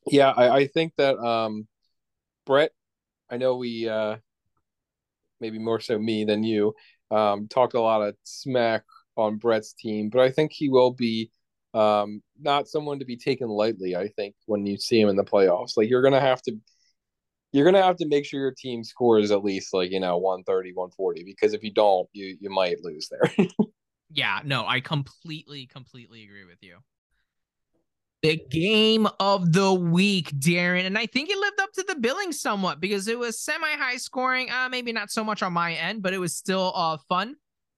Yeah, 0.07 0.31
I, 0.31 0.51
I 0.51 0.67
think 0.69 0.93
that 0.99 1.19
um, 1.19 1.67
Brett, 2.45 2.71
I 3.29 3.39
know 3.39 3.57
we 3.57 3.89
uh, 3.89 4.17
maybe 5.41 5.59
more 5.59 5.81
so 5.81 5.99
me 5.99 6.25
than 6.25 6.45
you 6.45 6.75
um, 7.11 7.49
talked 7.49 7.75
a 7.75 7.81
lot 7.81 8.03
of 8.03 8.15
smack 8.23 8.85
on 9.17 9.37
Brett's 9.37 9.73
team, 9.73 10.09
but 10.11 10.21
I 10.21 10.31
think 10.31 10.53
he 10.53 10.69
will 10.69 10.93
be 10.93 11.31
um, 11.75 12.23
not 12.41 12.69
someone 12.69 12.99
to 12.99 13.05
be 13.05 13.17
taken 13.17 13.49
lightly. 13.49 13.97
I 13.97 14.09
think 14.09 14.35
when 14.47 14.65
you 14.67 14.79
see 14.79 15.01
him 15.01 15.09
in 15.09 15.17
the 15.17 15.25
playoffs, 15.25 15.77
like 15.77 15.91
you're 15.91 16.03
gonna 16.03 16.21
have 16.21 16.41
to, 16.43 16.57
you're 17.53 17.65
gonna 17.65 17.83
have 17.83 17.97
to 17.97 18.09
make 18.09 18.25
sure 18.25 18.41
your 18.41 18.55
team 18.57 18.83
scores 18.83 19.31
at 19.31 19.45
least 19.45 19.75
like 19.75 19.91
you 19.91 20.01
know 20.01 20.17
130, 20.17 20.73
140, 20.73 21.25
because 21.25 21.53
if 21.53 21.63
you 21.63 21.73
don't, 21.73 22.09
you 22.13 22.37
you 22.41 22.51
might 22.51 22.83
lose 22.83 23.09
there. 23.11 23.47
yeah, 24.11 24.41
no, 24.45 24.67
I 24.67 24.81
completely, 24.81 25.67
completely 25.67 26.25
agree 26.25 26.45
with 26.45 26.63
you. 26.63 26.79
The 28.23 28.41
game 28.51 29.07
of 29.21 29.53
the 29.53 29.75
week, 29.75 30.31
Darren, 30.31 30.87
and 30.87 30.97
I 30.97 31.07
think 31.07 31.29
it 31.29 31.39
lived 31.39 31.61
up 31.61 31.73
to 31.75 31.85
the 31.87 31.97
billing 31.97 32.33
somewhat 32.33 32.81
because 32.81 33.07
it 33.07 33.19
was 33.19 33.39
semi-high 33.39 33.99
scoring. 33.99 34.51
Uh, 34.51 34.69
maybe 34.71 34.93
not 34.93 35.11
so 35.11 35.23
much 35.23 35.43
on 35.43 35.53
my 35.53 35.75
end, 35.75 36.03
but 36.03 36.15
it 36.15 36.19
was 36.19 36.35
still 36.35 36.73
uh 36.75 36.97
fun 37.09 37.37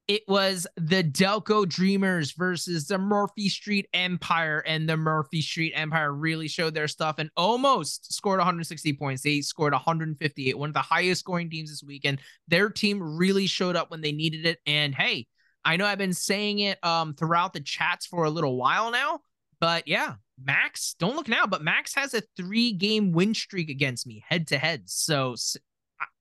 it 0.09 0.23
was 0.27 0.66
the 0.77 1.05
Delco 1.05 1.68
Dreamers 1.68 2.33
versus 2.33 2.87
the 2.87 2.97
Murphy 2.97 3.51
Street 3.51 3.87
Empire, 3.92 4.64
and 4.66 4.88
the 4.88 4.97
Murphy 4.97 5.42
Street 5.42 5.75
Empire 5.77 6.11
really 6.14 6.49
showed 6.49 6.73
their 6.73 6.88
stuff 6.88 7.16
and 7.18 7.31
almost 7.37 8.11
scored 8.14 8.38
160 8.38 8.94
points. 8.94 9.23
They 9.23 9.42
scored 9.42 9.75
158, 9.75 10.59
one 10.59 10.71
of 10.71 10.75
the 10.75 10.81
highest 10.81 11.21
scoring 11.21 11.51
teams 11.51 11.68
this 11.68 11.85
weekend. 11.85 12.21
Their 12.49 12.71
team 12.71 13.18
really 13.18 13.47
showed 13.47 13.77
up 13.77 13.90
when 13.90 14.01
they 14.01 14.12
needed 14.12 14.47
it. 14.47 14.59
And 14.66 14.94
hey, 14.94 15.27
I 15.62 15.77
know 15.77 15.85
I've 15.85 15.99
been 15.99 16.14
saying 16.14 16.61
it 16.61 16.83
um, 16.83 17.12
throughout 17.12 17.53
the 17.53 17.61
chats 17.61 18.07
for 18.07 18.25
a 18.25 18.31
little 18.31 18.57
while 18.57 18.90
now, 18.90 19.21
but 19.61 19.87
yeah, 19.87 20.14
Max, 20.42 20.94
don't 20.99 21.16
look 21.16 21.29
now, 21.29 21.47
but 21.47 21.62
Max 21.62 21.94
has 21.97 22.14
a 22.14 22.23
three 22.35 22.73
game 22.73 23.12
win 23.12 23.35
streak 23.35 23.68
against 23.68 24.07
me 24.07 24.25
head 24.27 24.47
to 24.49 24.59
head. 24.59 24.85
So, 24.87 25.35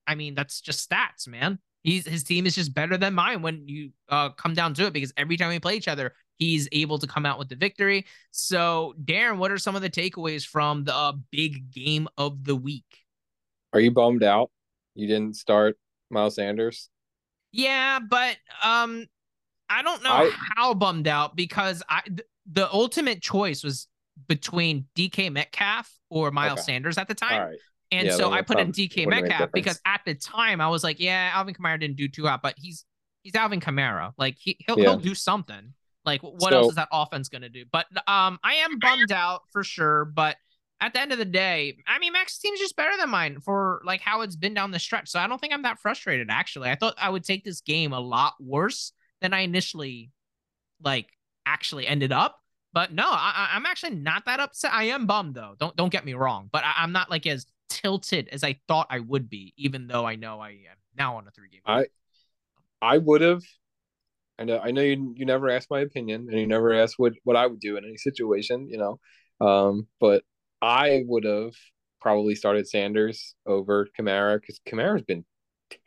I 0.05 0.15
mean, 0.15 0.35
that's 0.35 0.59
just 0.59 0.89
stats, 0.89 1.25
man 1.25 1.59
he's 1.87 2.05
his 2.05 2.23
team 2.23 2.45
is 2.45 2.53
just 2.53 2.73
better 2.73 2.97
than 2.97 3.13
mine 3.13 3.41
when 3.41 3.65
you 3.65 3.91
uh, 4.09 4.29
come 4.31 4.53
down 4.53 4.73
to 4.73 4.85
it 4.85 4.93
because 4.93 5.13
every 5.15 5.37
time 5.37 5.47
we 5.49 5.59
play 5.59 5.75
each 5.75 5.87
other, 5.87 6.13
he's 6.35 6.67
able 6.73 6.99
to 6.99 7.07
come 7.07 7.25
out 7.25 7.39
with 7.39 7.47
the 7.47 7.55
victory. 7.55 8.05
So, 8.31 8.93
Darren, 9.05 9.37
what 9.37 9.51
are 9.51 9.57
some 9.57 9.73
of 9.73 9.81
the 9.81 9.89
takeaways 9.89 10.45
from 10.45 10.83
the 10.83 10.93
uh, 10.93 11.13
big 11.31 11.71
game 11.71 12.09
of 12.17 12.43
the 12.43 12.57
week? 12.57 13.05
Are 13.71 13.79
you 13.79 13.91
bummed 13.91 14.21
out? 14.21 14.51
You 14.95 15.07
didn't 15.07 15.37
start 15.37 15.77
Miles 16.09 16.35
Sanders? 16.35 16.89
Yeah, 17.53 17.99
but 17.99 18.35
um, 18.61 19.07
I 19.69 19.81
don't 19.81 20.03
know 20.03 20.09
I, 20.09 20.31
how 20.57 20.73
bummed 20.73 21.07
out 21.07 21.37
because 21.37 21.81
I 21.89 22.01
th- 22.01 22.27
the 22.51 22.69
ultimate 22.69 23.21
choice 23.21 23.63
was 23.63 23.87
between 24.27 24.87
DK 24.95 25.31
Metcalf 25.31 25.89
or 26.09 26.31
Miles 26.31 26.59
okay. 26.59 26.73
Sanders 26.73 26.97
at 26.97 27.07
the 27.07 27.15
time. 27.15 27.55
And 27.91 28.07
yeah, 28.07 28.15
so 28.15 28.31
I 28.31 28.41
put 28.41 28.59
in 28.59 28.71
DK 28.71 29.07
Metcalf 29.07 29.51
because 29.53 29.79
at 29.85 30.01
the 30.05 30.13
time 30.13 30.59
I 30.59 30.67
was 30.67 30.83
like, 30.83 30.99
yeah, 30.99 31.31
Alvin 31.33 31.53
Kamara 31.53 31.79
didn't 31.79 31.95
do 31.95 32.07
too 32.07 32.25
hot, 32.25 32.41
but 32.41 32.55
he's 32.57 32.85
he's 33.23 33.35
Alvin 33.35 33.61
Kamara. 33.61 34.13
Like 34.17 34.37
he 34.39 34.57
he'll, 34.65 34.77
yeah. 34.77 34.85
he'll 34.85 34.99
do 34.99 35.15
something. 35.15 35.73
Like 36.05 36.21
what 36.21 36.51
so, 36.51 36.57
else 36.57 36.69
is 36.69 36.75
that 36.75 36.89
offense 36.91 37.29
gonna 37.29 37.49
do? 37.49 37.65
But 37.71 37.85
um, 38.07 38.39
I 38.43 38.55
am 38.55 38.79
bummed 38.79 39.11
out 39.11 39.43
for 39.51 39.63
sure. 39.63 40.05
But 40.05 40.37
at 40.79 40.93
the 40.93 41.01
end 41.01 41.11
of 41.11 41.17
the 41.17 41.25
day, 41.25 41.77
I 41.87 41.99
mean, 41.99 42.13
Max's 42.13 42.39
team 42.39 42.53
is 42.53 42.59
just 42.59 42.75
better 42.75 42.95
than 42.97 43.09
mine 43.09 43.39
for 43.39 43.81
like 43.85 44.01
how 44.01 44.21
it's 44.21 44.35
been 44.35 44.53
down 44.53 44.71
the 44.71 44.79
stretch. 44.79 45.09
So 45.09 45.19
I 45.19 45.27
don't 45.27 45.39
think 45.39 45.53
I'm 45.53 45.63
that 45.63 45.79
frustrated. 45.79 46.27
Actually, 46.29 46.69
I 46.69 46.75
thought 46.75 46.95
I 46.97 47.09
would 47.09 47.23
take 47.23 47.43
this 47.43 47.61
game 47.61 47.93
a 47.93 47.99
lot 47.99 48.33
worse 48.39 48.93
than 49.21 49.33
I 49.33 49.41
initially 49.41 50.11
like 50.81 51.07
actually 51.45 51.87
ended 51.87 52.11
up. 52.11 52.39
But 52.73 52.93
no, 52.93 53.05
I, 53.07 53.49
am 53.53 53.65
actually 53.65 53.95
not 53.95 54.25
that 54.25 54.39
upset. 54.39 54.71
I 54.71 54.85
am 54.85 55.07
bummed 55.07 55.35
though. 55.35 55.55
Don't 55.57 55.75
don't 55.75 55.91
get 55.91 56.05
me 56.05 56.13
wrong. 56.13 56.49
But 56.51 56.63
I, 56.63 56.83
am 56.83 56.91
not 56.91 57.09
like 57.09 57.25
as 57.25 57.47
tilted 57.69 58.29
as 58.31 58.43
I 58.43 58.59
thought 58.67 58.87
I 58.89 58.99
would 58.99 59.29
be, 59.29 59.53
even 59.57 59.87
though 59.87 60.05
I 60.05 60.15
know 60.15 60.39
I 60.39 60.49
am 60.49 60.77
now 60.97 61.17
on 61.17 61.27
a 61.27 61.31
three 61.31 61.49
game. 61.49 61.61
I 61.65 61.87
I 62.81 62.97
would 62.97 63.21
have. 63.21 63.43
I 64.39 64.43
know 64.43 64.59
I 64.59 64.71
know 64.71 64.81
you 64.81 65.13
you 65.17 65.25
never 65.25 65.49
asked 65.49 65.69
my 65.69 65.79
opinion 65.79 66.27
and 66.29 66.39
you 66.39 66.47
never 66.47 66.73
asked 66.73 66.95
what 66.97 67.13
what 67.23 67.35
I 67.35 67.47
would 67.47 67.59
do 67.59 67.77
in 67.77 67.85
any 67.85 67.97
situation, 67.97 68.69
you 68.69 68.77
know. 68.77 68.99
Um, 69.45 69.87
but 69.99 70.23
I 70.61 71.03
would 71.07 71.23
have 71.23 71.53
probably 72.01 72.35
started 72.35 72.67
Sanders 72.67 73.35
over 73.45 73.87
Kamara 73.99 74.39
because 74.39 74.59
Kamara's 74.67 75.03
been 75.03 75.25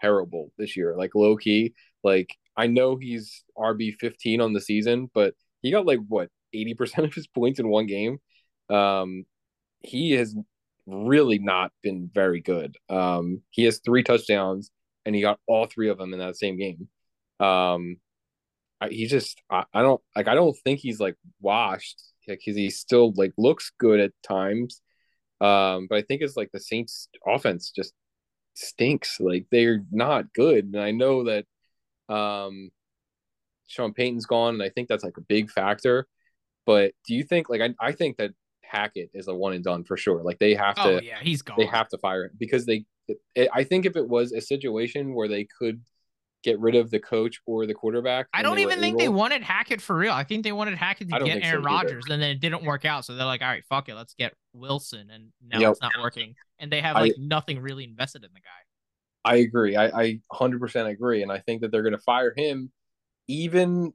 terrible 0.01 0.53
this 0.59 0.77
year. 0.77 0.95
Like 0.97 1.15
low 1.15 1.37
key, 1.37 1.75
like 2.03 2.37
I 2.57 2.67
know 2.67 2.97
he's 2.97 3.45
RB 3.57 3.95
fifteen 3.99 4.41
on 4.41 4.53
the 4.53 4.61
season, 4.61 5.11
but 5.15 5.35
he 5.63 5.71
got 5.71 5.87
like 5.87 6.01
what 6.09 6.31
eighty 6.53 6.75
percent 6.75 7.07
of 7.07 7.15
his 7.15 7.27
points 7.27 7.61
in 7.61 7.69
one 7.69 7.87
game. 7.87 8.19
Um, 8.69 9.25
he 9.81 10.13
has 10.13 10.35
really 10.91 11.39
not 11.39 11.73
been 11.83 12.11
very 12.13 12.41
good. 12.41 12.77
Um, 12.89 13.43
he 13.51 13.65
has 13.65 13.81
three 13.85 14.03
touchdowns, 14.03 14.71
and 15.05 15.15
he 15.15 15.23
got 15.23 15.41
all 15.47 15.67
three 15.67 15.89
of 15.89 15.99
them 15.99 16.13
in 16.13 16.19
that 16.21 16.37
same 16.37 16.59
game. 16.59 16.89
Um, 17.39 17.97
I, 18.81 18.89
he 18.89 19.07
just 19.07 19.43
I, 19.51 19.65
I 19.75 19.83
don't 19.83 20.01
like 20.17 20.29
I 20.29 20.35
don't 20.35 20.57
think 20.65 20.81
he's 20.81 21.01
like 21.01 21.17
washed 21.41 22.03
because 22.27 22.57
he 22.57 22.71
still 22.71 23.13
like 23.17 23.33
looks 23.39 23.73
good 23.79 24.01
at 24.01 24.13
times. 24.23 24.83
Um, 25.41 25.87
but 25.89 25.99
I 25.99 26.03
think 26.03 26.23
it's 26.23 26.37
like 26.37 26.51
the 26.53 26.61
Saints 26.61 27.09
offense 27.27 27.73
just 27.75 27.95
stinks. 28.55 29.21
Like 29.21 29.47
they're 29.51 29.85
not 29.91 30.33
good. 30.35 30.67
And 30.67 30.79
I 30.81 30.91
know 30.93 31.25
that 31.25 31.47
um 32.15 32.71
Sean 33.67 33.93
Payton's 33.95 34.27
gone, 34.27 34.55
and 34.55 34.63
I 34.63 34.71
think 34.71 34.89
that's 34.89 35.05
like 35.05 35.17
a 35.17 35.23
big 35.23 35.51
factor. 35.51 36.09
But 36.67 36.93
do 37.07 37.15
you 37.15 37.25
think 37.25 37.49
like 37.49 37.61
I, 37.61 37.75
I 37.81 37.93
think 37.93 38.19
that 38.19 38.33
Hackett 38.71 39.11
is 39.15 39.29
a 39.29 39.35
one 39.35 39.53
and 39.53 39.65
done 39.65 39.85
for 39.85 39.97
sure. 39.97 40.23
Like 40.23 40.39
they 40.39 40.55
have 40.55 40.75
Oh 40.79 40.99
to 40.99 41.05
yeah, 41.05 41.19
he's 41.21 41.43
gone. 41.43 41.57
they 41.59 41.67
have 41.67 41.89
to 41.89 41.99
fire 41.99 42.25
him 42.25 42.31
because 42.39 42.67
they 42.67 42.85
it, 43.35 43.49
I 43.53 43.65
think 43.65 43.87
if 43.87 43.97
it 43.97 44.09
was 44.09 44.33
a 44.33 44.41
situation 44.41 45.15
where 45.15 45.29
they 45.29 45.47
could 45.59 45.81
get 46.43 46.59
rid 46.61 46.75
of 46.75 46.91
the 46.91 46.99
coach 47.01 47.41
or 47.45 47.67
the 47.67 47.75
quarterback, 47.75 48.27
I 48.33 48.43
don't 48.43 48.61
even 48.61 48.79
think 48.81 48.99
they 48.99 49.09
wanted 49.11 49.43
Hackett 49.43 49.81
for 49.83 49.95
real. 49.97 50.13
I 50.13 50.25
think 50.25 50.45
they 50.45 50.53
wanted 50.53 50.79
Hackett 50.79 51.09
to 51.11 51.19
get 51.19 51.21
so 51.21 51.27
Aaron 51.27 51.45
either. 51.45 51.61
Rodgers, 51.61 52.05
and 52.09 52.23
then 52.23 52.31
it 52.31 52.41
didn't 52.41 52.65
work 52.65 52.85
out. 52.85 53.05
So 53.05 53.15
they're 53.15 53.27
like, 53.27 53.43
all 53.43 53.49
right, 53.49 53.65
fuck 53.69 53.89
it, 53.91 53.95
let's 53.95 54.15
get 54.15 54.33
Wilson, 54.55 55.11
and 55.11 55.33
now 55.47 55.59
Yep. 55.61 55.73
it's 55.73 55.83
not 55.83 55.93
working, 56.01 56.35
and 56.59 56.71
they 56.73 56.81
have 56.81 56.97
I- 56.97 57.01
like 57.01 57.15
nothing 57.19 57.61
really 57.61 57.85
invested 57.85 58.25
in 58.25 58.31
the 58.33 58.41
guy. 58.41 58.47
I 59.23 59.37
agree. 59.37 59.77
I, 59.77 59.87
I 59.89 60.21
100% 60.33 60.89
agree. 60.89 61.23
And 61.23 61.31
I 61.31 61.41
think 61.41 61.61
that 61.61 61.71
they're 61.71 61.83
going 61.83 61.93
to 61.93 61.99
fire 61.99 62.33
him 62.35 62.73
even 63.29 63.93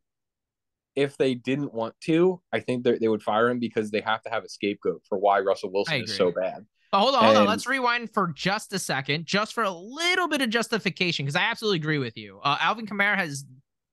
if 0.96 1.18
they 1.18 1.34
didn't 1.36 1.74
want 1.74 1.96
to. 2.02 2.42
I 2.54 2.60
think 2.60 2.84
they 2.84 3.08
would 3.08 3.24
fire 3.24 3.50
him 3.50 3.60
because 3.60 3.92
they 3.92 4.02
have 4.02 4.22
to 4.24 4.30
have 4.30 4.44
a 4.44 4.50
scapegoat 4.50 5.02
for 5.08 5.18
why 5.18 5.40
Russell 5.40 5.72
Wilson 5.72 6.02
is 6.04 6.16
so 6.16 6.32
bad. 6.32 6.66
But 6.92 7.00
hold 7.00 7.16
on, 7.16 7.24
hold 7.24 7.38
on. 7.38 7.48
Let's 7.48 7.68
rewind 7.68 8.14
for 8.14 8.32
just 8.34 8.72
a 8.74 8.80
second, 8.80 9.26
just 9.26 9.54
for 9.54 9.64
a 9.64 9.72
little 9.72 10.28
bit 10.28 10.42
of 10.42 10.50
justification, 10.50 11.26
because 11.26 11.36
I 11.36 11.44
absolutely 11.44 11.78
agree 11.80 11.98
with 11.98 12.16
you. 12.18 12.40
Uh, 12.44 12.58
Alvin 12.60 12.86
Kamara 12.86 13.18
has 13.18 13.46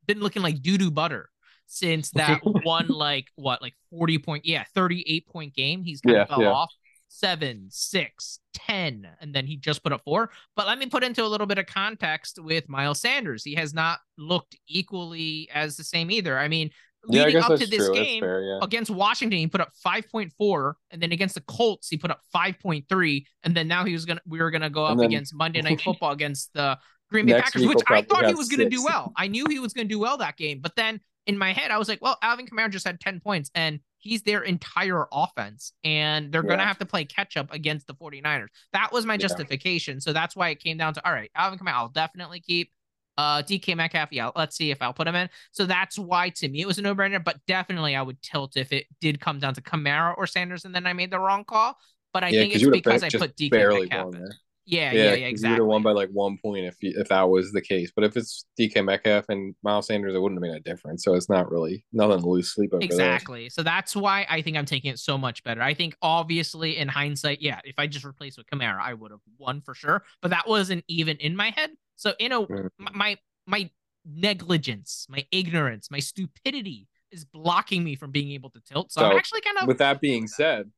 been 0.07 0.21
looking 0.21 0.43
like 0.43 0.63
doo 0.63 0.79
doo 0.79 0.91
butter 0.91 1.29
since 1.67 2.11
that 2.15 2.41
one, 2.43 2.89
like 2.89 3.27
what, 3.35 3.63
like 3.63 3.75
forty 3.91 4.19
point, 4.19 4.45
yeah, 4.45 4.65
thirty 4.75 5.05
eight 5.07 5.27
point 5.27 5.55
game. 5.55 5.83
He's 5.83 6.01
kind 6.01 6.17
Yeah, 6.17 6.23
of 6.23 6.29
fell 6.29 6.43
yeah. 6.43 6.51
off 6.53 6.73
seven, 7.09 7.67
six, 7.71 8.39
ten, 8.55 9.07
and 9.21 9.35
then 9.35 9.47
he 9.47 9.57
just 9.57 9.83
put 9.83 9.93
up 9.93 10.03
four. 10.05 10.31
But 10.57 10.67
let 10.67 10.79
me 10.79 10.87
put 10.87 11.05
into 11.05 11.25
a 11.25 11.29
little 11.29 11.47
bit 11.47 11.59
of 11.59 11.67
context 11.67 12.39
with 12.41 12.69
Miles 12.69 13.01
Sanders. 13.01 13.45
He 13.45 13.55
has 13.57 13.75
not 13.75 13.99
looked 14.17 14.57
equally 14.67 15.49
as 15.53 15.77
the 15.77 15.85
same 15.85 16.11
either. 16.11 16.39
I 16.39 16.49
mean, 16.49 16.71
Yeah, 17.09 17.25
leading 17.25 17.43
up 17.43 17.49
to 17.59 17.67
this 17.67 17.87
true. 17.87 17.95
Game, 17.95 18.21
fair, 18.21 18.43
yeah. 18.43 18.59
against 18.63 18.91
Washington, 18.91 19.39
he 19.39 19.47
put 19.49 19.61
up 19.61 19.73
5.4, 19.85 20.75
and 20.91 21.03
then 21.03 21.13
against 21.13 21.35
the 21.35 21.41
Colts, 21.43 21.89
he 21.89 21.97
put 21.97 22.11
up 22.11 22.21
5.3, 22.35 23.25
and 23.43 23.57
then 23.57 23.67
now 23.69 23.85
he 23.85 23.93
was 23.93 24.05
gonna 24.05 24.21
we 24.27 24.39
were 24.39 24.51
gonna 24.51 24.71
go 24.71 24.85
up 24.85 24.99
then- 24.99 25.07
against 25.07 25.35
Monday 25.35 25.61
Night 25.63 25.81
Football 25.85 26.13
against 26.13 26.53
the 26.55 26.79
Green 27.11 27.27
Bay 27.27 27.41
Packers, 27.41 27.67
which 27.67 27.81
I 27.89 28.03
thought 28.03 28.27
he 28.27 28.35
was 28.35 28.49
gonna 28.49 28.71
do 28.71 28.85
well. 28.85 29.13
I 29.17 29.27
knew 29.29 29.47
he 29.49 29.59
was 29.59 29.73
gonna 29.73 29.89
do 29.89 29.99
well 29.99 30.17
that 30.19 30.37
game, 30.37 30.61
but 30.61 30.77
then 30.77 31.01
in 31.27 31.39
my 31.39 31.53
head, 31.53 31.71
I 31.71 31.79
was 31.79 31.89
like, 31.89 32.03
well, 32.03 32.19
Alvin 32.23 32.47
Kamara 32.47 32.69
just 32.71 32.87
had 32.87 32.99
10 33.01 33.21
points, 33.21 33.51
and 33.55 33.79
he's 33.99 34.23
their 34.23 34.43
entire 34.43 35.07
offense, 35.13 35.73
and 35.85 36.33
they're 36.33 36.43
gonna 36.43 36.65
have 36.65 36.79
to 36.79 36.87
play 36.87 37.05
catch 37.05 37.37
up 37.37 37.53
against 37.53 37.87
the 37.87 37.95
49ers. 37.95 38.49
That 38.73 38.93
was 38.93 39.07
my 39.07 39.15
Yeah. 39.15 39.19
justification. 39.19 40.01
So 40.01 40.13
that's 40.13 40.35
why 40.35 40.49
it 40.49 40.61
came 40.61 40.79
down 40.79 40.95
to 40.95 41.07
all 41.07 41.13
right, 41.13 41.31
Alvin 41.37 41.59
Kamara, 41.59 41.75
I'll 41.75 41.89
definitely 41.89 42.41
keep. 42.41 42.71
Uh, 43.19 43.43
DK 43.43 43.77
Metcalf, 43.77 44.09
yeah, 44.13 44.31
let's 44.35 44.57
see 44.57 44.71
if 44.71 44.81
I'll 44.81 44.95
put 44.95 45.07
him 45.07 45.15
in. 45.15 45.29
So 45.53 45.67
that's 45.67 45.99
why 45.99 46.31
to 46.31 46.49
me 46.49 46.63
it 46.63 46.67
was 46.67 46.79
a 46.79 46.83
no 46.83 46.95
brainer, 46.95 47.23
but 47.23 47.39
definitely 47.47 47.95
I 47.95 48.03
would 48.03 48.23
tilt 48.23 48.57
if 48.57 48.73
it 48.73 48.87
did 49.01 49.21
come 49.21 49.39
down 49.39 49.55
to 49.55 49.61
Kamara 49.63 50.15
or 50.17 50.27
Sanders 50.27 50.65
and 50.65 50.75
then 50.75 50.87
I 50.87 50.93
made 50.93 51.11
the 51.11 51.19
wrong 51.19 51.45
call. 51.45 51.77
But 52.13 52.25
I 52.25 52.29
yeah, 52.29 52.41
think 52.41 52.55
it's 52.55 52.69
because 52.69 53.03
I 53.03 53.11
put 53.11 53.37
DK 53.37 53.69
Metcalf 53.69 54.15
in. 54.15 54.21
there. 54.21 54.33
Yeah, 54.65 54.93
yeah, 54.93 55.15
yeah, 55.15 55.15
You 55.15 55.23
would 55.25 55.29
exactly. 55.31 55.57
have 55.57 55.67
won 55.67 55.83
by 55.83 55.93
like 55.93 56.11
one 56.11 56.39
point 56.39 56.67
if 56.67 56.77
you, 56.83 56.95
if 56.97 57.09
that 57.09 57.29
was 57.29 57.51
the 57.53 57.61
case. 57.61 57.91
But 57.95 58.05
if 58.05 58.17
it's 58.17 58.47
DK 58.59 58.85
Metcalf 58.85 59.25
and 59.29 59.55
Miles 59.63 59.89
Sanders, 59.89 60.15
it 60.15 60.21
wouldn't 60.21 60.43
have 60.43 60.51
made 60.51 60.57
a 60.57 60.61
difference. 60.61 61.03
So 61.05 61.15
it's 61.15 61.29
not 61.29 61.51
really 61.51 61.85
nothing 61.93 62.21
to 62.21 62.29
lose 62.29 62.53
sleep 62.55 62.73
over 62.73 62.79
there. 62.81 62.85
Exactly. 62.87 63.49
So 63.51 63.63
that's 63.63 63.97
why 63.97 64.25
I 64.31 64.41
think 64.41 64.57
I'm 64.57 64.65
taking 64.65 64.93
it 64.93 64.99
so 65.01 65.19
much 65.19 65.43
better. 65.43 65.63
I 65.63 65.75
think 65.75 65.97
obviously 66.01 66.77
in 66.77 66.87
hindsight, 66.89 67.43
yeah, 67.43 67.61
if 67.65 67.75
I 67.79 67.89
just 67.89 68.05
replaced 68.05 68.39
with 68.39 68.47
Kamara, 68.47 68.81
I 68.81 68.95
would 68.95 69.11
have 69.11 69.21
won 69.39 69.63
for 69.63 69.75
sure. 69.75 70.05
But 70.21 70.31
that 70.31 70.47
wasn't 70.47 70.85
even 70.87 71.17
in 71.17 71.35
my 71.35 71.51
head. 71.57 71.71
So 72.03 72.15
in 72.19 72.33
a 72.33 72.41
Mhm. 72.41 72.69
my 72.79 73.17
my 73.47 73.71
negligence, 74.05 75.07
my 75.09 75.25
ignorance, 75.31 75.89
my 75.89 76.01
stupidity 76.01 76.89
is 77.13 77.25
blocking 77.25 77.85
me 77.85 77.95
from 77.95 78.11
being 78.11 78.33
able 78.33 78.51
to 78.51 78.61
tilt. 78.61 78.91
So, 78.91 79.05
I'm 79.05 79.17
actually 79.17 79.43
kind 79.43 79.59
of 79.61 79.69
With 79.69 79.79
that 79.79 80.01
being 80.01 80.27
said, 80.27 80.69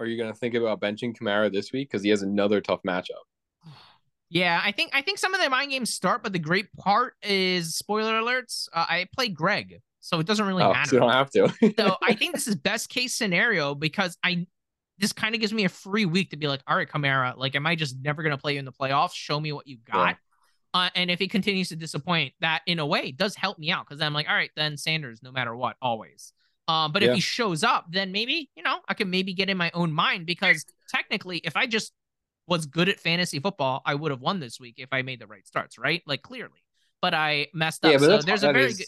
are 0.00 0.06
you 0.06 0.16
going 0.16 0.32
to 0.32 0.36
think 0.36 0.54
about 0.54 0.80
benching 0.80 1.16
Kamara 1.16 1.52
this 1.52 1.72
week 1.72 1.88
because 1.88 2.02
he 2.02 2.10
has 2.10 2.22
another 2.22 2.60
tough 2.60 2.82
matchup? 2.82 3.24
Yeah, 4.28 4.60
I 4.60 4.72
think 4.72 4.90
I 4.92 5.02
think 5.02 5.18
some 5.18 5.34
of 5.34 5.40
the 5.40 5.48
mind 5.48 5.70
games 5.70 5.94
start, 5.94 6.24
but 6.24 6.32
the 6.32 6.40
great 6.40 6.66
part 6.76 7.14
is 7.22 7.76
spoiler 7.76 8.20
alerts. 8.20 8.68
Uh, 8.72 8.84
I 8.88 9.06
play 9.14 9.28
Greg, 9.28 9.80
so 10.00 10.18
it 10.18 10.26
doesn't 10.26 10.44
really 10.44 10.64
oh, 10.64 10.72
matter. 10.72 10.90
so 10.90 10.96
you 10.96 11.00
don't 11.00 11.12
have 11.12 11.30
to. 11.30 11.74
so 11.78 11.96
I 12.02 12.12
think 12.12 12.34
this 12.34 12.48
is 12.48 12.56
best 12.56 12.88
case 12.88 13.14
scenario 13.14 13.76
because 13.76 14.18
I 14.24 14.48
this 14.98 15.12
kind 15.12 15.36
of 15.36 15.40
gives 15.40 15.52
me 15.52 15.64
a 15.64 15.68
free 15.68 16.06
week 16.06 16.30
to 16.30 16.36
be 16.36 16.48
like, 16.48 16.60
all 16.66 16.76
right, 16.76 16.88
Kamara, 16.88 17.36
like, 17.36 17.54
am 17.54 17.68
I 17.68 17.76
just 17.76 17.98
never 18.02 18.24
gonna 18.24 18.36
play 18.36 18.54
you 18.54 18.58
in 18.58 18.64
the 18.64 18.72
playoffs? 18.72 19.14
Show 19.14 19.38
me 19.38 19.52
what 19.52 19.68
you 19.68 19.78
got. 19.78 20.16
Uh, 20.76 20.90
and 20.94 21.10
if 21.10 21.18
he 21.18 21.26
continues 21.26 21.70
to 21.70 21.76
disappoint, 21.76 22.34
that 22.40 22.60
in 22.66 22.78
a 22.78 22.84
way 22.84 23.10
does 23.10 23.34
help 23.34 23.58
me 23.58 23.70
out 23.70 23.88
because 23.88 24.02
I'm 24.02 24.12
like, 24.12 24.28
all 24.28 24.34
right, 24.34 24.50
then 24.56 24.76
Sanders, 24.76 25.22
no 25.22 25.32
matter 25.32 25.56
what, 25.56 25.76
always. 25.80 26.34
Um, 26.68 26.92
but 26.92 27.02
if 27.02 27.14
he 27.14 27.20
shows 27.20 27.64
up, 27.64 27.86
then 27.90 28.12
maybe 28.12 28.50
you 28.54 28.62
know 28.62 28.80
I 28.86 28.92
can 28.92 29.08
maybe 29.08 29.32
get 29.32 29.48
in 29.48 29.56
my 29.56 29.70
own 29.72 29.90
mind 29.90 30.26
because 30.26 30.66
technically, 30.90 31.38
if 31.38 31.56
I 31.56 31.66
just 31.66 31.92
was 32.46 32.66
good 32.66 32.90
at 32.90 33.00
fantasy 33.00 33.38
football, 33.38 33.80
I 33.86 33.94
would 33.94 34.10
have 34.10 34.20
won 34.20 34.38
this 34.38 34.60
week 34.60 34.74
if 34.76 34.88
I 34.92 35.00
made 35.00 35.18
the 35.18 35.26
right 35.26 35.46
starts, 35.46 35.78
right? 35.78 36.02
Like 36.06 36.20
clearly, 36.20 36.62
but 37.00 37.14
I 37.14 37.46
messed 37.54 37.82
up. 37.82 37.92
yeah, 37.92 37.98
but 37.98 38.20
so 38.20 38.26
there's 38.26 38.44
a 38.44 38.52
very 38.52 38.66
is- 38.66 38.76
good. 38.76 38.86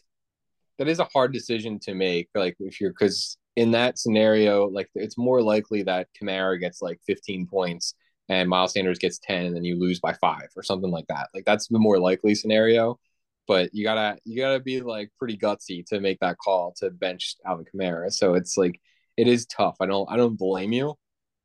that 0.79 0.89
is 0.89 0.99
a 0.99 1.05
hard 1.05 1.33
decision 1.33 1.79
to 1.85 1.95
make. 1.95 2.29
Like 2.35 2.57
if 2.61 2.83
you're 2.83 2.91
because 2.91 3.39
in 3.57 3.71
that 3.71 3.99
scenario, 3.99 4.67
like 4.67 4.91
it's 4.95 5.17
more 5.17 5.41
likely 5.41 5.85
that 5.85 6.09
Kamara 6.21 6.61
gets 6.61 6.83
like 6.83 7.01
15 7.07 7.47
points 7.47 7.95
and 8.29 8.49
Miles 8.49 8.73
Sanders 8.73 8.99
gets 8.99 9.19
10, 9.19 9.47
and 9.47 9.57
then 9.57 9.65
you 9.65 9.79
lose 9.79 10.01
by 10.01 10.13
five 10.15 10.49
or 10.57 10.63
something 10.63 10.91
like 10.91 11.07
that. 11.09 11.29
Like 11.35 11.45
that's 11.45 11.69
the 11.69 11.79
more 11.79 11.99
likely 11.99 12.35
scenario. 12.35 12.99
But 13.47 13.71
you 13.73 13.83
gotta 13.85 14.19
you 14.25 14.37
gotta 14.37 14.61
be 14.61 14.83
like 14.83 15.11
pretty 15.19 15.39
gutsy 15.39 15.85
to 15.87 16.01
make 16.01 16.21
that 16.21 16.37
call 16.37 16.75
to 16.79 16.91
bench 16.91 17.37
Alvin 17.47 17.65
Kamara. 17.65 18.13
So 18.13 18.35
it's 18.35 18.59
like 18.59 18.79
it 19.17 19.27
is 19.27 19.47
tough. 19.47 19.77
I 19.81 19.87
don't 19.87 20.09
I 20.11 20.17
don't 20.17 20.37
blame 20.37 20.73
you, 20.73 20.95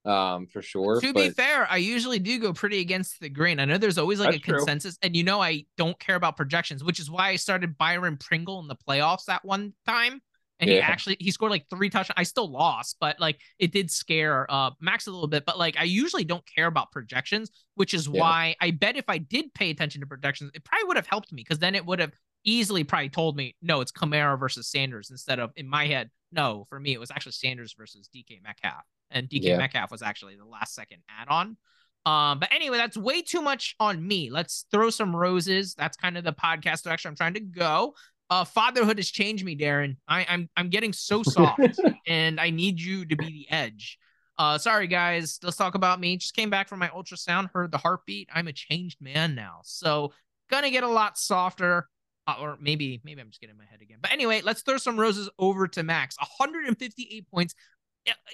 um, 0.06 0.48
for 0.48 0.62
sure. 0.62 1.00
To 1.00 1.14
but 1.14 1.20
be 1.20 1.30
fair, 1.30 1.66
I 1.70 1.78
usually 1.78 2.20
do 2.20 2.38
go 2.40 2.52
pretty 2.52 2.82
against 2.82 3.22
the 3.22 3.30
grain. 3.30 3.60
I 3.60 3.66
know 3.66 3.78
there's 3.78 3.98
always 3.98 4.20
like 4.20 4.32
That's 4.32 4.38
a 4.38 4.42
true. 4.42 4.58
consensus, 4.58 4.98
and 5.02 5.16
you 5.16 5.24
know 5.24 5.42
I 5.42 5.66
don't 5.78 5.98
care 5.98 6.16
about 6.16 6.36
projections, 6.36 6.84
which 6.84 7.00
is 7.00 7.10
why 7.10 7.30
I 7.30 7.38
started 7.38 7.78
Byron 7.78 8.18
Pringle 8.18 8.60
in 8.60 8.68
the 8.68 8.76
playoffs 8.76 9.26
that 9.26 9.46
one 9.46 9.74
time. 9.88 10.22
And 10.60 10.70
he 10.70 10.80
actually 10.80 11.18
he 11.20 11.32
scored 11.32 11.52
like 11.52 11.66
three 11.70 11.90
touchdowns. 11.90 12.16
I 12.16 12.24
still 12.24 12.50
lost, 12.50 12.98
but 13.02 13.20
like 13.20 13.40
it 13.60 13.72
did 13.72 13.92
scare 13.92 14.46
uh 14.50 14.72
Max 14.80 15.08
a 15.08 15.12
little 15.12 15.28
bit. 15.28 15.46
But 15.46 15.58
like 15.58 15.76
I 15.78 15.84
usually 15.84 16.24
don't 16.24 16.44
care 16.56 16.68
about 16.68 16.92
projections, 16.92 17.52
which 17.76 17.94
is 17.94 18.08
Yeah. 18.08 18.22
why 18.22 18.56
I 18.62 18.72
bet 18.72 18.96
if 18.96 19.06
I 19.10 19.18
did 19.18 19.54
pay 19.54 19.72
attention 19.72 20.02
to 20.02 20.08
projections, 20.08 20.52
it 20.54 20.64
probably 20.64 20.88
would 20.88 20.98
have 20.98 21.08
helped 21.08 21.34
me 21.34 21.42
because 21.44 21.60
then 21.60 21.76
it 21.76 21.86
would 21.86 22.00
have 22.00 22.14
easily 22.46 22.84
probably 22.84 23.10
told 23.10 23.36
me 23.36 23.56
no, 23.62 23.82
it's 23.82 23.92
Kamara 23.92 24.40
versus 24.40 24.68
Sanders 24.70 25.10
instead 25.12 25.40
of 25.40 25.52
in 25.56 25.68
my 25.68 25.88
head. 25.88 26.10
No, 26.32 26.66
for 26.70 26.80
me 26.80 26.94
it 26.94 27.00
was 27.00 27.12
actually 27.12 27.34
Sanders 27.34 27.74
versus 27.78 28.10
DK 28.16 28.42
Metcalf, 28.44 28.84
and 29.12 29.28
DK 29.28 29.44
Yeah. 29.44 29.58
Metcalf 29.58 29.92
was 29.92 30.02
actually 30.02 30.36
the 30.36 30.46
last 30.46 30.76
second 30.76 31.02
add-on. 31.10 31.58
Um, 32.06 32.40
but 32.40 32.50
anyway, 32.52 32.76
that's 32.76 32.98
way 32.98 33.22
too 33.22 33.42
much 33.42 33.76
on 33.80 34.06
me. 34.06 34.30
Let's 34.30 34.66
throw 34.72 34.90
some 34.90 35.16
roses. 35.16 35.74
That's 35.74 35.96
kind 35.96 36.18
of 36.18 36.26
the 36.26 36.34
podcast 36.34 36.84
direction 36.84 37.08
I'm 37.10 37.16
trying 37.16 37.36
to 37.36 37.40
go. 37.40 37.94
Uh, 38.34 38.44
fatherhood 38.44 38.98
has 38.98 39.12
changed 39.12 39.46
me, 39.46 39.56
Darren. 39.56 39.96
I, 40.08 40.26
I'm 40.28 40.50
I'm 40.58 40.70
getting 40.70 40.92
so 40.92 41.22
soft, 41.22 41.80
and 42.08 42.40
I 42.40 42.50
need 42.50 42.82
you 42.82 43.06
to 43.06 43.16
be 43.16 43.26
the 43.28 43.52
edge. 43.52 44.00
Uh, 44.40 44.58
sorry 44.58 44.88
guys. 44.88 45.38
Let's 45.44 45.56
talk 45.56 45.76
about 45.76 46.00
me. 46.00 46.18
Just 46.18 46.36
came 46.36 46.50
back 46.50 46.68
from 46.68 46.80
my 46.80 46.88
ultrasound, 46.88 47.52
heard 47.54 47.72
the 47.72 47.78
heartbeat. 47.78 48.30
I'm 48.34 48.48
a 48.48 48.52
changed 48.52 49.00
man 49.00 49.36
now, 49.36 49.60
so 49.64 50.14
gonna 50.50 50.72
get 50.72 50.84
a 50.84 50.88
lot 50.88 51.20
softer. 51.20 51.88
Uh, 52.26 52.38
or 52.42 52.58
maybe 52.60 53.00
maybe 53.04 53.22
I'm 53.22 53.30
just 53.30 53.40
getting 53.40 53.56
my 53.56 53.66
head 53.70 53.84
again. 53.84 54.00
But 54.02 54.12
anyway, 54.12 54.42
let's 54.44 54.64
throw 54.64 54.78
some 54.78 55.00
roses 55.00 55.30
over 55.38 55.68
to 55.68 55.84
Max. 55.84 56.18
158 56.18 57.30
points 57.30 57.54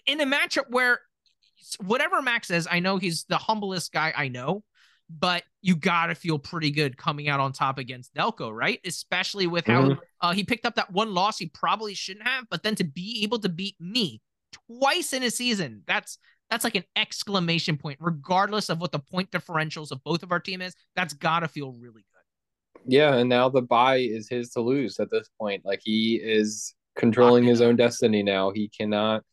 in 0.06 0.22
a 0.22 0.26
matchup 0.26 0.70
where 0.70 1.02
whatever 1.82 2.22
Max 2.22 2.48
says, 2.48 2.70
I 2.72 2.80
know 2.80 2.96
he's 2.96 3.26
the 3.26 3.38
humblest 3.38 3.92
guy 3.92 4.14
I 4.16 4.30
know, 4.30 4.64
but 5.10 5.44
you 5.62 5.76
gotta 5.76 6.16
feel 6.16 6.38
pretty 6.38 6.72
good 6.72 6.96
coming 6.98 7.28
out 7.28 7.40
on 7.40 7.52
top 7.52 7.78
against 7.78 8.14
Delco, 8.14 8.56
right? 8.56 8.80
Especially 8.86 9.48
with 9.48 9.66
how 9.66 9.82
Mhm. 9.82 10.00
uh, 10.22 10.34
he 10.34 10.44
picked 10.44 10.66
up 10.66 10.76
that 10.76 10.92
one 10.92 11.14
loss 11.14 11.38
he 11.40 11.48
probably 11.48 11.94
shouldn't 11.94 12.28
have, 12.28 12.46
but 12.50 12.64
then 12.64 12.76
to 12.76 12.84
be 12.84 13.24
able 13.24 13.40
to 13.40 13.50
beat 13.50 13.76
me 13.80 14.22
twice 14.68 15.14
in 15.14 15.24
a 15.24 15.32
season, 15.32 15.84
that's 15.88 16.18
that's 16.50 16.64
like 16.64 16.76
an 16.76 16.86
exclamation 16.96 17.78
point, 17.78 18.00
regardless 18.02 18.70
of 18.70 18.80
what 18.82 18.92
the 18.92 18.98
point 19.00 19.30
differentials 19.30 19.92
of 19.92 20.04
both 20.04 20.24
of 20.24 20.32
our 20.32 20.40
team 20.40 20.62
is. 20.62 20.76
That's 20.96 21.14
gotta 21.14 21.48
feel 21.48 21.74
really 21.74 22.02
good. 22.02 22.84
Yeah, 22.92 23.16
and 23.16 23.30
now 23.30 23.50
the 23.50 23.62
bye 23.62 23.98
is 23.98 24.30
his 24.30 24.50
to 24.52 24.62
lose 24.62 25.00
at 25.00 25.12
this 25.12 25.30
point. 25.40 25.64
Like 25.66 25.82
he 25.84 26.16
is 26.16 26.74
controlling 26.96 27.44
his 27.44 27.62
own 27.62 27.76
destiny 27.76 28.24
now. 28.24 28.52
He 28.52 28.70
cannot 28.70 29.24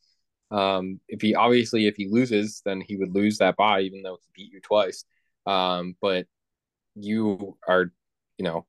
um 0.50 1.00
if 1.08 1.20
he 1.22 1.34
obviously 1.34 1.86
if 1.86 1.96
he 1.96 2.06
loses, 2.08 2.62
then 2.64 2.80
he 2.80 2.96
would 2.96 3.14
lose 3.14 3.38
that 3.38 3.56
bye 3.56 3.80
even 3.80 4.02
though 4.02 4.18
he 4.20 4.28
beat 4.34 4.52
you 4.52 4.60
twice. 4.60 5.04
Um, 5.46 5.96
but 6.00 6.26
you 6.96 7.56
are, 7.68 7.92
you 8.38 8.44
know, 8.44 8.66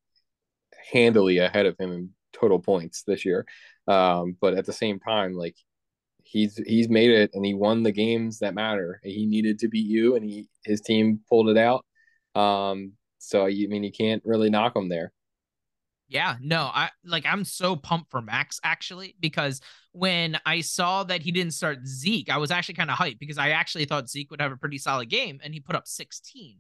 handily 0.92 1.40
ahead 1.40 1.66
of 1.66 1.78
him 1.80 1.92
in 1.92 2.10
total 2.34 2.60
points 2.60 3.04
this 3.04 3.26
year. 3.26 3.46
Um, 3.88 4.36
but 4.40 4.54
at 4.56 4.66
the 4.66 4.74
same 4.74 5.00
time, 5.00 5.34
like 5.34 5.56
he's 6.24 6.58
he's 6.68 6.90
made 6.90 7.12
it 7.12 7.32
and 7.34 7.46
he 7.46 7.54
won 7.54 7.84
the 7.84 7.92
games 7.92 8.40
that 8.40 8.56
matter. 8.56 9.00
He 9.04 9.26
needed 9.26 9.60
to 9.60 9.70
beat 9.70 9.88
you 9.88 10.16
and 10.16 10.26
he 10.26 10.50
his 10.66 10.82
team 10.82 11.22
pulled 11.30 11.50
it 11.50 11.58
out. 11.58 11.86
Um, 12.36 12.94
so 13.20 13.46
I 13.46 13.50
mean 13.50 13.84
you 13.84 13.92
can't 13.92 14.24
really 14.26 14.50
knock 14.50 14.76
him 14.76 14.90
there. 14.90 15.14
Yeah, 16.10 16.36
no, 16.42 16.70
I 16.74 16.90
like 17.04 17.26
I'm 17.26 17.44
so 17.44 17.76
pumped 17.76 18.12
for 18.12 18.22
Max 18.22 18.60
actually 18.64 19.16
because 19.20 19.60
when 19.92 20.40
I 20.46 20.62
saw 20.62 21.04
that 21.04 21.22
he 21.22 21.32
didn't 21.32 21.54
start 21.54 21.86
Zeke, 21.86 22.30
I 22.30 22.38
was 22.38 22.50
actually 22.50 22.76
kind 22.76 22.90
of 22.90 22.98
hyped 22.98 23.20
because 23.20 23.38
I 23.38 23.50
actually 23.50 23.86
thought 23.86 24.10
Zeke 24.10 24.32
would 24.32 24.42
have 24.42 24.52
a 24.52 24.58
pretty 24.58 24.78
solid 24.78 25.10
game 25.10 25.40
and 25.44 25.54
he 25.54 25.60
put 25.60 25.76
up 25.76 25.88
16. 25.88 26.58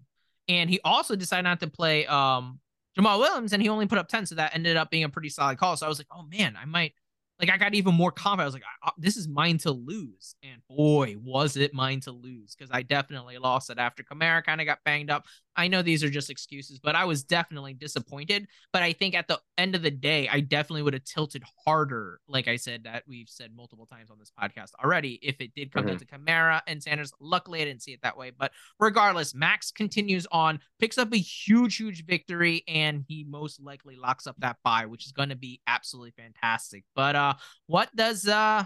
And 0.50 0.70
he 0.70 0.80
also 0.84 1.16
decided 1.16 1.44
not 1.44 1.60
to 1.62 1.68
play 1.68 2.06
um 2.08 2.60
Jamaal 2.98 3.20
Williams 3.20 3.54
and 3.54 3.62
he 3.62 3.70
only 3.70 3.86
put 3.88 4.00
up 4.00 4.10
10, 4.10 4.26
so 4.26 4.36
that 4.36 4.56
ended 4.56 4.76
up 4.76 4.90
being 4.90 5.04
a 5.06 5.10
pretty 5.10 5.30
solid 5.30 5.58
call. 5.58 5.78
So 5.78 5.86
I 5.86 5.90
was 5.90 6.00
like, 6.00 6.08
"Oh 6.12 6.24
man, 6.24 6.58
I 6.60 6.66
might 6.66 6.94
like 7.40 7.50
I 7.50 7.58
got 7.58 7.76
even 7.76 7.94
more 7.94 8.12
confident. 8.12 8.42
I 8.42 8.46
was 8.46 8.54
like, 8.56 8.94
this 8.98 9.16
is 9.16 9.28
mine 9.28 9.60
to 9.60 9.72
lose. 9.72 10.36
And 10.42 10.62
boy, 10.68 11.16
was 11.22 11.56
it 11.56 11.74
mine 11.74 12.00
to 12.02 12.12
lose 12.12 12.56
because 12.56 12.72
I 12.72 12.82
definitely 12.82 13.38
lost 13.38 13.70
it 13.70 13.78
after 13.78 14.04
Kamara 14.04 14.44
kind 14.44 14.60
of 14.60 14.66
got 14.66 14.80
banged 14.84 15.12
up. 15.12 15.26
I 15.58 15.68
know 15.68 15.82
these 15.82 16.04
are 16.04 16.10
just 16.10 16.30
excuses, 16.30 16.80
but 16.80 16.96
I 16.96 17.06
was 17.06 17.24
definitely 17.24 17.74
disappointed. 17.74 18.48
But 18.72 18.84
I 18.84 18.94
think 18.94 19.16
at 19.16 19.28
the 19.28 19.40
end 19.58 19.76
of 19.76 19.82
the 19.82 19.92
day, 19.92 20.30
I 20.30 20.40
definitely 20.40 20.84
would 20.84 20.94
have 20.94 21.04
tilted 21.04 21.44
harder, 21.66 22.22
like 22.28 22.48
I 22.48 22.56
said, 22.56 22.84
that 22.84 23.04
we've 23.08 23.28
said 23.28 23.56
multiple 23.56 23.88
times 23.88 24.12
on 24.12 24.20
this 24.20 24.32
podcast 24.40 24.72
already, 24.84 25.20
if 25.24 25.42
it 25.42 25.56
did 25.56 25.72
come 25.72 25.86
mm-hmm. 25.86 25.98
down 25.98 26.00
to 26.00 26.06
Kamara 26.06 26.62
and 26.68 26.82
Sanders. 26.82 27.12
Luckily, 27.20 27.62
I 27.62 27.66
didn't 27.66 27.82
see 27.82 27.94
it 27.94 28.02
that 28.04 28.18
way. 28.18 28.32
But 28.38 28.52
regardless, 28.80 29.34
Max 29.34 29.72
continues 29.72 30.28
on, 30.32 30.60
picks 30.80 30.98
up 30.98 31.12
a 31.12 31.18
huge, 31.18 31.78
huge 31.78 32.06
victory, 32.06 32.64
and 32.68 33.04
he 33.08 33.26
most 33.28 33.60
likely 33.60 33.96
locks 33.96 34.28
up 34.28 34.36
that 34.40 34.58
bye, 34.64 34.86
which 34.86 35.06
is 35.06 35.12
going 35.12 35.30
to 35.30 35.36
be 35.36 35.62
absolutely 35.66 36.12
fantastic. 36.12 36.84
But 36.96 37.16
uh, 37.16 37.34
what 37.66 37.94
does 37.96 38.28
uh 38.28 38.66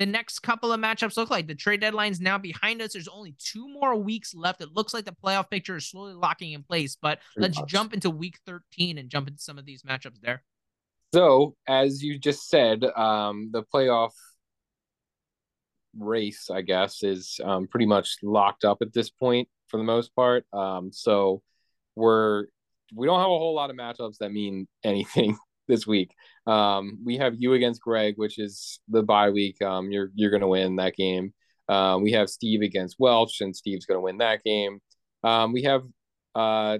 the 0.00 0.06
next 0.06 0.40
couple 0.40 0.72
of 0.72 0.80
matchups 0.80 1.16
look 1.18 1.30
like? 1.30 1.46
The 1.46 1.54
trade 1.54 1.82
deadline's 1.82 2.20
now 2.20 2.38
behind 2.38 2.80
us. 2.80 2.94
There's 2.94 3.06
only 3.06 3.34
two 3.38 3.68
more 3.68 3.94
weeks 3.94 4.34
left. 4.34 4.62
It 4.62 4.70
looks 4.72 4.94
like 4.94 5.04
the 5.04 5.14
playoff 5.22 5.50
picture 5.50 5.76
is 5.76 5.86
slowly 5.86 6.14
locking 6.14 6.52
in 6.52 6.62
place, 6.62 6.96
but 7.00 7.20
Pretty 7.34 7.48
let's 7.48 7.60
much. 7.60 7.68
jump 7.68 7.92
into 7.94 8.08
week 8.10 8.38
13 8.46 8.96
and 8.96 9.10
jump 9.10 9.28
into 9.28 9.40
some 9.40 9.58
of 9.58 9.66
these 9.66 9.82
matchups 9.82 10.20
there. 10.22 10.42
So, 11.12 11.54
as 11.68 12.02
you 12.02 12.18
just 12.18 12.48
said, 12.48 12.82
um, 12.84 13.50
the 13.52 13.62
playoff 13.62 14.12
race, 15.98 16.48
I 16.50 16.62
guess, 16.62 17.02
is 17.02 17.38
um, 17.44 17.66
pretty 17.66 17.86
much 17.86 18.16
locked 18.22 18.64
up 18.64 18.78
at 18.80 18.94
this 18.94 19.10
point 19.10 19.48
for 19.68 19.76
the 19.76 19.84
most 19.84 20.14
part. 20.16 20.46
Um, 20.52 20.92
so, 20.92 21.42
we're 21.94 22.46
we 22.94 23.06
don't 23.06 23.18
have 23.18 23.26
a 23.26 23.38
whole 23.38 23.54
lot 23.54 23.68
of 23.70 23.76
matchups 23.76 24.18
that 24.18 24.32
mean 24.32 24.66
anything 24.84 25.36
this 25.70 25.86
week. 25.86 26.14
Um, 26.46 26.98
we 27.04 27.16
have 27.18 27.34
you 27.38 27.54
against 27.54 27.80
Greg, 27.80 28.14
which 28.16 28.38
is 28.38 28.80
the 28.88 29.02
bye 29.02 29.30
week. 29.30 29.60
Um, 29.62 29.90
you're 29.90 30.10
you're 30.14 30.30
gonna 30.30 30.48
win 30.48 30.76
that 30.76 30.96
game. 30.96 31.32
Uh, 31.68 31.98
we 32.00 32.12
have 32.12 32.28
Steve 32.28 32.62
against 32.62 32.96
Welch, 32.98 33.40
and 33.40 33.54
Steve's 33.54 33.86
gonna 33.86 34.00
win 34.00 34.18
that 34.18 34.42
game. 34.44 34.80
Um, 35.24 35.52
we 35.52 35.62
have 35.62 35.82
uh, 36.34 36.78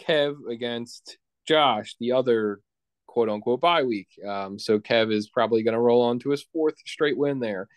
Kev 0.00 0.36
against 0.50 1.18
Josh, 1.46 1.96
the 2.00 2.12
other 2.12 2.60
quote 3.06 3.28
unquote 3.28 3.60
bye 3.60 3.82
week. 3.82 4.08
Um, 4.26 4.58
so 4.58 4.78
Kev 4.78 5.12
is 5.12 5.30
probably 5.30 5.62
gonna 5.62 5.80
roll 5.80 6.02
on 6.02 6.18
to 6.20 6.30
his 6.30 6.44
fourth 6.52 6.74
straight 6.86 7.16
win 7.16 7.40
there. 7.40 7.68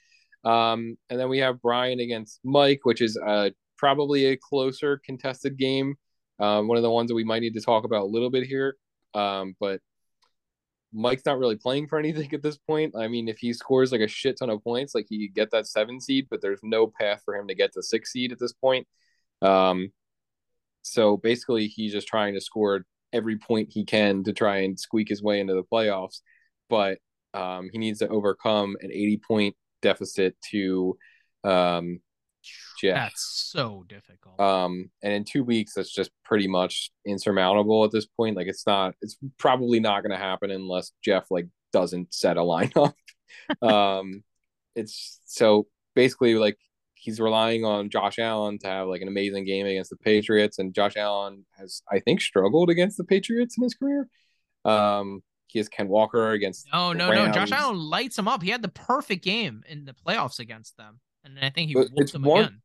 Um, 0.44 0.98
and 1.10 1.20
then 1.20 1.30
we 1.30 1.40
have 1.40 1.62
Brian 1.62 2.00
against 2.00 2.40
Mike, 2.44 2.82
which 2.84 3.02
is 3.02 3.18
uh, 3.18 3.52
probably 3.78 4.26
a 4.26 4.38
closer 4.38 5.00
contested 5.06 5.58
game. 5.58 5.96
Um, 6.40 6.68
one 6.68 6.78
of 6.78 6.84
the 6.84 6.90
ones 6.90 7.10
that 7.10 7.16
we 7.16 7.24
might 7.24 7.42
need 7.42 7.54
to 7.54 7.62
talk 7.62 7.84
about 7.84 8.02
a 8.02 8.06
little 8.06 8.32
bit 8.32 8.48
here. 8.48 8.76
Um, 9.14 9.56
but 9.60 9.82
Mike's 10.94 11.26
not 11.26 11.40
really 11.40 11.56
playing 11.56 11.88
for 11.88 11.98
anything 11.98 12.34
at 12.34 12.44
this 12.44 12.58
point. 12.58 12.96
I 12.98 13.08
mean, 13.08 13.28
if 13.28 13.40
he 13.40 13.54
scores 13.54 13.92
like 13.92 14.02
a 14.02 14.08
shit 14.08 14.38
ton 14.38 14.50
of 14.50 14.64
points, 14.64 14.94
like 14.94 15.06
he 15.10 15.28
get 15.28 15.52
that 15.52 15.68
seven 15.68 16.02
seed, 16.02 16.28
but 16.30 16.42
there's 16.42 16.60
no 16.64 16.88
path 16.88 17.22
for 17.24 17.36
him 17.36 17.48
to 17.48 17.56
get 17.56 17.74
to 17.74 17.84
six 17.84 18.12
seed 18.12 18.32
at 18.32 18.40
this 18.40 18.54
point. 18.54 18.88
Um, 19.42 19.92
so 20.82 21.18
basically, 21.18 21.68
he's 21.68 21.94
just 21.94 22.08
trying 22.08 22.34
to 22.34 22.42
score 22.42 22.86
every 23.14 23.38
point 23.38 23.70
he 23.72 23.86
can 23.86 24.24
to 24.24 24.34
try 24.34 24.60
and 24.60 24.80
squeak 24.80 25.10
his 25.10 25.24
way 25.24 25.40
into 25.40 25.54
the 25.54 25.64
playoffs. 25.64 26.22
But 26.70 27.00
um, 27.34 27.70
he 27.72 27.78
needs 27.78 28.00
to 28.00 28.08
overcome 28.08 28.76
an 28.82 28.92
80 28.92 29.22
point 29.26 29.56
deficit 29.82 30.36
to 30.52 30.98
um, 31.44 32.00
Jeff. 32.82 32.96
That's 32.96 33.24
so 33.52 33.86
difficult. 33.88 34.40
Um, 34.40 34.90
and 35.04 35.14
in 35.14 35.24
two 35.24 35.44
weeks, 35.44 35.76
that's 35.76 35.94
just 35.94 36.10
pretty 36.26 36.48
much 36.48 36.92
insurmountable 37.06 37.86
at 37.86 37.92
this 37.92 38.08
point. 38.08 38.36
Like 38.36 38.48
it's 38.48 38.66
not, 38.66 38.96
it's 39.02 39.18
probably 39.38 39.80
not 39.80 40.02
going 40.02 40.12
to 40.12 40.18
happen 40.18 40.50
unless 40.50 40.92
Jeff 41.04 41.28
like 41.30 41.48
doesn't 41.72 42.12
set 42.12 42.38
a 42.38 42.42
lineup. 42.42 42.94
um, 43.62 44.24
it's 44.76 45.20
so 45.26 45.68
basically 45.94 46.36
like 46.36 46.58
he's 46.96 47.20
relying 47.20 47.66
on 47.66 47.92
Josh 47.92 48.18
Allen 48.18 48.58
to 48.60 48.68
have 48.68 48.88
like 48.88 49.02
an 49.02 49.08
amazing 49.08 49.46
game 49.46 49.68
against 49.68 49.92
the 49.92 49.98
Patriots, 49.98 50.58
and 50.58 50.74
Josh 50.74 50.98
Allen 50.98 51.46
has, 51.60 51.84
I 51.92 52.00
think, 52.00 52.20
struggled 52.20 52.72
against 52.72 52.98
the 52.98 53.04
Patriots 53.04 53.58
in 53.58 53.64
his 53.64 53.76
career. 53.76 54.08
Um, 54.66 55.22
he 55.46 55.60
has 55.60 55.70
Ken 55.70 55.88
Walker 55.88 56.32
against. 56.32 56.68
No, 56.74 56.94
no, 56.94 57.12
Rams. 57.12 57.28
no. 57.28 57.34
Josh 57.34 57.52
Allen 57.52 57.78
lights 57.78 58.18
him 58.18 58.28
up. 58.28 58.42
He 58.42 58.50
had 58.50 58.64
the 58.64 58.70
perfect 58.70 59.24
game 59.24 59.64
in 59.68 59.86
the 59.86 59.94
playoffs 59.94 60.40
against 60.40 60.78
them, 60.78 61.00
and 61.24 61.38
I 61.40 61.52
think 61.52 61.70
he 61.70 61.76
whooped 61.76 62.14
them 62.14 62.24
one, 62.24 62.46
again 62.46 62.62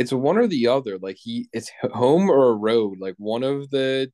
it's 0.00 0.14
one 0.14 0.38
or 0.38 0.46
the 0.46 0.66
other. 0.66 0.98
Like 0.98 1.18
he, 1.20 1.50
it's 1.52 1.70
home 1.92 2.30
or 2.30 2.48
a 2.48 2.54
road. 2.54 2.98
Like 2.98 3.16
one 3.18 3.42
of 3.42 3.68
the 3.68 4.10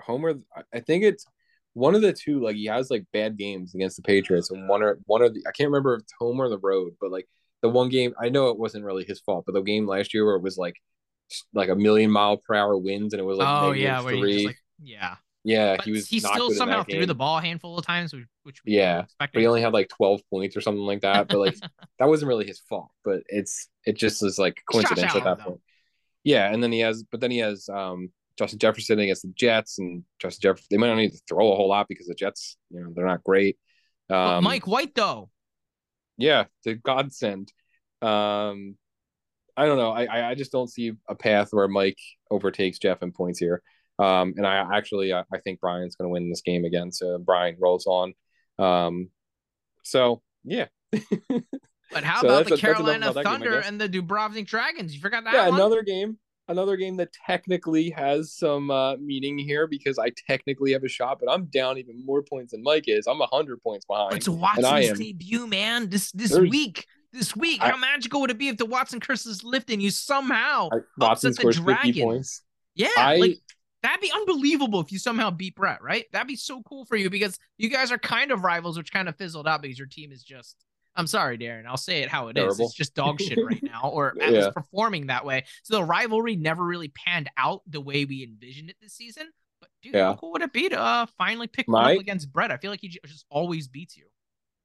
home 0.00 0.24
or 0.24 0.34
I 0.72 0.78
think 0.78 1.02
it's 1.02 1.26
one 1.72 1.96
of 1.96 2.00
the 2.00 2.12
two. 2.12 2.40
Like 2.40 2.54
he 2.54 2.66
has 2.66 2.88
like 2.88 3.04
bad 3.12 3.36
games 3.36 3.74
against 3.74 3.96
the 3.96 4.02
Patriots, 4.02 4.52
and 4.52 4.68
one 4.68 4.84
or 4.84 5.00
one 5.06 5.20
of 5.20 5.34
the 5.34 5.40
I 5.48 5.50
can't 5.50 5.68
remember 5.68 5.96
if 5.96 6.02
it's 6.02 6.12
home 6.20 6.40
or 6.40 6.48
the 6.48 6.60
road, 6.60 6.92
but 7.00 7.10
like 7.10 7.28
the 7.60 7.68
one 7.68 7.88
game 7.88 8.14
I 8.20 8.28
know 8.28 8.50
it 8.50 8.58
wasn't 8.58 8.84
really 8.84 9.04
his 9.04 9.18
fault, 9.18 9.46
but 9.46 9.52
the 9.52 9.62
game 9.62 9.84
last 9.84 10.14
year 10.14 10.24
where 10.24 10.36
it 10.36 10.42
was 10.42 10.56
like 10.56 10.76
like 11.52 11.70
a 11.70 11.74
million 11.74 12.12
mile 12.12 12.36
per 12.36 12.54
hour 12.54 12.78
winds 12.78 13.12
and 13.12 13.20
it 13.20 13.24
was 13.24 13.38
like 13.38 13.48
oh 13.48 13.72
yeah, 13.72 14.00
three. 14.00 14.46
Like, 14.46 14.58
yeah, 14.80 15.16
yeah, 15.48 15.76
but 15.76 15.84
he 15.86 15.92
was. 15.92 16.06
He 16.06 16.20
still 16.20 16.50
somehow 16.50 16.82
threw 16.82 17.06
the 17.06 17.14
ball 17.14 17.38
a 17.38 17.40
handful 17.40 17.78
of 17.78 17.86
times, 17.86 18.12
which, 18.42 18.60
yeah, 18.64 19.04
but 19.18 19.30
he 19.32 19.46
only 19.46 19.62
had 19.62 19.72
like 19.72 19.88
twelve 19.88 20.20
points 20.30 20.56
or 20.56 20.60
something 20.60 20.82
like 20.82 21.00
that. 21.00 21.28
But 21.28 21.38
like 21.38 21.56
that 21.98 22.06
wasn't 22.08 22.28
really 22.28 22.46
his 22.46 22.60
fault. 22.60 22.90
But 23.04 23.22
it's 23.28 23.68
it 23.88 23.96
just 23.96 24.22
is 24.22 24.38
like 24.38 24.60
coincidence 24.70 25.14
at 25.14 25.24
that 25.24 25.38
though. 25.38 25.44
point. 25.44 25.60
Yeah, 26.22 26.52
and 26.52 26.62
then 26.62 26.72
he 26.72 26.80
has, 26.80 27.04
but 27.10 27.20
then 27.20 27.30
he 27.30 27.38
has 27.38 27.68
um 27.70 28.10
Justin 28.38 28.58
Jefferson 28.58 28.98
against 28.98 29.22
the 29.22 29.32
Jets, 29.34 29.78
and 29.78 30.04
Justin 30.18 30.42
Jefferson. 30.42 30.66
They 30.70 30.76
might 30.76 30.88
not 30.88 30.96
need 30.96 31.12
to 31.12 31.20
throw 31.26 31.50
a 31.52 31.56
whole 31.56 31.70
lot 31.70 31.86
because 31.88 32.06
the 32.06 32.14
Jets, 32.14 32.58
you 32.70 32.80
know, 32.80 32.92
they're 32.94 33.06
not 33.06 33.24
great. 33.24 33.56
Um, 34.10 34.44
Mike 34.44 34.66
White 34.66 34.94
though. 34.94 35.30
Yeah, 36.18 36.44
the 36.64 36.74
godsend. 36.74 37.50
Um, 38.02 38.76
I 39.56 39.64
don't 39.64 39.78
know. 39.78 39.90
I 39.90 40.30
I 40.30 40.34
just 40.34 40.52
don't 40.52 40.70
see 40.70 40.92
a 41.08 41.14
path 41.14 41.48
where 41.50 41.66
Mike 41.66 41.98
overtakes 42.30 42.78
Jeff 42.78 43.02
in 43.02 43.10
points 43.10 43.38
here. 43.38 43.62
Um, 43.98 44.34
and 44.36 44.46
I 44.46 44.66
actually 44.76 45.14
I, 45.14 45.24
I 45.32 45.38
think 45.38 45.60
Brian's 45.60 45.96
going 45.96 46.08
to 46.08 46.12
win 46.12 46.28
this 46.28 46.42
game 46.42 46.66
again. 46.66 46.92
So 46.92 47.18
Brian 47.18 47.56
rolls 47.58 47.86
on. 47.86 48.12
Um, 48.58 49.08
so 49.82 50.20
yeah. 50.44 50.66
but 51.90 52.04
how 52.04 52.20
so 52.20 52.28
about 52.28 52.46
the 52.46 52.54
a, 52.54 52.58
Carolina 52.58 53.12
Thunder 53.12 53.60
game, 53.60 53.62
and 53.64 53.80
the 53.80 53.88
Dubrovnik 53.88 54.46
Dragons? 54.46 54.94
You 54.94 55.00
forgot 55.00 55.24
that? 55.24 55.34
Yeah, 55.34 55.48
one? 55.48 55.60
another 55.60 55.82
game. 55.82 56.18
Another 56.48 56.76
game 56.76 56.96
that 56.96 57.12
technically 57.26 57.90
has 57.90 58.32
some 58.32 58.70
uh, 58.70 58.96
meaning 58.96 59.36
here 59.36 59.66
because 59.66 59.98
I 59.98 60.10
technically 60.26 60.72
have 60.72 60.82
a 60.82 60.88
shot, 60.88 61.18
but 61.20 61.30
I'm 61.30 61.44
down 61.46 61.76
even 61.76 62.04
more 62.06 62.22
points 62.22 62.52
than 62.52 62.62
Mike 62.62 62.84
is. 62.86 63.06
I'm 63.06 63.20
hundred 63.30 63.62
points 63.62 63.84
behind. 63.84 64.14
It's 64.14 64.28
Watson's 64.28 64.98
debut, 64.98 65.46
man. 65.46 65.90
This 65.90 66.10
this 66.12 66.30
There's, 66.32 66.48
week, 66.48 66.86
this 67.12 67.36
week. 67.36 67.60
I, 67.62 67.70
how 67.70 67.76
magical 67.76 68.22
would 68.22 68.30
it 68.30 68.38
be 68.38 68.48
if 68.48 68.56
the 68.56 68.64
Watson 68.64 68.98
curse 68.98 69.26
is 69.26 69.44
lifted 69.44 69.82
you 69.82 69.90
somehow 69.90 70.70
I, 70.72 70.78
Watson 70.96 71.32
upset 71.32 71.44
the 71.44 71.52
Dragons? 71.52 72.42
Yeah, 72.74 72.88
I, 72.96 73.16
like 73.16 73.38
That'd 73.82 74.00
be 74.00 74.10
unbelievable 74.12 74.80
if 74.80 74.90
you 74.90 74.98
somehow 74.98 75.30
beat 75.30 75.54
Brett, 75.54 75.82
right? 75.82 76.06
That'd 76.12 76.26
be 76.26 76.36
so 76.36 76.62
cool 76.62 76.84
for 76.84 76.96
you 76.96 77.10
because 77.10 77.38
you 77.58 77.68
guys 77.68 77.92
are 77.92 77.98
kind 77.98 78.32
of 78.32 78.42
rivals, 78.42 78.76
which 78.76 78.92
kind 78.92 79.08
of 79.08 79.16
fizzled 79.16 79.46
out 79.46 79.62
because 79.62 79.78
your 79.78 79.86
team 79.86 80.10
is 80.10 80.22
just. 80.22 80.56
I'm 80.98 81.06
sorry, 81.06 81.38
Darren. 81.38 81.64
I'll 81.64 81.76
say 81.76 82.02
it 82.02 82.08
how 82.08 82.26
it 82.26 82.34
Terrible. 82.34 82.54
is. 82.54 82.60
It's 82.60 82.74
just 82.74 82.94
dog 82.94 83.20
shit 83.20 83.38
right 83.42 83.62
now, 83.62 83.88
or 83.90 84.20
at 84.20 84.32
yeah. 84.32 84.38
least 84.40 84.54
performing 84.54 85.06
that 85.06 85.24
way. 85.24 85.44
So 85.62 85.76
the 85.76 85.84
rivalry 85.84 86.34
never 86.34 86.64
really 86.64 86.88
panned 86.88 87.30
out 87.38 87.62
the 87.68 87.80
way 87.80 88.04
we 88.04 88.24
envisioned 88.24 88.68
it 88.68 88.76
this 88.82 88.94
season. 88.94 89.28
But 89.60 89.70
dude, 89.80 89.94
yeah. 89.94 90.06
how 90.06 90.16
cool 90.16 90.32
would 90.32 90.42
it 90.42 90.52
be 90.52 90.68
to 90.68 90.78
uh, 90.78 91.06
finally 91.16 91.46
pick 91.46 91.68
My... 91.68 91.94
up 91.94 92.00
against 92.00 92.32
Brett? 92.32 92.50
I 92.50 92.56
feel 92.56 92.72
like 92.72 92.80
he 92.80 92.88
just 92.88 93.24
always 93.30 93.68
beats 93.68 93.96
you. 93.96 94.06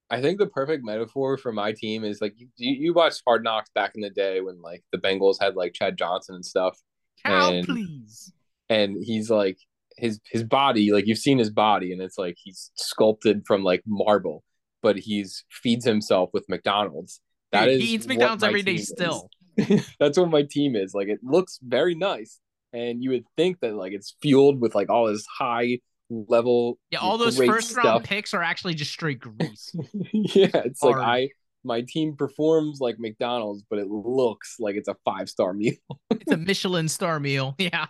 I 0.10 0.22
think 0.22 0.40
the 0.40 0.48
perfect 0.48 0.84
metaphor 0.84 1.38
for 1.38 1.52
my 1.54 1.72
team 1.72 2.04
is 2.04 2.20
like 2.20 2.34
you, 2.38 2.48
you 2.58 2.94
watched 2.94 3.22
Hard 3.26 3.44
Knocks 3.44 3.70
back 3.74 3.92
in 3.94 4.02
the 4.02 4.10
day 4.10 4.42
when 4.42 4.60
like 4.62 4.84
the 4.92 4.98
Bengals 4.98 5.38
had 5.40 5.56
like 5.56 5.74
Chad 5.74 5.98
Johnson 5.98 6.36
and 6.36 6.46
stuff. 6.46 6.80
Cow, 7.24 7.52
and, 7.52 7.66
please. 7.66 8.34
And 8.70 8.98
he's 9.00 9.30
like 9.30 9.58
his 9.98 10.20
his 10.30 10.44
body, 10.44 10.92
like 10.92 11.06
you've 11.06 11.20
seen 11.20 11.38
his 11.38 11.52
body, 11.52 11.94
and 11.94 12.02
it's 12.02 12.18
like 12.18 12.38
he's 12.42 12.72
sculpted 12.76 13.44
from 13.46 13.64
like 13.64 13.84
marble, 13.86 14.44
but 14.84 14.98
he's 15.00 15.46
feeds 15.50 15.86
himself 15.86 16.30
with 16.34 16.46
McDonald's. 16.48 17.22
That 17.52 17.66
Dude, 17.66 17.76
is 17.76 17.82
he 17.82 17.96
eats 17.96 18.08
McDonald's 18.08 18.44
every 18.44 18.62
day 18.62 18.78
still. 18.78 19.30
That's 20.00 20.18
what 20.18 20.30
my 20.30 20.44
team 20.44 20.76
is. 20.76 20.94
Like 20.94 21.08
it 21.08 21.20
looks 21.24 21.60
very 21.64 21.96
nice. 21.96 22.40
And 22.74 23.04
you 23.04 23.12
would 23.12 23.26
think 23.38 23.60
that 23.62 23.76
like 23.76 23.94
it's 23.94 24.16
fueled 24.22 24.60
with 24.60 24.76
like 24.76 24.90
all 24.90 25.08
this 25.08 25.26
high 25.26 25.80
level. 26.10 26.78
Yeah, 26.92 27.00
all 27.00 27.18
those 27.18 27.38
first 27.38 27.70
stuff. 27.72 27.84
round 27.84 28.04
picks 28.04 28.34
are 28.34 28.44
actually 28.44 28.74
just 28.74 28.92
straight 28.92 29.20
grease. 29.20 29.74
yeah, 30.12 30.50
it's 30.54 30.82
Hard. 30.82 30.98
like 30.98 31.08
I 31.08 31.30
my 31.64 31.84
team 31.88 32.16
performs 32.16 32.80
like 32.82 32.98
McDonald's, 33.00 33.64
but 33.70 33.80
it 33.80 33.88
looks 33.88 34.58
like 34.60 34.76
it's 34.76 34.88
a 34.90 34.96
five 35.06 35.30
star 35.30 35.54
meal. 35.54 35.76
it's 36.10 36.32
a 36.32 36.38
Michelin 36.38 36.90
star 36.90 37.20
meal. 37.20 37.56
Yeah. 37.58 37.86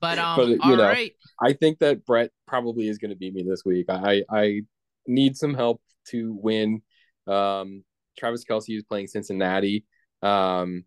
But 0.00 0.18
um, 0.18 0.36
but, 0.36 0.48
you 0.48 0.58
all 0.62 0.76
know, 0.76 0.84
right. 0.84 1.12
I 1.40 1.54
think 1.54 1.78
that 1.78 2.04
Brett 2.04 2.30
probably 2.46 2.88
is 2.88 2.98
going 2.98 3.10
to 3.10 3.16
beat 3.16 3.32
me 3.32 3.42
this 3.42 3.64
week. 3.64 3.86
I 3.88 4.22
I 4.28 4.60
need 5.06 5.36
some 5.36 5.54
help 5.54 5.80
to 6.08 6.36
win. 6.40 6.82
Um, 7.26 7.84
Travis 8.18 8.44
Kelce 8.44 8.76
is 8.76 8.84
playing 8.84 9.08
Cincinnati. 9.08 9.84
Um, 10.22 10.84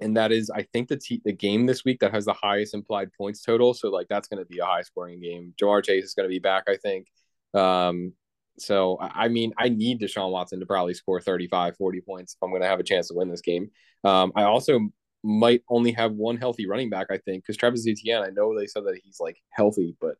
and 0.00 0.16
that 0.16 0.32
is, 0.32 0.50
I 0.50 0.62
think, 0.72 0.88
the 0.88 0.96
t- 0.96 1.22
the 1.24 1.32
game 1.32 1.66
this 1.66 1.84
week 1.84 2.00
that 2.00 2.12
has 2.12 2.24
the 2.24 2.32
highest 2.32 2.74
implied 2.74 3.12
points 3.12 3.42
total. 3.42 3.74
So 3.74 3.90
like 3.90 4.08
that's 4.08 4.28
going 4.28 4.42
to 4.42 4.48
be 4.48 4.58
a 4.58 4.64
high 4.64 4.82
scoring 4.82 5.20
game. 5.20 5.54
Ja'Marr 5.60 5.84
Chase 5.84 6.04
is 6.04 6.14
going 6.14 6.28
to 6.28 6.32
be 6.32 6.40
back, 6.40 6.64
I 6.68 6.76
think. 6.76 7.06
Um, 7.54 8.12
so 8.58 8.98
I 9.00 9.28
mean, 9.28 9.52
I 9.58 9.68
need 9.68 10.00
Deshaun 10.00 10.30
Watson 10.30 10.60
to 10.60 10.66
probably 10.66 10.94
score 10.94 11.20
35, 11.20 11.76
40 11.76 12.00
points 12.00 12.34
if 12.34 12.42
I'm 12.42 12.50
going 12.50 12.62
to 12.62 12.68
have 12.68 12.80
a 12.80 12.84
chance 12.84 13.08
to 13.08 13.14
win 13.14 13.30
this 13.30 13.40
game. 13.40 13.70
Um, 14.02 14.32
I 14.36 14.44
also 14.44 14.80
might 15.22 15.62
only 15.68 15.92
have 15.92 16.12
one 16.12 16.36
healthy 16.36 16.66
running 16.66 16.90
back, 16.90 17.06
I 17.10 17.18
think, 17.18 17.42
because 17.42 17.56
Travis 17.56 17.86
Etienne. 17.88 18.22
I 18.22 18.30
know 18.30 18.56
they 18.56 18.66
said 18.66 18.84
that 18.84 19.00
he's 19.02 19.18
like 19.20 19.38
healthy, 19.50 19.96
but 20.00 20.16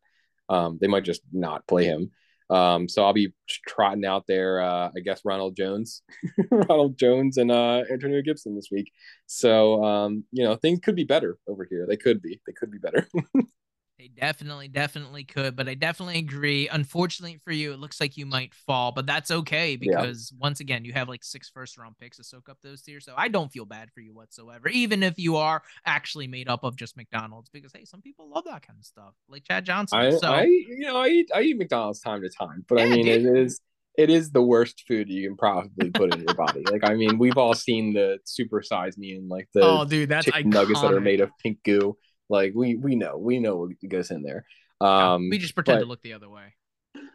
um, 0.49 0.77
they 0.81 0.87
might 0.87 1.03
just 1.03 1.21
not 1.31 1.67
play 1.67 1.85
him. 1.85 2.11
Um, 2.49 2.87
so 2.87 3.03
I'll 3.03 3.13
be 3.13 3.33
trotting 3.67 4.05
out 4.05 4.25
there, 4.27 4.61
uh, 4.61 4.89
I 4.95 4.99
guess 5.03 5.21
Ronald 5.25 5.55
Jones, 5.55 6.03
Ronald 6.51 6.97
Jones 6.97 7.37
and 7.37 7.51
uh, 7.51 7.83
Antonio 7.91 8.21
Gibson 8.21 8.55
this 8.55 8.69
week. 8.71 8.91
So 9.25 9.83
um, 9.83 10.23
you 10.31 10.43
know 10.43 10.55
things 10.55 10.79
could 10.83 10.95
be 10.95 11.03
better 11.03 11.37
over 11.47 11.67
here. 11.69 11.85
They 11.87 11.97
could 11.97 12.21
be. 12.21 12.39
They 12.45 12.53
could 12.53 12.71
be 12.71 12.79
better. 12.79 13.07
They 13.97 14.09
definitely, 14.09 14.67
definitely 14.67 15.23
could, 15.23 15.55
but 15.55 15.69
I 15.69 15.73
definitely 15.73 16.17
agree. 16.19 16.67
Unfortunately 16.67 17.39
for 17.43 17.51
you, 17.51 17.71
it 17.71 17.79
looks 17.79 18.01
like 18.01 18.17
you 18.17 18.25
might 18.25 18.53
fall, 18.53 18.91
but 18.91 19.05
that's 19.05 19.31
okay 19.31 19.77
because 19.77 20.31
yeah. 20.33 20.37
once 20.41 20.59
again, 20.59 20.83
you 20.83 20.91
have 20.91 21.07
like 21.07 21.23
six 21.23 21.49
first 21.49 21.77
round 21.77 21.97
picks 21.97 22.17
to 22.17 22.23
soak 22.23 22.49
up 22.49 22.57
those 22.61 22.81
tiers. 22.81 23.05
So 23.05 23.13
I 23.15 23.29
don't 23.29 23.49
feel 23.49 23.65
bad 23.65 23.89
for 23.91 24.01
you 24.01 24.13
whatsoever, 24.13 24.67
even 24.67 25.01
if 25.01 25.17
you 25.17 25.37
are 25.37 25.63
actually 25.85 26.27
made 26.27 26.49
up 26.49 26.65
of 26.65 26.75
just 26.75 26.97
McDonald's, 26.97 27.49
because 27.49 27.71
hey, 27.73 27.85
some 27.85 28.01
people 28.01 28.29
love 28.29 28.43
that 28.45 28.67
kind 28.67 28.77
of 28.77 28.85
stuff, 28.85 29.13
like 29.29 29.45
Chad 29.45 29.63
Johnson. 29.63 29.97
I, 29.97 30.09
so 30.11 30.27
I 30.27 30.43
you 30.43 30.79
know, 30.81 30.97
I 30.97 31.07
eat 31.07 31.31
I 31.33 31.41
eat 31.43 31.57
McDonald's 31.57 32.01
time 32.01 32.21
to 32.21 32.29
time, 32.29 32.65
but 32.67 32.79
yeah, 32.79 32.85
I 32.85 32.89
mean 32.89 33.05
dude. 33.05 33.25
it 33.25 33.37
is 33.37 33.61
it 33.97 34.09
is 34.09 34.31
the 34.31 34.41
worst 34.41 34.83
food 34.87 35.09
you 35.09 35.27
can 35.27 35.37
probably 35.37 35.89
put 35.89 36.13
in 36.13 36.21
your 36.21 36.35
body. 36.35 36.63
Like, 36.69 36.83
I 36.83 36.95
mean, 36.95 37.17
we've 37.17 37.37
all 37.37 37.53
seen 37.53 37.93
the 37.93 38.19
super 38.25 38.61
size 38.61 38.97
me 38.97 39.13
and 39.13 39.29
like 39.29 39.47
the 39.53 39.61
oh, 39.63 39.85
dude, 39.85 40.09
that's 40.09 40.27
nuggets 40.43 40.81
that 40.81 40.93
are 40.93 40.99
made 40.99 41.21
of 41.21 41.31
pink 41.41 41.59
goo. 41.63 41.97
Like 42.29 42.53
we 42.55 42.75
we 42.75 42.95
know 42.95 43.17
we 43.17 43.39
know 43.39 43.57
what 43.57 43.71
goes 43.87 44.11
in 44.11 44.23
there. 44.23 44.45
Um, 44.81 45.29
we 45.29 45.37
just 45.37 45.55
pretend 45.55 45.79
to 45.79 45.85
look 45.85 46.01
the 46.01 46.13
other 46.13 46.29
way. 46.29 46.53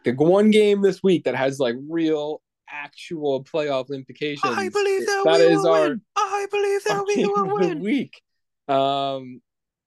The 0.03 0.13
one 0.13 0.51
game 0.51 0.81
this 0.81 1.03
week 1.03 1.25
that 1.25 1.35
has 1.35 1.59
like 1.59 1.75
real 1.89 2.41
actual 2.69 3.43
playoff 3.43 3.93
implications. 3.93 4.53
I 4.57 4.69
believe 4.69 5.05
that, 5.05 5.23
that 5.25 5.41
is 5.41 5.65
our. 5.65 5.89
Win. 5.89 6.01
I 6.15 6.47
believe 6.49 6.83
that 6.85 7.05
we 7.07 7.25
will 7.25 7.55
win. 7.55 7.79
The 7.79 7.83
week. 7.83 8.21
Um, 8.67 9.41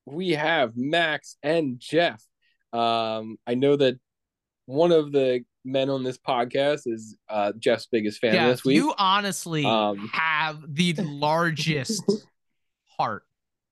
we 0.07 0.31
have 0.31 0.77
Max 0.77 1.37
and 1.43 1.81
Jeff. 1.81 2.23
Um, 2.73 3.39
I 3.47 3.55
know 3.55 3.77
that 3.77 3.99
one 4.67 4.93
of 4.93 5.13
the 5.13 5.45
men 5.65 5.89
on 5.89 6.03
this 6.03 6.19
podcast 6.19 6.83
is 6.87 7.17
uh, 7.29 7.53
Jeff's 7.59 7.87
biggest 7.87 8.21
fan 8.21 8.33
Jeff, 8.33 8.51
this 8.51 8.65
week. 8.65 8.77
You 8.77 8.95
honestly 8.99 9.65
um, 9.65 10.11
have 10.13 10.61
the 10.69 10.95
largest 10.95 12.03
heart 12.99 13.25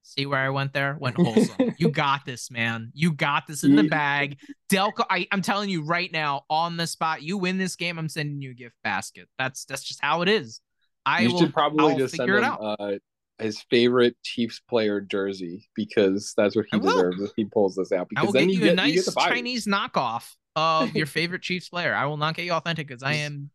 See 0.03 0.26
where 0.26 0.40
I 0.40 0.50
went 0.50 0.72
there? 0.72 0.96
Went 0.98 1.16
wholesome. 1.16 1.74
you 1.78 1.90
got 1.90 2.26
this, 2.26 2.50
man. 2.50 2.90
You 2.92 3.12
got 3.12 3.46
this 3.46 3.62
in 3.62 3.76
the 3.76 3.84
bag. 3.84 4.38
Delco, 4.68 5.05
I, 5.09 5.28
I'm 5.30 5.42
telling 5.42 5.70
you 5.70 5.84
right 5.84 6.11
now, 6.12 6.44
on 6.50 6.76
the 6.76 6.86
spot, 6.86 7.22
you 7.22 7.38
win 7.38 7.57
this 7.57 7.76
game, 7.76 7.98
I'm 7.98 8.09
sending 8.09 8.42
you 8.42 8.50
a 8.50 8.55
gift 8.55 8.74
basket. 8.82 9.28
That's 9.38 9.64
that's 9.64 9.84
just 9.84 10.03
how 10.03 10.22
it 10.22 10.28
is. 10.28 10.61
I 11.07 11.22
you 11.22 11.32
will, 11.32 11.38
should 11.38 11.55
probably 11.55 11.92
I'll 11.92 11.98
just 11.98 12.16
send 12.16 12.28
him 12.28 12.44
uh, 12.44 12.92
his 13.38 13.62
favorite 13.70 14.16
Chiefs 14.22 14.61
player 14.61 15.00
jersey 15.00 15.68
because 15.74 16.34
that's 16.36 16.57
what 16.57 16.66
he 16.70 16.78
deserves 16.78 17.22
if 17.22 17.30
he 17.36 17.44
pulls 17.44 17.76
this 17.76 17.92
out. 17.92 18.09
Because 18.09 18.22
I 18.22 18.26
will 18.26 18.32
then 18.32 18.48
get 18.48 18.57
you, 18.57 18.64
you 18.66 18.70
a 18.72 18.74
nice 18.74 18.94
you 18.94 19.12
Chinese 19.16 19.66
knockoff 19.66 20.34
of 20.57 20.94
your 20.94 21.07
favorite 21.07 21.42
Chiefs 21.42 21.68
player. 21.68 21.94
I 21.94 22.07
will 22.07 22.16
not 22.16 22.34
get 22.34 22.44
you 22.44 22.53
authentic 22.53 22.88
because 22.88 23.03
I 23.03 23.14
am. 23.14 23.50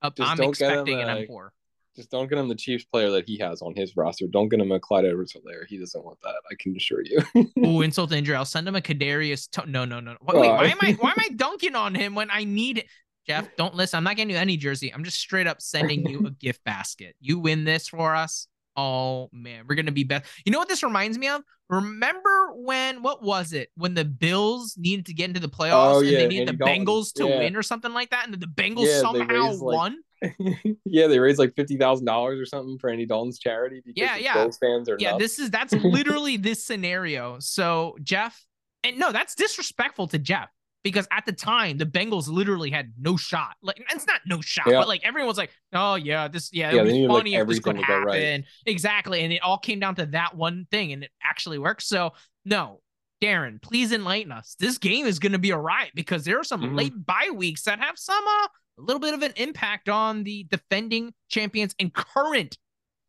Uh, 0.00 0.10
I'm 0.20 0.40
expecting 0.40 0.94
him, 0.94 1.00
and 1.00 1.10
I'm 1.10 1.26
poor. 1.26 1.52
Just 1.98 2.12
don't 2.12 2.28
get 2.30 2.38
him 2.38 2.46
the 2.46 2.54
Chiefs 2.54 2.84
player 2.84 3.10
that 3.10 3.26
he 3.26 3.38
has 3.38 3.60
on 3.60 3.74
his 3.74 3.96
roster. 3.96 4.28
Don't 4.28 4.48
get 4.48 4.60
him 4.60 4.70
a 4.70 4.78
Clyde 4.78 5.04
Edwards 5.04 5.32
Helaire. 5.32 5.66
He 5.66 5.78
doesn't 5.78 6.04
want 6.04 6.20
that. 6.22 6.36
I 6.48 6.54
can 6.56 6.76
assure 6.76 7.02
you. 7.04 7.20
oh, 7.64 7.80
insult 7.80 8.10
to 8.10 8.16
injury. 8.16 8.36
I'll 8.36 8.44
send 8.44 8.68
him 8.68 8.76
a 8.76 8.80
Kadarius. 8.80 9.50
To- 9.50 9.68
no, 9.68 9.84
no, 9.84 9.98
no. 9.98 10.16
Wait, 10.20 10.40
wait, 10.40 10.48
why 10.48 10.66
am 10.66 10.78
I 10.80 10.92
why 10.92 11.10
am 11.10 11.16
I 11.18 11.30
dunking 11.34 11.74
on 11.74 11.96
him 11.96 12.14
when 12.14 12.30
I 12.30 12.44
need 12.44 12.78
it? 12.78 12.86
Jeff, 13.26 13.48
don't 13.56 13.74
listen. 13.74 13.96
I'm 13.96 14.04
not 14.04 14.14
getting 14.14 14.30
you 14.30 14.36
any 14.36 14.56
jersey. 14.56 14.94
I'm 14.94 15.02
just 15.02 15.18
straight 15.18 15.48
up 15.48 15.60
sending 15.60 16.08
you 16.08 16.28
a 16.28 16.30
gift 16.40 16.62
basket. 16.62 17.16
You 17.20 17.40
win 17.40 17.64
this 17.64 17.88
for 17.88 18.14
us. 18.14 18.46
Oh 18.76 19.28
man, 19.32 19.64
we're 19.68 19.74
gonna 19.74 19.90
be 19.90 20.04
best. 20.04 20.26
You 20.44 20.52
know 20.52 20.60
what 20.60 20.68
this 20.68 20.84
reminds 20.84 21.18
me 21.18 21.26
of? 21.26 21.42
Remember 21.68 22.52
when 22.54 23.02
what 23.02 23.24
was 23.24 23.52
it 23.52 23.70
when 23.74 23.94
the 23.94 24.04
Bills 24.04 24.76
needed 24.78 25.06
to 25.06 25.14
get 25.14 25.30
into 25.30 25.40
the 25.40 25.48
playoffs 25.48 25.96
oh, 25.96 26.00
yeah, 26.00 26.20
and 26.20 26.30
they 26.30 26.38
needed 26.38 26.56
the 26.56 26.64
Bengals 26.64 27.12
to 27.14 27.26
yeah. 27.26 27.40
win 27.40 27.56
or 27.56 27.64
something 27.64 27.92
like 27.92 28.10
that, 28.10 28.24
and 28.24 28.40
the 28.40 28.46
Bengals 28.46 28.86
yeah, 28.86 29.00
somehow 29.00 29.56
won. 29.58 29.98
yeah, 30.84 31.06
they 31.06 31.18
raised 31.18 31.38
like 31.38 31.54
fifty 31.54 31.76
thousand 31.76 32.06
dollars 32.06 32.40
or 32.40 32.46
something 32.46 32.78
for 32.78 32.90
Andy 32.90 33.06
Dalton's 33.06 33.38
charity. 33.38 33.82
Because 33.84 33.94
yeah, 33.96 34.16
yeah. 34.16 34.34
Bills 34.34 34.58
fans 34.58 34.88
are 34.88 34.96
yeah. 34.98 35.12
Nuts. 35.12 35.22
This 35.22 35.38
is 35.38 35.50
that's 35.50 35.72
literally 35.84 36.36
this 36.36 36.64
scenario. 36.64 37.38
So 37.40 37.96
Jeff, 38.02 38.44
and 38.84 38.98
no, 38.98 39.12
that's 39.12 39.34
disrespectful 39.34 40.08
to 40.08 40.18
Jeff 40.18 40.50
because 40.82 41.06
at 41.10 41.26
the 41.26 41.32
time 41.32 41.78
the 41.78 41.86
Bengals 41.86 42.28
literally 42.28 42.70
had 42.70 42.92
no 42.98 43.16
shot. 43.16 43.56
Like 43.62 43.84
it's 43.90 44.06
not 44.06 44.20
no 44.26 44.40
shot, 44.40 44.68
yeah. 44.68 44.80
but 44.80 44.88
like 44.88 45.04
everyone 45.04 45.28
was 45.28 45.38
like, 45.38 45.50
"Oh 45.72 45.96
yeah, 45.96 46.28
this 46.28 46.50
yeah, 46.52 46.72
yeah 46.72 46.82
it 46.82 46.84
be 46.84 47.06
funny 47.06 47.32
like 47.32 47.42
if 47.42 47.48
this 47.48 47.60
could 47.60 47.76
happen." 47.76 48.06
Right. 48.06 48.44
Exactly, 48.66 49.22
and 49.22 49.32
it 49.32 49.42
all 49.42 49.58
came 49.58 49.80
down 49.80 49.94
to 49.96 50.06
that 50.06 50.36
one 50.36 50.66
thing, 50.70 50.92
and 50.92 51.04
it 51.04 51.10
actually 51.22 51.58
worked. 51.58 51.82
So 51.82 52.12
no, 52.44 52.80
Darren, 53.22 53.60
please 53.60 53.92
enlighten 53.92 54.32
us. 54.32 54.56
This 54.58 54.78
game 54.78 55.06
is 55.06 55.18
going 55.18 55.32
to 55.32 55.38
be 55.38 55.50
a 55.50 55.58
riot 55.58 55.90
because 55.94 56.24
there 56.24 56.38
are 56.38 56.44
some 56.44 56.62
mm-hmm. 56.62 56.76
late 56.76 57.06
bye 57.06 57.30
weeks 57.34 57.64
that 57.64 57.80
have 57.80 57.98
some 57.98 58.24
uh, 58.26 58.48
a 58.78 58.82
little 58.82 59.00
bit 59.00 59.14
of 59.14 59.22
an 59.22 59.32
impact 59.36 59.88
on 59.88 60.24
the 60.24 60.44
defending 60.44 61.12
champions 61.28 61.74
and 61.78 61.92
current 61.92 62.56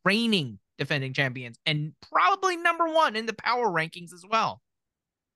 reigning 0.03 0.59
defending 0.78 1.13
champions, 1.13 1.59
and 1.65 1.93
probably 2.11 2.57
number 2.57 2.88
one 2.88 3.15
in 3.15 3.26
the 3.26 3.34
power 3.34 3.67
rankings 3.67 4.13
as 4.13 4.24
well. 4.28 4.61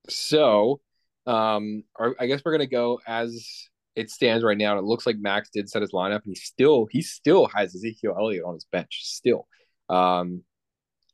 So, 0.09 0.81
um, 1.27 1.83
I 2.19 2.27
guess 2.27 2.41
we're 2.43 2.53
gonna 2.53 2.65
go 2.65 2.99
as 3.05 3.69
it 3.95 4.09
stands 4.09 4.43
right 4.43 4.57
now. 4.57 4.77
It 4.77 4.83
looks 4.83 5.05
like 5.05 5.17
Max 5.19 5.49
did 5.53 5.69
set 5.69 5.81
his 5.81 5.91
lineup, 5.91 6.23
and 6.25 6.33
he 6.33 6.35
still 6.35 6.87
he 6.89 7.01
still 7.01 7.47
has 7.47 7.75
Ezekiel 7.75 8.15
Elliott 8.17 8.45
on 8.45 8.55
his 8.55 8.65
bench. 8.71 9.01
Still, 9.03 9.47
um, 9.89 10.43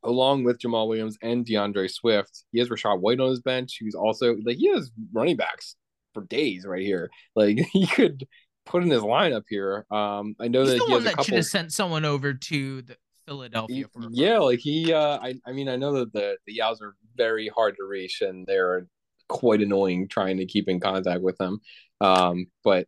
along 0.03 0.43
with 0.43 0.59
Jamaal 0.59 0.87
Williams 0.87 1.17
and 1.21 1.45
D'Andre 1.45 1.87
Swift, 1.87 2.45
he 2.51 2.59
has 2.59 2.69
Rachaad 2.69 3.01
White 3.01 3.19
on 3.19 3.29
his 3.29 3.41
bench. 3.41 3.77
He's 3.79 3.95
also 3.95 4.35
like 4.45 4.57
he 4.57 4.69
has 4.69 4.91
running 5.11 5.35
backs 5.35 5.75
for 6.13 6.23
days 6.23 6.65
right 6.65 6.81
here. 6.81 7.09
Like 7.35 7.57
he 7.71 7.87
could 7.87 8.27
put 8.69 8.83
in 8.83 8.89
his 8.89 9.01
lineup 9.01 9.43
here. 9.49 9.85
Um, 9.91 10.35
I 10.39 10.47
know 10.47 10.61
He's 10.61 10.69
that 10.69 10.79
the 10.79 10.85
he 10.85 10.91
one 10.93 11.03
that 11.03 11.09
couple... 11.11 11.23
should 11.25 11.33
have 11.35 11.45
sent 11.45 11.73
someone 11.73 12.05
over 12.05 12.33
to 12.33 12.81
the 12.83 12.95
Philadelphia. 13.27 13.85
He, 13.93 14.07
yeah, 14.11 14.37
like 14.37 14.59
he. 14.59 14.93
Uh, 14.93 15.19
I 15.21 15.33
I 15.45 15.51
mean 15.51 15.67
I 15.67 15.75
know 15.75 15.93
that 15.93 16.13
the 16.13 16.37
the 16.45 16.57
Yows 16.57 16.81
are 16.81 16.95
very 17.17 17.49
hard 17.49 17.75
to 17.77 17.83
reach 17.83 18.21
and 18.21 18.47
they're 18.47 18.87
quite 19.27 19.61
annoying 19.61 20.07
trying 20.07 20.37
to 20.37 20.45
keep 20.45 20.69
in 20.69 20.79
contact 20.79 21.21
with 21.21 21.37
them. 21.37 21.59
Um, 21.99 22.45
but 22.63 22.87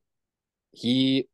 he 0.71 1.27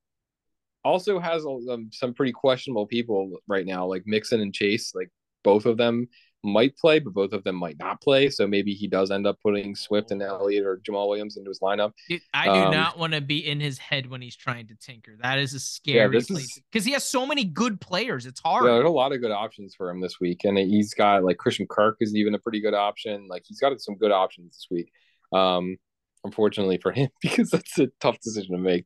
also 0.83 1.19
has 1.19 1.45
um, 1.45 1.89
some 1.91 2.13
pretty 2.13 2.31
questionable 2.31 2.87
people 2.87 3.37
right 3.47 3.65
now, 3.65 3.85
like 3.85 4.03
Mixon 4.05 4.41
and 4.41 4.53
Chase. 4.53 4.93
Like 4.95 5.09
both 5.43 5.65
of 5.65 5.77
them 5.77 6.07
might 6.43 6.77
play, 6.77 6.99
but 6.99 7.13
both 7.13 7.33
of 7.33 7.43
them 7.43 7.55
might 7.55 7.77
not 7.79 8.01
play. 8.01 8.29
So 8.29 8.47
maybe 8.47 8.73
he 8.73 8.87
does 8.87 9.11
end 9.11 9.27
up 9.27 9.37
putting 9.41 9.75
Swift 9.75 10.11
and 10.11 10.21
Elliott 10.21 10.65
or 10.65 10.77
Jamaal 10.77 11.09
Williams 11.09 11.37
into 11.37 11.49
his 11.49 11.59
lineup. 11.59 11.91
I 12.33 12.45
do 12.45 12.51
um, 12.51 12.71
not 12.71 12.97
want 12.97 13.13
to 13.13 13.21
be 13.21 13.47
in 13.47 13.59
his 13.59 13.77
head 13.77 14.09
when 14.09 14.21
he's 14.21 14.35
trying 14.35 14.67
to 14.67 14.75
tinker. 14.75 15.17
That 15.21 15.39
is 15.39 15.53
a 15.53 15.59
scary 15.59 16.15
yeah, 16.15 16.37
because 16.71 16.85
he 16.85 16.91
has 16.91 17.03
so 17.03 17.25
many 17.25 17.43
good 17.43 17.81
players. 17.81 18.25
It's 18.25 18.39
hard. 18.39 18.65
Yeah, 18.65 18.73
there's 18.73 18.85
a 18.85 18.89
lot 18.89 19.11
of 19.11 19.21
good 19.21 19.31
options 19.31 19.75
for 19.75 19.89
him 19.89 19.99
this 19.99 20.19
week, 20.19 20.43
and 20.43 20.57
he's 20.57 20.93
got 20.93 21.23
like 21.23 21.37
Christian 21.37 21.67
Kirk 21.67 21.97
is 21.99 22.15
even 22.15 22.33
a 22.33 22.39
pretty 22.39 22.61
good 22.61 22.73
option. 22.73 23.27
Like 23.27 23.43
he's 23.45 23.59
got 23.59 23.79
some 23.81 23.95
good 23.95 24.11
options 24.11 24.51
this 24.53 24.67
week. 24.69 24.91
Um, 25.33 25.77
unfortunately 26.23 26.77
for 26.77 26.91
him, 26.91 27.09
because 27.21 27.49
that's 27.49 27.77
a 27.79 27.87
tough 27.99 28.19
decision 28.19 28.55
to 28.55 28.61
make. 28.61 28.85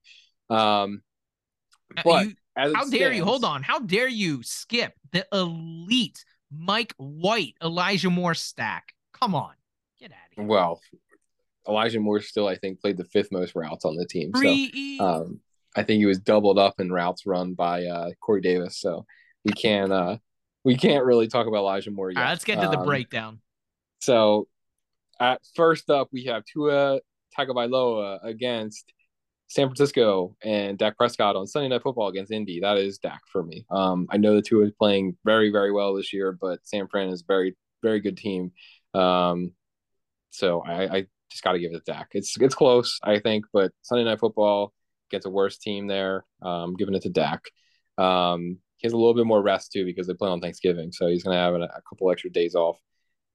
Um, 0.50 1.02
But 2.04 2.28
You- 2.28 2.36
how 2.58 2.90
dare 2.90 3.14
you? 3.14 3.24
Hold 3.24 3.46
on. 3.46 3.64
How 3.64 3.80
dare 3.80 4.10
you 4.10 4.44
skip 4.44 4.94
the 5.14 5.26
elite 5.32 6.24
Mike 6.52 6.94
White, 6.98 7.56
Elijah 7.64 8.10
Moore 8.10 8.36
stack? 8.36 8.94
Come 9.20 9.36
on. 9.36 9.54
Get 10.00 10.12
out 10.12 10.18
of 10.32 10.36
here. 10.36 10.46
Well, 10.46 10.82
Elijah 11.68 12.00
Moore 12.00 12.22
still, 12.22 12.48
I 12.48 12.56
think, 12.56 12.82
played 12.82 12.98
the 12.98 13.06
fifth 13.06 13.32
most 13.32 13.56
routes 13.56 13.86
on 13.86 13.96
the 13.96 14.06
team. 14.06 14.32
So 14.36 15.06
um, 15.06 15.40
I 15.76 15.84
think 15.84 16.00
he 16.00 16.06
was 16.06 16.20
doubled 16.20 16.58
up 16.58 16.80
in 16.80 16.92
routes 16.92 17.26
run 17.26 17.54
by 17.54 17.86
uh, 17.86 18.10
Corey 18.20 18.42
Davis. 18.42 18.80
So 18.80 19.06
we 19.46 19.54
can't 19.54 19.92
uh, 19.92 20.18
we 20.64 20.76
can't 20.76 21.06
really 21.06 21.28
talk 21.28 21.48
about 21.48 21.60
Elijah 21.60 21.92
Moore 21.92 22.12
yet. 22.12 22.18
All 22.18 22.24
right, 22.24 22.30
let's 22.32 22.44
get 22.44 22.62
to 22.62 22.68
the 22.68 22.80
Um, 22.80 22.86
breakdown. 22.86 23.42
So, 24.00 24.48
at 25.20 25.42
first 25.56 25.90
up, 25.92 26.10
we 26.12 26.26
have 26.26 26.44
Tua 26.46 27.00
Tagovailoa 27.38 28.20
against 28.24 28.92
San 29.52 29.68
Francisco 29.68 30.34
and 30.42 30.78
Dak 30.78 30.96
Prescott 30.96 31.36
on 31.36 31.46
Sunday 31.46 31.68
Night 31.68 31.84
Football 31.84 32.08
against 32.08 32.32
Indy. 32.32 32.62
That 32.62 32.78
is 32.78 33.00
Dak 33.00 33.20
for 33.30 33.44
me. 33.44 33.66
Um, 33.70 34.08
I 34.10 34.16
know 34.16 34.34
the 34.34 34.42
Tua 34.42 34.64
is 34.64 34.72
playing 34.72 35.18
very, 35.26 35.52
very 35.52 35.74
well 35.74 35.94
this 35.94 36.14
year, 36.14 36.32
but 36.32 36.66
San 36.66 36.88
Fran 36.88 37.10
is 37.10 37.22
a 37.22 37.26
very, 37.28 37.58
very 37.84 38.00
good 38.00 38.16
team. 38.16 38.54
Um, 38.94 39.52
so 40.30 40.62
I, 40.62 40.96
I 40.96 41.06
just 41.30 41.44
got 41.44 41.52
to 41.52 41.60
give 41.60 41.74
it 41.74 41.86
to 41.86 41.92
Dak. 41.92 42.12
It's 42.14 42.40
it's 42.40 42.56
close, 42.56 42.98
I 43.04 43.20
think, 43.20 43.44
but 43.52 43.74
Sunday 43.82 44.06
Night 44.06 44.22
Football 44.22 44.72
gets 45.10 45.26
a 45.26 45.30
worse 45.30 45.58
team 45.58 45.86
there. 45.86 46.24
Um, 46.42 46.74
giving 46.76 46.96
it 46.96 47.02
to 47.02 47.10
Dak. 47.10 47.42
Um, 47.98 48.58
he 48.78 48.88
has 48.88 48.94
a 48.94 48.98
little 48.98 49.14
bit 49.14 49.26
more 49.26 49.42
rest 49.42 49.74
too 49.74 49.84
because 49.84 50.08
they 50.08 50.14
play 50.14 50.30
on 50.30 50.40
Thanksgiving, 50.40 50.94
so 50.94 51.08
he's 51.08 51.24
going 51.24 51.36
to 51.36 51.42
have 51.42 51.56
a, 51.56 51.64
a 51.64 51.82
couple 51.90 52.10
extra 52.10 52.30
days 52.30 52.56
off. 52.56 52.78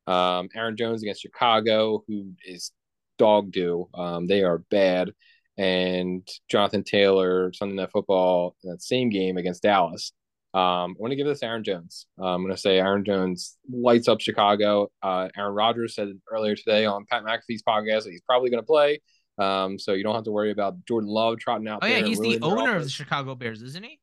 Um, 0.07 0.49
Aaron 0.55 0.79
Jones 0.79 1.03
against 1.03 1.21
Chicago, 1.21 2.05
who 2.09 2.33
is 2.47 2.73
dog 3.19 3.53
do. 3.53 3.91
Um, 3.93 4.27
they 4.27 4.45
are 4.45 4.65
bad. 4.71 5.13
And 5.59 6.27
Jonathan 6.51 6.85
Taylor, 6.85 7.53
Sunday 7.53 7.77
Night 7.77 7.91
Football, 7.93 8.55
in 8.63 8.71
that 8.71 8.83
same 8.83 9.09
game 9.09 9.37
against 9.37 9.63
Dallas. 9.63 10.13
Um, 10.53 10.93
I 10.93 10.95
want 10.99 11.13
to 11.13 11.17
give 11.17 11.27
this 11.27 11.43
Aaron 11.43 11.65
Jones. 11.65 12.07
Uh, 12.21 12.27
I'm 12.27 12.43
going 12.43 12.55
to 12.55 12.61
say 12.61 12.79
Aaron 12.79 13.05
Jones 13.05 13.57
lights 13.71 14.09
up 14.09 14.21
Chicago. 14.21 14.89
Uh, 15.03 15.29
Aaron 15.37 15.55
Rodgers 15.55 15.95
said 15.95 16.09
earlier 16.33 16.57
today 16.57 16.87
on 16.87 17.05
Pat 17.11 17.25
McAfee's 17.25 17.63
podcast 17.63 18.05
that 18.05 18.11
he's 18.11 18.23
probably 18.23 18.51
going 18.51 18.63
to 18.63 18.67
play. 18.67 19.01
Um, 19.39 19.79
so 19.79 19.93
you 19.93 20.03
don't 20.03 20.15
have 20.15 20.25
to 20.25 20.31
worry 20.31 20.51
about 20.51 20.83
Jordan 20.87 21.11
Love 21.11 21.39
trotting 21.39 21.69
out 21.69 21.81
Oh, 21.83 21.87
yeah. 21.87 22.01
He's 22.03 22.19
the 22.21 22.39
owner 22.41 22.77
of 22.77 22.85
the. 22.85 22.89
Chicago 22.91 23.35
Bears, 23.35 23.61
isn't 23.61 23.85
he? 23.85 24.01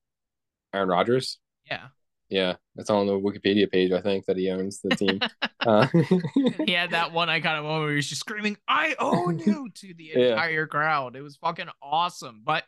Aaron 0.73 0.89
Rodgers. 0.89 1.39
Yeah. 1.65 1.87
Yeah, 2.34 2.55
it's 2.77 2.89
on 2.89 3.05
the 3.05 3.13
Wikipedia 3.13 3.69
page. 3.69 3.91
I 3.91 4.01
think 4.01 4.25
that 4.25 4.38
he 4.38 4.49
owns 4.49 4.81
the 4.81 4.89
team. 4.95 5.19
uh, 5.67 5.86
he 6.65 6.71
had 6.71 6.89
that 6.89 7.11
one 7.13 7.27
iconic 7.27 7.61
moment 7.61 7.81
where 7.84 7.89
he 7.91 7.95
was 7.97 8.07
just 8.09 8.21
screaming, 8.21 8.57
I 8.67 8.95
own 8.97 9.38
you 9.45 9.69
to 9.69 9.93
the 9.93 10.13
Yeah. 10.15 10.29
entire 10.31 10.65
crowd. 10.65 11.15
It 11.15 11.21
was 11.21 11.36
fucking 11.36 11.67
awesome. 11.79 12.41
But 12.43 12.63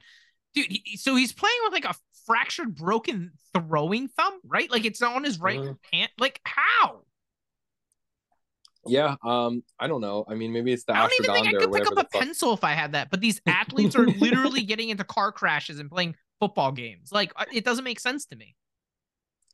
dude, 0.53 0.67
he, 0.69 0.97
so 0.97 1.15
he's 1.15 1.33
playing 1.33 1.57
with 1.63 1.73
like 1.73 1.85
a 1.85 1.95
fractured, 2.27 2.75
broken 2.75 3.31
throwing 3.55 4.07
thumb, 4.09 4.39
right? 4.45 4.69
Like 4.69 4.85
it's 4.85 5.01
on 5.01 5.23
his 5.23 5.39
right 5.39 5.59
Mhm. 5.59 5.77
hand. 5.91 6.11
Like 6.19 6.39
how? 6.43 7.01
yeah, 8.87 9.15
um, 9.23 9.63
I 9.79 9.87
don't 9.87 10.01
know. 10.01 10.25
I 10.27 10.35
mean, 10.35 10.53
maybe 10.53 10.71
it's 10.71 10.83
the 10.83 10.93
I 10.93 10.99
don't 11.01 11.11
even 11.19 11.33
think 11.33 11.47
I 11.47 11.59
could 11.59 11.73
pick 11.73 11.87
up 11.87 11.97
a 11.97 12.17
pencil 12.19 12.53
if 12.53 12.63
I 12.63 12.73
had 12.73 12.91
that. 12.91 13.09
But 13.09 13.19
these 13.19 13.41
athletes 13.47 13.95
are 13.95 14.05
literally 14.05 14.61
getting 14.61 14.89
into 14.89 15.03
car 15.03 15.31
crashes 15.31 15.79
and 15.79 15.89
playing 15.89 16.15
football 16.39 16.71
games. 16.71 17.11
Like 17.11 17.33
uh, 17.35 17.45
it 17.51 17.65
doesn't 17.65 17.83
make 17.83 17.99
sense 17.99 18.27
to 18.27 18.35
me. 18.35 18.55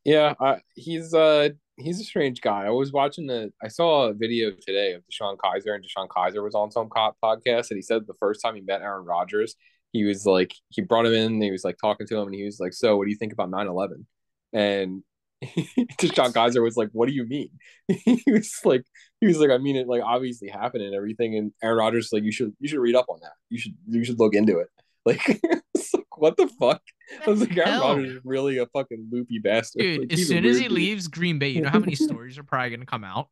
Yeah, 0.04 0.34
uh, 0.40 0.58
he's 0.76 1.14
uh 1.14 1.50
he's 1.78 2.00
a 2.00 2.04
strange 2.04 2.42
guy. 2.42 2.66
I 2.66 2.70
was 2.72 2.92
watching 2.92 3.28
the 3.28 3.52
I 3.64 3.68
saw 3.68 4.08
a 4.08 4.14
video 4.14 4.52
today 4.52 4.94
of 4.94 5.04
DeShone 5.12 5.38
Kizer 5.38 5.76
and 5.76 5.84
DeShone 5.86 6.08
Kizer 6.08 6.44
was 6.44 6.56
on 6.56 6.72
some 6.72 6.90
co- 6.90 7.16
podcast 7.24 7.70
and 7.70 7.78
he 7.78 7.82
said 7.82 8.08
the 8.08 8.16
first 8.20 8.42
time 8.42 8.56
he 8.56 8.62
met 8.62 8.82
Aaron 8.82 9.06
Rodgers, 9.06 9.56
he 9.94 10.04
was 10.06 10.26
like 10.26 10.54
he 10.70 10.82
brought 10.82 11.06
him 11.06 11.14
in, 11.14 11.42
he 11.42 11.52
was 11.52 11.64
like 11.64 11.78
talking 11.80 12.08
to 12.08 12.18
him 12.18 12.28
and 12.28 12.36
he 12.36 12.46
was 12.46 12.60
like, 12.60 12.74
"So, 12.74 12.98
what 12.98 13.06
do 13.06 13.12
you 13.12 13.18
think 13.18 13.34
about 13.34 13.50
9/11?" 13.52 14.06
And 14.54 15.04
DeShone 15.44 16.34
Kizer 16.34 16.64
was 16.64 16.78
like, 16.78 16.90
"What 16.94 17.08
do 17.08 17.14
you 17.14 17.26
mean?" 17.28 17.50
he 17.88 18.24
was 18.28 18.52
like 18.66 18.84
he 19.20 19.28
was 19.28 19.38
like, 19.38 19.52
"I 19.52 19.58
mean 19.60 19.76
it 19.76 19.88
like 19.88 20.02
obviously 20.04 20.50
happened 20.50 20.84
and 20.84 20.96
everything." 20.96 21.38
And 21.38 21.52
Aaron 21.64 21.78
Rodgers 21.78 22.06
was 22.06 22.14
like, 22.14 22.24
"You 22.24 22.32
should 22.32 22.54
you 22.60 22.68
should 22.68 22.80
read 22.80 22.96
up 22.96 23.06
on 23.10 23.20
that. 23.22 23.34
You 23.50 23.60
should 23.60 23.74
you 23.88 24.04
should 24.04 24.20
look 24.20 24.34
into 24.34 24.58
it." 24.60 24.70
Like, 25.06 25.28
like 25.94 26.18
what 26.18 26.38
the 26.38 26.48
fuck? 26.48 26.82
I 27.26 27.30
was 27.30 27.42
like, 27.42 27.58
Aaron 27.58 27.80
Rodgers 27.80 28.12
is 28.12 28.22
really 28.24 28.60
a 28.60 28.68
fucking 28.68 29.10
loopy 29.12 29.40
bastard. 29.40 29.82
Dude, 29.82 30.00
Like, 30.02 30.14
as 30.14 30.28
soon 30.28 30.46
as 30.46 30.58
he 30.58 30.64
dude. 30.64 30.74
leaves 30.74 31.08
Green 31.08 31.40
Bay, 31.40 31.50
you 31.50 31.62
know 31.62 31.70
how 31.70 31.80
many 31.80 31.96
stories 31.96 32.38
are 32.38 32.44
probably 32.44 32.70
gonna 32.70 32.86
come 32.86 33.04
out? 33.04 33.30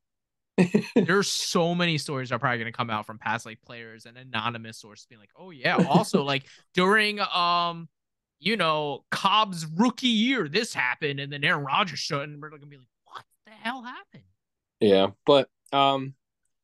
There's 0.95 1.27
so 1.27 1.75
many 1.75 1.97
stories 1.97 2.31
are 2.31 2.39
probably 2.39 2.59
gonna 2.59 2.71
come 2.71 2.89
out 2.89 3.05
from 3.05 3.19
past 3.19 3.45
like 3.45 3.61
players 3.61 4.05
and 4.05 4.17
anonymous 4.17 4.79
sources 4.79 5.05
being 5.05 5.19
like, 5.19 5.29
oh 5.37 5.51
yeah, 5.51 5.77
also 5.87 6.23
like 6.23 6.45
during 6.73 7.19
um, 7.19 7.87
you 8.39 8.57
know, 8.57 9.03
Cobb's 9.11 9.65
rookie 9.65 10.07
year, 10.07 10.47
this 10.47 10.73
happened, 10.73 11.19
and 11.19 11.31
then 11.31 11.43
Aaron 11.43 11.63
Rodgers 11.63 11.99
showed, 11.99 12.27
and 12.27 12.41
we're 12.41 12.49
gonna 12.49 12.65
be 12.65 12.77
like, 12.77 12.87
what 13.05 13.23
the 13.45 13.51
hell 13.51 13.83
happened? 13.83 14.23
Yeah, 14.79 15.07
but 15.25 15.49
um, 15.73 16.13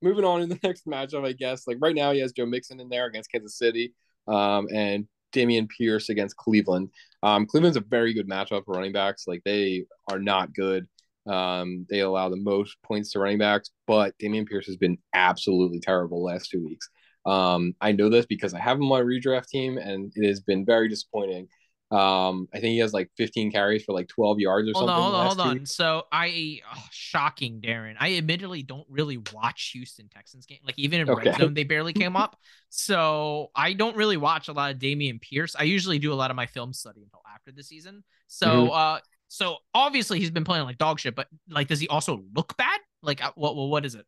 moving 0.01 0.25
on 0.25 0.41
to 0.41 0.47
the 0.47 0.59
next 0.63 0.87
matchup, 0.87 1.25
I 1.25 1.33
guess. 1.33 1.67
Like 1.67 1.77
right 1.81 1.95
now, 1.95 2.11
he 2.11 2.19
has 2.19 2.31
Joe 2.31 2.45
Mixon 2.45 2.79
in 2.79 2.89
there 2.89 3.05
against 3.05 3.31
Kansas 3.31 3.57
City, 3.57 3.93
um, 4.27 4.67
and 4.73 5.07
Dameon 5.33 5.69
Pierce 5.69 6.09
against 6.09 6.37
Cleveland. 6.37 6.89
Um, 7.23 7.45
Cleveland's 7.45 7.77
a 7.77 7.81
very 7.81 8.13
good 8.13 8.29
matchup 8.29 8.65
for 8.65 8.75
running 8.75 8.93
backs. 8.93 9.25
Like 9.27 9.41
they 9.43 9.85
are 10.09 10.19
not 10.19 10.53
good. 10.53 10.87
Um, 11.27 11.85
they 11.89 12.01
allow 12.01 12.29
the 12.29 12.35
most 12.35 12.77
points 12.83 13.11
to 13.11 13.19
running 13.19 13.39
backs, 13.39 13.71
but 13.87 14.13
Dameon 14.21 14.47
Pierce 14.47 14.67
has 14.67 14.77
been 14.77 14.97
absolutely 15.13 15.79
terrible 15.79 16.23
last 16.23 16.49
two 16.49 16.63
weeks. 16.63 16.87
Um, 17.25 17.73
I 17.81 17.91
know 17.91 18.09
this 18.09 18.27
because 18.27 18.53
I 18.53 18.59
have 18.59 18.77
him 18.77 18.83
on 18.83 18.89
my 18.89 19.01
redraft 19.01 19.47
team, 19.47 19.77
and 19.77 20.11
it 20.15 20.27
has 20.27 20.41
been 20.41 20.65
very 20.65 20.87
disappointing. 20.87 21.47
Um, 21.95 22.47
I 22.53 22.59
think 22.59 22.71
he 22.73 22.79
has 22.79 22.93
like 22.93 23.09
15 23.17 23.51
carries 23.51 23.83
for 23.83 23.93
like 23.93 24.07
12 24.07 24.39
yards 24.39 24.67
or 24.69 24.73
Hold 24.73 24.89
something. 24.89 25.03
on, 25.03 25.03
hold 25.03 25.15
on, 25.15 25.25
hold 25.27 25.39
on. 25.39 25.65
So 25.65 26.03
I 26.11 26.59
oh, 26.75 26.83
shocking, 26.91 27.61
Darren. 27.61 27.95
I 27.97 28.17
admittedly 28.17 28.61
don't 28.61 28.85
really 28.89 29.17
watch 29.33 29.69
Houston 29.73 30.09
Texans 30.09 30.45
game. 30.45 30.59
Like 30.65 30.77
even 30.77 30.99
in 30.99 31.09
Okay. 31.09 31.29
red 31.29 31.35
zone, 31.35 31.53
they 31.53 31.63
barely 31.63 31.93
came 31.93 32.15
up. 32.17 32.35
So 32.69 33.51
I 33.55 33.71
don't 33.71 33.95
really 33.95 34.17
watch 34.17 34.49
a 34.49 34.53
lot 34.53 34.71
of 34.71 34.79
Dameon 34.79 35.21
Pierce. 35.21 35.55
I 35.57 35.63
usually 35.63 35.97
do 35.97 36.11
a 36.11 36.15
lot 36.15 36.29
of 36.29 36.35
my 36.35 36.45
film 36.45 36.73
study 36.73 37.03
until 37.03 37.21
after 37.33 37.53
the 37.53 37.63
season. 37.63 38.03
So 38.27 38.69
Mhm. 38.69 38.75
uh 38.75 38.99
so 39.29 39.57
obviously 39.73 40.19
he's 40.19 40.29
been 40.31 40.43
playing 40.43 40.65
like 40.65 40.77
dog 40.77 40.99
shit, 40.99 41.15
but 41.15 41.27
like 41.49 41.69
does 41.69 41.79
he 41.79 41.87
also 41.87 42.23
look 42.35 42.57
bad? 42.57 42.79
Like 43.01 43.23
uh, 43.23 43.31
what 43.35 43.55
what, 43.55 43.69
what 43.69 43.85
is 43.85 43.95
it? 43.95 44.05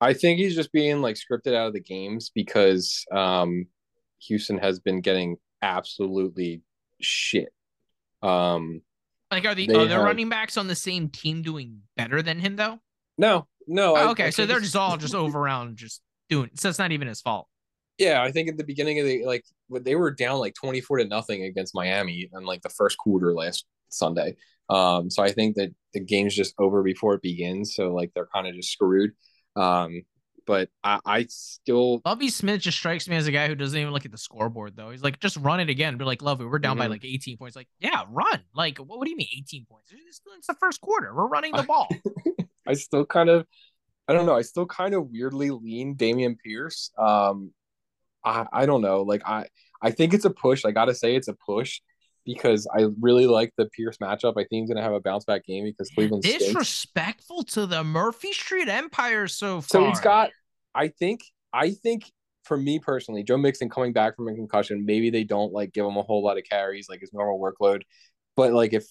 I 0.00 0.12
think 0.12 0.38
he's 0.38 0.54
just 0.54 0.72
being 0.72 1.00
like 1.00 1.16
scripted 1.16 1.54
out 1.54 1.68
of 1.68 1.72
the 1.72 1.80
games 1.80 2.30
because 2.34 3.04
um 3.12 3.66
Houston 4.20 4.58
has 4.58 4.78
been 4.78 5.00
getting 5.00 5.36
absolutely 5.62 6.62
shit. 7.00 7.48
Um 8.22 8.82
Like 9.30 9.44
are 9.44 9.54
the 9.54 9.74
other 9.74 9.98
running 10.00 10.28
backs 10.28 10.56
on 10.56 10.66
the 10.68 10.74
same 10.74 11.08
team 11.08 11.42
doing 11.42 11.82
better 11.96 12.22
than 12.22 12.38
him 12.40 12.56
though? 12.56 12.78
no, 13.18 13.46
no. 13.66 13.94
I- 13.94 14.02
Oh, 14.04 14.10
okay, 14.10 14.26
I 14.26 14.30
so 14.30 14.46
they're 14.46 14.56
it's- 14.58 14.72
just 14.72 14.76
all 14.76 14.96
just 14.96 15.14
over 15.22 15.38
around 15.38 15.76
just 15.76 16.00
doing 16.28 16.50
so 16.54 16.68
it's 16.68 16.78
not 16.78 16.92
even 16.92 17.08
his 17.08 17.20
fault. 17.20 17.48
Yeah, 17.98 18.22
I 18.22 18.30
think 18.30 18.48
at 18.50 18.58
the 18.58 18.64
beginning 18.64 18.98
of 19.00 19.06
the 19.06 19.24
like 19.24 19.44
when 19.68 19.82
they 19.84 19.94
were 19.94 20.10
down 20.10 20.38
like 20.38 20.54
24 20.54 20.98
to 20.98 21.04
nothing 21.06 21.44
against 21.44 21.74
Miami 21.74 22.28
in 22.32 22.44
like 22.44 22.62
the 22.62 22.68
first 22.68 22.98
quarter 22.98 23.32
last 23.34 23.64
Sunday. 23.88 24.36
Um 24.68 25.08
so 25.10 25.22
I 25.22 25.32
think 25.32 25.56
that 25.56 25.70
the 25.94 26.00
game's 26.00 26.34
just 26.34 26.54
over 26.58 26.82
before 26.82 27.14
it 27.14 27.22
begins, 27.22 27.74
so 27.74 27.94
like 27.94 28.12
they're 28.14 28.28
kind 28.34 28.46
of 28.46 28.54
just 28.54 28.70
screwed. 28.70 29.12
Um 29.56 30.02
but 30.46 30.68
I, 30.84 31.00
I 31.04 31.26
still 31.28 32.00
Lovie 32.04 32.28
Smith 32.30 32.60
just 32.60 32.78
strikes 32.78 33.08
me 33.08 33.16
as 33.16 33.26
a 33.26 33.32
guy 33.32 33.48
who 33.48 33.54
doesn't 33.54 33.78
even 33.78 33.92
look 33.92 34.04
at 34.04 34.12
the 34.12 34.18
scoreboard 34.18 34.76
though. 34.76 34.90
He's 34.90 35.02
like, 35.02 35.18
just 35.20 35.36
run 35.38 35.60
it 35.60 35.68
again. 35.68 35.96
But 35.96 36.06
like, 36.06 36.22
Lovie, 36.22 36.44
we're 36.44 36.58
down 36.58 36.78
by 36.78 36.86
Mhm. 36.86 36.90
like 36.90 37.04
18 37.04 37.36
points. 37.36 37.56
Like, 37.56 37.68
yeah, 37.80 38.04
run. 38.10 38.40
Like, 38.54 38.78
what, 38.78 38.98
what 38.98 39.04
do 39.04 39.10
you 39.10 39.16
mean 39.16 39.28
18 39.36 39.66
points? 39.66 39.90
It's, 39.92 40.20
it's 40.38 40.46
the 40.46 40.54
first 40.54 40.80
quarter. 40.80 41.14
We're 41.14 41.26
running 41.26 41.52
the 41.52 41.64
ball. 41.64 41.88
I 42.66 42.74
still 42.74 43.04
kind 43.04 43.28
of, 43.28 43.46
I 44.08 44.12
don't 44.12 44.26
know. 44.26 44.36
I 44.36 44.42
still 44.42 44.66
kind 44.66 44.94
of 44.94 45.10
weirdly 45.10 45.50
lean 45.50 45.96
Dameon 45.96 46.36
Pierce. 46.38 46.90
Um, 46.96 47.52
I 48.24 48.46
I 48.52 48.66
don't 48.66 48.82
know. 48.82 49.02
Like 49.02 49.22
I 49.26 49.46
I 49.82 49.90
think 49.90 50.14
it's 50.14 50.24
a 50.24 50.30
push. 50.30 50.64
I 50.64 50.70
gotta 50.72 50.94
say 50.94 51.14
it's 51.16 51.28
a 51.28 51.34
push 51.34 51.80
because 52.26 52.66
I 52.76 52.86
really 53.00 53.26
like 53.26 53.52
the 53.56 53.66
Pierce 53.66 53.96
matchup. 53.98 54.32
I 54.32 54.44
think 54.44 54.62
he's 54.62 54.68
gonna 54.68 54.82
have 54.82 54.92
a 54.92 55.00
bounce 55.00 55.24
back 55.24 55.46
game 55.46 55.64
because 55.64 55.88
Cleveland 55.94 56.24
stinks. 56.24 56.44
Disrespectful 56.44 57.44
to 57.44 57.64
the 57.64 57.82
Murphy 57.82 58.32
Street 58.32 58.68
Empire 58.68 59.28
so 59.28 59.62
far. 59.62 59.80
So 59.82 59.88
he's 59.88 60.00
got. 60.00 60.30
I 60.74 60.88
think. 60.88 61.22
I 61.52 61.70
think 61.70 62.10
for 62.44 62.58
me 62.58 62.78
personally, 62.78 63.22
Joe 63.22 63.38
Mixon 63.38 63.70
coming 63.70 63.94
back 63.94 64.16
from 64.16 64.28
a 64.28 64.34
concussion, 64.34 64.84
maybe 64.84 65.08
they 65.08 65.24
don't 65.24 65.52
like 65.52 65.72
give 65.72 65.86
him 65.86 65.96
a 65.96 66.02
whole 66.02 66.22
lot 66.22 66.36
of 66.36 66.44
carries, 66.44 66.88
like 66.88 67.00
his 67.00 67.12
normal 67.14 67.40
workload. 67.40 67.82
But 68.36 68.52
like 68.52 68.74
if 68.74 68.84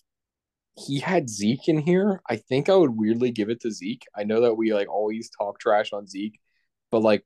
he 0.77 0.99
had 0.99 1.29
Zeke 1.29 1.67
in 1.67 1.77
here, 1.77 2.21
I 2.29 2.37
think 2.37 2.69
I 2.69 2.75
would 2.75 2.89
weirdly 2.89 3.31
give 3.31 3.49
it 3.49 3.61
to 3.61 3.71
Zeke. 3.71 4.03
I 4.15 4.23
know 4.23 4.41
that 4.41 4.55
we 4.55 4.73
like 4.73 4.89
always 4.89 5.29
talk 5.29 5.59
trash 5.59 5.93
on 5.93 6.07
Zeke, 6.07 6.39
but 6.89 7.01
like 7.01 7.23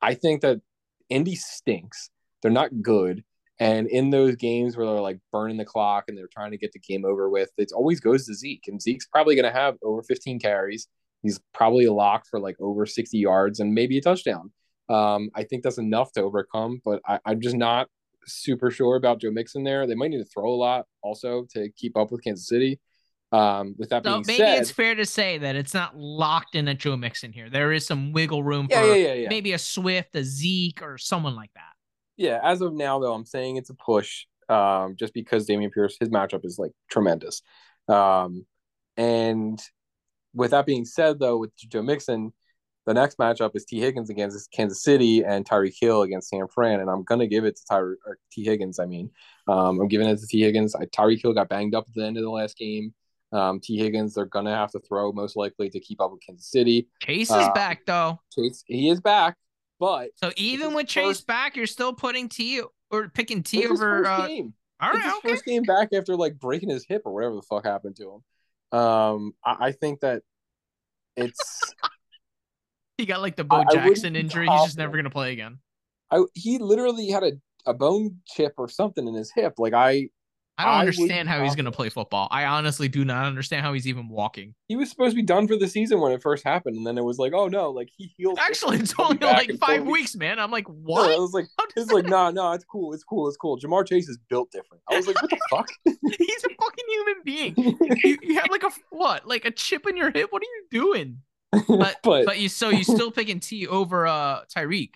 I 0.00 0.14
think 0.14 0.40
that 0.42 0.60
Indy 1.08 1.34
stinks. 1.34 2.10
They're 2.40 2.50
not 2.50 2.82
good. 2.82 3.22
And 3.60 3.88
in 3.88 4.08
those 4.08 4.36
games 4.36 4.74
where 4.74 4.86
they're 4.86 5.00
like 5.02 5.18
burning 5.30 5.58
the 5.58 5.66
clock 5.66 6.04
and 6.08 6.16
they're 6.16 6.30
trying 6.32 6.50
to 6.50 6.56
get 6.56 6.72
the 6.72 6.78
game 6.78 7.04
over 7.04 7.28
with, 7.28 7.50
it 7.58 7.70
always 7.74 8.00
goes 8.00 8.26
to 8.26 8.34
Zeke. 8.34 8.64
And 8.66 8.80
Zeke's 8.80 9.06
probably 9.06 9.34
going 9.34 9.44
to 9.44 9.56
have 9.56 9.76
over 9.82 10.02
15 10.02 10.40
carries. 10.40 10.88
He's 11.22 11.38
probably 11.52 11.86
locked 11.86 12.26
for 12.28 12.40
like 12.40 12.56
over 12.58 12.86
60 12.86 13.18
yards 13.18 13.60
and 13.60 13.74
maybe 13.74 13.98
a 13.98 14.00
touchdown. 14.00 14.50
Um, 14.88 15.30
I 15.34 15.44
think 15.44 15.62
that's 15.62 15.76
enough 15.76 16.10
to 16.12 16.22
overcome, 16.22 16.80
but 16.84 17.02
I, 17.06 17.20
I'm 17.26 17.42
just 17.42 17.54
not 17.54 17.88
super 18.26 18.70
sure 18.70 18.96
about 18.96 19.20
Joe 19.20 19.30
Mixon 19.30 19.62
there. 19.62 19.86
They 19.86 19.94
might 19.94 20.10
need 20.10 20.18
to 20.18 20.24
throw 20.24 20.50
a 20.50 20.56
lot 20.56 20.86
also 21.02 21.46
to 21.50 21.68
keep 21.76 21.98
up 21.98 22.10
with 22.10 22.24
Kansas 22.24 22.48
City. 22.48 22.80
Um, 23.30 23.76
with 23.78 23.90
that 23.90 24.02
So 24.04 24.14
being 24.14 24.24
maybe 24.26 24.38
said, 24.38 24.58
it's 24.58 24.72
fair 24.72 24.94
to 24.96 25.04
say 25.04 25.38
that 25.38 25.54
it's 25.54 25.74
not 25.74 25.96
locked 25.96 26.56
in 26.56 26.66
at 26.66 26.78
Joe 26.78 26.96
Mixon 26.96 27.32
here. 27.32 27.48
There 27.48 27.72
is 27.72 27.86
some 27.86 28.12
wiggle 28.12 28.42
room 28.42 28.66
yeah, 28.68 28.80
for 28.80 28.94
yeah, 28.96 29.12
yeah, 29.12 29.28
maybe 29.28 29.52
a 29.52 29.58
Swift, 29.58 30.16
a 30.16 30.24
Zeke, 30.24 30.82
or 30.82 30.98
someone 30.98 31.36
like 31.36 31.52
that. 31.54 31.74
Yeah, 32.20 32.38
as 32.42 32.60
of 32.60 32.74
now, 32.74 32.98
though, 32.98 33.14
I'm 33.14 33.24
saying 33.24 33.56
it's 33.56 33.70
a 33.70 33.74
push. 33.74 34.26
Um, 34.50 34.94
just 34.98 35.14
because 35.14 35.46
Dameon 35.46 35.72
Pierce, 35.72 35.96
his 35.98 36.10
matchup 36.10 36.44
is 36.44 36.58
like 36.58 36.72
tremendous. 36.90 37.40
Um, 37.88 38.44
and 38.98 39.58
with 40.34 40.50
that 40.50 40.66
being 40.66 40.84
said, 40.84 41.18
though, 41.18 41.38
with 41.38 41.56
Joe 41.56 41.80
Mixon, 41.80 42.34
the 42.84 42.92
next 42.92 43.16
matchup 43.16 43.52
is 43.56 43.64
T. 43.64 43.80
Higgins 43.80 44.10
against 44.10 44.52
Kansas 44.52 44.82
City 44.82 45.24
and 45.24 45.48
Tyreek 45.48 45.76
Hill 45.80 46.02
against 46.02 46.28
San 46.28 46.46
Fran, 46.48 46.80
and 46.80 46.90
I'm 46.90 47.04
gonna 47.04 47.26
give 47.26 47.46
it 47.46 47.56
to 47.56 47.62
Tyre 47.64 47.96
or 48.04 48.18
T. 48.30 48.44
Higgins. 48.44 48.78
I 48.78 48.84
mean, 48.84 49.10
um, 49.48 49.80
I'm 49.80 49.88
giving 49.88 50.06
it 50.06 50.18
to 50.18 50.26
T. 50.26 50.42
Higgins. 50.42 50.74
I, 50.74 50.84
Tyreek 50.84 51.22
Hill 51.22 51.32
got 51.32 51.48
banged 51.48 51.74
up 51.74 51.86
at 51.88 51.94
the 51.94 52.04
end 52.04 52.18
of 52.18 52.22
the 52.22 52.30
last 52.30 52.58
game. 52.58 52.92
Um, 53.32 53.60
T. 53.60 53.78
Higgins, 53.78 54.12
they're 54.12 54.26
gonna 54.26 54.54
have 54.54 54.72
to 54.72 54.80
throw 54.80 55.10
most 55.12 55.36
likely 55.36 55.70
to 55.70 55.80
keep 55.80 56.02
up 56.02 56.12
with 56.12 56.20
Kansas 56.26 56.50
City. 56.50 56.86
Chase 57.00 57.30
is 57.30 57.36
Uh, 57.36 57.52
back 57.54 57.86
though. 57.86 58.20
Chase, 58.34 58.62
he 58.66 58.90
is 58.90 59.00
back, 59.00 59.36
but 59.80 60.10
So 60.16 60.30
even 60.36 60.74
with 60.74 60.86
Chase 60.86 61.06
first- 61.18 61.26
back, 61.26 61.56
you're 61.56 61.66
still 61.66 61.92
putting 61.92 62.28
T 62.28 62.62
or 62.90 63.08
picking 63.08 63.42
T 63.42 63.62
it's 63.62 63.70
over. 63.72 64.04
first 64.04 64.10
Uh, 64.10 64.26
game. 64.28 64.54
all 64.80 64.92
right, 64.92 65.02
his 65.02 65.12
okay. 65.14 65.28
first 65.30 65.44
game 65.44 65.62
back 65.64 65.88
after 65.92 66.14
like 66.14 66.38
breaking 66.38 66.68
his 66.68 66.84
hip 66.86 67.02
or 67.06 67.12
whatever 67.14 67.34
the 67.34 67.42
fuck 67.42 67.64
happened 67.64 67.96
to 67.96 68.20
him. 68.72 68.78
Um, 68.78 69.34
I, 69.44 69.56
I 69.68 69.72
think 69.72 70.00
that 70.00 70.22
it's 71.16 71.36
He 72.98 73.06
got 73.06 73.22
like 73.22 73.34
the 73.36 73.44
Bo 73.44 73.56
I- 73.68 73.72
Jackson 73.74 74.14
injury. 74.14 74.46
He's 74.46 74.62
just 74.62 74.78
never 74.78 74.96
gonna 74.96 75.10
play 75.10 75.32
again. 75.32 75.58
I 76.10 76.22
he 76.34 76.58
literally 76.58 77.08
had 77.08 77.22
a, 77.24 77.32
a 77.66 77.72
bone 77.74 78.16
chip 78.26 78.54
or 78.58 78.68
something 78.68 79.08
in 79.08 79.14
his 79.14 79.32
hip. 79.34 79.54
Like 79.58 79.72
I 79.72 80.10
I 80.58 80.64
don't 80.64 80.74
I 80.74 80.80
understand 80.80 81.28
how 81.28 81.42
he's 81.42 81.54
gonna 81.56 81.72
play 81.72 81.88
football. 81.88 82.28
I 82.30 82.44
honestly 82.44 82.86
do 82.86 83.04
not 83.04 83.24
understand 83.24 83.64
how 83.64 83.72
he's 83.72 83.86
even 83.86 84.08
walking. 84.08 84.54
he 84.68 84.76
was 84.76 84.90
supposed 84.90 85.12
to 85.12 85.16
be 85.16 85.22
done 85.22 85.48
for 85.48 85.56
the 85.56 85.66
season 85.66 86.00
when 86.00 86.12
it 86.12 86.20
first 86.20 86.44
happened, 86.44 86.76
and 86.76 86.86
then 86.86 86.98
it 86.98 87.04
was 87.04 87.18
like, 87.18 87.32
oh 87.34 87.48
no, 87.48 87.70
like 87.70 87.88
he 87.96 88.12
healed. 88.16 88.38
Actually, 88.38 88.78
it's 88.78 88.94
only 88.98 89.16
like 89.18 89.50
five 89.58 89.86
weeks, 89.86 90.14
man. 90.16 90.38
I'm 90.38 90.50
like, 90.50 90.68
No, 90.68 90.74
what? 90.74 91.10
it 91.10 91.18
was 91.18 91.32
like 91.32 91.46
it's 91.76 91.90
like 91.90 92.04
no, 92.06 92.30
no, 92.30 92.52
it's 92.52 92.64
cool, 92.64 92.92
it's 92.92 93.04
cool, 93.04 93.26
it's 93.28 93.38
cool. 93.38 93.58
Ja'Marr 93.58 93.86
Chase 93.86 94.08
is 94.08 94.18
built 94.28 94.50
different. 94.50 94.82
I 94.90 94.96
was 94.96 95.06
like, 95.06 95.20
what 95.22 95.30
the 95.30 95.38
fuck? 95.50 95.68
he's 95.84 96.44
a 96.44 96.48
fucking 96.48 96.84
human 96.88 97.14
being. 97.24 97.54
You, 98.04 98.18
you 98.22 98.34
have 98.34 98.50
like 98.50 98.62
a 98.64 98.70
what? 98.90 99.26
Like 99.26 99.46
a 99.46 99.50
chip 99.50 99.86
in 99.88 99.96
your 99.96 100.10
hip? 100.10 100.30
What 100.30 100.42
are 100.42 100.46
you 100.46 100.66
doing? 100.70 101.18
But 101.66 101.96
but 102.04 102.26
but 102.26 102.38
you 102.38 102.48
so 102.48 102.68
you 102.68 102.84
still 102.84 103.10
picking 103.10 103.40
T 103.40 103.66
over 103.66 104.06
uh 104.06 104.42
Tyreek. 104.54 104.90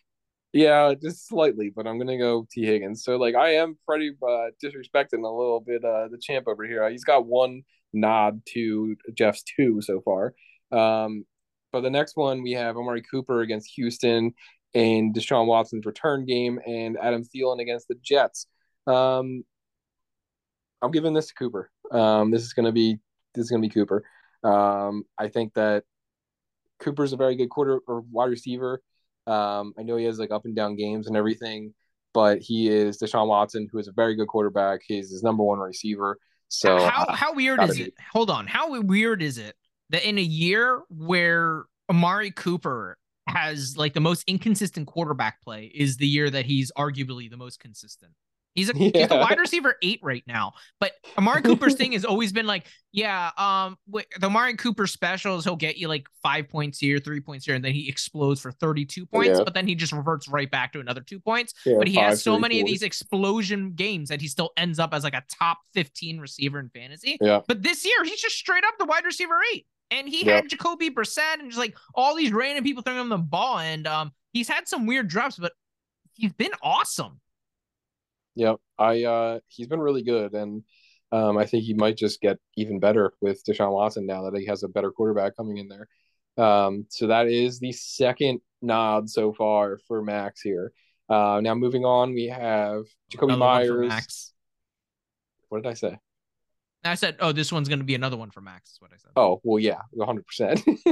Yeah, 0.55 0.95
just 0.95 1.27
slightly, 1.27 1.71
but 1.75 1.85
I'm 1.85 1.99
gonna 1.99 2.17
go 2.17 2.47
T 2.49 2.65
Higgins. 2.65 3.03
So 3.03 3.17
like 3.17 3.35
I 3.35 3.57
am 3.57 3.77
pretty 3.89 4.13
uh, 4.23 4.51
disrespecting 4.63 5.25
a 5.25 5.29
little 5.29 5.61
bit 5.61 5.85
uh, 5.85 6.07
the 6.09 6.19
champ 6.19 6.47
over 6.47 6.65
here. 6.65 6.89
He's 6.91 7.03
got 7.03 7.27
one 7.27 7.63
nod 7.93 8.41
to 8.51 8.95
Jeff's 9.15 9.43
two 9.43 9.83
so 9.83 10.01
far. 10.01 10.33
Um, 10.71 11.25
but 11.73 11.81
the 11.81 11.91
next 11.91 12.17
one 12.17 12.41
we 12.45 12.53
have 12.53 12.77
Amari 12.77 13.03
Cooper 13.03 13.41
against 13.41 13.73
Houston 13.75 14.33
and 14.75 15.13
Deshaun 15.13 15.47
Watson's 15.47 15.87
return 15.87 16.25
game 16.25 16.61
and 16.65 16.97
Adam 17.03 17.25
Thielen 17.25 17.61
against 17.61 17.89
the 17.89 17.97
Jets. 18.01 18.47
Um, 18.87 19.43
I'm 20.81 20.93
giving 20.93 21.15
this 21.15 21.27
to 21.29 21.35
Cooper. 21.35 21.69
Um, 21.91 22.31
this 22.31 22.45
is 22.45 22.53
gonna 22.53 22.71
be 22.71 23.01
this 23.35 23.43
is 23.47 23.51
gonna 23.51 23.61
be 23.61 23.71
Cooper. 23.71 24.05
Um, 24.45 25.03
I 25.19 25.27
think 25.27 25.55
that 25.55 25.83
Cooper's 26.79 27.13
a 27.13 27.17
very 27.17 27.35
good 27.35 27.51
quarter 27.51 27.81
or 27.89 28.03
wide 28.03 28.31
receiver. 28.31 28.81
Um, 29.27 29.72
I 29.79 29.83
know 29.83 29.97
he 29.97 30.05
has 30.05 30.18
like 30.18 30.31
up 30.31 30.45
and 30.45 30.55
down 30.55 30.77
games 30.77 31.07
and 31.07 31.16
everything, 31.16 31.75
but 32.12 32.41
he 32.41 32.68
is 32.68 32.99
Deshaun 32.99 33.27
Watson, 33.29 33.68
who 33.70 33.79
is 33.79 33.89
a 33.89 33.93
very 33.93 34.14
good 34.14 34.29
quarterback. 34.29 34.81
He's 34.87 35.11
his 35.11 35.22
number 35.22 35.43
one 35.43 35.59
receiver. 35.59 36.18
So 36.49 36.79
how 36.87 37.11
how 37.12 37.35
weird 37.35 37.62
is 37.62 37.77
be. 37.77 37.85
it? 37.85 37.95
Hold 38.12 38.31
on. 38.31 38.47
How 38.47 38.81
weird 38.81 39.22
is 39.22 39.39
it 39.39 39.57
that 39.91 40.07
in 40.07 40.18
a 40.18 40.22
year 40.22 40.83
where 40.89 41.64
Amari 41.91 42.31
Cooper 42.31 42.97
has 43.29 43.77
like 43.77 43.95
the 43.95 44.01
most 44.01 44.25
inconsistent 44.27 44.87
quarterback 44.87 45.43
play 45.43 45.70
is 45.75 45.97
the 45.97 46.07
year 46.07 46.31
that 46.31 46.45
he's 46.45 46.70
arguably 46.77 47.31
the 47.31 47.37
most 47.37 47.59
consistent. 47.59 48.12
He's 48.55 48.71
a 48.71 48.73
he's 48.77 49.09
the 49.09 49.17
wide 49.17 49.39
receiver 49.39 49.77
eight 49.83 50.01
right 50.03 50.23
now. 50.27 50.53
But 50.81 50.93
Amari 51.19 51.43
Cooper's 51.43 51.75
thing 51.75 51.93
has 51.93 52.05
always 52.05 52.33
been 52.33 52.47
like, 52.47 52.67
yeah, 52.93 53.31
um, 53.37 53.77
the 53.89 54.27
Amari 54.27 54.57
Cooper 54.57 54.87
specials, 54.87 55.45
he'll 55.45 55.57
get 55.57 55.77
you 55.77 55.89
like 55.89 56.07
five 56.23 56.49
points 56.49 56.79
here, 56.79 56.99
three 56.99 57.21
points 57.21 57.45
here, 57.45 57.55
and 57.55 57.65
then 57.65 57.73
he 57.73 57.89
explodes 57.89 58.41
for 58.41 58.53
32 58.53 59.07
points, 59.07 59.39
Yeah. 59.39 59.45
but 59.45 59.55
then 59.55 59.67
he 59.67 59.75
just 59.75 59.93
reverts 59.93 60.29
right 60.29 60.51
back 60.51 60.73
to 60.75 60.81
another 60.81 61.01
two 61.01 61.19
points 61.19 61.55
yeah, 61.67 61.77
but 61.79 61.89
he 61.89 61.97
five, 61.97 62.05
has 62.11 62.23
so 62.23 62.35
three, 62.35 62.41
many 62.43 62.61
of 62.61 62.67
these 62.67 62.83
explosion 62.83 63.73
games 63.73 64.09
that 64.09 64.21
he 64.21 64.29
still 64.29 64.51
ends 64.57 64.79
up 64.79 64.95
as 64.95 65.03
like 65.05 65.15
a 65.15 65.25
top 65.29 65.59
15 65.75 66.19
receiver 66.21 66.61
in 66.61 66.69
fantasy. 66.71 67.19
Yeah. 67.21 67.41
But 67.49 67.63
this 67.63 67.85
year, 67.85 68.05
he's 68.05 68.21
just 68.21 68.37
straight 68.37 68.65
up 68.65 68.75
the 68.79 68.85
wide 68.85 69.05
receiver 69.05 69.35
eight. 69.53 69.67
And 69.91 70.09
he 70.09 70.25
had 70.25 70.49
Jacoby 70.49 70.91
Brissett 70.91 71.41
and 71.41 71.51
just 71.51 71.59
like 71.59 71.77
all 71.95 72.17
these 72.17 72.33
random 72.33 72.65
people 72.65 72.83
throwing 72.83 73.01
him 73.01 73.11
the 73.11 73.19
ball. 73.19 73.59
And 73.59 73.87
um, 73.87 74.13
he's 74.33 74.49
had 74.49 74.67
some 74.67 74.87
weird 74.87 75.09
drops, 75.09 75.37
but 75.37 75.53
he's 76.15 76.33
been 76.33 76.51
awesome. 76.63 77.21
Yep. 78.37 78.57
I 78.78 79.05
uh 79.05 79.39
he's 79.49 79.68
been 79.68 79.80
really 79.80 80.03
good 80.03 80.32
and 80.35 80.62
um 81.12 81.39
I 81.39 81.47
think 81.47 81.64
he 81.64 81.74
might 81.74 81.97
just 81.97 82.20
get 82.20 82.39
even 82.57 82.80
better 82.80 83.12
with 83.20 83.45
Deshaun 83.45 83.72
Watson 83.72 84.07
now 84.07 84.28
that 84.30 84.39
he 84.39 84.47
has 84.47 84.62
a 84.62 84.68
better 84.68 84.91
quarterback 84.91 85.37
coming 85.37 85.59
in 85.59 85.68
there. 85.68 85.89
Um 86.45 86.87
so 86.89 87.09
that 87.09 87.28
is 87.28 87.61
the 87.61 87.72
second 87.72 88.41
nod 88.62 89.09
so 89.09 89.32
far 89.32 89.78
for 89.87 90.03
Max 90.03 90.41
here. 90.41 90.72
Uh 91.09 91.41
now 91.43 91.55
moving 91.55 91.85
on 91.85 92.14
we 92.14 92.26
have 92.26 92.85
Jakobi 93.12 93.39
Meyers. 93.39 93.89
Max. 93.89 94.32
What 95.49 95.62
did 95.62 95.70
I 95.70 95.74
say? 95.74 95.99
I 96.87 96.97
said, 96.97 97.16
oh, 97.20 97.32
this 97.32 97.51
one's 97.51 97.68
going 97.68 97.78
to 97.78 97.85
be 97.85 97.95
another 97.95 98.18
one 98.18 98.30
for 98.30 98.43
Max, 98.43 98.72
is 98.72 98.80
what 98.80 98.91
I 98.93 98.99
said. 98.99 99.12
Oh, 99.16 99.41
well 99.43 99.59
yeah, 99.59 99.80
100%. 99.97 100.22
we 100.66 100.82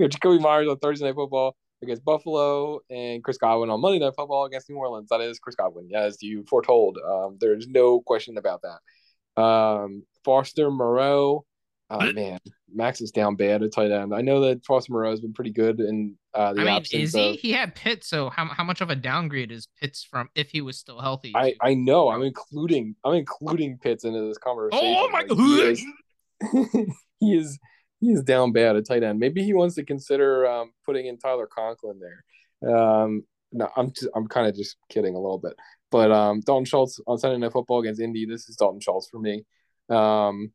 have 0.00 0.10
Jakobi 0.10 0.40
Meyers 0.40 0.68
on 0.68 0.78
Thursday 0.78 1.06
Night 1.06 1.14
Football 1.14 1.54
against 1.82 2.04
Buffalo 2.04 2.80
and 2.90 3.22
Chris 3.22 3.36
Godwin 3.38 3.70
on 3.70 3.80
Monday 3.80 3.98
Night 3.98 4.14
Football 4.16 4.44
against 4.46 4.70
New 4.70 4.76
Orleans. 4.76 5.08
That 5.10 5.20
is 5.20 5.38
Chris 5.38 5.54
Godwin, 5.56 5.90
as 5.94 6.22
you 6.22 6.44
foretold. 6.48 6.98
Um, 6.98 7.36
there's 7.40 7.66
no 7.68 8.00
question 8.00 8.38
about 8.38 8.62
that. 8.62 9.42
Um, 9.42 10.04
Foster 10.24 10.70
Moreau, 10.70 11.44
oh 11.90 12.12
man, 12.12 12.38
Max 12.72 13.00
is 13.00 13.10
down 13.10 13.36
bad 13.36 13.62
at 13.62 13.72
tight 13.72 13.90
end. 13.90 14.14
I 14.14 14.20
know 14.22 14.40
that 14.42 14.64
Foster 14.64 14.92
Moreau 14.92 15.10
has 15.10 15.20
been 15.20 15.34
pretty 15.34 15.50
good 15.50 15.80
in 15.80 16.16
uh, 16.32 16.52
the 16.54 16.62
I 16.62 16.64
mean, 16.64 16.74
absence 16.76 17.02
is 17.08 17.14
he? 17.14 17.30
of. 17.30 17.36
He 17.36 17.52
had 17.52 17.74
Pitts, 17.74 18.08
so 18.08 18.30
how, 18.30 18.46
how 18.46 18.64
much 18.64 18.80
of 18.80 18.90
a 18.90 18.96
downgrade 18.96 19.50
is 19.52 19.68
Pitts 19.80 20.04
from 20.04 20.28
if 20.34 20.50
he 20.50 20.60
was 20.60 20.78
still 20.78 21.00
healthy? 21.00 21.32
I, 21.34 21.54
I 21.60 21.74
know. 21.74 22.08
I'm 22.10 22.22
including 22.22 22.94
I'm 23.04 23.14
including 23.14 23.78
Pitts 23.78 24.04
into 24.04 24.26
this 24.28 24.38
conversation. 24.38 24.78
oh 24.98 25.08
my 25.10 25.20
Like, 25.22 25.30
he 25.30 25.36
god! 25.36 25.72
is- 25.72 25.84
he 27.20 27.34
is 27.36 27.58
he 28.04 28.12
is 28.12 28.22
down 28.22 28.52
bad 28.52 28.76
at 28.76 28.86
tight 28.86 29.02
end. 29.02 29.18
Maybe 29.18 29.42
he 29.42 29.54
wants 29.54 29.76
to 29.76 29.84
consider 29.84 30.46
um, 30.46 30.72
putting 30.84 31.06
in 31.06 31.18
Tyler 31.18 31.46
Conklin 31.46 31.98
there. 31.98 32.76
Um, 32.76 33.24
no, 33.50 33.70
I'm 33.76 33.92
just, 33.92 34.08
I'm 34.14 34.26
kind 34.26 34.46
of 34.46 34.54
just 34.54 34.76
kidding 34.90 35.14
a 35.14 35.20
little 35.20 35.38
bit. 35.38 35.54
But 35.90 36.12
um, 36.12 36.40
Dalton 36.40 36.66
Schultz 36.66 37.00
on 37.06 37.18
Sunday 37.18 37.38
Night 37.38 37.52
Football 37.52 37.80
against 37.80 38.00
Indy. 38.00 38.26
This 38.26 38.48
is 38.48 38.56
Dalton 38.56 38.80
Schultz 38.80 39.08
for 39.08 39.18
me. 39.18 39.44
Um, 39.88 40.52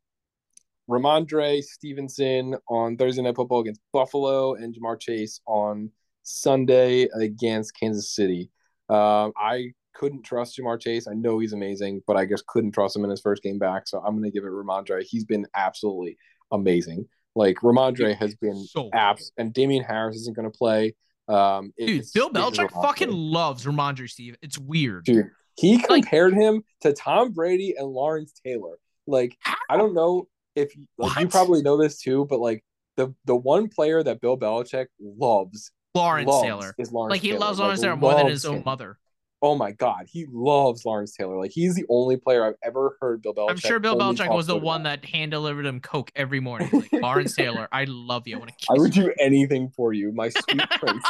Rhamondre 0.88 1.62
Stevenson 1.62 2.56
on 2.68 2.96
Thursday 2.96 3.22
Night 3.22 3.36
Football 3.36 3.60
against 3.60 3.80
Buffalo 3.92 4.54
and 4.54 4.74
Ja'Marr 4.74 5.00
Chase 5.00 5.40
on 5.46 5.90
Sunday 6.22 7.08
against 7.14 7.78
Kansas 7.78 8.14
City. 8.14 8.50
Um, 8.88 9.32
I 9.36 9.72
couldn't 9.94 10.22
trust 10.22 10.56
Ja'Marr 10.56 10.80
Chase. 10.80 11.08
I 11.08 11.14
know 11.14 11.40
he's 11.40 11.52
amazing, 11.52 12.02
but 12.06 12.16
I 12.16 12.26
just 12.26 12.46
couldn't 12.46 12.72
trust 12.72 12.96
him 12.96 13.04
in 13.04 13.10
his 13.10 13.20
first 13.20 13.42
game 13.42 13.58
back. 13.58 13.88
So 13.88 13.98
I'm 13.98 14.14
going 14.14 14.24
to 14.24 14.30
give 14.30 14.44
it 14.44 14.50
Rhamondre. 14.50 15.02
He's 15.02 15.24
been 15.24 15.46
absolutely 15.54 16.16
amazing. 16.52 17.08
Like 17.34 17.56
Rhamondre 17.58 18.16
has 18.16 18.34
been 18.36 18.56
So 18.66 18.90
apps, 18.90 19.30
and 19.36 19.52
Damien 19.52 19.84
Harris 19.84 20.16
isn't 20.16 20.34
going 20.36 20.50
to 20.50 20.56
play. 20.56 20.94
Um, 21.28 21.72
Dude, 21.78 22.04
Bill 22.12 22.30
Belichick 22.30 22.70
fucking 22.82 23.10
loves 23.10 23.64
Rhamondre 23.64 24.08
Steve. 24.10 24.36
It's 24.42 24.58
weird. 24.58 25.04
dude. 25.04 25.30
He 25.56 25.76
Like- 25.76 25.86
compared 26.04 26.34
him 26.34 26.62
to 26.80 26.92
Tom 26.92 27.32
Brady 27.32 27.74
and 27.76 27.86
Lawrence 27.88 28.32
Taylor. 28.44 28.78
Like 29.06 29.36
I 29.68 29.76
don't 29.76 29.94
know 29.94 30.26
if 30.56 30.72
like 30.98 31.18
you 31.20 31.28
probably 31.28 31.62
know 31.62 31.76
this 31.76 31.98
too, 32.00 32.26
but 32.28 32.40
like 32.40 32.64
the 32.96 33.14
the 33.26 33.36
one 33.36 33.68
player 33.68 34.02
that 34.02 34.20
Bill 34.20 34.36
Belichick 34.36 34.86
loves, 35.00 35.70
Lawrence 35.94 36.28
loves 36.28 36.42
Taylor. 36.44 36.74
is 36.78 36.92
Lawrence. 36.92 37.10
Like 37.12 37.20
he 37.20 37.28
Taylor. 37.28 37.40
loves 37.40 37.58
Like, 37.58 37.64
Lawrence 37.64 37.80
Taylor 37.80 37.96
more 37.96 38.14
than 38.14 38.26
his 38.28 38.44
own 38.44 38.56
him. 38.58 38.62
mother. 38.64 38.98
Oh 39.42 39.54
my 39.56 39.72
god, 39.72 40.06
he 40.06 40.26
loves 40.30 40.84
Lawrence 40.84 41.12
Taylor. 41.16 41.38
Like 41.38 41.50
he's 41.50 41.74
the 41.74 41.86
only 41.88 42.16
player 42.18 42.44
I've 42.44 42.56
ever 42.62 42.96
heard 43.00 43.22
Bill 43.22 43.34
Belichick. 43.34 43.50
I'm 43.50 43.56
sure 43.56 43.78
Bill 43.78 43.96
Belichick 43.96 44.34
was 44.34 44.46
the 44.46 44.56
one 44.56 44.82
about. 44.82 45.00
that 45.02 45.08
hand 45.08 45.30
delivered 45.30 45.64
him 45.64 45.80
Coke 45.80 46.10
every 46.14 46.40
morning. 46.40 46.68
Like 46.72 46.92
Lawrence 46.92 47.34
Taylor, 47.34 47.66
I 47.72 47.84
love 47.84 48.28
you. 48.28 48.36
I 48.36 48.38
want 48.38 48.50
to 48.58 48.66
I 48.70 48.78
would 48.78 48.94
you. 48.94 49.04
do 49.04 49.14
anything 49.18 49.70
for 49.74 49.92
you, 49.94 50.12
my 50.12 50.28
sweet 50.28 50.68
prince. 50.78 51.04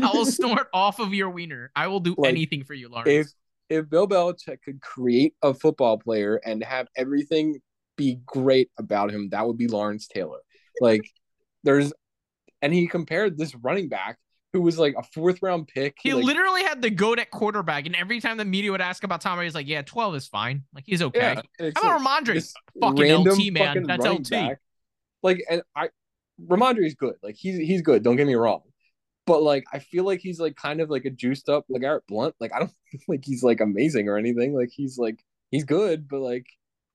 I 0.00 0.10
will 0.14 0.26
snort 0.26 0.68
off 0.72 1.00
of 1.00 1.12
your 1.12 1.30
wiener. 1.30 1.70
I 1.74 1.88
will 1.88 2.00
do 2.00 2.14
Like, 2.16 2.28
anything 2.30 2.62
for 2.64 2.74
you, 2.74 2.88
Lawrence. 2.88 3.08
if 3.68 3.80
if 3.80 3.90
Bill 3.90 4.06
Belichick 4.06 4.62
could 4.62 4.80
create 4.80 5.34
a 5.42 5.52
football 5.52 5.98
player 5.98 6.36
and 6.44 6.62
have 6.62 6.86
everything 6.96 7.60
be 7.96 8.20
great 8.26 8.70
about 8.78 9.10
him, 9.10 9.28
that 9.30 9.46
would 9.46 9.58
be 9.58 9.66
Lawrence 9.66 10.06
Taylor. 10.06 10.38
Like 10.80 11.02
there's 11.64 11.92
and 12.60 12.72
he 12.72 12.86
compared 12.86 13.36
this 13.38 13.54
running 13.56 13.88
back 13.88 14.18
who 14.52 14.60
was 14.60 14.78
like 14.78 14.94
a 14.96 15.02
fourth 15.02 15.42
round 15.42 15.68
pick. 15.68 15.96
He 16.02 16.12
like, 16.12 16.24
literally 16.24 16.62
had 16.62 16.82
the 16.82 16.90
goat 16.90 17.18
at 17.18 17.30
quarterback, 17.30 17.86
and 17.86 17.96
every 17.96 18.20
time 18.20 18.36
the 18.36 18.44
media 18.44 18.70
would 18.70 18.80
ask 18.80 19.02
about 19.04 19.20
Tom 19.20 19.36
Brady, 19.36 19.46
he's 19.46 19.54
like, 19.54 19.68
"Yeah, 19.68 19.82
twelve 19.82 20.14
is 20.14 20.26
fine. 20.26 20.64
Like 20.74 20.84
he's 20.86 21.02
okay." 21.02 21.36
yeah, 21.58 21.70
How 21.74 21.96
about 21.96 22.02
like 22.02 22.24
Rhamondre? 22.24 22.52
Fucking 22.80 23.14
LT, 23.14 23.52
man. 23.52 23.66
fucking 23.66 23.86
That's 23.86 24.04
LT. 24.06 24.30
back. 24.30 24.60
Like, 25.22 25.44
and 25.48 25.62
I, 25.74 25.88
Rhamondre's 26.44 26.94
good. 26.94 27.14
Like 27.22 27.36
he's 27.36 27.56
he's 27.56 27.82
good. 27.82 28.02
Don't 28.02 28.16
get 28.16 28.26
me 28.26 28.34
wrong. 28.34 28.62
But 29.26 29.42
like, 29.42 29.64
I 29.72 29.78
feel 29.78 30.04
like 30.04 30.20
he's 30.20 30.40
like 30.40 30.56
kind 30.56 30.80
of 30.80 30.90
like 30.90 31.04
a 31.04 31.10
juiced 31.10 31.48
up 31.48 31.64
like 31.68 31.82
Garrett 31.82 32.06
Blount. 32.08 32.34
Like 32.40 32.52
I 32.52 32.58
don't 32.58 32.72
feel 32.90 33.00
like 33.08 33.24
he's 33.24 33.42
like 33.42 33.60
amazing 33.60 34.08
or 34.08 34.18
anything. 34.18 34.54
Like 34.54 34.70
he's 34.70 34.98
like 34.98 35.22
he's 35.50 35.64
good, 35.64 36.08
but 36.08 36.20
like 36.20 36.46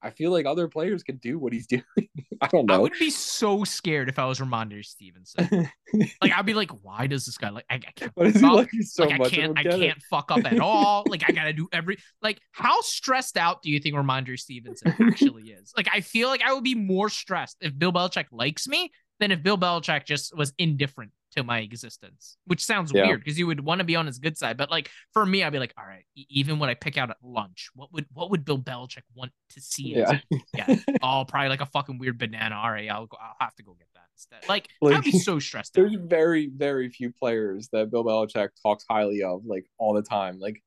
I 0.01 0.11
feel 0.11 0.31
like 0.31 0.45
other 0.45 0.67
players 0.67 1.03
could 1.03 1.19
do 1.19 1.39
what 1.39 1.53
he's 1.53 1.65
doing. 1.65 1.83
I 2.41 2.47
don't 2.47 2.67
know. 2.67 2.75
I 2.75 2.77
would 2.77 2.93
be 2.99 3.09
so 3.09 3.63
scared 3.63 4.09
if 4.09 4.19
I 4.19 4.25
was 4.25 4.39
Rhamondre 4.39 4.85
Stevenson. 4.85 5.69
like 6.21 6.31
I'd 6.31 6.45
be 6.45 6.53
like, 6.53 6.69
"Why 6.83 7.07
does 7.07 7.25
this 7.25 7.37
guy 7.37 7.49
like? 7.49 7.65
I, 7.69 7.75
I 7.75 7.91
can't 7.95 8.13
does 8.15 8.39
fuck 8.39 8.41
he 8.41 8.55
like 8.55 8.69
so 8.81 9.05
like 9.05 9.17
much? 9.17 9.33
I 9.33 9.35
can't, 9.35 9.57
I 9.57 9.63
can't 9.63 10.01
fuck 10.09 10.31
up 10.31 10.45
at 10.45 10.59
all. 10.59 11.03
Like 11.07 11.23
I 11.27 11.31
gotta 11.33 11.53
do 11.53 11.67
every 11.71 11.97
like. 12.21 12.39
How 12.51 12.81
stressed 12.81 13.37
out 13.37 13.61
do 13.63 13.71
you 13.71 13.79
think 13.79 13.95
Rhamondre 13.95 14.37
Stevenson 14.37 14.93
actually 14.99 15.49
is? 15.49 15.73
Like 15.75 15.87
I 15.91 16.01
feel 16.01 16.29
like 16.29 16.41
I 16.43 16.53
would 16.53 16.63
be 16.63 16.75
more 16.75 17.09
stressed 17.09 17.57
if 17.61 17.77
Bill 17.77 17.91
Belichick 17.91 18.25
likes 18.31 18.67
me 18.67 18.91
than 19.19 19.31
if 19.31 19.41
Bill 19.41 19.57
Belichick 19.57 20.05
just 20.05 20.35
was 20.37 20.53
indifferent 20.59 21.11
to 21.37 21.43
my 21.43 21.59
existence. 21.59 22.37
Which 22.45 22.63
sounds 22.63 22.91
Yeah. 22.93 23.07
weird 23.07 23.21
because 23.21 23.39
you 23.39 23.47
would 23.47 23.59
want 23.61 23.79
to 23.79 23.85
be 23.85 23.95
on 23.95 24.05
his 24.05 24.19
good 24.19 24.37
side, 24.37 24.57
but 24.57 24.69
like 24.69 24.89
for 25.13 25.25
me, 25.25 25.43
I'd 25.43 25.51
be 25.53 25.59
like, 25.59 25.73
all 25.77 25.85
right, 25.85 26.05
even 26.15 26.59
when 26.59 26.69
I 26.69 26.73
pick 26.73 26.97
out 26.97 27.09
at 27.09 27.17
lunch, 27.23 27.69
what 27.73 27.91
would 27.93 28.05
what 28.11 28.29
would 28.31 28.45
Bill 28.45 28.59
Belichick 28.59 29.03
want 29.15 29.31
to 29.51 29.61
see? 29.61 29.95
Yeah. 29.95 30.19
yeah. 30.53 30.75
Oh, 31.01 31.25
probably 31.27 31.49
like 31.49 31.61
a 31.61 31.65
fucking 31.67 31.97
weird 31.97 32.17
banana. 32.17 32.55
All 32.55 32.71
right, 32.71 32.89
I'll 32.89 33.05
go, 33.07 33.17
I'll 33.21 33.35
have 33.39 33.55
to 33.55 33.63
go 33.63 33.73
get 33.73 33.87
that 33.95 34.03
instead. 34.13 34.49
Like, 34.49 34.67
I'd 34.83 35.03
be 35.03 35.17
so 35.17 35.39
stressed 35.39 35.77
out. 35.77 35.81
There's 35.83 35.95
very, 35.99 36.49
very 36.53 36.89
few 36.89 37.11
players 37.11 37.69
that 37.71 37.89
Bill 37.91 38.03
Belichick 38.03 38.49
talks 38.61 38.85
highly 38.89 39.23
of, 39.23 39.45
like 39.45 39.65
all 39.77 39.93
the 39.93 40.01
time. 40.03 40.39
Like 40.39 40.61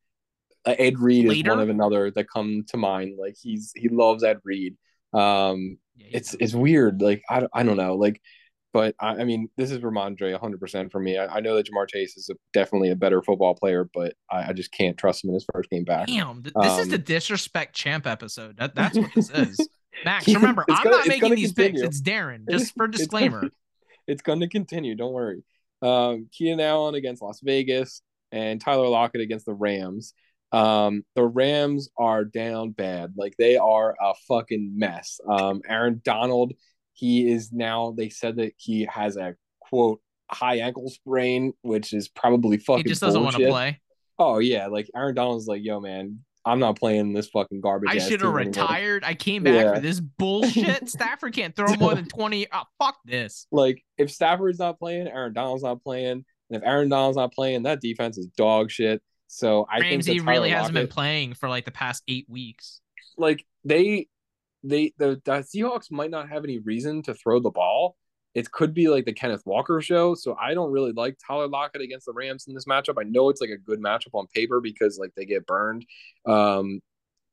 uh, 0.67 0.75
Ed 0.79 0.99
Reed 0.99 1.27
is 1.31 1.45
one 1.45 1.61
of 1.61 1.69
another 1.69 2.11
that 2.11 2.29
come 2.31 2.65
to 2.69 2.77
mind. 2.77 3.17
Like 3.19 3.37
he's 3.41 3.73
he 3.77 3.89
loves 3.89 4.23
Ed 4.25 4.39
Reed. 4.45 4.77
Um, 5.13 5.79
Yeah, 5.97 6.07
it's 6.13 6.31
does. 6.33 6.41
it's 6.41 6.55
weird. 6.55 7.03
Like 7.03 7.23
I, 7.29 7.47
I 7.53 7.63
don't 7.63 7.77
know. 7.77 7.97
Like, 7.97 8.21
but 8.73 8.95
I, 9.01 9.17
I 9.17 9.25
mean, 9.25 9.49
this 9.57 9.71
is 9.71 9.79
Rhamondre 9.79 10.33
100 10.33 10.61
percent 10.61 10.93
for 10.93 11.01
me. 11.01 11.19
I, 11.19 11.37
I 11.37 11.41
know 11.41 11.57
that 11.57 11.67
Ja'Marr 11.71 11.89
Chase 11.89 12.17
is 12.17 12.29
a, 12.31 12.35
definitely 12.53 12.91
a 12.91 12.97
better 12.97 13.23
football 13.23 13.55
player, 13.55 13.89
but 13.93 14.15
I, 14.31 14.49
I 14.51 14.53
just 14.53 14.73
can't 14.73 14.97
trust 14.97 15.25
him 15.25 15.31
in 15.31 15.35
his 15.35 15.47
first 15.53 15.71
game 15.71 15.85
back. 15.85 16.07
Damn, 16.07 16.43
th- 16.43 16.55
this 16.61 16.79
is 16.79 16.89
the 16.89 16.97
Um, 16.97 17.03
disrespect 17.03 17.75
champ 17.75 18.07
episode. 18.07 18.57
That, 18.59 18.75
that's 18.75 18.97
what 18.97 19.11
this 19.15 19.31
is. 19.31 19.69
Max, 20.05 20.27
remember, 20.29 20.65
I'm 20.71 20.83
gonna- 20.85 20.97
not 20.99 21.09
making 21.09 21.35
these 21.35 21.53
picks. 21.53 21.81
It's 21.81 22.01
Darren, 22.01 22.45
just 22.51 22.75
for 22.77 22.87
disclaimer. 22.89 23.49
it's 24.07 24.23
going 24.23 24.41
to 24.41 24.49
continue. 24.49 24.95
Don't 24.95 25.13
worry. 25.13 25.43
Um, 25.83 26.29
Keenan 26.33 26.61
Allen 26.61 26.95
against 26.95 27.23
Las 27.23 27.41
Vegas 27.43 28.03
and 28.33 28.61
Tyler 28.61 28.87
Lockett 28.89 29.21
against 29.21 29.47
the 29.47 29.55
Rams. 29.55 30.15
Um, 30.53 31.05
the 31.15 31.25
Rams 31.25 31.89
are 31.97 32.25
down 32.25 32.71
bad. 32.71 33.15
Like 33.17 33.37
they 33.37 33.57
are 33.57 33.95
a 34.01 34.15
fucking 34.29 34.73
mess. 34.79 35.21
Um, 35.29 35.63
Aaron 35.69 36.01
Donald, 36.05 36.53
he 36.93 37.31
is 37.31 37.53
now. 37.53 37.95
They 37.97 38.09
said 38.09 38.37
that 38.37 38.53
he 38.57 38.87
has 38.93 39.17
a 39.17 39.35
quote 39.61 40.01
high 40.31 40.57
ankle 40.59 40.89
sprain, 40.91 41.53
which 41.63 41.93
is 41.93 42.09
probably 42.09 42.59
fucking. 42.59 42.85
He 42.85 42.89
just 42.89 43.01
doesn't 43.01 43.23
want 43.23 43.37
to 43.37 43.49
play. 43.49 43.81
Oh 44.19 44.39
yeah, 44.39 44.67
like 44.67 44.91
Aaron 44.95 45.15
Donald's 45.15 45.47
like, 45.47 45.63
yo 45.65 45.81
man, 45.81 46.21
I'm 46.45 46.59
not 46.59 46.79
playing 46.79 47.13
this 47.13 47.29
fucking 47.29 47.61
garbage. 47.61 47.91
I 47.91 47.99
should 47.99 48.21
have 48.21 48.21
team 48.21 48.37
anymore." 48.37 48.65
retired. 48.65 49.05
I 49.05 49.15
came 49.15 49.43
back 49.45 49.55
Yeah. 49.55 49.75
for 49.75 49.81
this 49.81 50.01
bullshit. 50.01 50.89
Stafford 50.91 51.33
can't 51.35 51.55
throw 51.57 51.75
more 51.75 51.95
than 51.95 52.07
20. 52.07 52.47
Oh, 52.53 52.63
fuck 52.79 52.97
this. 53.05 53.47
Like 53.53 53.83
if 53.99 54.11
Stafford's 54.11 54.59
not 54.59 54.79
playing, 54.79 55.09
Aaron 55.09 55.33
Donald's 55.33 55.63
not 55.63 55.83
playing, 55.83 56.11
and 56.11 56.25
if 56.51 56.63
Aaron 56.63 56.89
Donald's 56.89 57.17
not 57.17 57.33
playing, 57.33 57.63
that 57.65 57.81
defense 57.81 58.19
is 58.19 58.27
dog 58.37 58.71
shit. 58.71 59.03
So 59.27 59.67
I 59.71 59.79
think 59.79 59.91
Ramsey 59.93 60.19
that 60.19 60.27
really 60.27 60.51
hasn't 60.51 60.75
been 60.75 60.89
playing 60.89 61.35
for 61.35 61.49
like 61.49 61.65
the 61.65 61.71
past 61.71 62.03
eight 62.09 62.27
weeks. 62.29 62.81
like 63.17 63.45
they 63.65 64.09
they 64.63 64.93
the, 64.99 65.21
the 65.25 65.33
Seahawks 65.43 65.91
might 65.91 66.11
not 66.11 66.29
have 66.29 66.45
any 66.45 66.59
reason 66.59 67.03
to 67.05 67.15
throw 67.15 67.41
the 67.41 67.51
ball. 67.51 67.97
It 68.35 68.51
could 68.53 68.75
be 68.75 68.89
like 68.89 69.07
the 69.07 69.13
Kenneth 69.13 69.43
Walker 69.45 69.81
show. 69.81 70.15
So 70.15 70.37
I 70.41 70.55
don't 70.55 70.71
really 70.71 70.93
like 70.93 71.17
Tyler 71.27 71.49
Lockett 71.49 71.83
against 71.83 72.07
the 72.07 72.13
Rams 72.13 72.45
in 72.47 72.55
this 72.55 72.65
matchup. 72.67 72.95
I 73.01 73.03
know 73.03 73.29
it's 73.29 73.41
like 73.41 73.51
a 73.51 73.57
good 73.59 73.81
matchup 73.83 74.15
on 74.15 74.27
paper 74.35 74.61
because 74.61 74.99
like 74.99 75.11
they 75.17 75.25
get 75.25 75.47
burned 75.47 75.85
um 76.27 76.81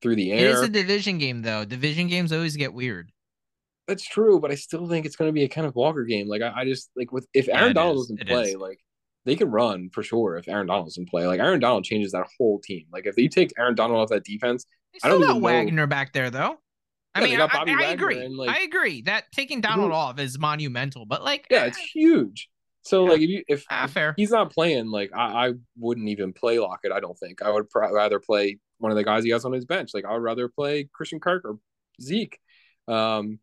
through 0.02 0.16
the 0.16 0.32
air. 0.32 0.48
It 0.48 0.52
is 0.52 0.62
a 0.62 0.70
division 0.70 1.18
game, 1.20 1.42
though. 1.44 1.66
Division 1.66 2.08
games 2.08 2.32
always 2.34 2.56
get 2.56 2.74
weird. 2.74 3.12
That's 3.88 4.06
true, 4.06 4.40
but 4.40 4.52
I 4.52 4.56
still 4.56 4.88
think 4.88 5.06
it's 5.06 5.16
going 5.16 5.30
to 5.30 5.34
be 5.34 5.44
a 5.44 5.48
Kenneth 5.48 5.76
Walker 5.76 6.04
game. 6.04 6.28
Like 6.28 6.42
I, 6.42 6.52
I 6.62 6.66
just 6.66 6.90
like 6.96 7.12
with 7.12 7.28
if 7.34 7.48
Aaron 7.48 7.72
it 7.72 7.74
Donald 7.76 7.98
is. 7.98 8.02
doesn't 8.08 8.22
It 8.22 8.28
play, 8.28 8.50
is. 8.52 8.56
like 8.56 8.80
they 9.26 9.36
can 9.36 9.50
run 9.52 9.90
for 9.94 10.04
sure. 10.04 10.36
If 10.38 10.48
Aaron 10.48 10.68
Donald 10.68 10.88
doesn't 10.88 11.10
play, 11.10 11.26
like 11.28 11.40
Aaron 11.40 11.60
Donald 11.60 11.84
changes 11.86 12.12
that 12.14 12.26
whole 12.38 12.60
team. 12.60 12.86
Like 12.92 13.06
if 13.06 13.16
they 13.16 13.28
take 13.28 13.54
Aaron 13.58 13.76
Donald 13.76 14.00
off 14.02 14.10
that 14.10 14.24
defense, 14.26 14.66
I 15.04 15.10
don't 15.10 15.22
even 15.24 15.36
know- 15.36 15.42
Wagner 15.42 15.88
back 15.88 16.12
there, 16.14 16.30
though. 16.30 16.58
I 17.16 17.22
Yeah, 17.26 17.38
mean, 17.66 17.78
I, 17.80 17.84
I 17.88 17.92
agree. 17.92 18.24
and, 18.24 18.36
like- 18.36 18.50
I 18.50 18.62
agree 18.62 19.02
that 19.04 19.26
taking 19.32 19.62
Donald 19.62 19.92
off 19.92 20.20
is 20.20 20.38
monumental, 20.38 21.06
but 21.06 21.24
like, 21.24 21.48
yeah, 21.50 21.66
it's 21.66 21.78
huge. 21.78 22.50
So 22.84 23.04
Yeah. 23.06 23.12
like 23.12 23.22
if 23.22 23.30
you 23.30 23.44
if, 23.48 23.66
ah, 23.70 23.86
if 23.86 23.92
fair. 23.92 24.14
he's 24.16 24.32
not 24.32 24.52
playing, 24.52 24.88
like 24.92 25.12
I, 25.16 25.48
I 25.50 25.54
wouldn't 25.78 26.08
even 26.10 26.32
play 26.32 26.60
Lockett. 26.60 26.92
I 26.92 27.00
don't 27.00 27.18
think 27.18 27.42
I 27.42 27.50
would 27.50 27.70
pr- 27.70 27.92
rather 27.92 28.20
play 28.20 28.60
one 28.78 28.92
of 28.92 28.96
the 28.98 29.04
guys 29.04 29.24
he 29.24 29.32
has 29.32 29.44
on 29.46 29.52
his 29.52 29.66
bench. 29.66 29.92
Like 29.94 30.06
I 30.06 30.14
would 30.14 30.22
rather 30.22 30.48
play 30.48 30.88
Christian 30.94 31.20
Kirk 31.20 31.44
or 31.44 31.58
Zeke. 32.02 32.40
Um, 32.88 33.40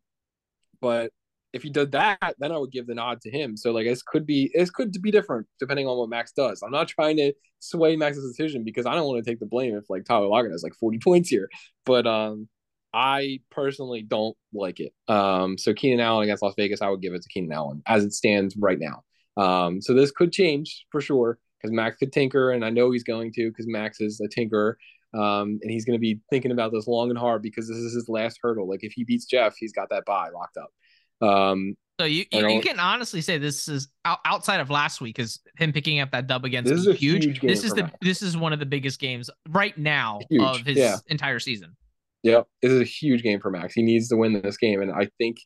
but 0.81 1.11
if 1.53 1.61
he 1.63 1.69
did 1.69 1.91
that, 1.91 2.35
then 2.39 2.51
I 2.51 2.57
would 2.57 2.71
give 2.71 2.87
the 2.87 2.95
nod 2.95 3.21
to 3.21 3.29
him. 3.29 3.55
So 3.55 3.71
like 3.71 3.85
this 3.85 4.01
could 4.01 4.25
be 4.25 4.51
this 4.55 4.69
could 4.71 4.91
be 5.01 5.11
different 5.11 5.47
depending 5.59 5.87
on 5.87 5.97
what 5.97 6.09
Max 6.09 6.31
does. 6.31 6.61
I'm 6.63 6.71
not 6.71 6.87
trying 6.87 7.17
to 7.17 7.33
sway 7.59 7.95
Max's 7.95 8.25
decision 8.27 8.63
because 8.63 8.85
I 8.85 8.95
don't 8.95 9.07
want 9.07 9.23
to 9.23 9.29
take 9.29 9.39
the 9.39 9.45
blame 9.45 9.75
if 9.75 9.89
like 9.89 10.05
Tyler 10.05 10.27
Lockett 10.27 10.51
has 10.51 10.63
like 10.63 10.73
40 10.73 10.97
points 10.99 11.29
here. 11.29 11.49
But 11.85 12.07
um, 12.07 12.49
I 12.95 13.39
personally 13.51 14.03
don't 14.03 14.37
like 14.53 14.79
it. 14.79 14.93
Um, 15.09 15.57
so 15.57 15.73
Keenan 15.73 15.99
Allen 15.99 16.23
against 16.23 16.41
Las 16.41 16.53
Vegas, 16.55 16.81
I 16.81 16.89
would 16.89 17.01
give 17.01 17.13
it 17.13 17.21
to 17.21 17.27
Keenan 17.27 17.51
Allen 17.51 17.83
as 17.85 18.05
it 18.05 18.13
stands 18.13 18.55
right 18.57 18.79
now. 18.79 19.03
Um, 19.35 19.81
so 19.81 19.93
this 19.93 20.11
could 20.11 20.31
change 20.31 20.85
for 20.91 21.01
sure 21.01 21.37
because 21.61 21.73
Max 21.73 21.97
could 21.97 22.13
tinker, 22.13 22.51
and 22.51 22.63
I 22.63 22.69
know 22.69 22.91
he's 22.91 23.03
going 23.03 23.33
to 23.33 23.49
because 23.49 23.67
Max 23.67 23.99
is 23.99 24.21
a 24.21 24.29
tinkerer. 24.29 24.75
Um, 25.13 25.59
and 25.61 25.71
he's 25.71 25.85
going 25.85 25.97
to 25.97 26.01
be 26.01 26.19
thinking 26.29 26.51
about 26.51 26.71
this 26.73 26.87
long 26.87 27.09
and 27.09 27.17
hard 27.19 27.41
because 27.41 27.67
this 27.67 27.77
is 27.77 27.93
his 27.93 28.09
last 28.09 28.39
hurdle. 28.41 28.67
Like 28.67 28.83
if 28.83 28.93
he 28.93 29.03
beats 29.03 29.25
Jeff, 29.25 29.55
he's 29.57 29.71
got 29.71 29.89
that 29.89 30.03
bye 30.05 30.29
locked 30.33 30.57
up. 30.57 30.71
Um, 31.25 31.75
So 31.99 32.05
you 32.05 32.25
you, 32.31 32.47
you 32.49 32.61
can 32.61 32.79
honestly 32.79 33.21
say 33.21 33.37
this 33.37 33.67
is 33.69 33.87
outside 34.05 34.59
of 34.59 34.69
last 34.69 34.99
week 34.99 35.15
because 35.15 35.39
him 35.57 35.71
picking 35.71 35.99
up 35.99 36.11
that 36.11 36.27
dub 36.27 36.43
against 36.43 36.69
This 36.69 36.79
is 36.79 36.87
a 36.87 36.93
huge 36.93 37.39
this 37.39 37.63
is 37.63 37.73
the 37.73 37.83
Max. 37.83 37.95
this 38.01 38.21
is 38.21 38.35
one 38.35 38.51
of 38.51 38.59
the 38.59 38.65
biggest 38.65 38.99
games 38.99 39.29
right 39.49 39.77
now 39.77 40.19
Huge, 40.29 40.41
of 40.41 40.65
his 40.65 40.77
yeah. 40.77 40.97
entire 41.07 41.39
season. 41.39 41.75
Yeah, 42.25 42.41
this 42.59 42.71
is 42.71 42.81
a 42.81 42.85
huge 42.85 43.21
game 43.21 43.39
for 43.39 43.51
Max. 43.51 43.75
He 43.75 43.83
needs 43.83 44.07
to 44.09 44.17
win 44.17 44.33
this 44.33 44.57
game, 44.57 44.81
and 44.81 44.91
I 44.91 45.09
think 45.19 45.37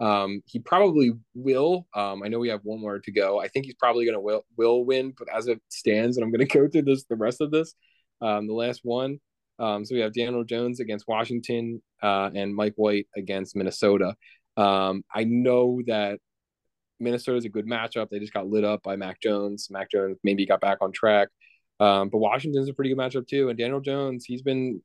um, 0.00 0.40
he 0.46 0.60
probably 0.60 1.12
will. 1.34 1.86
Um, 1.94 2.22
I 2.22 2.28
know 2.28 2.38
we 2.38 2.48
have 2.48 2.62
one 2.62 2.80
more 2.80 2.98
to 3.00 3.12
go. 3.12 3.38
I 3.38 3.48
think 3.48 3.66
he's 3.66 3.74
probably 3.74 4.06
going 4.06 4.14
to 4.14 4.20
will 4.20 4.46
will 4.56 4.82
win, 4.86 5.12
but 5.18 5.28
as 5.28 5.46
it 5.46 5.60
stands, 5.68 6.16
and 6.16 6.24
I'm 6.24 6.32
going 6.32 6.40
to 6.48 6.58
go 6.58 6.68
through 6.68 6.82
this 6.84 7.04
the 7.04 7.16
rest 7.16 7.42
of 7.42 7.50
this. 7.50 7.74
Um, 8.22 8.46
the 8.46 8.54
last 8.54 8.80
one. 8.82 9.18
Um, 9.58 9.84
so 9.84 9.94
we 9.94 10.00
have 10.00 10.14
Daniel 10.14 10.42
Jones 10.42 10.80
against 10.80 11.04
Washington 11.06 11.82
uh, 12.02 12.30
and 12.34 12.54
Mike 12.54 12.74
White 12.76 13.08
against 13.14 13.54
Minnesota. 13.54 14.14
Um, 14.56 15.04
I 15.14 15.24
know 15.24 15.82
that 15.86 16.18
Minnesota 16.98 17.36
is 17.36 17.44
a 17.44 17.50
good 17.50 17.66
matchup. 17.66 18.08
They 18.08 18.20
just 18.20 18.32
got 18.32 18.48
lit 18.48 18.64
up 18.64 18.82
by 18.82 18.96
Mac 18.96 19.20
Jones. 19.20 19.68
Mac 19.70 19.90
Jones 19.90 20.16
maybe 20.24 20.46
got 20.46 20.62
back 20.62 20.78
on 20.80 20.92
track. 20.92 21.28
Um, 21.78 22.08
but 22.08 22.18
Washington's 22.18 22.70
a 22.70 22.72
pretty 22.72 22.88
good 22.94 22.98
matchup 22.98 23.28
too. 23.28 23.50
And 23.50 23.58
Daniel 23.58 23.80
Jones, 23.80 24.24
he's 24.24 24.40
been, 24.40 24.80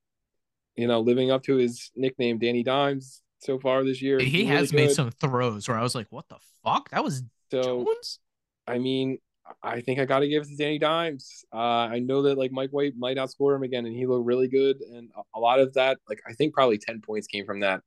you 0.78 0.88
know, 0.88 1.00
living 1.02 1.32
up 1.32 1.44
to 1.44 1.56
his 1.56 1.92
nickname, 1.96 2.38
Danny 2.38 2.64
Dimes, 2.64 3.22
so 3.40 3.60
far 3.60 3.84
this 3.84 4.02
year. 4.02 4.20
He 4.20 4.44
really 4.44 4.46
has 4.46 4.72
made 4.74 4.92
some 4.92 5.12
throws 5.12 5.68
where 5.68 5.78
I 5.78 5.84
was 5.84 5.96
like, 5.96 6.08
"What 6.10 6.26
the 6.30 6.38
fuck? 6.64 6.90
That 6.92 7.04
was 7.04 7.24
So 7.52 7.84
Jones." 7.86 8.20
I 8.68 8.78
mean, 8.80 9.18
I 9.64 9.82
think 9.82 10.00
I 10.00 10.06
got 10.06 10.20
to 10.20 10.28
give 10.28 10.44
it 10.44 10.50
to 10.50 10.56
Danny 10.56 10.78
Dimes. 10.80 11.46
Uh, 11.54 11.58
I 11.58 12.00
know 12.00 12.24
that 12.24 12.38
like 12.38 12.52
Mike 12.52 12.72
White 12.72 12.94
might 12.98 13.18
outscore 13.18 13.56
him 13.56 13.64
again, 13.64 13.86
and 13.86 13.96
he 13.96 14.06
looked 14.06 14.26
really 14.26 14.48
good. 14.48 14.82
And 14.82 15.10
a- 15.16 15.38
a 15.38 15.40
lot 15.40 15.60
of 15.60 15.74
that, 15.76 15.98
like 16.10 16.20
I 16.28 16.34
think 16.34 16.54
probably 16.54 16.78
ten 16.78 17.02
points 17.02 17.28
came 17.28 17.46
from 17.46 17.62
that 17.62 17.82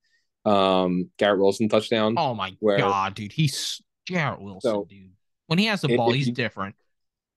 um, 0.44 1.10
Garrett 1.18 1.38
Wilson 1.40 1.68
touchdown. 1.68 2.14
Oh 2.16 2.34
my 2.34 2.56
where- 2.60 2.78
god, 2.78 3.14
dude, 3.14 3.32
he's 3.32 3.80
Jarrett 4.08 4.40
Wilson, 4.40 4.70
So, 4.70 4.86
dude. 4.88 5.12
When 5.46 5.58
he 5.58 5.66
has 5.66 5.80
the 5.82 5.90
if- 5.90 5.96
ball, 5.96 6.10
if 6.10 6.16
he's 6.16 6.30
different. 6.30 6.76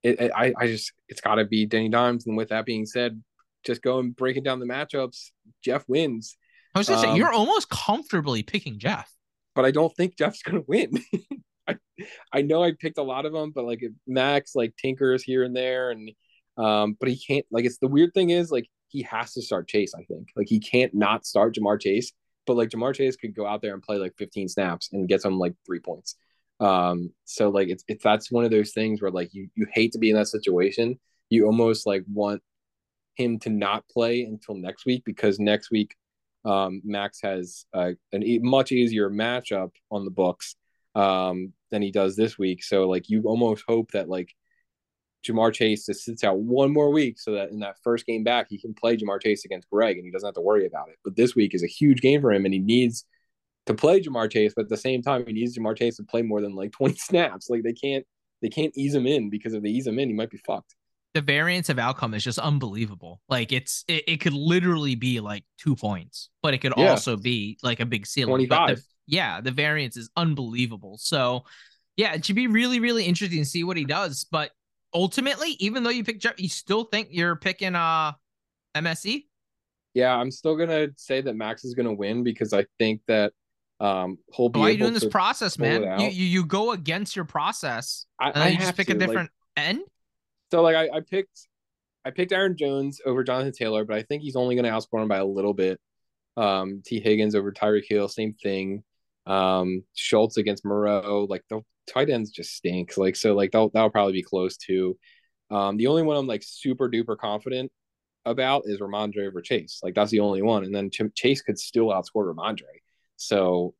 it, 0.02 0.20
it, 0.20 0.32
I, 0.34 0.52
I 0.58 0.66
just 0.68 0.92
it's 1.08 1.20
got 1.20 1.34
to 1.36 1.44
be 1.44 1.66
Danny 1.66 1.88
Dimes. 1.88 2.26
And 2.26 2.36
with 2.36 2.48
that 2.50 2.64
being 2.64 2.86
said, 2.86 3.22
just 3.64 3.82
go 3.82 3.98
and 3.98 4.14
breaking 4.14 4.42
down 4.42 4.60
the 4.60 4.66
matchups. 4.66 5.30
Jeff 5.62 5.84
wins, 5.88 6.36
I 6.74 6.78
was 6.80 6.88
gonna 6.88 7.00
say 7.00 7.10
um, 7.10 7.16
you're 7.16 7.32
almost 7.32 7.68
comfortably 7.70 8.42
picking 8.42 8.78
Jeff. 8.78 9.10
but 9.54 9.64
I 9.64 9.70
don't 9.70 9.94
think 9.96 10.16
Jeff's 10.16 10.42
gonna 10.42 10.62
win. 10.66 11.02
I, 11.68 11.76
I 12.32 12.42
know 12.42 12.62
I 12.62 12.72
picked 12.78 12.98
a 12.98 13.02
lot 13.02 13.26
of 13.26 13.32
them, 13.32 13.52
but 13.54 13.64
like 13.64 13.82
Max 14.06 14.54
like 14.54 14.74
tinkers 14.76 15.22
here 15.22 15.44
and 15.44 15.54
there, 15.56 15.90
and 15.90 16.10
um, 16.56 16.96
but 16.98 17.08
he 17.08 17.16
can't. 17.16 17.46
Like 17.50 17.64
it's 17.64 17.78
the 17.78 17.88
weird 17.88 18.12
thing 18.12 18.30
is 18.30 18.50
like 18.50 18.68
he 18.88 19.02
has 19.02 19.32
to 19.34 19.42
start 19.42 19.68
Chase. 19.68 19.94
I 19.94 20.02
think 20.04 20.28
like 20.36 20.48
he 20.48 20.58
can't 20.58 20.94
not 20.94 21.26
start 21.26 21.54
Ja'Marr 21.54 21.80
Chase, 21.80 22.12
but 22.46 22.56
like 22.56 22.70
Ja'Marr 22.70 22.94
Chase 22.94 23.16
could 23.16 23.34
go 23.34 23.46
out 23.46 23.62
there 23.62 23.74
and 23.74 23.82
play 23.82 23.96
like 23.96 24.14
15 24.18 24.48
snaps 24.48 24.90
and 24.92 25.08
get 25.08 25.22
some 25.22 25.38
like 25.38 25.54
three 25.64 25.80
points. 25.80 26.16
Um, 26.60 27.12
so 27.24 27.50
like 27.50 27.68
it's 27.68 27.84
it's 27.88 28.02
that's 28.02 28.32
one 28.32 28.44
of 28.44 28.50
those 28.50 28.72
things 28.72 29.00
where 29.00 29.10
like 29.10 29.32
you 29.32 29.48
you 29.54 29.66
hate 29.72 29.92
to 29.92 29.98
be 29.98 30.10
in 30.10 30.16
that 30.16 30.28
situation. 30.28 30.98
You 31.30 31.46
almost 31.46 31.86
like 31.86 32.04
want 32.12 32.42
him 33.14 33.38
to 33.40 33.50
not 33.50 33.88
play 33.88 34.22
until 34.22 34.54
next 34.54 34.86
week 34.86 35.02
because 35.04 35.38
next 35.38 35.70
week 35.70 35.94
um, 36.44 36.82
Max 36.84 37.20
has 37.22 37.64
uh, 37.72 37.92
a 38.12 38.38
much 38.38 38.72
easier 38.72 39.08
matchup 39.10 39.70
on 39.90 40.04
the 40.04 40.10
books 40.10 40.56
um, 40.94 41.52
than 41.70 41.82
he 41.82 41.90
does 41.90 42.16
this 42.16 42.38
week. 42.38 42.62
So 42.62 42.88
like 42.88 43.08
you 43.08 43.22
almost 43.22 43.64
hope 43.66 43.92
that 43.92 44.08
like 44.08 44.34
Ja'Marr 45.26 45.52
Chase 45.52 45.86
just 45.86 46.04
sits 46.04 46.22
out 46.22 46.38
one 46.38 46.72
more 46.72 46.90
week 46.90 47.18
so 47.18 47.32
that 47.32 47.50
in 47.50 47.60
that 47.60 47.76
first 47.82 48.04
game 48.06 48.24
back 48.24 48.46
he 48.50 48.58
can 48.58 48.74
play 48.74 48.96
Ja'Marr 48.96 49.22
Chase 49.22 49.44
against 49.44 49.70
Greg 49.70 49.96
and 49.96 50.04
he 50.04 50.10
doesn't 50.10 50.26
have 50.26 50.34
to 50.34 50.40
worry 50.40 50.66
about 50.66 50.90
it. 50.90 50.96
But 51.02 51.16
this 51.16 51.34
week 51.34 51.54
is 51.54 51.62
a 51.62 51.68
huge 51.68 52.00
game 52.00 52.20
for 52.20 52.32
him 52.32 52.44
and 52.44 52.52
he 52.52 52.60
needs 52.60 53.06
to 53.66 53.74
play 53.74 54.00
Ja'Marr 54.00 54.30
Chase, 54.30 54.52
but 54.54 54.64
at 54.64 54.68
the 54.68 54.76
same 54.76 55.02
time 55.02 55.24
he 55.26 55.32
needs 55.32 55.56
Ja'Marr 55.56 55.78
Chase 55.78 55.96
to 55.96 56.04
play 56.04 56.22
more 56.22 56.42
than 56.42 56.54
like 56.54 56.72
20 56.72 56.94
snaps. 56.98 57.48
Like 57.48 57.62
they 57.62 57.72
can't 57.72 58.04
they 58.42 58.50
can't 58.50 58.76
ease 58.76 58.94
him 58.94 59.06
in 59.06 59.30
because 59.30 59.54
if 59.54 59.62
they 59.62 59.70
ease 59.70 59.86
him 59.86 59.98
in, 59.98 60.08
he 60.08 60.14
might 60.14 60.30
be 60.30 60.36
fucked. 60.36 60.74
The 61.14 61.20
variance 61.20 61.68
of 61.68 61.78
outcome 61.78 62.12
is 62.14 62.24
just 62.24 62.40
unbelievable. 62.40 63.20
Like 63.28 63.52
it's 63.52 63.84
it, 63.86 64.04
it 64.08 64.20
could 64.20 64.32
literally 64.32 64.96
be 64.96 65.20
like 65.20 65.44
two 65.58 65.76
points, 65.76 66.30
but 66.42 66.54
it 66.54 66.58
could 66.58 66.72
Yeah. 66.76 66.90
also 66.90 67.16
be 67.16 67.56
like 67.62 67.78
a 67.80 67.86
big 67.86 68.06
ceiling. 68.06 68.30
25. 68.30 68.76
the, 68.76 68.82
yeah, 69.06 69.40
the 69.40 69.52
variance 69.52 69.96
is 69.96 70.10
unbelievable. 70.16 70.98
So 70.98 71.44
yeah, 71.96 72.14
it 72.14 72.24
should 72.24 72.34
be 72.34 72.48
really, 72.48 72.80
really 72.80 73.04
interesting 73.04 73.38
to 73.38 73.44
see 73.44 73.62
what 73.62 73.76
he 73.76 73.84
does. 73.84 74.26
But 74.28 74.50
ultimately, 74.92 75.50
even 75.60 75.84
though 75.84 75.90
you 75.90 76.02
pick 76.02 76.18
Jeff, 76.18 76.34
you 76.38 76.48
still 76.48 76.84
think 76.84 77.08
you're 77.12 77.36
picking 77.36 77.76
uh 77.76 78.12
MSE? 78.76 79.26
Yeah, 79.94 80.16
I'm 80.16 80.32
still 80.32 80.56
gonna 80.56 80.88
say 80.96 81.20
that 81.20 81.36
Max 81.36 81.64
is 81.64 81.74
gonna 81.74 81.94
win 81.94 82.24
because 82.24 82.52
I 82.52 82.66
think 82.78 83.02
that 83.06 83.32
um 83.78 84.18
he'll 84.34 84.48
be 84.48 84.58
Why 84.58 84.66
are 84.66 84.70
you 84.72 84.78
doing 84.78 84.94
this 84.94 85.04
process, 85.04 85.58
man? 85.60 86.00
You, 86.00 86.08
you 86.08 86.24
you 86.26 86.44
go 86.44 86.72
against 86.72 87.14
your 87.14 87.24
process 87.24 88.06
I, 88.18 88.26
and 88.26 88.34
then 88.34 88.42
I 88.42 88.48
you 88.50 88.58
just 88.58 88.76
pick 88.76 88.88
to, 88.88 88.92
a 88.92 88.94
like, 88.94 89.06
different 89.06 89.30
end. 89.56 89.82
So 90.54 90.62
like 90.62 90.76
I, 90.76 90.98
I 90.98 91.00
picked 91.00 91.48
I 92.04 92.12
picked 92.12 92.30
Aaron 92.30 92.56
Jones 92.56 93.00
over 93.04 93.24
Jonathan 93.24 93.50
Taylor, 93.50 93.84
but 93.84 93.96
I 93.96 94.02
think 94.04 94.22
he's 94.22 94.36
only 94.36 94.54
going 94.54 94.64
to 94.64 94.70
outscore 94.70 95.02
him 95.02 95.08
by 95.08 95.16
a 95.16 95.24
little 95.24 95.52
bit. 95.52 95.80
Um, 96.36 96.80
Tee 96.86 97.00
Higgins 97.00 97.34
over 97.34 97.50
Tyreek 97.50 97.86
Hill, 97.88 98.06
same 98.06 98.34
thing. 98.34 98.84
Um, 99.26 99.82
Schultz 99.94 100.36
against 100.36 100.64
Moreau, 100.64 101.26
like 101.28 101.42
the 101.50 101.62
tight 101.92 102.08
ends 102.08 102.30
just 102.30 102.54
stink. 102.54 102.96
Like 102.96 103.16
so, 103.16 103.34
like 103.34 103.50
that'll 103.50 103.70
that'll 103.70 103.90
probably 103.90 104.12
be 104.12 104.22
close 104.22 104.56
too. 104.56 104.96
Um, 105.50 105.76
the 105.76 105.88
only 105.88 106.02
one 106.04 106.16
I'm 106.16 106.28
like 106.28 106.44
super 106.44 106.88
duper 106.88 107.18
confident 107.18 107.72
about 108.24 108.62
is 108.66 108.78
Rhamondre 108.78 109.26
over 109.26 109.42
Chase. 109.42 109.80
Like 109.82 109.96
that's 109.96 110.12
the 110.12 110.20
only 110.20 110.42
one, 110.42 110.62
and 110.62 110.72
then 110.72 110.88
Ch- 110.88 111.12
Chase 111.16 111.42
could 111.42 111.58
still 111.58 111.88
outscore 111.88 112.32
Rhamondre. 112.32 112.78
So 113.16 113.74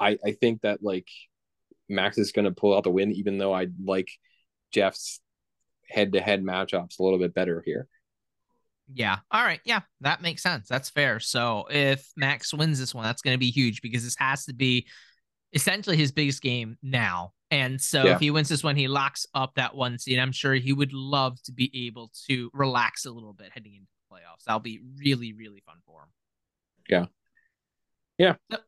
I 0.00 0.16
I 0.24 0.32
think 0.32 0.62
that 0.62 0.82
like 0.82 1.08
Max 1.90 2.16
is 2.16 2.32
going 2.32 2.46
to 2.46 2.50
pull 2.50 2.74
out 2.74 2.84
the 2.84 2.90
win, 2.90 3.12
even 3.12 3.36
though 3.36 3.52
I 3.52 3.66
like 3.84 4.08
Jeff's 4.72 5.20
head-to-head 5.94 6.42
matchups 6.42 6.98
a 6.98 7.02
little 7.02 7.18
bit 7.18 7.34
better 7.34 7.62
here. 7.64 7.86
Yeah. 8.92 9.18
All 9.30 9.42
right. 9.42 9.60
Yeah, 9.64 9.80
that 10.02 10.20
makes 10.20 10.42
sense. 10.42 10.68
That's 10.68 10.90
fair. 10.90 11.18
So 11.20 11.66
if 11.70 12.06
Max 12.16 12.52
wins 12.52 12.78
this 12.78 12.94
one, 12.94 13.04
that's 13.04 13.22
going 13.22 13.34
to 13.34 13.38
be 13.38 13.50
huge 13.50 13.80
because 13.80 14.04
this 14.04 14.16
has 14.18 14.44
to 14.44 14.52
be 14.54 14.86
essentially 15.54 15.96
his 15.96 16.12
biggest 16.12 16.42
game 16.42 16.76
now. 16.82 17.32
And 17.50 17.80
so 17.80 18.04
Yeah. 18.04 18.14
if 18.14 18.20
he 18.20 18.30
wins 18.30 18.48
this 18.48 18.64
one, 18.64 18.76
he 18.76 18.88
locks 18.88 19.26
up 19.34 19.54
that 19.54 19.74
one 19.74 19.98
seed. 19.98 20.18
I'm 20.18 20.32
sure 20.32 20.54
he 20.54 20.72
would 20.72 20.92
love 20.92 21.40
to 21.44 21.52
be 21.52 21.86
able 21.86 22.10
to 22.26 22.50
relax 22.52 23.06
a 23.06 23.10
little 23.12 23.32
bit 23.32 23.52
heading 23.52 23.74
into 23.74 23.86
the 23.86 24.14
playoffs. 24.14 24.44
That'll 24.46 24.60
be 24.60 24.80
really, 24.98 25.32
really 25.32 25.62
fun 25.64 25.76
for 25.86 26.02
him. 26.02 26.08
Yeah. 26.90 27.06
Yeah. 28.18 28.34
Yep. 28.50 28.64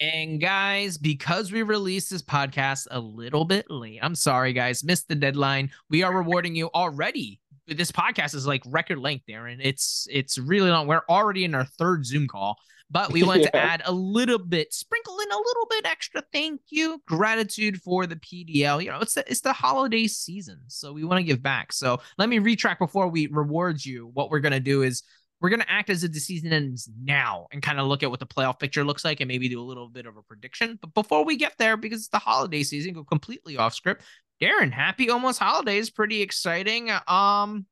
And 0.00 0.40
guys, 0.40 0.96
because 0.96 1.52
we 1.52 1.62
released 1.62 2.08
this 2.08 2.22
podcast 2.22 2.86
a 2.90 2.98
little 2.98 3.44
bit 3.44 3.70
late, 3.70 3.98
I'm 4.00 4.14
sorry, 4.14 4.54
guys, 4.54 4.82
missed 4.82 5.08
the 5.08 5.14
deadline. 5.14 5.70
We 5.90 6.02
are 6.02 6.16
rewarding 6.16 6.56
you 6.56 6.70
already. 6.74 7.38
This 7.66 7.92
podcast 7.92 8.34
is 8.34 8.46
like 8.46 8.62
record 8.66 8.98
length, 8.98 9.26
Darren. 9.28 9.58
It's 9.60 10.08
it's 10.10 10.38
really 10.38 10.70
long. 10.70 10.86
We're 10.86 11.02
already 11.10 11.44
in 11.44 11.54
our 11.54 11.66
third 11.66 12.06
Zoom 12.06 12.28
call, 12.28 12.56
but 12.90 13.12
we 13.12 13.22
want 13.22 13.42
to 13.42 13.54
add 13.70 13.82
a 13.84 13.92
little 13.92 14.38
bit, 14.38 14.72
sprinkle 14.72 15.18
in 15.20 15.30
a 15.30 15.36
little 15.36 15.66
bit 15.68 15.84
extra 15.84 16.22
thank 16.32 16.62
you, 16.70 17.02
gratitude 17.06 17.82
for 17.82 18.06
the 18.06 18.16
PDL. 18.16 18.82
You 18.82 18.90
know, 18.90 19.00
it's 19.00 19.14
the 19.14 19.30
it's 19.30 19.42
the 19.42 19.52
holiday 19.52 20.06
season, 20.06 20.60
so 20.68 20.94
we 20.94 21.04
want 21.04 21.18
to 21.18 21.24
give 21.24 21.42
back. 21.42 21.74
So 21.74 22.00
let 22.16 22.30
me 22.30 22.38
retrack 22.38 22.78
before 22.78 23.08
we 23.08 23.26
reward 23.26 23.84
you. 23.84 24.10
What 24.14 24.30
we're 24.30 24.40
gonna 24.40 24.60
do 24.60 24.80
is 24.82 25.02
we're 25.40 25.48
going 25.48 25.60
to 25.60 25.70
act 25.70 25.88
as 25.88 26.04
if 26.04 26.12
the 26.12 26.20
season 26.20 26.52
ends 26.52 26.88
now 27.02 27.46
and 27.50 27.62
kind 27.62 27.80
of 27.80 27.86
look 27.86 28.02
at 28.02 28.10
what 28.10 28.20
the 28.20 28.26
playoff 28.26 28.58
picture 28.58 28.84
looks 28.84 29.04
like 29.04 29.20
and 29.20 29.28
maybe 29.28 29.48
do 29.48 29.60
a 29.60 29.64
little 29.64 29.88
bit 29.88 30.06
of 30.06 30.16
a 30.16 30.22
prediction. 30.22 30.78
But 30.80 30.92
before 30.92 31.24
we 31.24 31.36
get 31.36 31.54
there, 31.58 31.76
because 31.76 32.00
it's 32.00 32.08
the 32.08 32.18
holiday 32.18 32.62
season, 32.62 32.92
go 32.92 33.04
completely 33.04 33.56
off 33.56 33.74
script. 33.74 34.02
Darren, 34.40 34.70
happy 34.72 35.08
almost 35.10 35.38
holidays. 35.38 35.90
Pretty 35.90 36.20
exciting. 36.20 36.90
Um, 37.06 37.66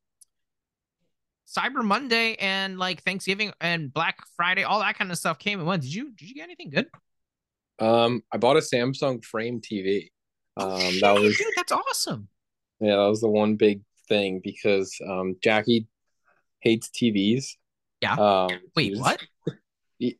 Cyber 1.46 1.82
Monday 1.82 2.34
and 2.40 2.78
like 2.78 3.02
Thanksgiving 3.02 3.52
and 3.60 3.92
Black 3.92 4.18
Friday, 4.36 4.64
all 4.64 4.80
that 4.80 4.98
kind 4.98 5.10
of 5.10 5.18
stuff 5.18 5.38
came 5.38 5.58
and 5.58 5.68
went. 5.68 5.82
Did 5.82 5.94
you 5.94 6.12
did 6.12 6.28
you 6.28 6.34
get 6.34 6.44
anything 6.44 6.70
good? 6.70 6.86
Um, 7.78 8.22
I 8.32 8.36
bought 8.38 8.56
a 8.56 8.60
Samsung 8.60 9.24
frame 9.24 9.60
TV. 9.60 10.08
Um, 10.56 10.80
Shit, 10.80 11.00
that 11.00 11.14
was 11.14 11.38
dude, 11.38 11.46
that's 11.56 11.72
awesome. 11.72 12.28
yeah, 12.80 12.96
that 12.96 13.08
was 13.08 13.20
the 13.20 13.28
one 13.28 13.56
big 13.56 13.80
thing 14.08 14.40
because 14.42 14.98
um, 15.08 15.36
Jackie 15.42 15.86
hates 16.60 16.88
TVs. 16.88 17.56
Yeah. 18.00 18.14
Um, 18.14 18.50
Wait, 18.76 18.90
just- 18.90 19.02
what? 19.02 19.20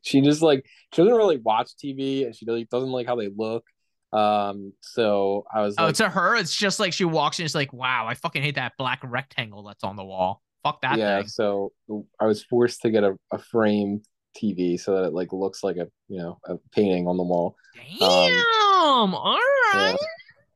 She 0.01 0.19
just 0.19 0.41
like 0.41 0.65
she 0.93 1.01
doesn't 1.01 1.15
really 1.15 1.37
watch 1.37 1.71
TV 1.81 2.25
and 2.25 2.35
she 2.35 2.43
doesn't 2.45 2.91
like 2.91 3.07
how 3.07 3.15
they 3.15 3.29
look. 3.33 3.63
Um, 4.11 4.73
so 4.81 5.45
I 5.53 5.61
was 5.61 5.75
Oh, 5.77 5.85
like, 5.85 5.95
to 5.95 6.09
her, 6.09 6.35
it's 6.35 6.53
just 6.53 6.81
like 6.81 6.91
she 6.91 7.05
walks 7.05 7.39
in, 7.39 7.45
it's 7.45 7.55
like, 7.55 7.71
wow, 7.71 8.05
I 8.05 8.15
fucking 8.15 8.41
hate 8.41 8.55
that 8.55 8.73
black 8.77 8.99
rectangle 9.03 9.63
that's 9.63 9.85
on 9.85 9.95
the 9.95 10.03
wall. 10.03 10.41
Fuck 10.63 10.81
that 10.81 10.97
yeah. 10.97 11.19
thing. 11.19 11.27
So 11.29 11.71
I 12.19 12.25
was 12.25 12.43
forced 12.43 12.81
to 12.81 12.91
get 12.91 13.05
a, 13.05 13.15
a 13.31 13.39
frame 13.39 14.01
TV 14.35 14.79
so 14.79 14.95
that 14.95 15.05
it 15.05 15.13
like 15.13 15.31
looks 15.31 15.63
like 15.63 15.77
a 15.77 15.87
you 16.07 16.19
know 16.19 16.39
a 16.45 16.57
painting 16.73 17.07
on 17.07 17.17
the 17.17 17.23
wall. 17.23 17.55
Damn. 17.75 19.13
all 19.13 19.39
right. 19.73 19.91
Yeah. 19.91 20.07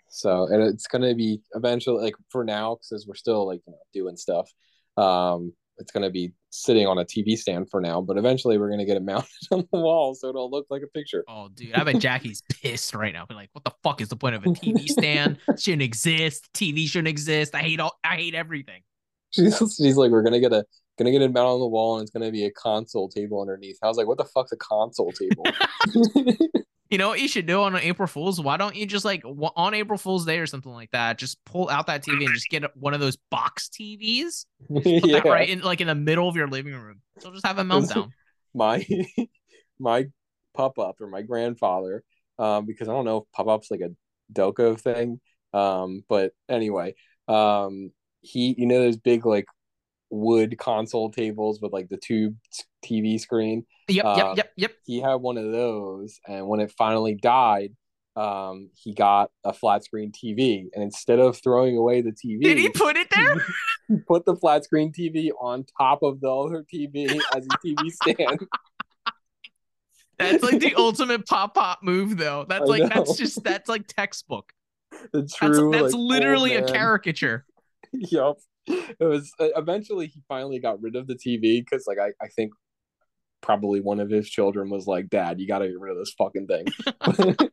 So 0.09 0.47
and 0.47 0.61
it's 0.63 0.87
gonna 0.87 1.15
be 1.15 1.41
eventually 1.55 2.03
like 2.03 2.15
for 2.29 2.43
now 2.43 2.75
because 2.75 3.07
we're 3.07 3.15
still 3.15 3.47
like 3.47 3.61
you 3.65 3.71
know, 3.71 3.79
doing 3.93 4.17
stuff. 4.17 4.51
Um, 4.97 5.53
it's 5.77 5.91
gonna 5.91 6.09
be 6.09 6.33
sitting 6.49 6.87
on 6.87 6.99
a 6.99 7.05
TV 7.05 7.37
stand 7.37 7.69
for 7.69 7.81
now, 7.81 8.01
but 8.01 8.17
eventually 8.17 8.57
we're 8.57 8.69
gonna 8.69 8.85
get 8.85 8.97
it 8.97 9.03
mounted 9.03 9.29
on 9.51 9.67
the 9.71 9.79
wall 9.79 10.15
so 10.15 10.29
it'll 10.29 10.49
look 10.49 10.67
like 10.69 10.81
a 10.81 10.87
picture. 10.87 11.23
Oh, 11.27 11.49
dude, 11.53 11.73
I 11.73 11.83
bet 11.83 11.99
Jackie's 11.99 12.43
pissed 12.61 12.93
right 12.93 13.13
now. 13.13 13.25
Be 13.25 13.33
like, 13.33 13.49
what 13.53 13.63
the 13.63 13.73
fuck 13.83 14.01
is 14.01 14.09
the 14.09 14.15
point 14.15 14.35
of 14.35 14.43
a 14.43 14.49
TV 14.49 14.87
stand? 14.87 15.37
Shouldn't 15.57 15.81
exist. 15.81 16.49
TV 16.53 16.87
shouldn't 16.87 17.07
exist. 17.07 17.55
I 17.55 17.59
hate 17.59 17.79
all. 17.79 17.97
I 18.03 18.15
hate 18.15 18.35
everything. 18.35 18.81
She's 19.31 19.57
she's 19.57 19.97
like, 19.97 20.11
we're 20.11 20.23
gonna 20.23 20.39
get 20.39 20.53
a 20.53 20.63
gonna 20.97 21.11
get 21.11 21.21
it 21.21 21.33
mounted 21.33 21.53
on 21.53 21.59
the 21.59 21.67
wall 21.67 21.97
and 21.97 22.03
it's 22.03 22.11
gonna 22.11 22.31
be 22.31 22.45
a 22.45 22.51
console 22.51 23.09
table 23.09 23.41
underneath. 23.41 23.77
I 23.81 23.87
was 23.87 23.97
like, 23.97 24.07
what 24.07 24.17
the 24.17 24.25
fuck's 24.25 24.51
a 24.51 24.57
console 24.57 25.11
table? 25.11 25.43
You 26.89 26.97
know 26.97 27.07
what 27.07 27.19
you 27.19 27.27
should 27.27 27.45
do 27.45 27.61
on 27.61 27.75
April 27.75 28.07
Fools? 28.07 28.39
Why 28.39 28.57
don't 28.57 28.75
you 28.75 28.85
just 28.85 29.05
like 29.05 29.23
on 29.25 29.73
April 29.73 29.97
Fool's 29.97 30.25
Day 30.25 30.39
or 30.39 30.45
something 30.45 30.71
like 30.71 30.91
that? 30.91 31.17
Just 31.17 31.43
pull 31.45 31.69
out 31.69 31.87
that 31.87 32.03
TV 32.03 32.25
and 32.25 32.33
just 32.33 32.49
get 32.49 32.63
one 32.77 32.93
of 32.93 32.99
those 32.99 33.17
box 33.31 33.69
TVs. 33.69 34.45
Put 34.67 34.85
yeah, 34.85 35.21
that 35.21 35.25
right 35.25 35.49
in 35.49 35.61
like 35.61 35.81
in 35.81 35.87
the 35.87 35.95
middle 35.95 36.27
of 36.27 36.35
your 36.35 36.47
living 36.47 36.73
room. 36.73 37.01
So 37.19 37.31
just 37.31 37.45
have 37.45 37.57
a 37.57 37.63
meltdown. 37.63 38.11
my 38.53 38.85
my 39.79 40.05
pop 40.53 40.77
up 40.77 41.01
or 41.01 41.07
my 41.07 41.21
grandfather, 41.23 42.03
um, 42.37 42.65
because 42.65 42.87
I 42.89 42.91
don't 42.91 43.05
know 43.05 43.17
if 43.17 43.23
pop 43.33 43.47
up's 43.47 43.71
like 43.71 43.81
a 43.81 43.89
Delco 44.31 44.79
thing. 44.79 45.19
Um, 45.53 46.03
but 46.07 46.33
anyway, 46.49 46.95
um, 47.27 47.91
he 48.21 48.55
you 48.57 48.67
know 48.67 48.79
those 48.79 48.97
big 48.97 49.25
like 49.25 49.45
wood 50.13 50.57
console 50.59 51.09
tables 51.09 51.59
with 51.59 51.73
like 51.73 51.89
the 51.89 51.97
tube 51.97 52.35
TV 52.85 53.19
screen. 53.19 53.65
Yep, 53.89 54.05
Uh, 54.05 54.15
yep, 54.15 54.37
yep, 54.37 54.51
yep. 54.55 54.71
He 54.85 54.99
had 54.99 55.15
one 55.15 55.37
of 55.37 55.51
those, 55.51 56.19
and 56.27 56.47
when 56.47 56.59
it 56.59 56.71
finally 56.77 57.15
died, 57.15 57.71
um, 58.15 58.69
he 58.75 58.93
got 58.93 59.31
a 59.43 59.51
flat 59.51 59.83
screen 59.83 60.11
TV, 60.11 60.67
and 60.73 60.83
instead 60.83 61.19
of 61.19 61.37
throwing 61.41 61.75
away 61.77 62.01
the 62.01 62.11
TV, 62.11 62.41
Did 62.41 62.59
he 62.59 62.69
put 62.69 62.95
it 62.95 63.07
there? 63.09 63.35
he 63.87 63.97
put 64.07 64.25
the 64.25 64.35
flat 64.35 64.63
screen 64.63 64.93
TV 64.93 65.31
on 65.41 65.65
top 65.79 66.03
of 66.03 66.21
the 66.21 66.31
other 66.31 66.63
TV 66.71 67.19
as 67.35 67.47
a 67.47 67.57
TV 67.65 67.91
stand. 67.91 68.39
That's 70.19 70.43
like 70.43 70.59
the 70.59 70.75
ultimate 70.77 71.25
pop 71.25 71.55
pop 71.55 71.79
move, 71.81 72.17
though. 72.17 72.45
That's 72.47 72.61
I 72.61 72.65
like 72.65 72.83
know. 72.83 72.89
that's 72.89 73.17
just 73.17 73.43
that's 73.43 73.67
like 73.67 73.87
textbook. 73.87 74.53
The 75.11 75.21
That's 75.21 75.35
true, 75.35 75.71
that's 75.71 75.93
like, 75.93 76.21
literally 76.21 76.53
a 76.53 76.67
caricature. 76.67 77.45
Yup. 77.91 78.37
It 78.99 79.03
was 79.03 79.31
eventually 79.39 80.07
he 80.07 80.21
finally 80.27 80.59
got 80.59 80.81
rid 80.81 80.95
of 80.95 81.07
the 81.07 81.15
TV 81.15 81.59
because 81.59 81.85
like 81.87 81.97
I, 81.99 82.11
I 82.23 82.27
think 82.27 82.53
probably 83.41 83.81
one 83.81 83.99
of 83.99 84.09
his 84.09 84.29
children 84.29 84.69
was 84.69 84.87
like, 84.87 85.09
Dad, 85.09 85.39
you 85.39 85.47
gotta 85.47 85.67
get 85.67 85.79
rid 85.79 85.91
of 85.91 85.97
this 85.97 86.13
fucking 86.17 86.47
thing. 86.47 86.67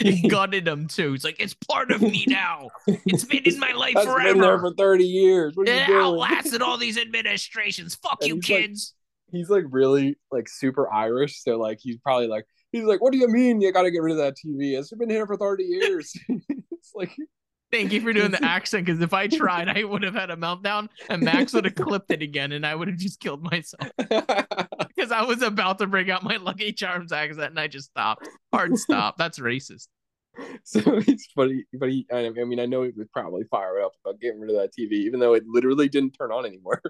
He 0.00 0.28
gutted 0.28 0.66
him 0.66 0.88
too. 0.88 1.12
He's 1.12 1.24
like, 1.24 1.40
it's 1.40 1.54
part 1.54 1.90
of 1.90 2.02
me 2.02 2.24
now. 2.28 2.68
It's 2.86 3.24
been 3.24 3.44
in 3.44 3.58
my 3.58 3.72
life 3.72 3.94
That's 3.94 4.06
been 4.06 4.40
there 4.40 4.58
for 4.58 4.72
30 4.74 5.04
years. 5.04 5.54
What 5.56 5.68
are 5.68 5.72
It 5.72 5.88
outlasted 5.88 6.62
all 6.62 6.76
these 6.78 6.98
administrations. 6.98 7.94
Fuck 7.96 8.18
And 8.20 8.28
you, 8.28 8.34
he's 8.36 8.50
like- 8.50 8.60
kids. 8.60 8.94
He's 9.30 9.50
like 9.50 9.64
really 9.70 10.16
like 10.32 10.48
super 10.48 10.90
Irish, 10.90 11.42
so 11.42 11.58
like 11.58 11.78
he's 11.82 11.98
probably 11.98 12.28
like, 12.28 12.46
he's 12.72 12.84
like, 12.84 13.02
"What 13.02 13.12
do 13.12 13.18
you 13.18 13.28
mean 13.28 13.60
you 13.60 13.70
got 13.72 13.82
to 13.82 13.90
get 13.90 14.02
rid 14.02 14.12
of 14.12 14.18
that 14.18 14.36
TV? 14.36 14.78
It's 14.78 14.90
been 14.90 15.10
here 15.10 15.26
for 15.26 15.36
thirty 15.36 15.64
years." 15.64 16.14
it's 16.28 16.92
like, 16.94 17.14
Thank 17.70 17.92
you 17.92 18.00
for 18.00 18.12
doing 18.12 18.30
the 18.30 18.42
accent 18.44 18.86
because 18.86 19.00
if 19.02 19.12
I 19.12 19.26
tried, 19.26 19.68
I 19.68 19.84
would 19.84 20.02
have 20.02 20.14
had 20.14 20.30
a 20.30 20.36
meltdown 20.36 20.88
and 21.10 21.22
Max 21.22 21.52
would 21.52 21.64
have 21.66 21.74
clipped 21.74 22.10
it 22.10 22.22
again 22.22 22.52
and 22.52 22.64
I 22.66 22.74
would 22.74 22.88
have 22.88 22.96
just 22.96 23.20
killed 23.20 23.42
myself 23.42 23.90
because 23.98 25.12
I 25.12 25.22
was 25.22 25.42
about 25.42 25.78
to 25.78 25.86
bring 25.86 26.10
out 26.10 26.22
my 26.22 26.36
Lucky 26.38 26.72
Charms 26.72 27.12
accent 27.12 27.50
and 27.50 27.60
I 27.60 27.66
just 27.68 27.90
stopped. 27.90 28.26
Hard 28.52 28.78
stop. 28.78 29.16
That's 29.18 29.38
racist. 29.38 29.88
so 30.64 30.80
it's 30.86 31.26
funny, 31.34 31.64
but 31.74 31.90
he, 31.90 32.06
I 32.12 32.30
mean, 32.30 32.60
I 32.60 32.66
know 32.66 32.82
he 32.84 32.92
was 32.96 33.08
probably 33.12 33.44
fired 33.50 33.82
up 33.82 33.92
about 34.04 34.20
getting 34.20 34.40
rid 34.40 34.50
of 34.50 34.56
that 34.56 34.70
TV, 34.78 34.92
even 34.92 35.20
though 35.20 35.34
it 35.34 35.42
literally 35.46 35.88
didn't 35.88 36.12
turn 36.12 36.32
on 36.32 36.46
anymore. 36.46 36.80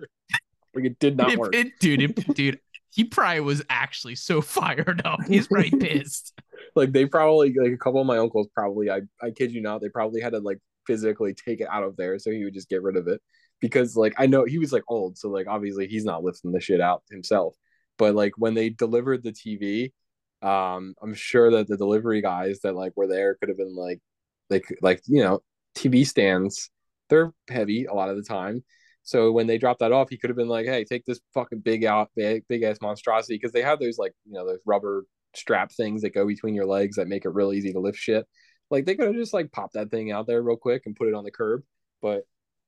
like 0.75 0.85
it 0.85 0.99
did 1.01 1.17
not 1.17 1.33
It- 1.33 1.39
work. 1.39 1.55
it- 1.55 1.79
dude, 1.81 2.03
it- 2.03 2.35
dude, 2.35 2.61
he 2.91 3.05
probably 3.05 3.41
was 3.41 3.63
actually 3.69 4.15
so 4.15 4.41
fired 4.41 5.03
up. 5.05 5.21
He's 5.27 5.51
right 5.51 5.73
pissed. 5.79 6.33
Like 6.79 6.93
they 6.93 7.05
probably 7.07 7.53
like 7.53 7.73
a 7.73 7.77
couple 7.77 8.01
of 8.01 8.07
my 8.07 8.19
uncles 8.19 8.49
probably 8.55 8.91
I 8.91 9.01
I 9.21 9.31
kid 9.31 9.53
you 9.53 9.61
not 9.61 9.81
they 9.81 9.89
probably 9.89 10.21
had 10.21 10.33
to 10.33 10.39
like 10.39 10.59
physically 10.87 11.35
take 11.35 11.61
it 11.61 11.69
out 11.71 11.85
of 11.85 11.97
there 11.97 12.19
so 12.19 12.31
he 12.31 12.45
would 12.45 12.55
just 12.55 12.71
get 12.71 12.83
rid 12.83 12.97
of 12.97 13.09
it. 13.09 13.21
Because 13.61 13.97
like 13.97 14.15
I 14.19 14.27
know 14.27 14.45
he 14.45 14.59
was 14.59 14.73
like 14.73 14.85
old 14.89 15.19
so 15.19 15.29
like 15.29 15.47
obviously 15.49 15.89
he's 15.89 16.05
not 16.05 16.25
lifting 16.25 16.53
the 16.53 16.61
shit 16.61 16.81
out 16.81 17.03
himself. 17.11 17.55
But 17.99 18.15
like 18.15 18.33
when 18.39 18.55
they 18.55 18.71
delivered 18.71 19.23
the 19.23 19.33
TV 19.33 19.93
um 20.47 20.95
I'm 21.03 21.15
sure 21.15 21.51
that 21.51 21.69
the 21.69 21.77
delivery 21.77 22.23
guys 22.23 22.61
that 22.63 22.77
like 22.77 22.93
were 22.97 23.09
there 23.09 23.35
could 23.35 23.49
have 23.49 23.59
been 23.59 23.77
like 23.77 24.01
like 24.51 24.65
like 24.81 25.03
you 25.07 25.23
know 25.23 25.41
TV 25.77 26.07
stands 26.07 26.71
they're 27.11 27.33
heavy 27.51 27.87
a 27.87 27.95
lot 27.95 28.11
of 28.11 28.17
the 28.17 28.23
time. 28.23 28.63
So 29.03 29.33
when 29.33 29.47
they 29.47 29.59
dropped 29.59 29.81
that 29.81 29.93
off 29.93 30.11
he 30.11 30.19
could 30.19 30.31
have 30.31 30.37
been 30.37 30.49
like 30.49 30.67
hey 30.67 30.85
take 30.85 31.05
this 31.05 31.21
fucking 31.35 31.61
big 31.61 31.85
out 31.85 32.11
big, 32.17 32.45
big 32.49 32.63
ass 32.63 32.79
monstrosity 32.81 33.35
because 33.35 33.53
they 33.53 33.63
have 33.63 33.81
those 33.81 33.99
like 33.99 34.13
you 34.27 34.35
know 34.35 34.47
those 34.47 34.61
rubber 34.65 35.05
strap 35.35 35.73
things 35.73 36.03
that 36.03 36.15
go 36.15 36.27
between 36.27 36.55
your 36.55 36.67
legs 36.67 36.97
that 36.97 37.09
make 37.09 37.25
it 37.25 37.31
real 37.31 37.53
easy 37.53 37.73
to 37.73 37.81
lift 37.81 37.99
shit. 37.99 38.27
Like 38.71 38.85
they 38.85 38.95
could 38.95 39.07
have 39.07 39.17
just 39.17 39.35
like 39.35 39.53
popped 39.53 39.75
that 39.75 39.91
thing 39.91 40.13
out 40.13 40.27
there 40.27 40.43
real 40.43 40.57
quick 40.57 40.83
and 40.87 40.97
put 40.97 41.09
it 41.09 41.15
on 41.15 41.25
the 41.25 41.31
curb, 41.31 41.63
but 42.03 42.25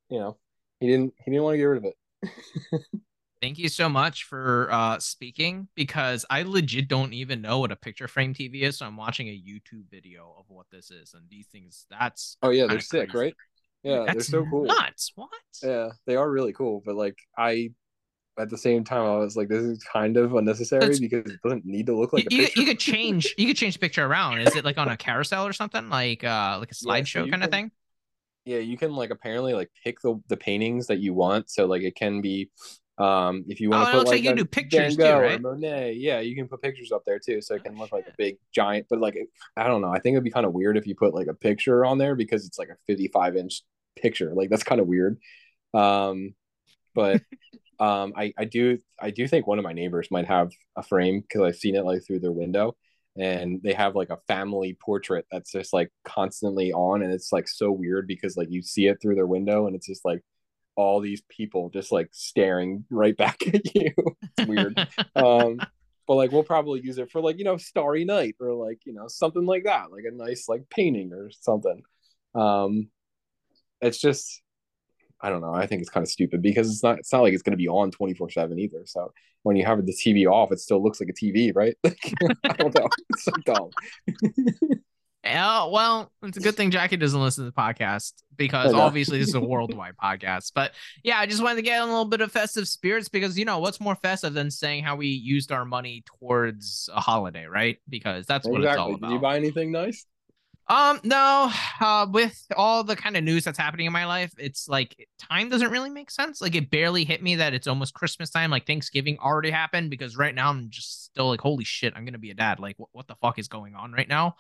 you 0.09 0.19
know, 0.19 0.39
he 0.81 0.87
didn't 0.87 1.15
he 1.25 1.31
didn't 1.31 1.45
want 1.45 1.55
to 1.55 1.59
get 1.59 1.65
rid 1.65 1.85
of 1.85 1.93
it. 1.93 2.81
Thank 3.43 3.59
you 3.59 3.71
so 3.71 3.89
much 3.89 4.25
for 4.25 4.69
uh 4.71 4.99
speaking 4.99 5.69
because 5.75 6.27
I 6.29 6.43
legit 6.43 6.89
don't 6.89 7.15
even 7.15 7.41
know 7.41 7.59
what 7.61 7.73
a 7.73 7.77
picture 7.77 8.09
frame 8.09 8.35
TV 8.35 8.63
is. 8.63 8.79
So 8.79 8.87
I'm 8.87 8.97
watching 8.97 9.29
a 9.29 9.31
YouTube 9.31 9.91
video 9.91 10.35
of 10.39 10.45
what 10.49 10.67
this 10.71 10.91
is. 10.91 11.15
And 11.15 11.25
these 11.31 11.47
things, 11.47 11.87
that's 11.91 12.37
Oh 12.43 12.51
yeah, 12.51 12.67
they're 12.67 12.81
sick, 12.81 13.11
crazy. 13.11 13.25
right? 13.27 13.35
Yeah, 13.83 14.05
that's 14.07 14.29
they're 14.29 14.43
so 14.43 14.47
cool. 14.51 14.67
Nuts. 14.67 15.13
What? 15.15 15.31
Yeah, 15.63 15.91
they 16.07 16.17
are 16.17 16.31
really 16.31 16.53
cool, 16.53 16.83
but 16.85 16.97
like 16.97 17.19
I 17.37 17.71
at 18.39 18.49
the 18.49 18.59
same 18.59 18.85
time 18.85 19.05
I 19.05 19.17
was 19.19 19.37
like 19.37 19.49
this 19.49 19.63
is 19.63 19.83
kind 19.85 20.17
of 20.17 20.35
unnecessary 20.35 20.81
That's- 20.81 21.01
because 21.01 21.31
it 21.31 21.41
doesn't 21.43 21.65
need 21.65 21.87
to 21.87 21.97
look 21.99 22.13
like 22.13 22.25
you, 22.25 22.29
a 22.31 22.35
you, 22.37 22.43
picture. 22.45 22.61
you 22.61 22.67
could 22.67 22.79
change 22.81 23.35
you 23.39 23.47
could 23.47 23.57
change 23.57 23.75
the 23.75 23.81
picture 23.81 24.05
around. 24.07 24.41
Is 24.41 24.55
it 24.57 24.65
like 24.65 24.79
on 24.79 24.89
a 24.89 24.97
carousel 24.97 25.47
or 25.47 25.53
something? 25.53 25.89
Like 25.89 26.25
uh 26.25 26.57
like 26.59 26.71
a 26.71 26.75
so 26.75 26.89
slideshow 26.89 27.27
you 27.27 27.31
kind 27.31 27.45
of 27.45 27.51
thing? 27.51 27.71
yeah, 28.45 28.59
you 28.59 28.77
can 28.79 28.93
like 28.95 29.11
apparently 29.11 29.53
like 29.55 29.71
pick 29.85 30.01
the 30.01 30.21
the 30.29 30.37
paintings 30.37 30.87
that 30.89 30.99
you 31.01 31.15
want. 31.15 31.51
So 31.51 31.67
like 31.67 31.83
it 31.83 31.95
can 31.97 32.21
be 32.21 32.51
um 32.99 33.45
if 33.49 33.61
you 33.61 33.71
want 33.71 33.89
Oh, 33.89 33.93
to 33.93 33.99
put 33.99 34.07
like, 34.07 34.15
like 34.17 34.25
you 34.25 34.35
do 34.35 34.45
pictures 34.45 34.97
too, 34.97 35.03
right? 35.03 35.41
Monet, 35.41 35.95
yeah, 35.95 36.21
you 36.21 36.35
can 36.35 36.49
put 36.49 36.63
pictures 36.63 36.93
up 36.93 37.03
there 37.07 37.19
too. 37.19 37.41
So 37.43 37.55
it 37.55 37.65
can 37.65 37.77
look 37.77 37.93
like 37.93 38.07
a 38.09 38.13
big 38.17 38.37
giant, 38.55 38.87
but 38.91 39.01
like 39.01 39.17
I 39.57 39.67
don't 39.67 39.83
know. 39.83 39.91
I 39.91 40.01
think 40.01 40.15
it'd 40.15 40.25
be 40.25 40.31
kind 40.31 40.47
of 40.47 40.53
weird 40.53 40.77
if 40.77 40.87
you 40.87 40.95
put 40.95 41.15
like 41.15 41.27
a 41.29 41.35
picture 41.35 41.85
on 41.85 41.99
there 41.99 42.15
because 42.15 42.47
it's 42.47 42.59
like 42.59 42.69
a 42.69 42.77
55 42.87 43.37
inch 43.37 43.63
picture. 43.97 44.33
Like 44.35 44.51
that's 44.51 44.65
kind 44.65 44.81
of 44.81 44.87
weird. 44.87 45.19
Um, 45.75 46.35
but 46.95 47.23
um, 47.81 48.13
I 48.15 48.33
I 48.39 48.45
do 48.45 48.79
I 49.01 49.11
do 49.11 49.27
think 49.27 49.47
one 49.47 49.59
of 49.59 49.65
my 49.65 49.73
neighbors 49.73 50.11
might 50.11 50.27
have 50.27 50.53
a 50.77 50.83
frame 50.83 51.23
because 51.23 51.43
I've 51.43 51.57
seen 51.57 51.75
it 51.75 51.85
like 51.85 52.03
through 52.07 52.21
their 52.21 52.31
window, 52.31 52.77
and 53.17 53.61
they 53.63 53.73
have 53.73 53.97
like 53.97 54.11
a 54.11 54.19
family 54.29 54.77
portrait 54.81 55.27
that's 55.33 55.51
just 55.51 55.73
like 55.73 55.91
constantly 56.05 56.73
on, 56.73 57.03
and 57.03 57.13
it's 57.13 57.33
like 57.33 57.49
so 57.49 57.73
weird 57.73 58.07
because 58.07 58.37
like 58.37 58.49
you 58.51 58.63
see 58.63 58.87
it 58.87 58.99
through 59.01 59.15
their 59.15 59.27
window, 59.27 59.67
and 59.67 59.75
it's 59.75 59.87
just 59.87 60.05
like 60.05 60.23
all 60.77 61.01
these 61.01 61.23
people 61.29 61.71
just 61.71 61.91
like 61.91 62.09
staring 62.13 62.85
right 62.91 63.17
back 63.17 63.43
at 63.47 63.75
you. 63.75 63.93
it's 64.37 64.49
weird. 64.49 64.79
um, 65.17 65.59
but 66.07 66.17
like 66.17 66.33
we'll 66.33 66.43
probably 66.43 66.81
use 66.83 66.99
it 66.99 67.11
for 67.11 67.23
like 67.23 67.39
you 67.39 67.45
know 67.45 67.57
Starry 67.57 68.05
Night 68.05 68.37
or 68.41 68.53
like 68.53 68.81
you 68.85 68.93
know 68.93 69.09
something 69.09 69.47
like 69.47 69.65
that, 69.65 69.91
like 69.91 70.05
a 70.07 70.15
nice 70.15 70.49
like 70.49 70.69
painting 70.69 71.13
or 71.15 71.31
something. 71.31 71.83
Um, 72.35 72.91
it's 73.81 73.99
just 73.99 74.43
I 75.23 75.29
don't 75.29 75.41
know. 75.41 75.55
I 75.55 75.67
think 75.67 75.83
it's 75.83 75.91
kind 75.91 76.05
of 76.05 76.11
stupid 76.11 76.43
because 76.43 76.71
it's 76.71 76.83
not. 76.83 76.99
It's 76.99 77.13
not 77.13 77.23
like 77.23 77.35
it's 77.35 77.43
going 77.43 77.53
to 77.53 77.59
be 77.59 77.69
on 77.69 77.91
twenty 77.91 78.15
four 78.15 78.31
seven 78.31 78.59
either. 78.59 78.83
So 78.87 79.13
when 79.43 79.57
you 79.57 79.65
have 79.65 79.85
the 79.85 79.93
TV 79.93 80.31
off, 80.31 80.53
it 80.53 80.61
still 80.61 80.83
looks 80.83 81.01
like 81.01 81.09
a 81.09 81.13
TV, 81.13 81.53
right? 81.55 81.77
I 81.85 82.53
don't 82.55 82.75
know. 82.75 82.89
It's 83.11 83.25
so 83.25 83.33
dumb. 83.45 83.71
Yeah, 85.23 85.67
well, 85.67 86.11
it's 86.23 86.39
a 86.39 86.41
good 86.41 86.57
thing 86.57 86.71
Jackie 86.71 86.97
doesn't 86.97 87.21
listen 87.21 87.45
to 87.45 87.51
the 87.51 87.57
podcast 87.57 88.15
because 88.37 88.73
obviously 88.73 89.19
this 89.19 89.29
is 89.29 89.35
a 89.35 89.41
worldwide 89.41 89.95
podcast. 90.03 90.53
But 90.55 90.73
yeah, 91.05 91.19
I 91.19 91.27
just 91.27 91.43
wanted 91.43 91.57
to 91.57 91.63
get 91.63 91.83
a 91.83 91.85
little 91.85 92.07
bit 92.07 92.23
of 92.23 92.33
festive 92.33 92.67
spirits 92.67 93.11
because 93.11 93.39
you 93.39 93.45
know 93.45 93.59
what's 93.59 93.81
more 93.81 93.97
festive 93.97 94.33
than 94.33 94.51
saying 94.51 94.85
how 94.85 94.97
we 94.97 95.09
used 95.09 95.53
our 95.53 95.67
money 95.67 96.05
towards 96.07 96.89
a 96.95 97.01
holiday, 97.01 97.45
right? 97.45 97.77
Because 97.89 98.25
that's 98.25 98.49
what 98.49 98.63
it's 98.63 98.77
all 98.79 98.95
about. 98.95 99.09
Did 99.09 99.15
you 99.15 99.21
buy 99.21 99.37
anything 99.37 99.73
nice? 99.73 100.07
Um, 100.71 101.01
no, 101.03 101.51
uh, 101.81 102.07
with 102.09 102.47
all 102.57 102.85
the 102.85 102.95
kind 102.95 103.17
of 103.17 103.25
news 103.25 103.43
that's 103.43 103.59
happening 103.59 103.87
in 103.87 103.93
my 103.93 104.07
life, 104.07 104.33
it's 104.39 104.69
like 104.69 105.09
time 105.19 105.49
doesn't 105.49 105.73
really 105.73 105.91
make 105.91 106.13
sense. 106.13 106.41
Like 106.41 106.55
it 106.55 106.71
barely 106.71 107.05
hit 107.05 107.25
me 107.25 107.35
that 107.37 107.55
it's 107.55 107.67
almost 107.67 107.93
Christmas 107.93 108.31
time. 108.31 108.53
Like 108.53 108.69
Thanksgiving 108.69 109.19
already 109.19 109.51
happened 109.51 109.91
because 109.91 110.17
right 110.17 110.35
now 110.35 110.49
I'm 110.49 110.71
just 110.71 111.07
still 111.07 111.29
like, 111.29 111.41
holy 111.41 111.65
shit, 111.65 111.93
I'm 111.97 112.05
gonna 112.05 112.19
be 112.19 112.31
a 112.31 112.35
dad. 112.35 112.61
Like, 112.61 112.79
what, 112.79 112.89
what 112.93 113.09
the 113.09 113.17
fuck 113.17 113.41
is 113.41 113.49
going 113.49 113.75
on 113.75 113.93
right 113.93 114.09
now? 114.09 114.37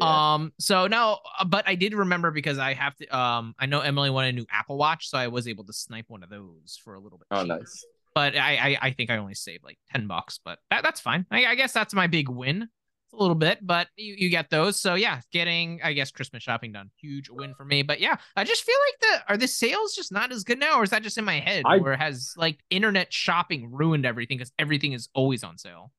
Um, 0.00 0.52
so 0.58 0.86
no, 0.86 1.18
uh, 1.38 1.44
but 1.44 1.68
I 1.68 1.74
did 1.74 1.94
remember 1.94 2.30
because 2.30 2.58
I 2.58 2.72
have 2.72 2.96
to. 2.96 3.16
Um, 3.16 3.54
I 3.58 3.66
know 3.66 3.80
Emily 3.80 4.08
wanted 4.08 4.30
a 4.30 4.32
new 4.38 4.46
Apple 4.50 4.78
Watch, 4.78 5.10
so 5.10 5.18
I 5.18 5.28
was 5.28 5.46
able 5.46 5.64
to 5.64 5.72
snipe 5.72 6.06
one 6.08 6.22
of 6.22 6.30
those 6.30 6.80
for 6.82 6.94
a 6.94 6.98
little 6.98 7.18
bit. 7.18 7.26
oh, 7.30 7.42
cheaper. 7.42 7.58
nice. 7.58 7.84
But 8.14 8.36
I, 8.36 8.56
I, 8.56 8.78
I 8.80 8.90
think 8.92 9.10
I 9.10 9.18
only 9.18 9.34
saved 9.34 9.64
like 9.64 9.78
ten 9.92 10.06
bucks, 10.06 10.40
but 10.42 10.58
that, 10.70 10.82
that's 10.82 11.00
fine. 11.00 11.26
I, 11.30 11.44
I 11.44 11.54
guess 11.56 11.72
that's 11.72 11.92
my 11.92 12.06
big 12.06 12.28
win. 12.28 12.68
A 13.16 13.20
little 13.20 13.36
bit, 13.36 13.58
but 13.62 13.86
you, 13.96 14.14
you 14.18 14.28
get 14.28 14.50
those. 14.50 14.78
So 14.80 14.94
yeah, 14.94 15.20
getting 15.32 15.80
I 15.84 15.92
guess 15.92 16.10
Christmas 16.10 16.42
shopping 16.42 16.72
done, 16.72 16.90
huge 17.00 17.30
win 17.30 17.54
for 17.54 17.64
me. 17.64 17.82
But 17.82 18.00
yeah, 18.00 18.16
I 18.36 18.42
just 18.44 18.64
feel 18.64 18.74
like 18.88 19.00
the 19.00 19.32
are 19.32 19.36
the 19.36 19.46
sales 19.46 19.94
just 19.94 20.10
not 20.10 20.32
as 20.32 20.42
good 20.42 20.58
now, 20.58 20.80
or 20.80 20.82
is 20.82 20.90
that 20.90 21.02
just 21.02 21.16
in 21.18 21.24
my 21.24 21.38
head, 21.38 21.62
I- 21.64 21.78
where 21.78 21.96
has 21.96 22.32
like 22.36 22.58
internet 22.70 23.12
shopping 23.12 23.70
ruined 23.70 24.04
everything 24.04 24.38
because 24.38 24.52
everything 24.58 24.92
is 24.94 25.08
always 25.14 25.44
on 25.44 25.58
sale? 25.58 25.92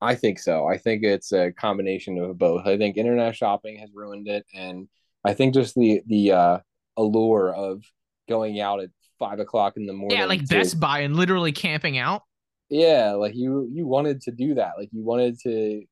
I 0.00 0.14
think 0.14 0.38
so. 0.38 0.66
I 0.66 0.76
think 0.78 1.02
it's 1.04 1.32
a 1.32 1.52
combination 1.52 2.18
of 2.18 2.36
both. 2.38 2.66
I 2.66 2.76
think 2.76 2.96
internet 2.96 3.34
shopping 3.34 3.78
has 3.78 3.90
ruined 3.94 4.28
it, 4.28 4.44
and 4.54 4.88
I 5.24 5.32
think 5.34 5.54
just 5.54 5.74
the 5.74 6.02
the 6.06 6.32
uh, 6.32 6.58
allure 6.98 7.52
of 7.54 7.82
going 8.28 8.60
out 8.60 8.80
at 8.80 8.90
five 9.18 9.40
o'clock 9.40 9.76
in 9.78 9.86
the 9.86 9.92
morning. 9.94 10.18
Yeah, 10.18 10.26
like 10.26 10.40
to- 10.46 10.54
Best 10.56 10.78
Buy 10.78 11.00
and 11.00 11.16
literally 11.16 11.52
camping 11.52 11.96
out. 11.98 12.22
Yeah, 12.68 13.12
like 13.12 13.34
you 13.34 13.66
you 13.72 13.86
wanted 13.86 14.20
to 14.22 14.30
do 14.32 14.54
that. 14.56 14.72
Like 14.76 14.90
you 14.92 15.02
wanted 15.02 15.40
to 15.40 15.82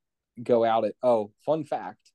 go 0.43 0.65
out 0.65 0.85
at 0.85 0.95
oh, 1.03 1.33
fun 1.45 1.65
fact. 1.65 2.11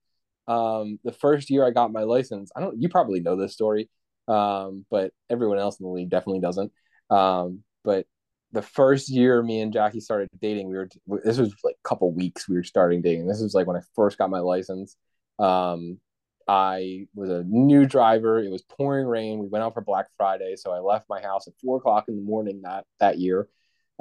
Um 0.47 0.99
the 1.03 1.11
first 1.11 1.49
year 1.49 1.65
I 1.65 1.71
got 1.71 1.91
my 1.91 2.03
license, 2.03 2.51
I 2.55 2.59
don't 2.59 2.81
you 2.81 2.89
probably 2.89 3.19
know 3.19 3.35
this 3.35 3.53
story. 3.53 3.89
Um 4.27 4.85
but 4.89 5.11
everyone 5.29 5.59
else 5.59 5.79
in 5.79 5.85
the 5.85 5.91
league 5.91 6.09
definitely 6.09 6.41
doesn't. 6.41 6.71
Um 7.09 7.63
but 7.83 8.05
the 8.51 8.61
first 8.61 9.09
year 9.09 9.41
me 9.41 9.61
and 9.61 9.73
Jackie 9.73 10.01
started 10.01 10.29
dating, 10.41 10.67
we 10.67 10.75
were 10.75 10.89
this 11.23 11.37
was 11.37 11.53
like 11.63 11.75
a 11.83 11.87
couple 11.87 12.11
weeks 12.11 12.49
we 12.49 12.55
were 12.55 12.63
starting 12.63 13.01
dating. 13.01 13.27
This 13.27 13.41
was 13.41 13.53
like 13.53 13.67
when 13.67 13.77
I 13.77 13.81
first 13.95 14.17
got 14.17 14.29
my 14.29 14.39
license. 14.39 14.95
Um 15.39 15.99
I 16.47 17.07
was 17.15 17.29
a 17.29 17.43
new 17.47 17.85
driver. 17.85 18.39
It 18.39 18.51
was 18.51 18.63
pouring 18.63 19.07
rain. 19.07 19.39
We 19.39 19.47
went 19.47 19.63
out 19.63 19.73
for 19.73 19.81
Black 19.81 20.07
Friday, 20.17 20.55
so 20.57 20.71
I 20.71 20.79
left 20.79 21.05
my 21.07 21.21
house 21.21 21.47
at 21.47 21.53
four 21.63 21.77
o'clock 21.77 22.05
in 22.07 22.15
the 22.15 22.21
morning 22.23 22.61
that 22.63 22.85
that 22.99 23.19
year 23.19 23.47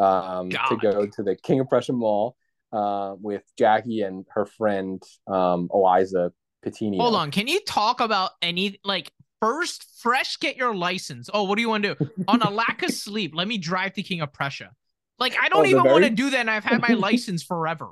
um, 0.00 0.50
to 0.50 0.76
go 0.80 1.06
to 1.06 1.22
the 1.22 1.36
King 1.36 1.60
of 1.60 1.68
Prussia 1.68 1.92
Mall 1.92 2.36
uh, 2.72 3.14
with 3.20 3.42
Jackie 3.58 4.02
and 4.02 4.26
her 4.30 4.46
friend 4.46 5.02
um, 5.26 5.68
Eliza 5.72 6.32
Patini. 6.64 6.96
Hold 6.98 7.14
on, 7.14 7.30
can 7.30 7.48
you 7.48 7.60
talk 7.60 8.00
about 8.00 8.32
any 8.42 8.78
like 8.84 9.10
first 9.40 9.86
fresh 10.00 10.36
get 10.38 10.56
your 10.56 10.74
license? 10.74 11.30
Oh, 11.32 11.44
what 11.44 11.56
do 11.56 11.62
you 11.62 11.68
want 11.68 11.84
to 11.84 11.94
do? 11.94 12.00
On 12.28 12.42
a 12.42 12.50
lack 12.50 12.82
of 12.82 12.90
sleep, 12.92 13.32
let 13.34 13.48
me 13.48 13.58
drive 13.58 13.94
to 13.94 14.02
King 14.02 14.20
of 14.20 14.32
Prussia. 14.32 14.72
Like 15.18 15.36
I 15.38 15.48
don't 15.48 15.66
Oh, 15.66 15.66
even 15.66 15.88
want 15.88 16.04
to 16.04 16.10
do 16.10 16.30
that, 16.30 16.40
and 16.40 16.50
I've 16.50 16.64
had 16.64 16.80
my 16.80 16.92
license 16.94 17.42
forever. 17.42 17.88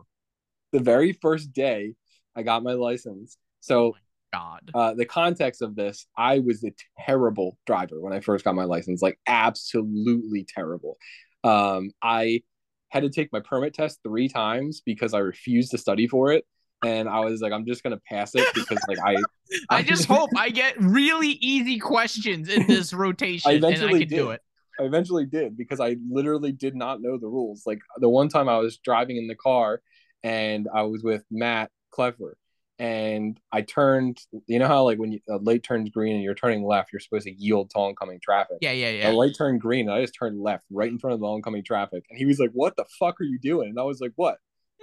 The 0.72 0.80
very 0.80 1.12
first 1.12 1.52
day 1.52 1.94
I 2.36 2.42
got 2.42 2.62
my 2.62 2.72
license. 2.74 3.36
So 3.60 3.96
God. 4.32 4.74
uh, 4.74 4.94
the 4.94 5.06
context 5.06 5.62
of 5.62 5.76
this, 5.76 6.06
I 6.16 6.40
was 6.40 6.64
a 6.64 6.72
terrible 7.06 7.59
driver 7.66 8.00
when 8.00 8.12
I 8.12 8.20
first 8.20 8.44
got 8.44 8.55
my 8.55 8.64
license, 8.64 9.02
like 9.02 9.18
absolutely 9.26 10.44
terrible. 10.44 10.98
Um, 11.44 11.92
I 12.02 12.42
had 12.90 13.02
to 13.02 13.10
take 13.10 13.32
my 13.32 13.40
permit 13.40 13.74
test 13.74 14.01
three 14.02 14.28
times 14.28 14.82
because 14.85 15.15
I 15.15 15.19
refused 15.19 15.70
to 15.73 15.78
study 15.78 16.06
for 16.06 16.32
it. 16.32 16.44
And 16.85 17.09
I 17.09 17.20
was 17.20 17.40
like, 17.40 17.52
I'm 17.52 17.66
just 17.66 17.82
gonna 17.82 18.01
pass 18.09 18.35
it 18.35 18.47
because 18.55 18.78
like 18.89 18.98
I 19.05 19.16
I 19.70 19.82
just 19.82 20.06
hope 20.06 20.31
I 20.36 20.51
get 20.51 20.81
really 20.81 21.31
easy 21.40 21.78
questions 21.78 22.48
in 22.48 22.66
this 22.69 22.93
rotation, 22.93 23.51
and 23.51 23.65
I 23.65 23.69
eventually 23.69 24.01
can 24.01 24.09
do 24.09 24.27
did. 24.27 24.35
it. 24.35 24.40
I 24.81 24.85
eventually 24.85 25.27
did 25.27 25.56
because 25.56 25.81
I 25.81 25.97
literally 26.09 26.52
did 26.52 26.77
not 26.77 27.02
know 27.02 27.19
the 27.19 27.27
rules. 27.27 27.65
Like 27.66 27.81
the 27.97 28.09
one 28.09 28.28
time 28.28 28.48
I 28.48 28.59
was 28.59 28.78
driving 28.78 29.16
in 29.16 29.27
the 29.27 29.35
car 29.35 29.81
and 30.23 30.69
I 30.73 30.82
was 30.82 31.02
with 31.02 31.24
Matt 31.31 31.70
Clever, 31.90 32.36
and 32.78 33.38
I 33.52 33.62
turned. 33.62 34.18
You 34.46 34.59
know 34.59 34.68
how 34.68 34.84
like 34.84 34.98
when 34.98 35.12
you, 35.12 35.20
a 35.28 35.36
light 35.36 35.62
turns 35.62 35.90
green 35.90 36.14
and 36.14 36.22
you're 36.22 36.34
turning 36.34 36.64
left, 36.64 36.92
you're 36.92 37.00
supposed 37.00 37.26
to 37.26 37.32
yield 37.32 37.70
to 37.70 37.78
oncoming 37.78 38.20
traffic. 38.20 38.59
Yeah, 38.60 38.72
yeah, 38.72 38.90
yeah. 38.90 39.10
The 39.10 39.16
light 39.16 39.34
turned 39.36 39.60
green, 39.60 39.88
and 39.88 39.96
I 39.96 40.00
just 40.00 40.14
turned 40.18 40.40
left 40.40 40.64
right 40.70 40.90
in 40.90 40.98
front 40.98 41.14
of 41.14 41.20
the 41.20 41.26
oncoming 41.26 41.64
traffic. 41.64 42.05
And 42.10 42.18
he 42.18 42.26
was 42.26 42.38
like, 42.38 42.50
"What 42.52 42.76
the 42.76 42.84
fuck 42.98 43.20
are 43.20 43.24
you 43.24 43.38
doing?" 43.38 43.70
And 43.70 43.80
I 43.80 43.82
was 43.82 44.00
like, 44.00 44.12
"What?" 44.16 44.38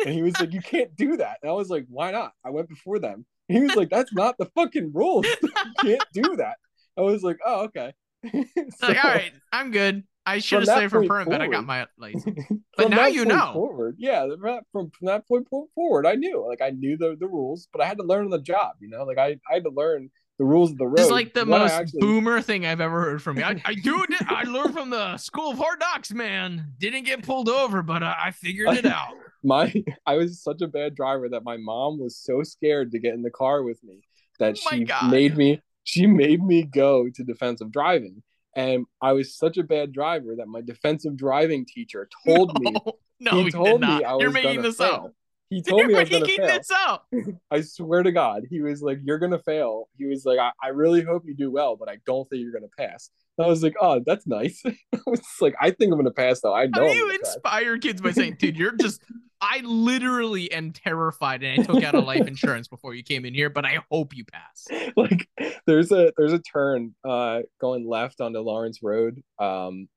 And 0.05 0.13
he 0.13 0.21
was 0.21 0.39
like, 0.39 0.53
"You 0.53 0.61
can't 0.61 0.95
do 0.95 1.17
that." 1.17 1.37
And 1.41 1.49
I 1.49 1.53
was 1.53 1.69
like, 1.69 1.85
"Why 1.89 2.11
not?" 2.11 2.33
I 2.43 2.49
went 2.49 2.69
before 2.69 2.99
them. 2.99 3.25
And 3.47 3.57
he 3.57 3.63
was 3.63 3.75
like, 3.75 3.89
"That's 3.89 4.13
not 4.13 4.37
the 4.37 4.45
fucking 4.55 4.91
rules. 4.93 5.25
you 5.41 5.73
can't 5.81 6.05
do 6.13 6.35
that." 6.37 6.57
I 6.97 7.01
was 7.01 7.23
like, 7.23 7.37
"Oh, 7.45 7.65
okay." 7.65 7.93
So, 8.77 8.87
like, 8.87 9.05
all 9.05 9.11
right, 9.11 9.33
I'm 9.51 9.71
good. 9.71 10.03
I 10.25 10.39
should 10.39 10.67
have 10.67 10.77
stayed 10.77 10.89
from 10.89 11.07
permit, 11.07 11.29
but 11.29 11.41
I 11.41 11.47
got 11.47 11.65
my 11.65 11.85
license. 11.97 12.39
But 12.77 12.89
now 12.89 13.05
you 13.05 13.23
know. 13.23 13.51
Forward, 13.53 13.95
yeah. 13.99 14.27
From 14.27 14.41
that, 14.41 14.63
from, 14.73 14.91
from 14.91 15.05
that 15.05 15.25
point 15.29 15.47
forward, 15.49 16.05
I 16.05 16.15
knew. 16.15 16.45
Like 16.45 16.61
I 16.61 16.71
knew 16.71 16.97
the, 16.97 17.15
the 17.17 17.27
rules, 17.27 17.69
but 17.71 17.81
I 17.81 17.85
had 17.85 17.97
to 17.99 18.03
learn 18.03 18.25
on 18.25 18.31
the 18.31 18.41
job. 18.41 18.73
You 18.81 18.89
know, 18.89 19.05
like 19.05 19.17
I, 19.17 19.37
I 19.49 19.53
had 19.53 19.63
to 19.63 19.69
learn 19.69 20.09
the 20.37 20.43
rules 20.43 20.71
of 20.71 20.77
the 20.77 20.85
road. 20.85 20.99
It's 20.99 21.09
like 21.09 21.33
the 21.33 21.45
most 21.45 21.71
actually- 21.71 22.01
boomer 22.01 22.41
thing 22.41 22.65
I've 22.65 22.81
ever 22.81 22.99
heard 23.01 23.21
from 23.21 23.37
you. 23.37 23.43
I, 23.43 23.61
I 23.63 23.75
do. 23.75 24.05
I 24.27 24.43
learned 24.47 24.73
from 24.73 24.89
the 24.89 25.15
School 25.17 25.51
of 25.51 25.57
Hard 25.57 25.79
Knocks, 25.79 26.11
man. 26.11 26.73
Didn't 26.79 27.05
get 27.05 27.23
pulled 27.23 27.47
over, 27.47 27.81
but 27.81 28.03
uh, 28.03 28.13
I 28.19 28.31
figured 28.31 28.75
it 28.75 28.85
out. 28.85 29.13
my 29.43 29.73
I 30.05 30.15
was 30.15 30.41
such 30.41 30.61
a 30.61 30.67
bad 30.67 30.95
driver 30.95 31.29
that 31.29 31.43
my 31.45 31.55
mom 31.57 31.99
was 31.99 32.17
so 32.17 32.43
scared 32.43 32.91
to 32.91 32.99
get 32.99 33.13
in 33.13 33.21
the 33.21 33.31
car 33.31 33.63
with 33.63 33.81
me 33.83 34.01
that 34.39 34.57
Oh 34.65 34.69
she 34.71 34.83
God. 34.83 35.11
made 35.11 35.37
me 35.37 35.61
she 35.83 36.07
made 36.07 36.43
me 36.43 36.63
go 36.63 37.07
to 37.13 37.23
defensive 37.23 37.71
driving. 37.71 38.21
And 38.55 38.85
I 39.01 39.13
was 39.13 39.35
such 39.35 39.57
a 39.57 39.63
bad 39.63 39.91
driver 39.91 40.35
that 40.37 40.47
my 40.47 40.61
defensive 40.61 41.17
driving 41.17 41.65
teacher 41.65 42.07
told 42.25 42.59
me 42.59 42.73
no, 43.19 43.31
he 43.31 43.43
he 43.45 43.51
told 43.51 43.81
me. 43.81 43.87
I 43.87 44.13
was 44.13 44.21
You're 44.21 44.31
making 44.31 44.61
this 44.61 44.77
fail. 44.77 44.87
up. 44.87 45.13
He 45.49 45.61
told 45.67 45.85
me 45.87 45.95
I 45.95 45.99
was 45.99 46.09
gonna 46.09 46.25
fail. 46.25 47.01
I 47.51 47.61
swear 47.61 48.03
to 48.03 48.11
God, 48.11 48.43
he 48.49 48.61
was 48.61 48.81
like, 48.81 48.99
"You're 49.03 49.19
gonna 49.19 49.39
fail." 49.39 49.89
He 49.97 50.05
was 50.05 50.25
like, 50.25 50.39
I, 50.39 50.51
"I 50.61 50.69
really 50.69 51.03
hope 51.03 51.23
you 51.25 51.35
do 51.35 51.51
well, 51.51 51.75
but 51.75 51.89
I 51.89 51.97
don't 52.05 52.27
think 52.29 52.41
you're 52.41 52.51
gonna 52.51 52.71
pass." 52.77 53.09
And 53.37 53.45
I 53.45 53.49
was 53.49 53.61
like, 53.61 53.75
"Oh, 53.79 54.01
that's 54.05 54.25
nice." 54.25 54.61
I 54.65 54.99
was 55.05 55.21
like, 55.41 55.55
"I 55.59 55.71
think 55.71 55.91
I'm 55.91 55.99
gonna 55.99 56.11
pass, 56.11 56.41
though. 56.41 56.53
I 56.53 56.65
know." 56.65 56.81
How 56.81 56.87
do 56.87 56.93
you 56.93 57.07
gonna 57.07 57.19
pass." 57.19 57.35
inspire 57.35 57.77
kids 57.77 58.01
by 58.01 58.11
saying, 58.11 58.37
dude, 58.39 58.57
you're 58.57 58.75
just, 58.75 59.01
I 59.41 59.59
literally 59.63 60.51
am 60.51 60.71
terrified 60.71 61.43
and 61.43 61.61
I 61.61 61.63
took 61.63 61.83
out 61.83 61.93
a 61.93 61.99
life 61.99 62.27
insurance 62.27 62.67
before 62.67 62.95
you 62.95 63.03
came 63.03 63.25
in 63.25 63.33
here, 63.33 63.49
but 63.49 63.65
I 63.65 63.79
hope 63.91 64.15
you 64.15 64.25
pass. 64.25 64.67
like 64.95 65.29
there's 65.67 65.91
a 65.91 66.11
there's 66.17 66.33
a 66.33 66.39
turn 66.39 66.95
uh 67.03 67.41
going 67.59 67.87
left 67.87 68.21
onto 68.21 68.39
Lawrence 68.39 68.79
Road 68.81 69.21
um 69.39 69.87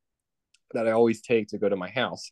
that 0.73 0.87
I 0.87 0.93
always 0.93 1.23
take 1.23 1.49
to 1.49 1.59
go 1.59 1.69
to 1.69 1.77
my 1.77 1.89
house. 1.89 2.31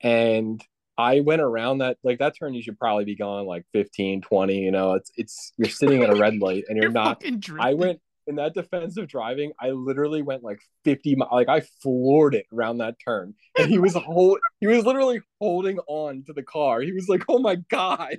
And 0.00 0.60
I 0.98 1.20
went 1.20 1.42
around 1.42 1.78
that 1.78 1.98
like 2.02 2.18
that 2.20 2.36
turn 2.38 2.54
you 2.54 2.62
should 2.62 2.78
probably 2.78 3.04
be 3.04 3.16
going 3.16 3.46
like 3.46 3.64
15, 3.72 4.22
20, 4.22 4.58
you 4.58 4.70
know, 4.70 4.94
it's 4.94 5.10
it's 5.16 5.52
you're 5.56 5.68
sitting 5.68 6.02
at 6.02 6.10
a 6.10 6.16
red 6.16 6.38
light 6.38 6.64
and 6.68 6.76
you're 6.82 6.90
not 6.90 7.22
I 7.60 7.74
went 7.74 8.00
in 8.26 8.36
that 8.36 8.54
defensive 8.54 9.06
driving, 9.06 9.52
I 9.60 9.70
literally 9.70 10.22
went 10.22 10.42
like 10.42 10.60
50 10.84 11.16
mi- 11.16 11.26
like 11.30 11.48
I 11.48 11.60
floored 11.82 12.34
it 12.34 12.46
around 12.52 12.78
that 12.78 12.96
turn. 13.04 13.34
And 13.58 13.70
he 13.70 13.78
was 13.78 13.94
hold 14.06 14.38
he 14.60 14.66
was 14.66 14.84
literally 14.84 15.20
holding 15.40 15.78
on 15.86 16.24
to 16.26 16.32
the 16.32 16.42
car. 16.42 16.80
He 16.80 16.92
was 16.92 17.08
like, 17.08 17.24
"Oh 17.28 17.38
my 17.38 17.56
god." 17.56 18.16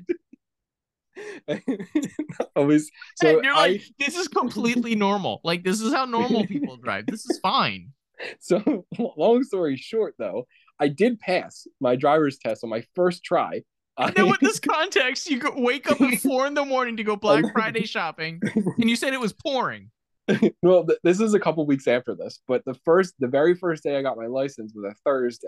I 1.47 2.59
was 2.59 2.91
so 3.15 3.37
and 3.37 3.43
you're 3.43 3.53
I 3.53 3.67
like, 3.67 3.83
this 3.99 4.15
is 4.15 4.27
completely 4.27 4.95
normal. 4.95 5.41
Like, 5.43 5.63
this 5.63 5.81
is 5.81 5.91
how 5.91 6.05
normal 6.05 6.45
people 6.45 6.77
drive. 6.77 7.07
This 7.07 7.27
is 7.27 7.39
fine. 7.39 7.91
So, 8.39 8.85
long 8.97 9.43
story 9.43 9.77
short, 9.77 10.15
though, 10.17 10.47
I 10.79 10.87
did 10.87 11.19
pass 11.19 11.67
my 11.79 11.95
driver's 11.95 12.37
test 12.37 12.63
on 12.63 12.69
my 12.69 12.83
first 12.95 13.23
try. 13.23 13.63
And 13.97 14.13
then 14.13 14.29
with 14.29 14.39
this 14.39 14.59
context, 14.71 15.29
you 15.29 15.41
wake 15.55 15.89
up 15.89 15.99
at 16.01 16.19
four 16.19 16.45
in 16.45 16.53
the 16.53 16.65
morning 16.65 16.97
to 16.97 17.03
go 17.03 17.15
Black 17.17 17.43
Friday 17.53 17.85
shopping, 17.85 18.41
and 18.55 18.89
you 18.89 18.95
said 18.95 19.13
it 19.13 19.19
was 19.19 19.33
pouring. 19.33 19.89
well, 20.61 20.85
th- 20.85 20.99
this 21.03 21.19
is 21.19 21.33
a 21.33 21.39
couple 21.39 21.65
weeks 21.65 21.87
after 21.87 22.13
this, 22.13 22.39
but 22.47 22.63
the 22.65 22.75
first, 22.85 23.15
the 23.19 23.27
very 23.27 23.55
first 23.55 23.83
day 23.83 23.97
I 23.97 24.01
got 24.01 24.17
my 24.17 24.27
license 24.27 24.73
was 24.75 24.91
a 24.91 24.95
Thursday, 25.05 25.47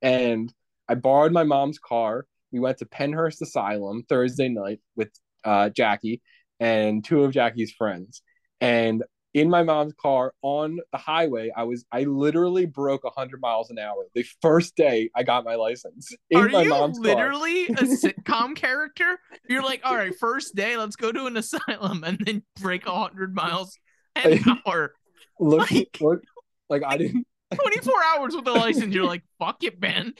and 0.00 0.52
I 0.88 0.94
borrowed 0.94 1.32
my 1.32 1.44
mom's 1.44 1.78
car. 1.78 2.26
We 2.52 2.60
went 2.60 2.78
to 2.78 2.86
Pennhurst 2.86 3.40
Asylum 3.40 4.04
Thursday 4.08 4.48
night 4.48 4.80
with 4.94 5.10
uh, 5.44 5.70
Jackie 5.70 6.20
and 6.60 7.02
two 7.04 7.24
of 7.24 7.32
Jackie's 7.32 7.72
friends, 7.72 8.22
and 8.60 9.02
in 9.34 9.48
my 9.48 9.62
mom's 9.62 9.94
car 9.94 10.34
on 10.42 10.78
the 10.92 10.98
highway, 10.98 11.50
I 11.56 11.62
was 11.64 11.84
I 11.90 12.02
literally 12.04 12.66
broke 12.66 13.04
100 13.04 13.40
miles 13.40 13.70
an 13.70 13.78
hour 13.78 14.06
the 14.14 14.24
first 14.42 14.76
day 14.76 15.10
I 15.16 15.22
got 15.22 15.44
my 15.44 15.54
license 15.54 16.12
in 16.30 16.38
Are 16.38 16.48
my 16.48 16.62
you 16.62 16.68
mom's 16.70 16.98
car. 16.98 17.06
literally 17.06 17.66
a 17.66 17.72
sitcom 17.74 18.54
character? 18.54 19.18
You're 19.48 19.62
like, 19.62 19.80
all 19.84 19.96
right, 19.96 20.14
first 20.18 20.54
day, 20.54 20.76
let's 20.76 20.96
go 20.96 21.10
to 21.12 21.26
an 21.26 21.36
asylum 21.36 22.04
and 22.04 22.18
then 22.24 22.42
break 22.60 22.84
hundred 22.86 23.34
miles 23.34 23.78
an 24.16 24.40
hour. 24.66 24.92
Look, 25.40 25.70
Like- 25.70 25.96
look, 26.00 26.22
like 26.68 26.82
I 26.86 26.98
didn't 26.98 27.26
24 27.54 27.94
hours 28.16 28.34
with 28.34 28.46
a 28.48 28.52
license. 28.52 28.94
You're 28.94 29.04
like, 29.06 29.22
fuck 29.38 29.62
it, 29.64 29.80
man. 29.80 30.14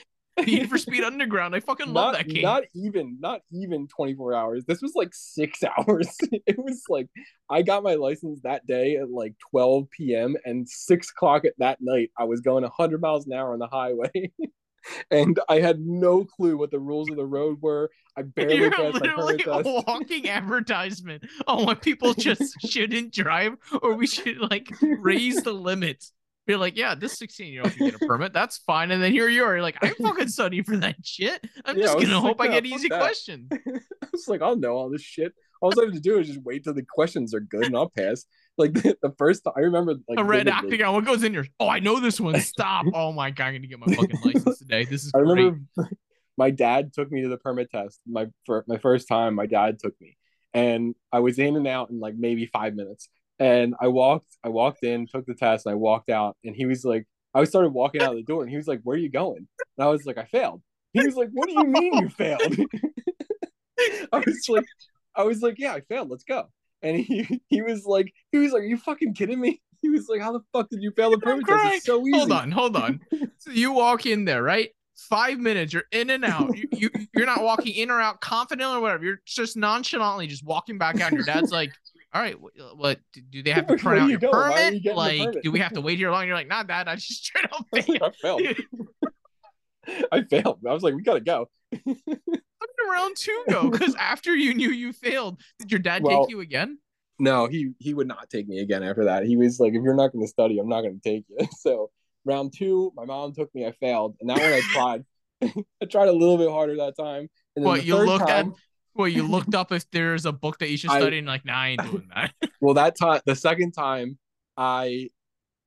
Need 0.45 0.69
for 0.69 0.77
Speed 0.79 1.03
Underground. 1.03 1.55
I 1.55 1.59
fucking 1.59 1.93
love 1.93 2.13
that 2.13 2.27
game. 2.27 2.41
not 2.41 2.63
even 2.75 3.17
not 3.19 3.41
even 3.51 3.87
24 3.87 4.33
hours. 4.33 4.65
This 4.65 4.81
was 4.81 4.93
like 4.95 5.09
six 5.13 5.63
hours. 5.77 6.15
It 6.31 6.57
was 6.57 6.83
like 6.89 7.07
I 7.49 7.61
got 7.61 7.83
my 7.83 7.95
license 7.95 8.41
that 8.43 8.65
day 8.65 8.95
at 8.95 9.09
like 9.09 9.35
12 9.51 9.89
p.m. 9.91 10.35
and 10.45 10.67
six 10.67 11.11
o'clock 11.11 11.45
at 11.45 11.53
that 11.59 11.79
night. 11.81 12.11
I 12.17 12.23
was 12.25 12.41
going 12.41 12.63
100 12.63 13.01
miles 13.01 13.27
an 13.27 13.33
hour 13.33 13.53
on 13.53 13.59
the 13.59 13.67
highway. 13.67 14.31
And 15.09 15.39
I 15.47 15.61
had 15.61 15.79
no 15.79 16.25
clue 16.25 16.57
what 16.57 16.69
the 16.69 16.77
rules 16.77 17.09
of 17.09 17.15
the 17.15 17.25
road 17.25 17.61
were. 17.61 17.89
I 18.17 18.23
barely 18.23 18.57
You're 18.57 18.69
passed 18.69 18.95
my 18.95 18.99
literally 18.99 19.37
permit 19.37 19.65
a 19.65 19.83
walking 19.87 20.27
advertisement 20.27 21.23
on 21.47 21.65
why 21.65 21.75
people 21.75 22.13
just 22.13 22.59
shouldn't 22.69 23.13
drive 23.13 23.53
or 23.81 23.93
we 23.95 24.07
should 24.07 24.39
like 24.39 24.69
raise 24.81 25.41
the 25.41 25.53
limits. 25.53 26.11
You're 26.45 26.57
like, 26.57 26.75
yeah, 26.77 26.93
this 26.95 27.17
16 27.19 27.53
year 27.53 27.61
old 27.63 27.71
can 27.73 27.89
get 27.89 28.01
a 28.01 28.05
permit. 28.05 28.33
That's 28.33 28.57
fine. 28.59 28.91
And 28.91 29.01
then 29.01 29.11
here 29.13 29.29
you 29.29 29.43
are. 29.45 29.53
You're 29.53 29.61
like, 29.61 29.77
I'm 29.81 29.95
fucking 29.95 30.27
studying 30.27 30.63
for 30.65 30.75
that 30.77 30.95
shit. 31.03 31.41
I'm 31.63 31.77
Yeah, 31.77 31.85
just 31.85 31.99
gonna 31.99 32.15
like, 32.15 32.23
hope 32.23 32.41
I 32.41 32.47
get 32.47 32.65
easy 32.65 32.89
that." 32.89 32.99
questions. 32.99 33.47
I 33.51 34.07
was 34.11 34.27
like, 34.27 34.41
I'll 34.41 34.57
know 34.57 34.73
all 34.75 34.89
this 34.89 35.01
shit. 35.01 35.33
All 35.61 35.71
I 35.79 35.85
have 35.85 35.93
to 35.93 35.99
do 36.01 36.19
is 36.19 36.27
just 36.27 36.41
wait 36.43 36.65
till 36.65 36.73
the 36.73 36.83
questions 36.83 37.33
are 37.33 37.39
good 37.39 37.65
and 37.67 37.77
I'll 37.77 37.89
pass. 37.89 38.25
Like 38.57 38.73
the, 38.73 38.97
the 39.01 39.13
first 39.17 39.45
time 39.45 39.53
I 39.55 39.61
remember 39.61 39.93
like 40.09 40.19
a 40.19 40.23
red 40.23 40.47
vividly. 40.47 40.67
octagon. 40.73 40.93
What 40.95 41.05
goes 41.05 41.23
in 41.23 41.31
here? 41.33 41.47
Oh, 41.61 41.69
I 41.69 41.79
know 41.79 42.01
this 42.01 42.19
one. 42.19 42.37
Stop. 42.41 42.87
Oh 42.93 43.13
my 43.13 43.31
god, 43.31 43.45
I'm 43.45 43.53
gonna 43.55 43.67
get 43.67 43.79
my 43.79 43.95
fucking 43.95 44.19
license 44.25 44.59
today. 44.59 44.83
This 44.83 45.05
is 45.05 45.11
I 45.15 45.19
great. 45.21 45.29
remember 45.29 45.89
my 46.37 46.49
dad 46.49 46.91
took 46.93 47.09
me 47.09 47.21
to 47.21 47.29
the 47.29 47.37
permit 47.37 47.71
test. 47.71 48.01
My 48.05 48.27
for 48.45 48.65
my 48.67 48.77
first 48.77 49.07
time, 49.07 49.35
my 49.35 49.45
dad 49.45 49.79
took 49.79 49.93
me, 50.01 50.17
and 50.53 50.93
I 51.11 51.19
was 51.21 51.39
in 51.39 51.55
and 51.55 51.67
out 51.67 51.89
in 51.89 51.99
like 52.01 52.15
maybe 52.15 52.45
five 52.47 52.75
minutes. 52.75 53.07
And 53.39 53.75
I 53.79 53.87
walked, 53.87 54.27
I 54.43 54.49
walked 54.49 54.83
in, 54.83 55.07
took 55.07 55.25
the 55.25 55.33
test, 55.33 55.65
and 55.65 55.73
I 55.73 55.75
walked 55.75 56.09
out. 56.09 56.37
And 56.43 56.55
he 56.55 56.65
was 56.65 56.85
like, 56.85 57.07
I 57.33 57.43
started 57.45 57.69
walking 57.69 58.01
out 58.01 58.11
of 58.11 58.17
the 58.17 58.23
door, 58.23 58.41
and 58.41 58.49
he 58.49 58.57
was 58.57 58.67
like, 58.67 58.81
"Where 58.83 58.95
are 58.95 58.99
you 58.99 59.09
going?" 59.09 59.47
And 59.77 59.85
I 59.85 59.87
was 59.87 60.05
like, 60.05 60.17
"I 60.17 60.25
failed." 60.25 60.61
He 60.93 61.03
was 61.03 61.15
like, 61.15 61.29
"What 61.33 61.47
do 61.47 61.53
you 61.53 61.65
mean 61.65 61.93
you 61.97 62.09
failed?" 62.09 62.41
I 64.13 64.17
was 64.19 64.45
like, 64.47 64.65
I 65.15 65.23
was 65.23 65.41
like, 65.41 65.55
"Yeah, 65.57 65.73
I 65.73 65.81
failed. 65.81 66.09
Let's 66.09 66.23
go." 66.23 66.45
And 66.81 66.97
he 66.97 67.41
he 67.47 67.61
was 67.61 67.85
like, 67.85 68.13
he 68.31 68.37
was 68.37 68.51
like, 68.51 68.61
"Are 68.61 68.65
you 68.65 68.77
fucking 68.77 69.15
kidding 69.15 69.39
me?" 69.39 69.61
He 69.81 69.89
was 69.89 70.07
like, 70.07 70.21
"How 70.21 70.31
the 70.31 70.41
fuck 70.53 70.69
did 70.69 70.83
you 70.83 70.91
fail 70.91 71.09
the 71.09 71.17
permit 71.17 71.47
test? 71.47 71.75
It's 71.75 71.85
so 71.85 72.05
easy." 72.05 72.17
Hold 72.17 72.31
on, 72.31 72.51
hold 72.51 72.75
on. 72.75 72.99
So 73.39 73.51
you 73.51 73.73
walk 73.73 74.05
in 74.05 74.25
there, 74.25 74.43
right? 74.43 74.69
Five 74.95 75.39
minutes, 75.39 75.73
you're 75.73 75.83
in 75.91 76.11
and 76.11 76.23
out. 76.23 76.55
You, 76.55 76.67
you 76.71 76.89
you're 77.15 77.25
not 77.25 77.43
walking 77.43 77.73
in 77.73 77.89
or 77.89 77.99
out 77.99 78.21
confidently 78.21 78.77
or 78.77 78.81
whatever. 78.81 79.03
You're 79.03 79.21
just 79.25 79.57
nonchalantly 79.57 80.27
just 80.27 80.45
walking 80.45 80.77
back 80.77 81.01
out. 81.01 81.11
And 81.11 81.17
your 81.17 81.25
dad's 81.25 81.51
like, 81.51 81.73
"All 82.13 82.21
right, 82.21 82.35
uh, 82.35 82.37
what, 82.37 82.77
what 82.77 82.99
do 83.31 83.43
they 83.43 83.51
have 83.51 83.67
to 83.67 83.77
print 83.77 84.01
out 84.01 84.09
you 84.09 84.17
your 84.19 84.35
are 84.35 84.49
you 84.71 84.79
permit? 84.81 84.95
Like, 84.95 85.19
permit?" 85.19 85.43
do 85.43 85.51
we 85.51 85.59
have 85.59 85.73
to 85.73 85.81
wait 85.87 85.97
here 85.97 86.11
long?" 86.11 86.25
You're 86.27 86.35
like, 86.35 86.47
not 86.47 86.67
dad, 86.67 86.87
I 86.87 86.95
just 86.95 87.23
straight 87.25 87.45
up 87.51 87.65
failed." 87.73 88.01
I 88.01 88.11
failed. 88.21 88.41
I 90.11 90.21
failed. 90.23 90.59
I 90.67 90.73
was 90.73 90.83
like, 90.83 90.93
we 90.95 91.03
gotta 91.03 91.19
go. 91.19 91.49
How 91.73 91.81
did 91.85 92.39
round 92.91 93.17
two 93.17 93.43
go? 93.49 93.69
Because 93.69 93.95
after 93.95 94.35
you 94.35 94.53
knew 94.53 94.69
you 94.69 94.93
failed, 94.93 95.39
did 95.59 95.71
your 95.71 95.79
dad 95.79 96.03
Well- 96.03 96.25
take 96.25 96.31
you 96.31 96.39
again? 96.39 96.77
No, 97.19 97.45
he 97.47 97.71
he 97.79 97.93
would 97.93 98.07
not 98.07 98.29
take 98.29 98.47
me 98.47 98.59
again 98.59 98.81
after 98.83 99.05
that. 99.05 99.23
He 99.25 99.37
was 99.37 99.59
like, 99.59 99.73
if 99.73 99.83
you're 99.83 99.93
not 99.93 100.11
going 100.11 100.25
to 100.25 100.27
study, 100.29 100.57
I'm 100.57 100.67
not 100.67 100.81
going 100.81 100.99
to 100.99 101.09
take 101.09 101.25
you. 101.29 101.47
So 101.59 101.91
round 102.25 102.53
two, 102.57 102.91
my 102.95 103.05
mom 103.05 103.33
took 103.33 103.53
me. 103.53 103.65
I 103.67 103.71
failed, 103.73 104.15
and 104.19 104.29
that 104.29 104.39
one 104.39 104.51
I 104.51 104.61
tried. 104.73 105.05
I 105.81 105.85
tried 105.85 106.07
a 106.07 106.11
little 106.11 106.37
bit 106.37 106.49
harder 106.49 106.75
that 106.77 106.95
time. 106.97 107.29
And 107.55 107.63
then 107.63 107.65
What, 107.65 107.85
you 107.85 107.97
looked 107.97 108.27
at- 108.29 108.43
time, 108.45 108.53
Well, 108.95 109.07
you 109.07 109.23
looked 109.27 109.55
up 109.55 109.71
if 109.71 109.89
there's 109.91 110.25
a 110.25 110.31
book 110.31 110.59
that 110.59 110.69
you 110.69 110.77
should 110.77 110.91
I- 110.91 110.99
study, 110.99 111.17
and 111.19 111.27
like, 111.27 111.45
nah, 111.45 111.53
I 111.57 111.67
ain't 111.69 111.83
doing 111.91 112.09
that. 112.15 112.33
well, 112.61 112.73
that 112.75 112.95
time, 112.97 113.21
the 113.25 113.35
second 113.35 113.71
time, 113.71 114.17
I 114.57 115.09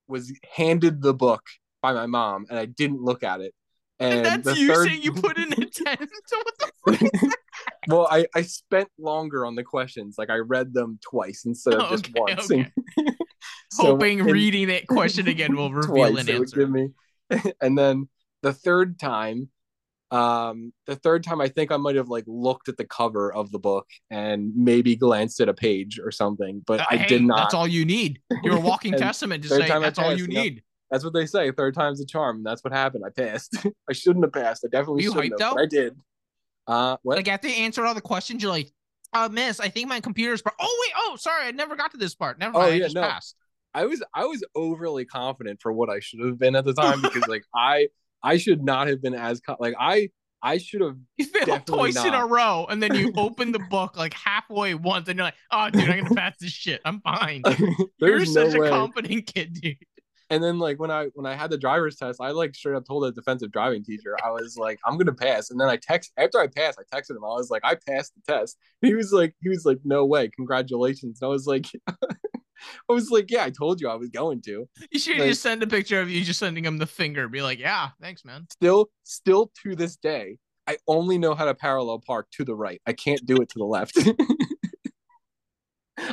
was 0.08 0.32
handed 0.54 1.02
the 1.02 1.12
book 1.14 1.42
by 1.82 1.92
my 1.92 2.06
mom, 2.06 2.46
and 2.48 2.58
I 2.58 2.66
didn't 2.66 3.02
look 3.02 3.22
at 3.24 3.40
it. 3.40 3.52
And, 3.98 4.26
And 4.26 4.44
that's 4.44 4.58
you 4.58 4.72
third- 4.74 4.88
saying 4.88 5.02
you 5.02 5.12
put 5.12 5.38
in 5.38 5.52
a 5.52 5.56
10. 5.56 5.70
So 6.26 6.36
what 6.36 6.58
the 6.58 6.98
fuck? 7.22 7.32
well, 7.88 8.06
I 8.10 8.26
I 8.34 8.42
spent 8.42 8.88
longer 8.98 9.46
on 9.46 9.54
the 9.54 9.64
questions. 9.64 10.16
Like 10.18 10.28
I 10.30 10.36
read 10.36 10.74
them 10.74 10.98
twice 11.02 11.44
instead 11.46 11.74
of 11.74 11.88
just 11.90 12.10
Okay, 12.10 12.12
once. 12.20 12.50
okay. 12.50 12.70
So 13.72 13.84
Hoping 13.84 14.18
in- 14.20 14.26
reading 14.26 14.68
that 14.68 14.86
question 14.86 15.28
again 15.28 15.56
will 15.56 15.72
reveal 15.72 16.18
an 16.18 16.28
answer. 16.28 16.56
give 16.56 16.70
me. 16.70 16.90
and 17.60 17.76
then 17.76 18.08
the 18.42 18.52
third 18.52 18.98
time, 18.98 19.48
Um, 20.16 20.72
the 20.86 20.96
third 20.96 21.24
time, 21.24 21.40
I 21.40 21.48
think 21.48 21.70
I 21.72 21.76
might 21.76 21.96
have 21.96 22.08
like 22.08 22.24
looked 22.26 22.68
at 22.68 22.76
the 22.76 22.84
cover 22.84 23.32
of 23.32 23.50
the 23.50 23.58
book 23.58 23.86
and 24.10 24.52
maybe 24.56 24.96
glanced 24.96 25.40
at 25.40 25.48
a 25.48 25.54
page 25.54 25.98
or 25.98 26.10
something, 26.10 26.62
but 26.66 26.80
Uh, 26.80 26.86
I 26.90 26.96
hey, 26.96 27.06
did 27.08 27.22
not. 27.22 27.36
That's 27.36 27.54
all 27.54 27.66
you 27.68 27.84
need. 27.84 28.20
You're 28.42 28.56
a 28.56 28.60
walking 28.72 28.92
testament 28.94 29.42
to 29.44 29.48
say 29.48 29.68
that's 29.68 29.98
all 29.98 30.16
you 30.16 30.26
need. 30.26 30.62
That's 30.90 31.02
what 31.02 31.12
they 31.14 31.26
say. 31.26 31.50
Third 31.50 31.74
time's 31.74 32.00
a 32.00 32.06
charm. 32.06 32.44
That's 32.44 32.62
what 32.62 32.72
happened. 32.72 33.04
I 33.04 33.10
passed. 33.10 33.56
I 33.90 33.92
shouldn't 33.92 34.24
have 34.24 34.32
passed. 34.32 34.64
I 34.64 34.68
definitely 34.68 35.02
You 35.02 35.12
shouldn't 35.12 35.34
hyped 35.34 35.40
have? 35.42 35.56
I 35.56 35.66
did. 35.66 35.96
Uh, 36.66 36.96
what? 37.02 37.16
Like 37.16 37.28
after 37.28 37.48
you 37.48 37.54
answered 37.54 37.84
all 37.86 37.94
the 37.94 38.00
questions, 38.00 38.42
you're 38.42 38.52
like, 38.52 38.70
uh, 39.12 39.28
miss, 39.30 39.60
I 39.60 39.68
think 39.68 39.88
my 39.88 40.00
computer's. 40.00 40.42
Pro- 40.42 40.52
oh 40.60 40.84
wait, 40.86 40.92
oh 40.96 41.16
sorry, 41.16 41.46
I 41.46 41.50
never 41.52 41.76
got 41.76 41.92
to 41.92 41.96
this 41.96 42.14
part. 42.14 42.38
Never 42.38 42.56
Oh, 42.56 42.60
mind, 42.60 42.72
I 42.72 42.76
yeah, 42.76 42.84
just 42.84 42.94
no. 42.94 43.02
passed. 43.02 43.36
I 43.74 43.86
was 43.86 44.02
I 44.14 44.24
was 44.26 44.42
overly 44.54 45.04
confident 45.04 45.60
for 45.60 45.72
what 45.72 45.90
I 45.90 46.00
should 46.00 46.20
have 46.20 46.38
been 46.38 46.56
at 46.56 46.64
the 46.64 46.72
time 46.72 47.02
because 47.02 47.26
like 47.28 47.44
I 47.54 47.88
I 48.22 48.36
should 48.38 48.62
not 48.62 48.88
have 48.88 49.00
been 49.02 49.14
as 49.14 49.40
like 49.58 49.74
I 49.78 50.10
I 50.42 50.58
should 50.58 50.80
have 50.82 50.96
You 51.16 51.24
failed 51.26 51.66
twice 51.66 51.96
in 52.04 52.14
a 52.14 52.26
row, 52.26 52.66
and 52.68 52.82
then 52.82 52.94
you 52.94 53.12
open 53.16 53.52
the 53.52 53.58
book 53.58 53.96
like 53.96 54.14
halfway 54.14 54.74
once, 54.74 55.08
and 55.08 55.16
you're 55.16 55.24
like, 55.24 55.34
"Oh, 55.50 55.70
dude, 55.70 55.88
I'm 55.88 56.04
gonna 56.04 56.14
pass 56.14 56.34
this 56.38 56.52
shit. 56.52 56.80
I'm 56.84 57.00
fine." 57.00 57.42
You're 58.00 58.18
no 58.20 58.24
such 58.24 58.54
way. 58.54 58.68
a 58.68 58.70
confident 58.70 59.26
kid, 59.26 59.54
dude. 59.54 59.76
and 60.30 60.42
then 60.44 60.58
like 60.58 60.78
when 60.78 60.90
I 60.90 61.06
when 61.14 61.26
I 61.26 61.34
had 61.34 61.50
the 61.50 61.58
driver's 61.58 61.96
test, 61.96 62.20
I 62.20 62.30
like 62.30 62.54
straight 62.54 62.76
up 62.76 62.84
told 62.86 63.04
the 63.04 63.12
defensive 63.12 63.50
driving 63.50 63.82
teacher, 63.82 64.16
I 64.24 64.30
was 64.30 64.56
like, 64.56 64.78
I'm 64.84 64.98
gonna 64.98 65.14
pass. 65.14 65.50
And 65.50 65.58
then 65.58 65.68
I 65.68 65.76
text 65.78 66.12
after 66.16 66.38
I 66.38 66.46
passed, 66.48 66.78
I 66.78 66.96
texted 66.96 67.10
him. 67.16 67.24
I 67.24 67.28
was 67.28 67.50
like, 67.50 67.62
I 67.64 67.74
passed 67.74 68.12
the 68.14 68.32
test. 68.32 68.58
And 68.82 68.88
he 68.90 68.94
was 68.94 69.12
like, 69.12 69.34
he 69.40 69.48
was 69.48 69.64
like, 69.64 69.78
no 69.84 70.04
way, 70.04 70.28
congratulations. 70.28 71.18
And 71.20 71.26
I 71.26 71.30
was 71.30 71.46
like, 71.46 71.66
I 72.88 72.92
was 72.92 73.10
like, 73.10 73.30
yeah, 73.30 73.44
I 73.44 73.50
told 73.50 73.80
you 73.80 73.88
I 73.88 73.94
was 73.94 74.08
going 74.10 74.40
to. 74.42 74.68
You 74.90 74.98
should 74.98 75.18
Like- 75.18 75.28
just 75.28 75.42
send 75.42 75.62
a 75.62 75.66
picture 75.66 76.00
of 76.00 76.10
you 76.10 76.22
just 76.24 76.38
sending 76.40 76.64
him 76.64 76.78
the 76.78 76.86
finger. 76.86 77.28
Be 77.28 77.42
like, 77.42 77.58
"Yeah, 77.58 77.90
thanks, 78.00 78.24
man." 78.24 78.46
Still, 78.50 78.88
still 79.04 79.50
to 79.62 79.74
this 79.76 79.96
day, 79.96 80.38
I 80.66 80.78
only 80.88 81.18
know 81.18 81.34
how 81.34 81.44
to 81.44 81.54
parallel 81.54 82.00
park 82.00 82.28
to 82.32 82.44
the 82.44 82.54
right. 82.54 82.80
I 82.86 82.92
can't 82.92 83.24
do 83.26 83.36
it 83.36 83.48
to 83.50 83.58
the 83.58 83.64
left. 83.64 83.96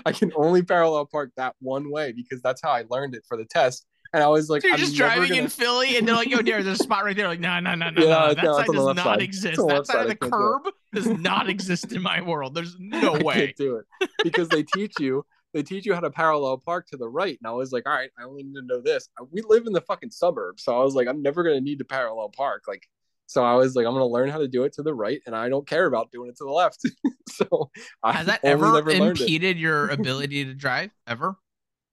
I 0.05 0.11
can 0.13 0.31
only 0.35 0.63
parallel 0.63 1.05
park 1.05 1.31
that 1.35 1.55
one 1.59 1.91
way 1.91 2.13
because 2.13 2.41
that's 2.41 2.61
how 2.61 2.71
I 2.71 2.85
learned 2.89 3.15
it 3.15 3.23
for 3.27 3.35
the 3.37 3.45
test. 3.45 3.85
And 4.13 4.21
I 4.23 4.27
was 4.27 4.47
like, 4.49 4.61
So 4.61 4.67
you're 4.67 4.75
I'm 4.75 4.79
just 4.79 4.95
driving 4.95 5.31
in 5.31 5.35
gonna- 5.37 5.49
Philly, 5.49 5.97
and 5.97 6.07
they're 6.07 6.15
like, 6.15 6.29
"Yo, 6.29 6.41
dear, 6.41 6.61
there's 6.61 6.79
a 6.79 6.83
spot 6.83 7.03
right 7.03 7.15
there." 7.15 7.27
Like, 7.27 7.39
no, 7.39 7.59
no, 7.59 7.73
no, 7.73 7.89
no, 7.89 8.01
Yeah, 8.03 8.09
no. 8.09 8.33
That 8.35 8.43
no, 8.43 8.53
side 8.53 8.59
it's 8.61 8.69
on 8.69 8.75
the 8.75 8.93
does 8.93 8.95
not 8.97 9.03
side. 9.05 9.21
exist. 9.23 9.45
It's 9.47 9.59
on 9.59 9.67
the 9.67 9.73
That 9.73 9.87
side 9.87 10.01
of 10.03 10.07
the 10.09 10.15
can't 10.15 10.31
do 10.31 10.37
curb 10.37 10.73
does 10.93 11.07
not 11.07 11.49
exist 11.55 11.91
in 11.91 12.01
my 12.03 12.21
world. 12.21 12.53
There's 12.53 12.75
no 12.79 13.15
I 13.15 13.23
way. 13.23 13.33
can't 13.33 13.55
do 13.57 13.77
it 14.01 14.09
because 14.23 14.49
they 14.49 14.61
teach 14.63 14.93
you 14.99 15.25
they 15.53 15.63
teach 15.63 15.85
you 15.85 15.93
how 15.93 15.99
to 15.99 16.09
parallel 16.09 16.57
park 16.57 16.87
to 16.87 16.97
the 16.97 17.07
right 17.07 17.37
and 17.41 17.47
i 17.47 17.51
was 17.51 17.71
like 17.71 17.87
all 17.87 17.93
right 17.93 18.09
i 18.19 18.23
only 18.23 18.43
need 18.43 18.55
to 18.55 18.61
know 18.63 18.81
this 18.81 19.09
we 19.31 19.41
live 19.47 19.65
in 19.67 19.73
the 19.73 19.81
fucking 19.81 20.11
suburbs 20.11 20.63
so 20.63 20.77
i 20.79 20.83
was 20.83 20.95
like 20.95 21.07
i'm 21.07 21.21
never 21.21 21.43
going 21.43 21.55
to 21.55 21.61
need 21.61 21.79
to 21.79 21.85
parallel 21.85 22.29
park 22.29 22.63
like 22.67 22.83
so 23.27 23.43
i 23.43 23.53
was 23.53 23.75
like 23.75 23.85
i'm 23.85 23.93
going 23.93 24.01
to 24.01 24.13
learn 24.13 24.29
how 24.29 24.37
to 24.39 24.47
do 24.47 24.63
it 24.63 24.73
to 24.73 24.83
the 24.83 24.93
right 24.93 25.21
and 25.25 25.35
i 25.35 25.49
don't 25.49 25.67
care 25.67 25.85
about 25.85 26.11
doing 26.11 26.29
it 26.29 26.35
to 26.37 26.43
the 26.43 26.51
left 26.51 26.81
so 27.29 27.69
i 28.03 28.13
Has 28.13 28.27
that 28.27 28.41
ever 28.43 28.71
never 28.73 28.91
impeded 28.91 29.57
your 29.57 29.89
ability 29.97 30.45
to 30.45 30.53
drive? 30.53 30.91
Ever? 31.07 31.35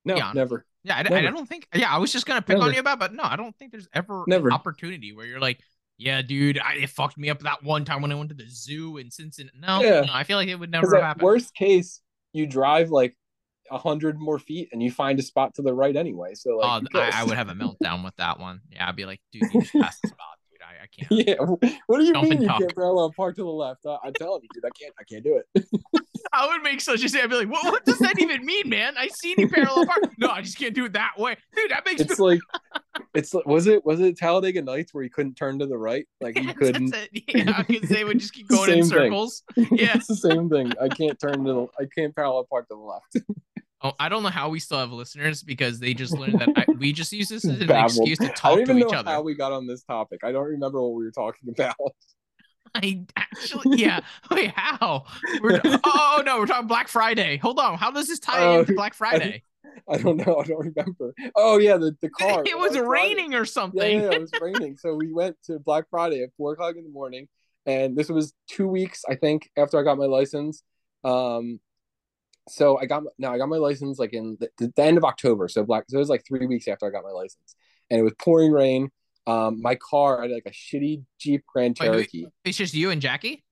no 0.05 0.17
Yeah. 0.17 0.33
never 0.35 0.65
Yeah, 0.83 0.97
I, 0.97 1.01
I 1.01 1.21
don't 1.31 1.49
think. 1.49 1.69
Yeah, 1.75 1.93
I 1.95 1.99
was 1.99 2.13
just 2.13 2.25
gonna 2.27 2.43
pick 2.43 2.59
on 2.59 2.73
you 2.73 2.81
about, 2.81 2.99
but 2.99 3.13
no, 3.15 3.23
I 3.23 3.37
don't 3.37 3.55
think 3.59 3.71
there's 3.71 3.89
ever 3.93 4.25
Never. 4.27 4.49
an 4.49 4.55
opportunity 4.55 5.13
where 5.13 5.27
you're 5.27 5.41
like, 5.41 5.61
yeah, 5.99 6.23
dude, 6.23 6.59
I, 6.59 6.77
it 6.77 6.89
fucked 6.91 7.19
me 7.19 7.29
up 7.29 7.41
that 7.41 7.63
one 7.63 7.85
time 7.85 8.01
when 8.01 8.11
I 8.11 8.15
went 8.15 8.31
to 8.31 8.35
the 8.35 8.49
zoo 8.49 8.97
in 8.97 9.11
Cincinnati. 9.11 9.59
No, 9.61 9.83
Yeah. 9.83 10.01
no, 10.01 10.13
I 10.15 10.25
feel 10.25 10.39
like 10.39 10.49
it 10.49 10.55
would 10.59 10.71
never 10.71 10.99
happen. 11.01 11.23
worst 11.23 11.55
case 11.55 12.01
you 12.33 12.47
drive 12.47 12.91
like 12.91 13.15
a 13.71 13.79
hundred 13.79 14.19
more 14.19 14.39
feet 14.39 14.69
and 14.73 14.83
you 14.83 14.91
find 14.91 15.19
a 15.19 15.23
spot 15.23 15.55
to 15.55 15.63
the 15.63 15.73
right 15.73 15.97
anyway 15.97 16.35
so 16.35 16.57
like 16.57 16.83
oh, 16.95 17.01
I, 17.01 17.11
I 17.15 17.25
would 17.25 17.37
have 17.37 17.49
a 17.49 17.55
meltdown 17.55 18.05
with 18.05 18.17
that 18.17 18.39
one. 18.39 18.61
Yeah, 18.71 18.89
I'd 18.89 18.97
be 18.97 19.07
like, 19.07 19.21
dude, 19.33 19.43
you 19.53 19.61
just 19.61 19.73
passed 19.81 20.03
the 20.03 20.09
spot. 20.09 20.39
I, 20.81 20.85
I 20.85 20.87
can't. 20.87 21.29
yeah 21.29 21.35
what 21.87 21.99
do 21.99 22.05
you 22.05 22.13
mean 22.15 22.43
you 22.43 22.49
tuck. 22.49 22.59
can't 22.59 22.75
parallel 22.75 23.13
park 23.13 23.37
to 23.37 23.43
the 23.43 23.49
left 23.49 23.85
uh, 23.87 23.99
i'm 24.05 24.13
telling 24.15 24.43
you 24.43 24.49
dude 24.55 24.65
i 24.65 24.71
can't 24.81 24.95
i 24.99 25.05
can't 25.05 25.25
do 25.25 25.41
it 25.55 25.67
I 26.33 26.47
would 26.47 26.63
make 26.63 26.81
such 26.81 27.03
a 27.03 27.09
say. 27.09 27.23
I'd 27.23 27.31
be 27.31 27.37
like, 27.37 27.51
what, 27.51 27.65
what 27.65 27.85
does 27.85 27.99
that 27.99 28.21
even 28.21 28.45
mean, 28.45 28.69
man? 28.69 28.95
I 28.97 29.09
see 29.09 29.35
you 29.37 29.49
parallel 29.49 29.87
park. 29.87 30.01
No, 30.19 30.29
I 30.29 30.43
just 30.43 30.59
can't 30.59 30.75
do 30.75 30.85
it 30.85 30.93
that 30.93 31.13
way, 31.19 31.37
dude. 31.57 31.71
That 31.71 31.85
makes 31.85 32.01
it's 32.03 32.21
me. 32.21 32.25
like 32.27 32.41
it's 33.15 33.35
like- 33.35 33.47
was 33.47 33.67
it 33.67 33.85
was 33.85 33.99
it 34.01 34.17
Talladega 34.17 34.63
Nights 34.63 34.93
where 34.95 35.03
you 35.03 35.11
couldn't 35.11 35.35
turn 35.35 35.59
to 35.59 35.67
the 35.67 35.77
right 35.79 36.07
like 36.21 36.37
you 36.37 36.45
Yes, 36.49 36.57
couldn't 36.57 36.91
that's 36.91 37.09
it. 37.13 37.23
Yeah, 37.35 37.63
because 37.67 37.89
they 37.89 38.05
would 38.05 38.21
just 38.21 38.33
keep 38.35 38.47
going 38.49 38.71
in 38.71 38.85
same 38.85 38.91
thing. 38.99 39.09
circles. 39.11 39.43
Yeah. 39.57 39.97
it's 39.97 40.07
the 40.07 40.15
same 40.15 40.49
thing 40.51 40.73
I 40.81 40.89
can't 40.89 41.19
turn 41.19 41.43
to 41.45 41.53
the 41.53 41.67
I 41.81 41.89
can't 41.97 42.15
parallel 42.15 42.45
park 42.45 42.69
to 42.69 42.75
the 42.75 42.81
left 42.81 43.17
Oh, 43.83 43.93
I 43.99 44.09
don't 44.11 44.23
know 44.23 44.29
how 44.29 44.51
we 44.51 44.61
still 44.61 44.79
have 44.79 44.93
listeners 44.93 45.43
because 45.43 45.81
they 45.81 45.95
just 45.95 46.13
learned 46.13 46.41
that 46.41 46.51
I, 46.55 46.67
we 46.79 46.93
just 46.93 47.13
use 47.13 47.29
this 47.29 47.45
as 47.49 47.61
an 47.61 47.67
Babbled. 47.67 48.09
excuse 48.09 48.19
to 48.21 48.31
I 48.31 48.33
talk 48.35 48.57
don't 48.57 48.59
to 48.59 48.63
even 48.63 48.79
know 48.79 48.89
each 48.89 48.93
other. 48.95 49.11
how 49.11 49.23
we 49.23 49.35
got 49.35 49.53
on 49.53 49.67
this 49.67 49.83
topic 49.85 50.21
I 50.25 50.33
don't 50.33 50.45
remember 50.47 50.83
what 50.83 50.95
we 50.95 51.05
were 51.05 51.11
talking 51.11 51.49
about 51.49 51.75
I 52.75 53.05
actually, 53.17 53.79
yeah. 53.81 54.01
Wait, 54.31 54.53
how? 54.55 55.05
We're, 55.43 55.61
oh, 55.65 55.79
oh, 55.85 56.23
no, 56.25 56.39
we're 56.39 56.47
talking 56.47 56.69
Black 56.69 56.87
Friday. 56.87 57.37
Hold 57.39 57.59
on. 57.59 57.77
How 57.79 57.91
does 57.91 58.07
this 58.07 58.21
tie 58.21 58.45
Oh, 58.45 58.61
into 58.61 58.75
Black 58.75 58.95
Friday? 58.95 59.43
I 59.89 59.97
don't 59.99 60.17
know 60.19 60.37
I 60.37 60.45
don't 60.47 60.59
remember 60.75 61.15
oh 61.37 61.59
yeah 61.59 61.77
the, 61.77 61.97
the 62.01 62.09
car 62.11 62.43
it 62.47 62.57
was 62.59 62.73
Black 62.73 62.85
Friday. 62.85 62.89
raining 63.15 63.35
or 63.35 63.39
yeah, 63.39 63.45
something. 63.45 64.01
yeah, 64.01 64.11
it 64.13 64.21
was 64.21 64.31
raining 64.41 64.77
so 64.77 64.95
we 64.95 65.13
went 65.13 65.37
to 65.45 65.59
Black 65.59 65.85
Friday 65.91 66.23
at 66.23 66.31
four 66.37 66.53
o'clock 66.53 66.77
in 66.77 66.83
the 66.85 66.91
morning 66.91 67.29
and 67.67 67.97
this 67.97 68.09
was 68.09 68.35
two 68.49 68.67
weeks 68.69 69.03
I 69.09 69.15
think 69.17 69.49
after 69.57 69.79
I 69.79 69.83
got 69.83 69.97
my 69.99 70.07
license 70.07 70.63
um 71.05 71.61
so 72.49 72.79
I 72.79 72.87
got 72.87 73.03
now 73.19 73.33
I 73.33 73.39
got 73.39 73.49
my 73.49 73.57
license 73.57 73.99
like 73.99 74.13
in 74.13 74.37
the, 74.41 74.51
the 74.59 74.83
end 74.83 74.99
of 74.99 75.05
October. 75.05 75.49
So 75.49 75.65
black 75.65 75.85
so 75.89 75.97
it 75.97 76.01
was 76.01 76.09
like 76.09 76.25
three 76.27 76.47
weeks 76.47 76.69
after 76.69 76.87
I 76.87 76.91
got 76.91 77.05
my 77.05 77.11
license, 77.11 77.55
and 77.91 78.01
it 78.01 78.03
was 78.03 78.15
pouring 78.19 78.53
rain. 78.53 78.91
Um, 79.27 79.61
my 79.61 79.77
car 79.77 80.21
I 80.21 80.23
had 80.23 80.33
like 80.33 80.47
a 80.47 80.51
shitty 80.51 81.05
Jeep 81.19 81.45
Grand 81.47 81.77
Wait, 81.81 81.91
wait. 81.91 81.95
Cherokee. 81.97 82.27
It's 82.45 82.57
just 82.59 82.75
you 82.75 82.91
and 82.91 83.01
Jackie? 83.03 83.45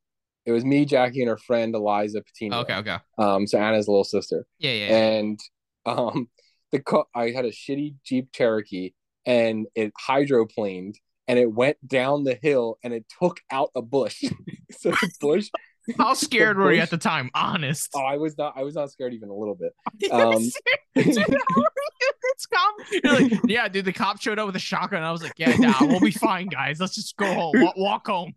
It 0.47 0.53
was 0.53 0.65
me, 0.65 0.87
Jackie, 0.87 1.21
and 1.21 1.29
her 1.29 1.37
friend 1.37 1.75
Eliza 1.75 2.23
Patino. 2.23 2.61
Okay, 2.61 2.75
okay. 2.77 2.97
Um, 3.19 3.47
so 3.47 3.59
Anna's 3.59 3.87
little 3.87 4.03
sister, 4.05 4.47
Yeah, 4.59 4.71
yeah. 4.73 4.89
yeah. 4.89 4.97
and 4.97 5.41
um, 5.85 6.29
the 6.73 6.81
car 6.81 7.05
I 7.15 7.31
had 7.31 7.45
a 7.45 7.51
shitty 7.51 7.97
Jeep 8.03 8.33
Cherokee, 8.33 8.93
and 9.27 9.67
it 9.75 9.93
hydroplaned, 10.09 10.95
and 11.29 11.39
it 11.39 11.53
went 11.53 11.77
down 11.87 12.25
the 12.25 12.39
hill, 12.41 12.79
and 12.83 12.95
it 12.95 13.05
took 13.21 13.41
out 13.51 13.71
a 13.75 13.83
bush. 13.83 14.25
so 14.71 14.91
the 14.91 15.11
bush. 15.21 15.51
How 15.97 16.15
scared 16.15 16.59
were 16.59 16.73
you 16.73 16.81
at 16.81 16.91
the 16.91 16.99
time? 16.99 17.31
Honest. 17.35 17.91
Oh, 17.95 18.01
I 18.01 18.17
was 18.17 18.37
not. 18.37 18.55
I 18.57 18.63
was 18.63 18.75
not 18.75 18.91
scared 18.91 19.15
even 19.15 19.29
a 19.29 19.35
little 19.35 19.55
bit. 19.55 19.73
Um, 20.11 20.43
dude, 20.95 21.07
you 21.07 21.15
this 21.17 22.47
calm? 22.47 22.75
You're 22.91 23.13
like, 23.13 23.41
yeah, 23.47 23.69
dude. 23.69 23.85
The 23.85 23.93
cop 23.93 24.21
showed 24.21 24.39
up 24.39 24.47
with 24.47 24.57
a 24.57 24.61
shotgun. 24.61 25.03
I 25.03 25.11
was 25.11 25.23
like, 25.23 25.35
yeah, 25.37 25.57
nah, 25.57 25.75
we'll 25.81 26.01
be 26.01 26.11
fine, 26.11 26.47
guys. 26.47 26.81
Let's 26.81 26.95
just 26.95 27.17
go 27.17 27.27
home. 27.33 27.53
Walk, 27.57 27.77
walk 27.77 28.07
home. 28.07 28.33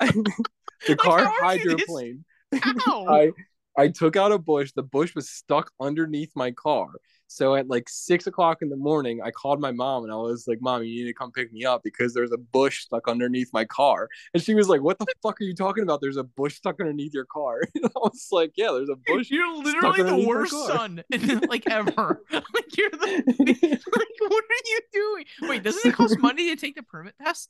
The 0.87 0.95
car 0.95 1.31
you. 1.55 2.19
How? 2.61 3.07
I 3.07 3.31
I 3.77 3.87
took 3.87 4.15
out 4.15 4.31
a 4.31 4.37
bush. 4.37 4.71
The 4.75 4.83
bush 4.83 5.15
was 5.15 5.29
stuck 5.29 5.71
underneath 5.79 6.31
my 6.35 6.51
car. 6.51 6.87
So 7.27 7.55
at 7.55 7.69
like 7.69 7.87
six 7.87 8.27
o'clock 8.27 8.57
in 8.61 8.67
the 8.67 8.75
morning, 8.75 9.21
I 9.23 9.31
called 9.31 9.61
my 9.61 9.71
mom 9.71 10.03
and 10.03 10.11
I 10.11 10.17
was 10.17 10.49
like, 10.49 10.57
"Mom, 10.61 10.83
you 10.83 11.03
need 11.03 11.09
to 11.09 11.13
come 11.13 11.31
pick 11.31 11.53
me 11.53 11.63
up 11.63 11.81
because 11.81 12.13
there's 12.13 12.33
a 12.33 12.37
bush 12.37 12.81
stuck 12.81 13.07
underneath 13.07 13.49
my 13.53 13.63
car." 13.63 14.09
And 14.33 14.43
she 14.43 14.53
was 14.53 14.67
like, 14.67 14.81
"What 14.81 14.99
the 14.99 15.05
fuck 15.23 15.39
are 15.39 15.45
you 15.45 15.55
talking 15.55 15.83
about? 15.83 16.01
There's 16.01 16.17
a 16.17 16.25
bush 16.25 16.55
stuck 16.55 16.81
underneath 16.81 17.13
your 17.13 17.25
car." 17.25 17.61
And 17.75 17.85
I 17.85 17.99
was 17.99 18.27
like, 18.33 18.51
"Yeah, 18.57 18.71
there's 18.73 18.89
a 18.89 18.97
bush." 18.97 19.29
You're 19.31 19.55
literally 19.63 20.03
the 20.03 20.27
worst 20.27 20.51
son, 20.51 21.03
like 21.47 21.69
ever. 21.69 22.21
like 22.31 22.77
you're 22.77 22.89
the 22.89 22.97
like, 22.99 24.09
what 24.19 24.43
are 24.43 24.65
you 24.65 24.79
doing? 24.91 25.25
Wait, 25.43 25.63
doesn't 25.63 25.89
it 25.89 25.95
cost 25.95 26.19
money 26.19 26.49
to 26.49 26.57
take 26.57 26.75
the 26.75 26.83
permit 26.83 27.15
test? 27.23 27.49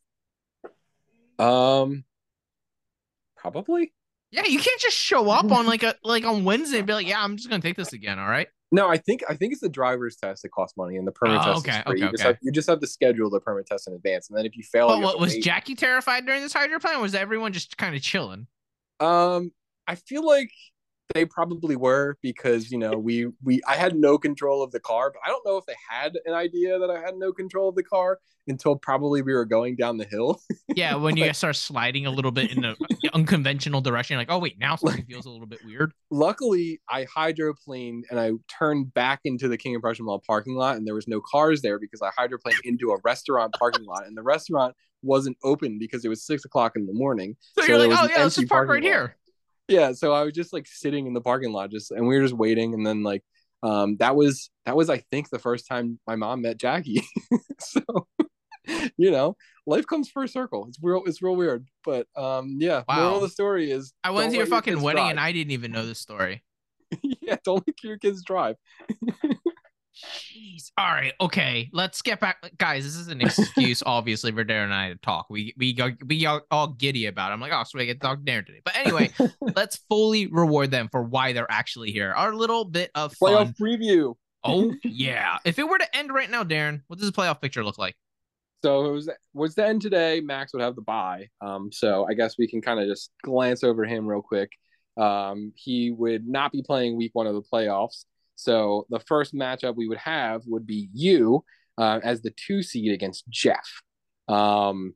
um, 1.39 2.03
probably. 3.35 3.93
Yeah, 4.31 4.45
you 4.45 4.59
can't 4.59 4.79
just 4.79 4.97
show 4.97 5.29
up 5.29 5.51
on 5.51 5.65
like 5.65 5.83
a 5.83 5.95
like 6.03 6.25
on 6.25 6.43
Wednesday 6.45 6.77
and 6.79 6.87
be 6.87 6.93
like, 6.93 7.07
yeah, 7.07 7.21
I'm 7.23 7.35
just 7.37 7.49
gonna 7.49 7.61
take 7.61 7.75
this 7.75 7.93
again. 7.93 8.17
All 8.19 8.27
right. 8.29 8.47
No, 8.73 8.87
I 8.87 8.95
think 8.95 9.21
I 9.27 9.35
think 9.35 9.51
it's 9.51 9.61
the 9.61 9.67
driver's 9.69 10.15
test 10.15 10.43
that 10.43 10.49
costs 10.49 10.77
money, 10.77 10.95
and 10.95 11.05
the 11.05 11.11
permit 11.11 11.41
Oh, 11.41 11.53
test 11.55 11.67
okay, 11.67 11.77
is 11.79 11.83
free. 11.83 11.91
okay, 11.95 12.05
you, 12.05 12.11
just 12.11 12.21
okay. 12.23 12.27
have, 12.29 12.37
you 12.41 12.51
just 12.53 12.69
have 12.69 12.79
to 12.79 12.87
schedule 12.87 13.29
the 13.29 13.41
permit 13.41 13.65
test 13.67 13.87
in 13.89 13.93
advance, 13.93 14.29
and 14.29 14.37
then 14.37 14.45
if 14.45 14.55
you 14.55 14.63
fail, 14.63 14.87
But 14.87 14.99
you 14.99 15.03
what 15.03 15.19
was 15.19 15.33
wait. 15.33 15.43
Jackie 15.43 15.75
terrified 15.75 16.25
during 16.25 16.41
this 16.41 16.53
hydroplane? 16.53 16.95
Or 16.95 17.01
was 17.01 17.13
everyone 17.13 17.51
just 17.51 17.77
kind 17.77 17.95
of 17.95 18.01
chilling? 18.01 18.47
Um, 19.01 19.51
I 19.87 19.95
feel 19.95 20.25
like 20.25 20.51
they 21.13 21.25
probably 21.25 21.75
were 21.75 22.17
because 22.21 22.71
you 22.71 22.77
know 22.77 22.91
we 22.93 23.27
we 23.43 23.61
I 23.67 23.75
had 23.75 23.95
no 23.95 24.17
control 24.17 24.63
of 24.63 24.71
the 24.71 24.79
car, 24.79 25.11
but 25.11 25.19
I 25.25 25.29
don't 25.29 25.45
know 25.45 25.57
if 25.57 25.65
they 25.65 25.75
had 25.89 26.17
an 26.25 26.33
idea 26.33 26.79
that 26.79 26.89
I 26.89 26.99
had 27.01 27.15
no 27.17 27.31
control 27.33 27.69
of 27.69 27.75
the 27.75 27.83
car 27.83 28.19
until 28.47 28.75
probably 28.75 29.21
we 29.21 29.33
were 29.33 29.45
going 29.45 29.75
down 29.75 29.97
the 29.97 30.05
hill. 30.05 30.41
Yeah, 30.75 30.95
when 31.03 31.15
you 31.17 31.23
Like- 31.23 31.29
guys 31.29 31.37
start 31.37 31.55
sliding 31.55 32.05
a 32.05 32.11
little 32.11 32.31
bit 32.31 32.51
in 32.51 32.63
an 32.65 32.75
unconventional 33.13 33.81
direction, 33.81 34.17
like, 34.17 34.31
oh 34.31 34.39
wait, 34.39 34.57
now 34.59 34.75
something 34.75 35.05
feels 35.05 35.25
a 35.25 35.29
little 35.29 35.45
bit 35.47 35.59
weird. 35.65 35.93
Luckily, 36.09 36.79
I 36.89 37.05
hydroplaned 37.05 38.03
and 38.09 38.19
I 38.19 38.31
turned 38.47 38.93
back 38.93 39.21
into 39.25 39.47
the 39.47 39.57
King 39.57 39.75
of 39.75 39.81
Prussia 39.81 40.03
Mall 40.03 40.23
parking 40.25 40.55
lot, 40.55 40.77
and 40.77 40.87
there 40.87 40.95
was 40.95 41.07
no 41.07 41.21
cars 41.21 41.61
there 41.61 41.77
because 41.79 42.01
I 42.01 42.09
hydroplaned 42.19 42.59
into 42.63 42.91
a 42.91 42.97
restaurant 43.03 43.53
parking 43.59 43.85
lot, 43.85 44.05
and 44.07 44.17
the 44.17 44.23
restaurant 44.23 44.75
wasn't 45.03 45.35
open 45.43 45.77
because 45.79 46.05
it 46.05 46.09
was 46.09 46.23
six 46.23 46.45
o'clock 46.45 46.73
in 46.75 46.85
the 46.85 46.93
morning. 46.93 47.35
So, 47.57 47.61
So 47.63 47.67
you're 47.69 47.77
like, 47.79 47.89
was 47.89 47.99
oh 48.01 48.13
yeah, 48.15 48.23
let's 48.23 48.35
just 48.35 48.47
park 48.49 48.69
right 48.69 48.75
lot. 48.83 48.87
here. 48.87 49.15
Yeah 49.71 49.91
so 49.91 50.13
i 50.13 50.23
was 50.23 50.33
just 50.33 50.53
like 50.53 50.67
sitting 50.67 51.07
in 51.07 51.13
the 51.13 51.21
parking 51.21 51.51
lot 51.51 51.71
just 51.71 51.91
and 51.91 52.07
we 52.07 52.15
were 52.15 52.23
just 52.23 52.35
waiting 52.35 52.73
and 52.73 52.85
then 52.85 53.03
like 53.03 53.23
um 53.63 53.95
that 53.97 54.15
was 54.15 54.49
that 54.65 54.75
was 54.75 54.89
i 54.89 54.97
think 55.11 55.29
the 55.29 55.39
first 55.39 55.67
time 55.67 55.99
my 56.07 56.15
mom 56.15 56.41
met 56.41 56.57
jackie 56.57 57.03
so 57.59 57.81
you 58.97 59.11
know, 59.11 59.35
life 59.65 59.87
comes 59.87 60.09
full 60.09 60.27
circle. 60.27 60.65
It's 60.67 60.77
real. 60.81 61.03
It's 61.05 61.21
real 61.21 61.35
weird. 61.35 61.67
But 61.83 62.07
um, 62.15 62.57
yeah. 62.59 62.83
Wow. 62.87 62.95
Moral 62.97 63.15
of 63.17 63.21
the 63.23 63.29
story 63.29 63.71
is 63.71 63.93
I 64.03 64.11
went 64.11 64.31
to 64.31 64.37
your 64.37 64.45
let 64.45 64.49
your 64.49 64.57
fucking 64.57 64.81
wedding 64.81 65.03
drive. 65.03 65.11
and 65.11 65.19
I 65.19 65.31
didn't 65.31 65.51
even 65.51 65.71
know 65.71 65.85
the 65.87 65.95
story. 65.95 66.43
yeah, 67.01 67.37
don't 67.43 67.65
let 67.67 67.83
your 67.83 67.97
kids 67.97 68.23
drive. 68.23 68.55
Jeez. 69.95 70.71
All 70.77 70.87
right. 70.87 71.13
Okay. 71.19 71.69
Let's 71.73 72.01
get 72.01 72.19
back, 72.19 72.37
guys. 72.57 72.83
This 72.83 72.95
is 72.95 73.07
an 73.09 73.21
excuse, 73.21 73.83
obviously, 73.85 74.31
for 74.31 74.45
Darren 74.45 74.65
and 74.65 74.73
I 74.73 74.89
to 74.89 74.95
talk. 74.95 75.27
We 75.29 75.53
we 75.57 75.73
got 75.73 75.91
we 76.05 76.21
got 76.21 76.43
all 76.49 76.67
giddy 76.67 77.07
about. 77.07 77.31
It. 77.31 77.33
I'm 77.33 77.41
like, 77.41 77.51
oh, 77.53 77.63
so 77.63 77.77
we 77.77 77.85
get 77.85 77.99
to 78.01 78.07
talk 78.07 78.23
to 78.23 78.31
Darren 78.31 78.45
today. 78.45 78.61
But 78.63 78.75
anyway, 78.77 79.11
let's 79.55 79.77
fully 79.89 80.27
reward 80.27 80.71
them 80.71 80.89
for 80.91 81.03
why 81.03 81.33
they're 81.33 81.51
actually 81.51 81.91
here. 81.91 82.13
Our 82.13 82.33
little 82.33 82.65
bit 82.65 82.91
of 82.95 83.13
fun. 83.13 83.33
Playoff 83.33 83.57
preview. 83.57 84.15
Oh 84.43 84.73
yeah. 84.83 85.37
If 85.45 85.59
it 85.59 85.67
were 85.67 85.77
to 85.77 85.95
end 85.95 86.13
right 86.13 86.29
now, 86.29 86.43
Darren, 86.43 86.81
what 86.87 86.99
does 86.99 87.09
the 87.11 87.15
playoff 87.15 87.41
picture 87.41 87.63
look 87.63 87.77
like? 87.77 87.95
So 88.63 88.85
it 88.85 88.91
was 88.91 89.09
was 89.33 89.55
the 89.55 89.65
end 89.65 89.81
today. 89.81 90.21
Max 90.21 90.53
would 90.53 90.61
have 90.61 90.75
the 90.75 90.81
bye. 90.81 91.27
Um, 91.41 91.71
so 91.71 92.07
I 92.09 92.13
guess 92.13 92.37
we 92.37 92.47
can 92.47 92.61
kind 92.61 92.79
of 92.79 92.87
just 92.87 93.11
glance 93.23 93.63
over 93.63 93.85
him 93.85 94.07
real 94.07 94.21
quick. 94.21 94.51
Um, 94.97 95.53
he 95.55 95.91
would 95.91 96.27
not 96.27 96.51
be 96.51 96.61
playing 96.61 96.97
week 96.97 97.11
one 97.13 97.27
of 97.27 97.33
the 97.33 97.41
playoffs. 97.41 98.05
So 98.41 98.87
the 98.89 98.99
first 98.99 99.35
matchup 99.35 99.75
we 99.75 99.87
would 99.87 99.99
have 99.99 100.41
would 100.47 100.65
be 100.65 100.89
you 100.93 101.43
uh, 101.77 101.99
as 102.03 102.21
the 102.21 102.31
two 102.31 102.63
seed 102.63 102.91
against 102.91 103.29
Jeff. 103.29 103.67
Um, 104.27 104.95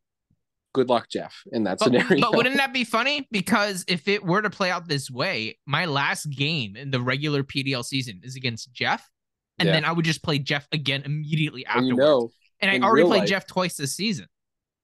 good 0.74 0.90
luck, 0.90 1.08
Jeff, 1.12 1.36
in 1.52 1.64
that 1.66 1.78
But, 1.80 1.86
scenario. 1.86 2.22
but 2.22 2.34
wouldn't 2.36 2.58
that 2.58 2.74
be 2.74 2.84
funny? 2.84 3.28
Because 3.32 3.86
if 3.88 4.08
it 4.08 4.26
were 4.26 4.42
to 4.42 4.50
play 4.50 4.72
out 4.72 4.88
this 4.88 5.12
way, 5.12 5.60
my 5.68 5.86
last 5.86 6.26
game 6.30 6.76
in 6.76 6.90
the 6.90 7.00
regular 7.00 7.44
PDL 7.44 7.84
season 7.86 8.22
is 8.24 8.36
against 8.36 8.74
Jeff, 8.74 9.08
and 9.60 9.68
Yeah. 9.68 9.74
then 9.74 9.86
I 9.86 9.92
would 9.92 10.06
just 10.06 10.24
play 10.24 10.40
Jeff 10.40 10.68
again 10.72 11.04
immediately 11.06 11.66
and 11.66 11.72
afterwards. 11.86 11.90
you 11.92 11.96
know, 11.98 12.32
and 12.62 12.72
I 12.72 12.86
already 12.88 13.06
played 13.08 13.20
life- 13.22 13.30
Jeff 13.30 13.46
twice 13.48 13.78
this 13.78 13.96
season. 13.96 14.26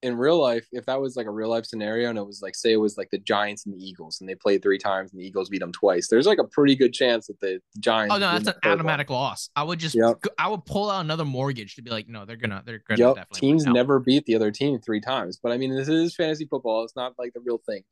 In 0.03 0.17
real 0.17 0.41
life, 0.41 0.67
if 0.71 0.85
that 0.87 0.99
was 0.99 1.15
like 1.15 1.27
a 1.27 1.31
real 1.31 1.49
life 1.49 1.65
scenario 1.65 2.09
and 2.09 2.17
it 2.17 2.25
was 2.25 2.41
like, 2.41 2.55
say 2.55 2.71
it 2.73 2.77
was 2.77 2.97
like 2.97 3.09
the 3.11 3.19
Giants 3.19 3.65
and 3.65 3.75
the 3.75 3.83
Eagles 3.83 4.19
and 4.19 4.29
they 4.29 4.35
played 4.35 4.63
three 4.63 4.77
times 4.77 5.11
and 5.11 5.21
the 5.21 5.25
Eagles 5.25 5.49
beat 5.49 5.59
them 5.59 5.71
twice, 5.71 6.07
there's 6.07 6.25
like 6.25 6.39
a 6.39 6.43
pretty 6.43 6.75
good 6.75 6.93
chance 6.93 7.27
that 7.27 7.39
the 7.39 7.59
Giants. 7.79 8.15
Oh 8.15 8.17
no, 8.17 8.31
that's 8.31 8.47
an 8.47 8.53
third 8.53 8.69
one. 8.69 8.79
automatic 8.79 9.09
loss. 9.09 9.49
I 9.55 9.63
would 9.63 9.79
just, 9.79 9.95
Yep. 9.95 10.23
I 10.39 10.47
would 10.47 10.65
pull 10.65 10.89
out 10.89 11.01
another 11.01 11.25
mortgage 11.25 11.75
to 11.75 11.81
be 11.81 11.91
like, 11.91 12.07
no, 12.07 12.25
they're 12.25 12.35
gonna, 12.35 12.63
they're 12.65 12.83
gonna 12.87 12.99
Yep. 12.99 13.15
definitely. 13.15 13.39
Teams 13.39 13.65
never 13.65 13.99
beat 13.99 14.25
the 14.25 14.35
other 14.35 14.51
team 14.51 14.79
three 14.79 15.01
times. 15.01 15.39
But 15.41 15.51
I 15.51 15.57
mean, 15.57 15.75
this 15.75 15.87
is 15.87 16.15
fantasy 16.15 16.45
football. 16.45 16.83
It's 16.83 16.95
not 16.95 17.13
like 17.19 17.33
the 17.33 17.41
real 17.41 17.61
thing. 17.65 17.83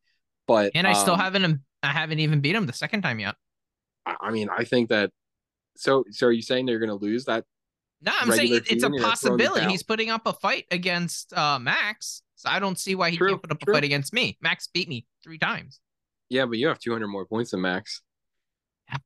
But 0.48 0.72
and 0.74 0.88
I 0.88 0.94
still 0.94 1.14
um, 1.14 1.20
haven't, 1.20 1.62
I 1.84 1.92
haven't 1.92 2.20
even 2.20 2.42
beat 2.42 2.54
them 2.54 2.66
the 2.66 2.74
second 2.74 3.04
time 3.04 3.20
yet. 3.20 3.36
I 4.06 4.16
I 4.20 4.32
mean, 4.32 4.50
I 4.50 4.64
think 4.64 4.90
that. 4.90 5.12
So, 5.78 6.04
so 6.10 6.28
are 6.28 6.32
you 6.32 6.42
saying 6.42 6.66
they're 6.66 6.80
going 6.80 6.90
to 6.90 6.96
lose 6.96 7.26
that? 7.26 7.46
No, 8.02 8.12
I'm 8.20 8.32
saying 8.32 8.54
it- 8.54 8.58
it's 8.58 8.70
a 8.70 8.74
season, 8.74 8.94
you're 8.94 9.02
throwing 9.02 9.02
it 9.02 9.04
possibility. 9.10 9.66
He's 9.68 9.84
putting 9.84 10.10
up 10.10 10.26
a 10.26 10.34
fight 10.34 10.66
against 10.72 11.34
uh 11.34 11.60
Max, 11.60 12.22
so 12.36 12.50
I 12.50 12.60
don't 12.60 12.80
see 12.80 12.96
why 12.96 13.10
he 13.10 13.18
True, 13.18 13.30
can't 13.32 13.42
put 13.42 13.52
up 13.52 13.60
true. 13.60 13.74
a 13.74 13.76
fight 13.76 13.84
against 13.84 14.14
me. 14.14 14.38
Max 14.42 14.68
beat 14.74 14.88
me 14.88 15.06
three 15.24 15.38
times. 15.38 15.80
Yeah, 16.30 16.46
but 16.46 16.58
you 16.58 16.68
have 16.68 16.80
200 16.80 17.08
more 17.08 17.26
points 17.26 17.52
than 17.52 17.62
Max. 17.62 18.02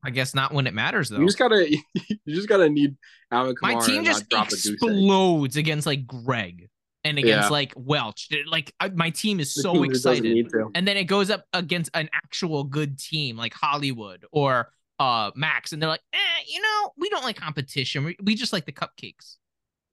I 0.02 0.10
guess 0.10 0.34
not 0.34 0.52
when 0.54 0.66
it 0.66 0.72
matters 0.74 1.10
though. 1.10 1.18
You 1.18 1.26
just 1.26 1.38
gotta, 1.38 1.68
you 1.94 2.34
just 2.34 2.48
gotta 2.48 2.70
need 2.70 2.96
Alvin 3.30 3.54
Kamara 3.54 3.74
My 3.80 3.86
team 3.86 4.04
just 4.04 4.22
not 4.22 4.30
drop 4.30 4.46
a 4.48 4.50
goose 4.52 4.66
egg. 4.66 4.72
explodes 4.74 5.56
against 5.56 5.86
like 5.86 6.06
Greg 6.06 6.68
and 7.02 7.18
against 7.18 7.44
Yeah. 7.44 7.48
like 7.50 7.72
Welch. 7.76 8.28
Like 8.46 8.72
I, 8.80 8.88
my 8.90 9.10
team 9.10 9.40
is 9.40 9.52
The 9.52 9.60
so 9.62 9.72
team 9.74 9.84
excited. 9.84 10.50
and 10.74 10.88
then 10.88 10.96
it 10.96 11.04
goes 11.04 11.30
up 11.30 11.44
against 11.52 11.90
an 11.92 12.08
actual 12.14 12.64
good 12.64 12.98
team 12.98 13.36
like 13.36 13.52
Hollywood 13.52 14.24
or 14.32 14.70
uh 14.98 15.30
Max, 15.34 15.72
and 15.72 15.80
they're 15.82 15.88
like, 15.88 16.02
eh, 16.12 16.18
you 16.46 16.60
know, 16.60 16.92
we 16.96 17.08
don't 17.08 17.24
like 17.24 17.36
competition. 17.36 18.04
We, 18.04 18.16
we 18.22 18.34
just 18.34 18.52
like 18.52 18.66
the 18.66 18.72
cupcakes. 18.72 19.36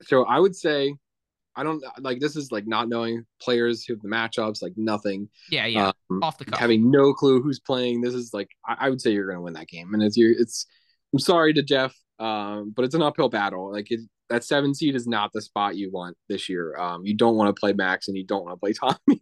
So 0.03 0.25
I 0.25 0.39
would 0.39 0.55
say, 0.55 0.95
I 1.55 1.63
don't 1.63 1.83
like 1.99 2.19
this 2.19 2.35
is 2.35 2.51
like 2.51 2.65
not 2.67 2.87
knowing 2.87 3.25
players 3.41 3.83
who 3.83 3.93
have 3.93 4.01
the 4.01 4.09
matchups, 4.09 4.61
like 4.61 4.73
nothing. 4.77 5.29
Yeah, 5.49 5.65
yeah, 5.65 5.91
Um, 6.09 6.23
off 6.23 6.37
the 6.37 6.45
cuff. 6.45 6.59
having 6.59 6.89
no 6.89 7.13
clue 7.13 7.41
who's 7.41 7.59
playing. 7.59 8.01
This 8.01 8.13
is 8.13 8.33
like 8.33 8.49
I, 8.67 8.87
I 8.87 8.89
would 8.89 9.01
say 9.01 9.11
you're 9.11 9.25
going 9.27 9.37
to 9.37 9.41
win 9.41 9.53
that 9.53 9.67
game, 9.67 9.93
and 9.93 10.01
it's 10.01 10.17
you. 10.17 10.35
It's 10.37 10.65
I'm 11.13 11.19
sorry 11.19 11.53
to 11.53 11.61
Jeff, 11.63 11.93
um, 12.19 12.71
but 12.75 12.85
it's 12.85 12.95
an 12.95 13.01
uphill 13.01 13.29
battle. 13.29 13.71
Like 13.71 13.91
it, 13.91 13.99
that 14.31 14.43
seven 14.43 14.73
seed 14.73 14.95
is 14.95 15.07
not 15.07 15.31
the 15.33 15.41
spot 15.41 15.75
you 15.75 15.91
want 15.91 16.17
this 16.29 16.49
year. 16.49 16.75
Um, 16.77 17.05
you 17.05 17.15
don't 17.15 17.35
want 17.35 17.55
to 17.55 17.59
play 17.59 17.73
Max, 17.73 18.07
and 18.07 18.17
you 18.17 18.25
don't 18.25 18.43
want 18.43 18.55
to 18.55 18.59
play 18.59 18.73
Tommy, 19.07 19.21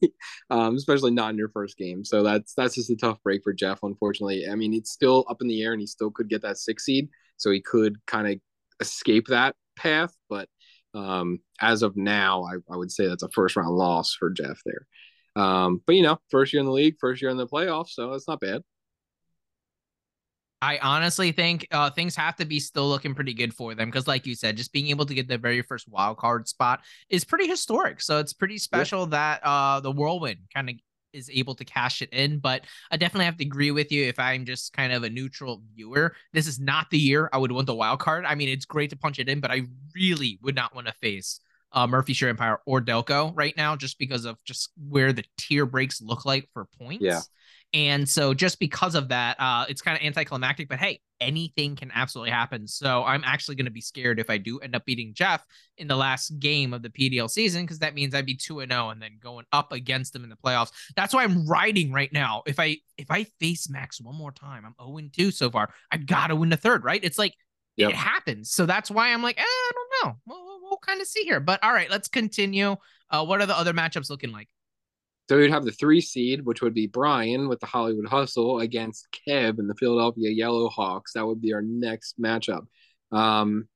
um, 0.50 0.76
especially 0.76 1.12
not 1.12 1.32
in 1.32 1.38
your 1.38 1.50
first 1.50 1.78
game. 1.78 2.06
So 2.06 2.24
that's 2.24 2.54
that's 2.54 2.76
just 2.76 2.90
a 2.90 2.96
tough 2.96 3.18
break 3.24 3.42
for 3.44 3.54
Jeff. 3.54 3.80
Unfortunately, 3.84 4.46
I 4.50 4.56
mean 4.56 4.74
it's 4.74 4.92
still 4.92 5.26
up 5.30 5.42
in 5.42 5.48
the 5.48 5.62
air, 5.62 5.74
and 5.74 5.82
he 5.82 5.88
still 5.88 6.12
could 6.12 6.30
get 6.30 6.42
that 6.44 6.58
six 6.58 6.86
seed, 6.86 7.10
so 7.38 7.52
he 7.52 7.62
could 7.62 7.98
kind 8.06 8.28
of 8.28 8.36
escape 8.80 9.28
that 9.28 9.56
path, 9.76 10.14
but. 10.30 10.48
Um, 10.96 11.38
as 11.62 11.84
of 11.84 11.96
now, 11.96 12.46
I, 12.46 12.56
I 12.74 12.76
would 12.76 12.92
say 12.92 13.08
that's 13.08 13.22
a 13.22 13.30
first 13.30 13.56
round 13.56 13.76
loss 13.76 14.16
for 14.16 14.32
Jeff 14.32 14.60
there. 14.66 14.88
Um, 15.36 15.84
but 15.86 15.96
you 15.96 16.02
know, 16.02 16.18
first 16.32 16.52
year 16.52 16.62
in 16.62 16.66
the 16.66 16.72
league, 16.72 16.96
first 17.00 17.22
year 17.22 17.30
in 17.30 17.38
the 17.38 17.46
playoffs, 17.46 17.90
so 17.90 18.14
it's 18.14 18.28
not 18.28 18.40
bad. 18.40 18.64
I 20.62 20.78
honestly 20.80 21.32
think 21.32 21.68
uh, 21.72 21.90
things 21.90 22.16
have 22.16 22.36
to 22.38 22.46
be 22.46 22.60
still 22.60 22.90
looking 22.90 23.16
pretty 23.16 23.34
good 23.34 23.54
for 23.54 23.76
them 23.76 23.90
because, 23.90 24.08
like 24.08 24.26
you 24.26 24.36
said, 24.36 24.58
just 24.58 24.74
being 24.74 24.88
able 24.88 25.06
to 25.06 25.14
get 25.14 25.28
the 25.28 25.38
very 25.38 25.62
first 25.62 25.88
wild 25.88 26.18
card 26.18 26.48
spot 26.48 26.82
is 27.10 27.24
pretty 27.24 27.48
historic. 27.48 28.02
So 28.02 28.20
it's 28.20 28.34
pretty 28.34 28.58
special 28.58 29.06
that 29.08 29.42
uh, 29.44 29.80
the 29.80 29.92
whirlwind 29.92 30.40
kind 30.54 30.70
of 30.70 30.76
is 31.14 31.30
able 31.34 31.56
to 31.56 31.66
cash 31.66 32.02
it 32.02 32.10
in. 32.10 32.40
But 32.40 32.66
I 32.92 32.98
definitely 32.98 33.26
have 33.26 33.38
to 33.38 33.46
agree 33.46 33.72
with 33.72 33.92
you. 33.92 34.04
If 34.04 34.20
I'm 34.20 34.46
just 34.46 34.74
kind 34.74 34.92
of 34.92 35.04
a 35.04 35.10
neutral 35.10 35.62
viewer, 35.74 36.16
this 36.34 36.46
is 36.46 36.60
not 36.60 36.90
the 36.90 37.00
year 37.00 37.30
I 37.32 37.38
would 37.38 37.52
want 37.52 37.68
the 37.68 37.76
wild 37.76 38.00
card. 38.00 38.26
I 38.26 38.36
mean, 38.36 38.50
it's 38.50 38.66
great 38.66 38.90
to 38.90 38.98
punch 38.98 39.20
it 39.20 39.30
in, 39.30 39.40
but 39.40 39.52
I 39.52 39.62
really 39.96 40.40
would 40.42 40.56
not 40.56 40.76
want 40.76 40.88
to 40.88 40.94
face 40.94 41.40
uh, 41.72 41.88
Murphy 41.88 42.14
Share 42.14 42.30
Empire 42.30 42.60
or 42.66 42.82
Delco 42.82 43.32
right 43.36 43.56
now, 43.56 43.76
just 43.76 43.98
because 43.98 44.26
of 44.26 44.38
just 44.44 44.72
where 44.90 45.14
the 45.14 45.24
tier 45.38 45.66
breaks 45.66 46.02
look 46.02 46.26
like 46.26 46.50
for 46.54 46.66
points. 46.80 47.04
Yeah. 47.04 47.22
And 47.74 48.10
so 48.10 48.34
just 48.34 48.60
because 48.60 48.96
of 48.96 49.10
that, 49.10 49.40
uh, 49.40 49.66
it's 49.70 49.82
kind 49.82 49.96
of 49.96 50.04
anticlimactic, 50.04 50.70
but 50.70 50.80
hey, 50.80 51.02
anything 51.22 51.76
can 51.76 51.92
absolutely 51.94 52.32
happen. 52.32 52.68
So 52.68 53.04
I'm 53.04 53.24
actually 53.24 53.56
going 53.56 53.66
to 53.66 53.72
be 53.72 53.82
scared 53.82 54.20
if 54.20 54.30
I 54.30 54.38
do 54.38 54.58
end 54.60 54.76
up 54.76 54.86
beating 54.86 55.14
Jeff 55.14 55.44
in 55.78 55.88
the 55.88 55.96
last 55.96 56.40
game 56.40 56.74
of 56.74 56.82
the 56.82 56.90
PDL 56.90 57.30
season, 57.30 57.64
because 57.64 57.80
that 57.80 57.94
means 57.94 58.16
I'd 58.16 58.26
be 58.26 58.36
2 58.36 58.62
and 58.62 58.72
0 58.72 58.90
and 58.90 59.02
then 59.02 59.20
going 59.22 59.46
up 59.52 59.72
against 59.72 60.16
him 60.16 60.24
in 60.24 60.30
the 60.30 60.36
playoffs. 60.36 60.72
That's 60.96 61.14
why 61.14 61.24
I'm 61.24 61.46
riding 61.46 61.92
right 61.92 62.12
now. 62.12 62.42
If 62.48 62.60
I 62.60 62.78
if 62.98 63.12
I 63.12 63.26
face 63.40 63.70
Max 63.70 64.02
one 64.02 64.16
more 64.16 64.32
time, 64.32 64.66
I'm 64.66 64.74
0 64.84 64.98
and 64.98 65.14
2 65.14 65.30
so 65.30 65.52
far. 65.52 65.72
I 65.92 65.98
gotta 65.98 66.36
win 66.36 66.50
the 66.50 66.58
third, 66.58 66.84
right? 66.84 67.04
It's 67.04 67.20
like 67.20 67.36
Yep. 67.78 67.92
it 67.92 67.96
happens. 67.96 68.52
So 68.52 68.66
that's 68.66 68.92
why 68.92 69.14
I'm 69.14 69.24
like, 69.24 69.40
eh, 69.40 69.44
I 69.44 69.72
don't 69.74 69.90
know. 70.10 70.20
We'll, 70.26 70.44
we'll, 70.46 70.60
we'll 70.64 70.80
kind 70.80 71.00
of 71.00 71.08
see 71.08 71.24
here. 71.24 71.40
But 71.40 71.64
all 71.64 71.72
right, 71.72 71.90
let's 71.90 72.10
continue. 72.10 72.76
Uh, 73.10 73.26
what 73.26 73.42
are 73.42 73.46
the 73.46 73.58
other 73.58 73.74
matchups 73.74 74.10
looking 74.10 74.34
like? 74.34 74.50
So 75.30 75.38
we'd 75.38 75.52
have 75.52 75.64
the 75.64 75.72
three 75.72 76.02
seed, 76.02 76.44
which 76.44 76.64
would 76.64 76.74
be 76.74 76.88
Brian 76.88 77.48
with 77.48 77.60
the 77.60 77.68
Hollywood 77.68 78.08
Hustle 78.08 78.62
against 78.62 79.08
Kev 79.12 79.60
and 79.60 79.70
the 79.70 79.76
Philadelphia 79.76 80.32
Yellow 80.32 80.70
Hawks. 80.70 81.14
That 81.14 81.28
would 81.28 81.40
be 81.40 81.54
our 81.54 81.62
next 81.62 82.20
matchup. 82.20 82.66
Um, 83.12 83.68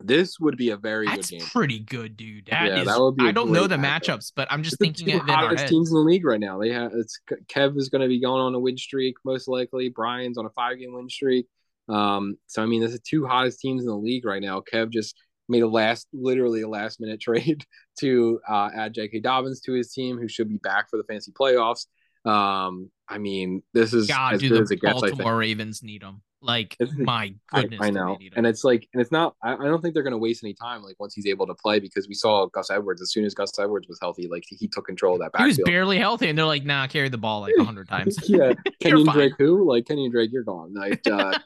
this 0.00 0.40
would 0.40 0.56
be 0.56 0.70
a 0.70 0.76
very 0.76 1.06
That's 1.06 1.30
good 1.30 1.38
game. 1.38 1.46
pretty 1.52 1.78
good, 1.78 2.16
dude. 2.16 2.46
That 2.46 2.66
Yeah, 2.66 2.80
is. 2.80 2.86
that 2.88 3.00
would 3.00 3.14
be 3.14 3.24
I 3.24 3.30
don't 3.30 3.52
know 3.52 3.68
the 3.68 3.76
matchup. 3.76 4.16
matchups, 4.16 4.32
but 4.34 4.48
I'm 4.50 4.64
just 4.64 4.76
It's 4.80 5.00
the 5.00 5.04
two 5.12 5.18
hottest 5.20 5.68
teams 5.68 5.90
in 5.90 5.94
the 5.94 6.00
league 6.00 6.24
right 6.24 6.40
now. 6.40 6.58
They 6.58 6.70
have 6.70 6.90
it's 6.94 7.20
Kev 7.46 7.76
is 7.78 7.88
going 7.88 8.02
to 8.02 8.08
be 8.08 8.20
going 8.20 8.42
on 8.42 8.52
a 8.52 8.58
win 8.58 8.76
streak 8.76 9.14
most 9.24 9.46
likely. 9.46 9.88
Brian's 9.88 10.36
on 10.36 10.46
a 10.46 10.50
five 10.50 10.80
game 10.80 10.94
win 10.94 11.08
streak. 11.08 11.46
Um, 11.88 12.36
so 12.48 12.60
I 12.60 12.66
mean, 12.66 12.80
this 12.80 12.92
is 12.92 13.00
two 13.00 13.24
hottest 13.24 13.60
teams 13.60 13.82
in 13.82 13.88
the 13.88 13.96
league 13.96 14.24
right 14.24 14.42
now. 14.42 14.60
Kev 14.60 14.90
just 14.90 15.14
made 15.52 15.62
a 15.62 15.68
last, 15.68 16.08
literally 16.12 16.62
a 16.62 16.68
last 16.68 17.00
minute 17.00 17.20
trade 17.26 17.64
to 18.00 18.40
uh, 18.48 18.70
add 18.74 18.94
J.K. 18.94 19.20
Dobbins 19.20 19.60
to 19.60 19.72
his 19.72 19.92
team, 19.92 20.18
who 20.18 20.26
should 20.26 20.48
be 20.48 20.56
back 20.56 20.90
for 20.90 20.96
the 20.96 21.04
fantasy 21.04 21.30
playoffs. 21.30 21.86
Um, 22.24 22.90
I 23.08 23.18
mean, 23.18 23.62
this 23.74 23.92
is 23.92 24.08
God, 24.08 24.34
as 24.34 24.40
do 24.40 24.48
good 24.48 24.58
the 24.58 24.62
as 24.62 24.70
it 24.70 24.80
gets. 24.80 25.00
Baltimore 25.00 25.36
Ravens 25.36 25.82
need 25.82 26.02
him. 26.02 26.22
Like, 26.40 26.76
my 26.96 27.34
I, 27.52 27.62
goodness, 27.62 27.80
I 27.80 27.84
they 27.86 27.90
know, 27.92 28.18
and 28.34 28.46
it's 28.46 28.64
like, 28.64 28.88
and 28.92 29.00
it's 29.00 29.12
not. 29.12 29.36
I, 29.42 29.54
I 29.54 29.64
don't 29.64 29.80
think 29.80 29.94
they're 29.94 30.02
going 30.02 30.12
to 30.12 30.18
waste 30.18 30.42
any 30.42 30.54
time. 30.54 30.82
Like 30.82 30.98
once 30.98 31.14
he's 31.14 31.26
able 31.26 31.46
to 31.46 31.54
play, 31.54 31.78
because 31.78 32.08
we 32.08 32.14
saw 32.14 32.46
Gus 32.46 32.70
Edwards. 32.70 33.00
As 33.00 33.12
soon 33.12 33.24
as 33.24 33.34
Gus 33.34 33.56
Edwards 33.58 33.86
was 33.88 33.98
healthy, 34.00 34.26
like 34.28 34.44
he 34.48 34.66
took 34.66 34.86
control 34.86 35.14
of 35.14 35.20
that 35.20 35.40
he 35.40 35.46
was 35.46 35.60
barely 35.64 35.98
healthy, 35.98 36.28
and 36.28 36.36
they're 36.36 36.46
like, 36.46 36.64
"Nah, 36.64 36.88
carry 36.88 37.08
the 37.08 37.18
ball 37.18 37.42
like 37.42 37.54
a 37.58 37.64
hundred 37.64 37.88
times." 37.88 38.18
yeah, 38.28 38.54
Kenyon. 38.80 39.06
Drake, 39.06 39.34
who? 39.38 39.68
Like 39.68 39.86
Kenyon 39.86 40.10
Drake, 40.10 40.30
you're 40.32 40.42
gone. 40.42 40.74
Like 40.74 41.06
uh, 41.06 41.38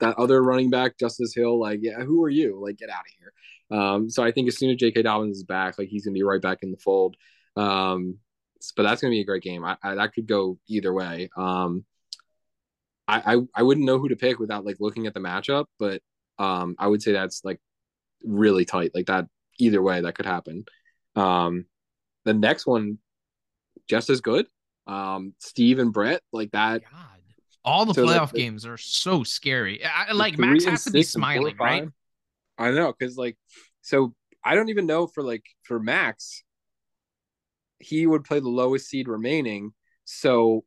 that 0.00 0.16
other 0.18 0.42
running 0.42 0.70
back, 0.70 0.98
Justice 0.98 1.34
Hill. 1.34 1.58
Like, 1.58 1.80
yeah, 1.82 2.00
who 2.00 2.22
are 2.22 2.30
you? 2.30 2.60
Like, 2.62 2.78
get 2.78 2.90
out 2.90 3.00
of 3.00 3.12
here. 3.18 3.32
Um, 3.70 4.10
so 4.10 4.22
I 4.22 4.30
think 4.30 4.48
as 4.48 4.58
soon 4.58 4.70
as 4.70 4.76
J.K. 4.76 5.02
Dobbins 5.02 5.38
is 5.38 5.44
back, 5.44 5.78
like 5.78 5.88
he's 5.88 6.04
gonna 6.04 6.14
be 6.14 6.22
right 6.22 6.40
back 6.40 6.58
in 6.62 6.70
the 6.70 6.76
fold. 6.76 7.16
Um, 7.56 8.18
but 8.76 8.82
that's 8.84 9.00
gonna 9.00 9.12
be 9.12 9.20
a 9.20 9.24
great 9.24 9.42
game. 9.42 9.64
I, 9.64 9.76
I 9.82 9.94
that 9.94 10.14
could 10.14 10.26
go 10.26 10.58
either 10.68 10.92
way. 10.92 11.30
Um, 11.36 11.84
I, 13.06 13.34
I 13.34 13.40
I 13.54 13.62
wouldn't 13.62 13.86
know 13.86 13.98
who 13.98 14.08
to 14.08 14.16
pick 14.16 14.38
without 14.38 14.64
like 14.64 14.76
looking 14.80 15.06
at 15.06 15.14
the 15.14 15.20
matchup, 15.20 15.66
but 15.78 16.02
um, 16.38 16.74
I 16.78 16.86
would 16.86 17.02
say 17.02 17.12
that's 17.12 17.44
like 17.44 17.60
really 18.22 18.64
tight. 18.64 18.92
Like 18.94 19.06
that 19.06 19.26
either 19.58 19.82
way 19.82 20.00
that 20.00 20.14
could 20.14 20.26
happen. 20.26 20.64
Um, 21.16 21.66
the 22.24 22.34
next 22.34 22.66
one, 22.66 22.98
just 23.88 24.10
as 24.10 24.20
good. 24.20 24.46
Um, 24.86 25.34
Steve 25.38 25.78
and 25.78 25.92
Brett, 25.92 26.22
like 26.32 26.50
that. 26.52 26.82
God, 26.82 27.20
all 27.64 27.86
the 27.86 27.94
So, 27.94 28.06
playoff 28.06 28.32
games 28.32 28.66
are 28.66 28.76
so 28.76 29.22
scary. 29.24 29.84
I, 29.84 30.12
like 30.12 30.38
Max 30.38 30.64
has 30.64 30.84
to 30.84 30.90
be 30.90 31.02
six 31.02 31.14
and 31.14 31.24
four 31.24 31.32
smiling, 31.32 31.56
right? 31.58 31.88
I 32.58 32.70
know, 32.70 32.92
because 32.96 33.16
like, 33.16 33.36
so 33.82 34.14
I 34.44 34.54
don't 34.54 34.68
even 34.68 34.86
know 34.86 35.06
for 35.06 35.22
like 35.22 35.44
for 35.62 35.80
Max, 35.80 36.42
he 37.78 38.06
would 38.06 38.24
play 38.24 38.40
the 38.40 38.48
lowest 38.48 38.88
seed 38.88 39.08
remaining. 39.08 39.72
So 40.04 40.64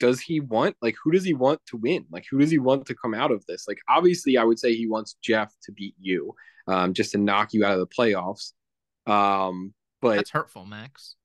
does 0.00 0.20
he 0.20 0.40
want 0.40 0.76
like 0.80 0.96
who 1.02 1.12
does 1.12 1.24
he 1.24 1.34
want 1.34 1.60
to 1.66 1.76
win? 1.76 2.06
Like 2.10 2.24
who 2.30 2.38
does 2.38 2.50
he 2.50 2.58
want 2.58 2.86
to 2.86 2.94
come 2.94 3.14
out 3.14 3.30
of 3.30 3.44
this? 3.46 3.66
Like 3.68 3.78
obviously 3.88 4.36
I 4.38 4.44
would 4.44 4.58
say 4.58 4.74
he 4.74 4.86
wants 4.86 5.16
Jeff 5.22 5.54
to 5.64 5.72
beat 5.72 5.94
you, 6.00 6.34
um, 6.66 6.94
just 6.94 7.12
to 7.12 7.18
knock 7.18 7.52
you 7.52 7.64
out 7.64 7.78
of 7.78 7.80
the 7.80 7.86
playoffs. 7.86 8.52
Um, 9.06 9.74
but 10.00 10.16
That's 10.16 10.30
hurtful, 10.30 10.64
Max. 10.64 11.16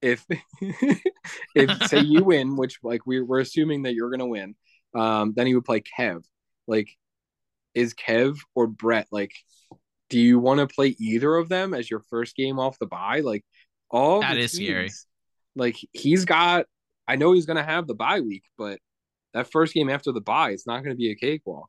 if 0.00 0.26
if 1.54 1.88
say 1.88 2.00
you 2.00 2.24
win, 2.24 2.56
which 2.56 2.78
like 2.82 3.06
we're 3.06 3.24
we're 3.24 3.40
assuming 3.40 3.82
that 3.82 3.94
you're 3.94 4.10
gonna 4.10 4.26
win, 4.26 4.54
um, 4.94 5.32
then 5.36 5.46
he 5.46 5.54
would 5.54 5.64
play 5.64 5.82
Kev. 5.82 6.24
Like, 6.66 6.96
is 7.74 7.94
Kev 7.94 8.38
or 8.54 8.66
Brett 8.66 9.08
like? 9.10 9.32
Do 10.10 10.20
you 10.20 10.38
want 10.38 10.60
to 10.60 10.66
play 10.72 10.96
either 11.00 11.36
of 11.36 11.48
them 11.48 11.74
as 11.74 11.90
your 11.90 12.00
first 12.10 12.36
game 12.36 12.58
off 12.58 12.78
the 12.78 12.86
bye? 12.86 13.20
Like, 13.20 13.44
all 13.90 14.20
that 14.20 14.36
is 14.38 14.52
scary. 14.52 14.96
Like 15.56 15.76
he's 15.92 16.24
got. 16.24 16.66
I 17.08 17.16
know 17.16 17.32
he's 17.32 17.46
gonna 17.46 17.64
have 17.64 17.86
the 17.86 17.94
bye 17.94 18.20
week, 18.20 18.44
but 18.58 18.78
that 19.34 19.50
first 19.52 19.74
game 19.74 19.90
after 19.90 20.12
the 20.12 20.20
bye, 20.20 20.50
it's 20.52 20.66
not 20.66 20.82
gonna 20.84 20.96
be 20.96 21.10
a 21.10 21.16
cakewalk. 21.16 21.68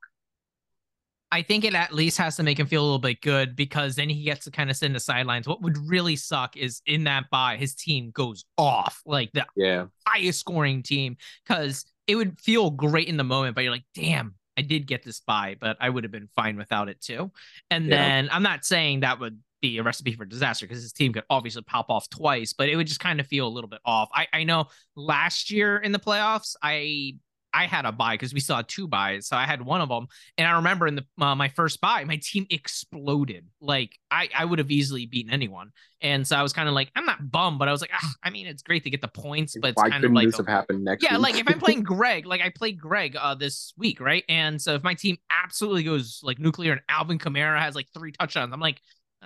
I 1.31 1.41
think 1.41 1.63
it 1.65 1.73
at 1.73 1.91
least 1.93 2.19
has 2.19 2.35
to 2.35 2.43
make 2.43 2.59
him 2.59 2.67
feel 2.67 2.81
a 2.83 2.85
little 2.85 2.99
bit 2.99 3.21
good 3.21 3.55
because 3.55 3.95
then 3.95 4.07
he 4.07 4.23
gets 4.23 4.45
to 4.45 4.51
kind 4.51 4.69
of 4.69 4.75
sit 4.77 4.85
in 4.85 4.93
the 4.93 4.99
sidelines. 4.99 5.47
What 5.47 5.63
would 5.63 5.77
really 5.89 6.15
suck 6.15 6.55
is 6.55 6.81
in 6.85 7.05
that 7.05 7.29
bye, 7.31 7.57
his 7.57 7.73
team 7.73 8.11
goes 8.11 8.45
off 8.57 9.01
like 9.05 9.31
the 9.33 9.45
Yeah, 9.55 9.87
highest 10.07 10.39
scoring 10.41 10.83
team 10.83 11.17
because 11.47 11.85
it 12.07 12.15
would 12.15 12.39
feel 12.39 12.69
great 12.71 13.07
in 13.09 13.17
the 13.17 13.23
moment, 13.23 13.55
but 13.55 13.63
you're 13.63 13.73
like, 13.73 13.85
damn, 13.95 14.35
I 14.57 14.61
did 14.61 14.87
get 14.87 15.03
this 15.03 15.19
bye, 15.19 15.55
but 15.59 15.77
I 15.79 15.89
would 15.89 16.03
have 16.03 16.11
been 16.11 16.29
fine 16.35 16.57
without 16.57 16.89
it 16.89 17.01
too. 17.01 17.31
And 17.71 17.91
Yeah. 17.91 17.91
then 17.91 18.29
I'm 18.31 18.43
not 18.43 18.65
saying 18.65 19.01
that 19.01 19.19
would 19.19 19.39
be 19.61 19.77
a 19.77 19.83
recipe 19.83 20.13
for 20.15 20.25
disaster 20.25 20.67
because 20.67 20.83
his 20.83 20.93
team 20.93 21.13
could 21.13 21.23
obviously 21.29 21.61
pop 21.63 21.89
off 21.89 22.09
twice, 22.09 22.53
but 22.53 22.69
it 22.69 22.75
would 22.75 22.87
just 22.87 22.99
kind 22.99 23.19
of 23.19 23.27
feel 23.27 23.47
a 23.47 23.49
little 23.49 23.69
bit 23.69 23.79
off. 23.85 24.09
I, 24.13 24.27
I 24.33 24.43
know 24.43 24.65
last 24.95 25.51
year 25.51 25.77
in 25.77 25.91
the 25.91 25.99
playoffs, 25.99 26.55
I 26.61 27.15
I 27.53 27.67
had 27.67 27.85
a 27.85 27.91
bye 27.91 28.15
because 28.15 28.33
we 28.33 28.41
had 28.41 28.67
two 28.67 28.87
byes, 28.87 29.27
so 29.27 29.37
I 29.37 29.45
had 29.45 29.61
one 29.61 29.81
of 29.81 29.89
them, 29.89 30.07
and 30.37 30.47
I 30.47 30.55
remember 30.55 30.87
in 30.87 30.95
the 30.95 31.05
uh, 31.21 31.35
my 31.35 31.49
first 31.49 31.79
bye, 31.81 32.03
my 32.03 32.19
team 32.21 32.47
exploded. 32.49 33.45
Like 33.61 33.91
I 34.09 34.29
I 34.35 34.45
would 34.45 34.59
have 34.59 34.71
easily 34.71 35.05
beaten 35.05 35.31
anyone, 35.31 35.71
and 36.01 36.27
so 36.27 36.35
I 36.35 36.41
was 36.41 36.53
kind 36.53 36.67
of 36.67 36.73
like 36.73 36.91
I'm 36.95 37.05
not 37.05 37.31
bummed, 37.31 37.59
but 37.59 37.67
I 37.67 37.71
was 37.71 37.81
like 37.81 37.91
ah, 37.93 38.11
I 38.23 38.29
mean 38.29 38.47
it's 38.47 38.63
great 38.63 38.83
to 38.85 38.89
get 38.89 39.01
the 39.01 39.07
points, 39.07 39.55
but 39.55 39.69
it's 39.69 39.81
why 39.81 39.89
kind 39.89 40.03
of 40.03 40.13
like 40.13 40.27
this 40.27 40.35
a- 40.35 40.37
have 40.39 40.47
happened 40.47 40.83
next? 40.83 41.03
yeah, 41.03 41.17
like 41.17 41.37
if 41.37 41.47
I'm 41.47 41.59
playing 41.59 41.83
Greg, 41.83 42.25
like 42.25 42.41
I 42.41 42.49
played 42.49 42.79
Greg 42.79 43.15
uh 43.15 43.35
this 43.35 43.73
week, 43.77 43.99
right? 43.99 44.23
And 44.27 44.61
so 44.61 44.73
if 44.75 44.83
my 44.83 44.95
team 44.95 45.17
absolutely 45.43 45.83
goes 45.83 46.21
like 46.23 46.39
nuclear 46.39 46.71
and 46.71 46.81
Alvin 46.89 47.19
Kamara 47.19 47.59
has 47.59 47.75
like 47.75 47.87
three 47.93 48.11
touchdowns, 48.13 48.53
I'm 48.53 48.59
like, 48.59 48.79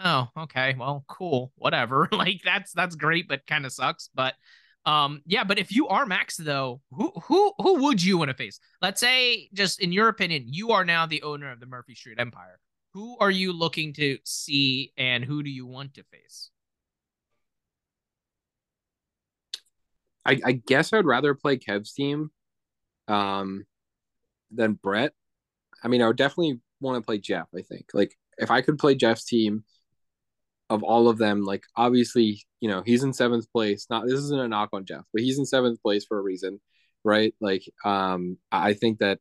oh, 0.03 0.27
okay, 0.37 0.75
well, 0.77 1.05
cool, 1.07 1.51
whatever. 1.55 2.07
like 2.11 2.41
that's 2.43 2.73
that's 2.73 2.95
great, 2.95 3.27
but 3.27 3.47
kind 3.47 3.65
of 3.65 3.71
sucks. 3.71 4.09
But 4.13 4.33
um, 4.87 5.21
yeah, 5.25 5.43
but 5.43 5.59
if 5.59 5.69
you 5.73 5.89
are 5.89 6.05
Max 6.05 6.37
though, 6.37 6.79
who 6.91 7.11
who 7.25 7.51
who 7.59 7.83
would 7.83 8.01
you 8.01 8.17
want 8.17 8.29
to 8.29 8.33
face? 8.33 8.57
Let's 8.81 9.01
say, 9.01 9.49
just 9.53 9.81
in 9.81 9.91
your 9.91 10.07
opinion, 10.07 10.45
you 10.47 10.71
are 10.71 10.85
now 10.85 11.05
the 11.05 11.23
owner 11.23 11.51
of 11.51 11.59
the 11.59 11.65
Murphy 11.65 11.93
Street 11.93 12.19
Empire. 12.19 12.57
Who 12.93 13.17
are 13.19 13.29
you 13.29 13.51
looking 13.51 13.91
to 13.95 14.17
see, 14.23 14.93
and 14.97 15.25
who 15.25 15.43
do 15.43 15.49
you 15.49 15.67
want 15.67 15.95
to 15.95 16.03
face? 16.03 16.51
I, 20.25 20.39
I 20.45 20.51
guess 20.53 20.93
I'd 20.93 21.05
rather 21.05 21.33
play 21.33 21.57
Kev's 21.57 21.91
team 21.91 22.31
um, 23.09 23.65
than 24.51 24.73
Brett. 24.73 25.11
I 25.83 25.89
mean, 25.89 26.01
I 26.01 26.07
would 26.07 26.17
definitely 26.17 26.61
want 26.79 26.95
to 26.95 27.05
play 27.05 27.17
Jeff. 27.17 27.47
I 27.53 27.61
think 27.61 27.87
like 27.93 28.15
if 28.37 28.51
I 28.51 28.61
could 28.61 28.79
play 28.79 28.95
Jeff's 28.95 29.25
team 29.25 29.65
of 30.69 30.83
all 30.83 31.09
of 31.09 31.17
them, 31.17 31.43
like 31.43 31.63
obviously, 31.75 32.41
you 32.59 32.69
know, 32.69 32.83
he's 32.85 33.03
in 33.03 33.13
seventh 33.13 33.51
place. 33.51 33.87
Not 33.89 34.05
this 34.05 34.19
isn't 34.19 34.39
a 34.39 34.47
knock 34.47 34.69
on 34.73 34.85
Jeff, 34.85 35.03
but 35.13 35.21
he's 35.21 35.39
in 35.39 35.45
seventh 35.45 35.81
place 35.81 36.05
for 36.05 36.17
a 36.17 36.21
reason, 36.21 36.59
right? 37.03 37.33
Like, 37.39 37.63
um, 37.85 38.37
I 38.51 38.73
think 38.73 38.99
that 38.99 39.19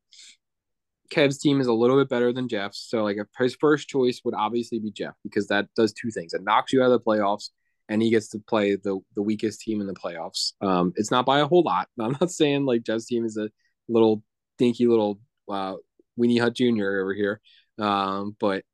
Kev's 1.10 1.39
team 1.39 1.60
is 1.60 1.66
a 1.66 1.73
little 1.73 1.97
bit 1.97 2.09
better 2.09 2.32
than 2.32 2.48
Jeff's. 2.48 2.86
So 2.89 3.05
like 3.05 3.18
his 3.39 3.56
first 3.56 3.89
choice 3.89 4.20
would 4.24 4.35
obviously 4.35 4.78
be 4.78 4.90
Jeff 4.90 5.14
because 5.23 5.47
that 5.48 5.68
does 5.77 5.93
two 5.93 6.10
things. 6.10 6.35
It 6.35 6.43
knocks 6.43 6.73
you 6.73 6.82
out 6.82 6.90
of 6.90 6.93
the 6.93 7.05
playoffs 7.05 7.51
and 7.89 8.02
he 8.02 8.10
gets 8.10 8.28
to 8.28 8.39
play 8.39 8.77
the 8.77 8.98
the 9.14 9.23
weakest 9.23 9.60
team 9.60 9.81
in 9.81 9.86
the 9.86 9.94
playoffs. 9.94 10.52
Um, 10.60 10.93
it's 10.97 11.10
not 11.10 11.27
by 11.27 11.40
a 11.40 11.47
whole 11.47 11.62
lot. 11.62 11.89
I'm 12.01 12.16
not 12.20 12.31
saying 12.31 12.64
like 12.66 12.82
Jeff's 12.82 13.06
team 13.06 13.24
is 13.24 13.36
a 13.36 13.48
little 13.89 14.23
dinky 14.59 14.86
little 14.86 15.20
uh, 15.48 15.74
Weenie 16.18 16.40
Hut 16.40 16.55
Jr. 16.55 17.01
over 17.01 17.14
here, 17.14 17.40
um, 17.78 18.36
but 18.40 18.64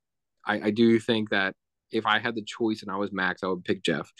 I, 0.44 0.60
I 0.60 0.70
do 0.70 0.98
think 0.98 1.30
that 1.30 1.54
if 1.92 2.06
I 2.06 2.18
had 2.18 2.34
the 2.34 2.42
choice 2.42 2.82
and 2.82 2.90
I 2.90 2.96
was 2.96 3.12
Max, 3.12 3.42
I 3.42 3.48
would 3.48 3.64
pick 3.64 3.82
Jeff. 3.82 4.10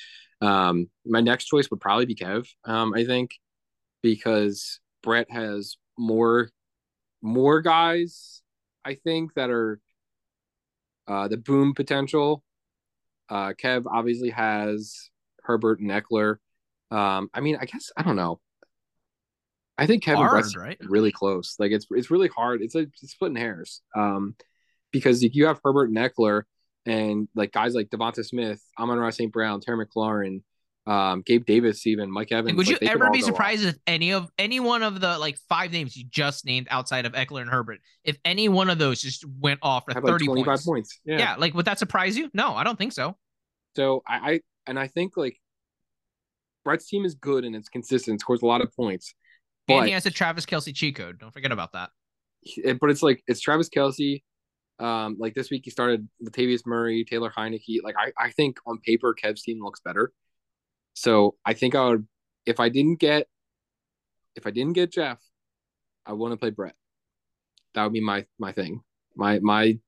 Um, 0.40 0.88
my 1.06 1.20
next 1.20 1.46
choice 1.46 1.70
would 1.70 1.80
probably 1.80 2.06
be 2.06 2.14
Kev. 2.14 2.48
Um, 2.64 2.92
I 2.94 3.04
think 3.04 3.30
because 4.02 4.80
Brett 5.02 5.30
has 5.30 5.76
more 5.98 6.50
more 7.22 7.60
guys. 7.60 8.42
I 8.84 8.94
think 8.94 9.34
that 9.34 9.50
are 9.50 9.80
uh, 11.06 11.28
the 11.28 11.36
boom 11.36 11.74
potential 11.74 12.42
uh, 13.32 13.54
Kev 13.54 13.84
obviously 13.90 14.28
has 14.30 15.10
Herbert 15.42 15.80
and 15.80 15.90
Ekeler. 15.90 16.36
Um, 16.90 17.30
I 17.32 17.40
mean, 17.40 17.56
I 17.58 17.64
guess 17.64 17.90
I 17.96 18.02
don't 18.02 18.16
know. 18.16 18.40
I 19.78 19.86
think 19.86 20.02
Kevin 20.04 20.18
Hard, 20.18 20.32
Brett's 20.32 20.54
right? 20.54 20.76
really 20.82 21.12
close. 21.12 21.56
Like 21.58 21.72
it's 21.72 21.86
it's 21.90 22.10
really 22.10 22.28
hard. 22.28 22.60
It's 22.60 22.74
a 22.74 22.80
it's 22.80 23.12
splitting 23.12 23.36
hairs. 23.36 23.80
Um, 23.96 24.36
because 24.90 25.22
if 25.22 25.34
you 25.34 25.46
have 25.46 25.60
Herbert 25.64 25.88
and 25.88 25.96
Ekeler 25.96 26.42
and 26.86 27.28
like 27.34 27.52
guys 27.52 27.74
like 27.74 27.88
Devonta 27.90 28.24
Smith, 28.24 28.60
Amon-Ra 28.78 29.10
St. 29.10 29.32
Brown, 29.32 29.60
Terry 29.60 29.86
McLaurin, 29.86 30.42
um, 30.86 31.22
Gabe 31.24 31.44
Davis, 31.46 31.86
even 31.86 32.10
Mike 32.10 32.32
Evans. 32.32 32.48
Like, 32.48 32.56
would 32.56 32.66
like, 32.68 32.80
you 32.82 32.88
ever 32.88 33.10
be 33.10 33.20
go 33.20 33.26
off. 33.26 33.30
surprised 33.32 33.64
if 33.64 33.76
any 33.86 34.12
of 34.12 34.28
any 34.38 34.58
one 34.58 34.82
of 34.82 35.00
the 35.00 35.16
like 35.18 35.38
five 35.48 35.70
names 35.70 35.96
you 35.96 36.04
just 36.10 36.44
named 36.44 36.66
outside 36.70 37.06
of 37.06 37.12
Ekeler 37.12 37.40
and 37.42 37.50
Herbert, 37.50 37.78
if 38.04 38.18
any 38.24 38.48
one 38.48 38.68
of 38.68 38.78
those 38.78 39.00
just 39.00 39.24
went 39.40 39.60
off 39.62 39.84
for 39.86 39.94
Have, 39.94 40.02
like, 40.02 40.12
thirty 40.12 40.26
25 40.26 40.46
points? 40.46 40.66
points? 40.66 41.00
Yeah. 41.04 41.18
Yeah. 41.18 41.34
like 41.36 41.54
would 41.54 41.66
that 41.66 41.78
surprise 41.78 42.16
you? 42.18 42.30
No, 42.34 42.54
I 42.54 42.64
don't 42.64 42.76
think 42.76 42.92
so. 42.92 43.16
So 43.76 44.02
I, 44.08 44.32
I 44.32 44.40
and 44.66 44.78
I 44.78 44.88
think 44.88 45.16
like 45.16 45.36
Brett's 46.64 46.86
team 46.88 47.04
is 47.04 47.14
good 47.14 47.44
and 47.44 47.54
it's 47.54 47.68
consistent, 47.68 48.20
scores 48.20 48.42
a 48.42 48.46
lot 48.46 48.60
of 48.60 48.74
points. 48.74 49.14
and 49.68 49.86
he 49.86 49.92
has 49.92 50.06
a 50.06 50.10
Travis 50.10 50.46
Kelce 50.46 50.74
cheat 50.74 50.96
code. 50.96 51.18
Don't 51.18 51.32
forget 51.32 51.52
about 51.52 51.72
that. 51.72 51.90
but 52.80 52.90
it's 52.90 53.02
like 53.02 53.22
it's 53.28 53.40
Travis 53.40 53.68
Kelce. 53.68 54.22
Um, 54.78 55.16
like 55.18 55.34
this 55.34 55.50
week 55.50 55.62
he 55.64 55.70
started 55.70 56.08
Latavius 56.22 56.66
Murray, 56.66 57.04
Taylor 57.04 57.30
Heinicke. 57.30 57.82
Like 57.82 57.94
I, 57.98 58.12
I 58.18 58.30
think 58.30 58.58
on 58.66 58.78
paper 58.78 59.14
Kev's 59.14 59.42
team 59.42 59.62
looks 59.62 59.80
better. 59.80 60.12
So 60.94 61.36
I 61.44 61.54
think 61.54 61.74
I 61.74 61.88
would 61.88 62.06
if 62.46 62.60
I 62.60 62.68
didn't 62.68 62.98
get 62.98 63.28
if 64.34 64.46
I 64.46 64.50
didn't 64.50 64.72
get 64.72 64.92
Jeff, 64.92 65.20
I 66.06 66.12
want 66.14 66.32
to 66.32 66.36
play 66.36 66.50
Brett. 66.50 66.74
That 67.74 67.84
would 67.84 67.92
be 67.92 68.00
my 68.00 68.26
my 68.38 68.52
thing. 68.52 68.82
My 69.16 69.38
my 69.40 69.78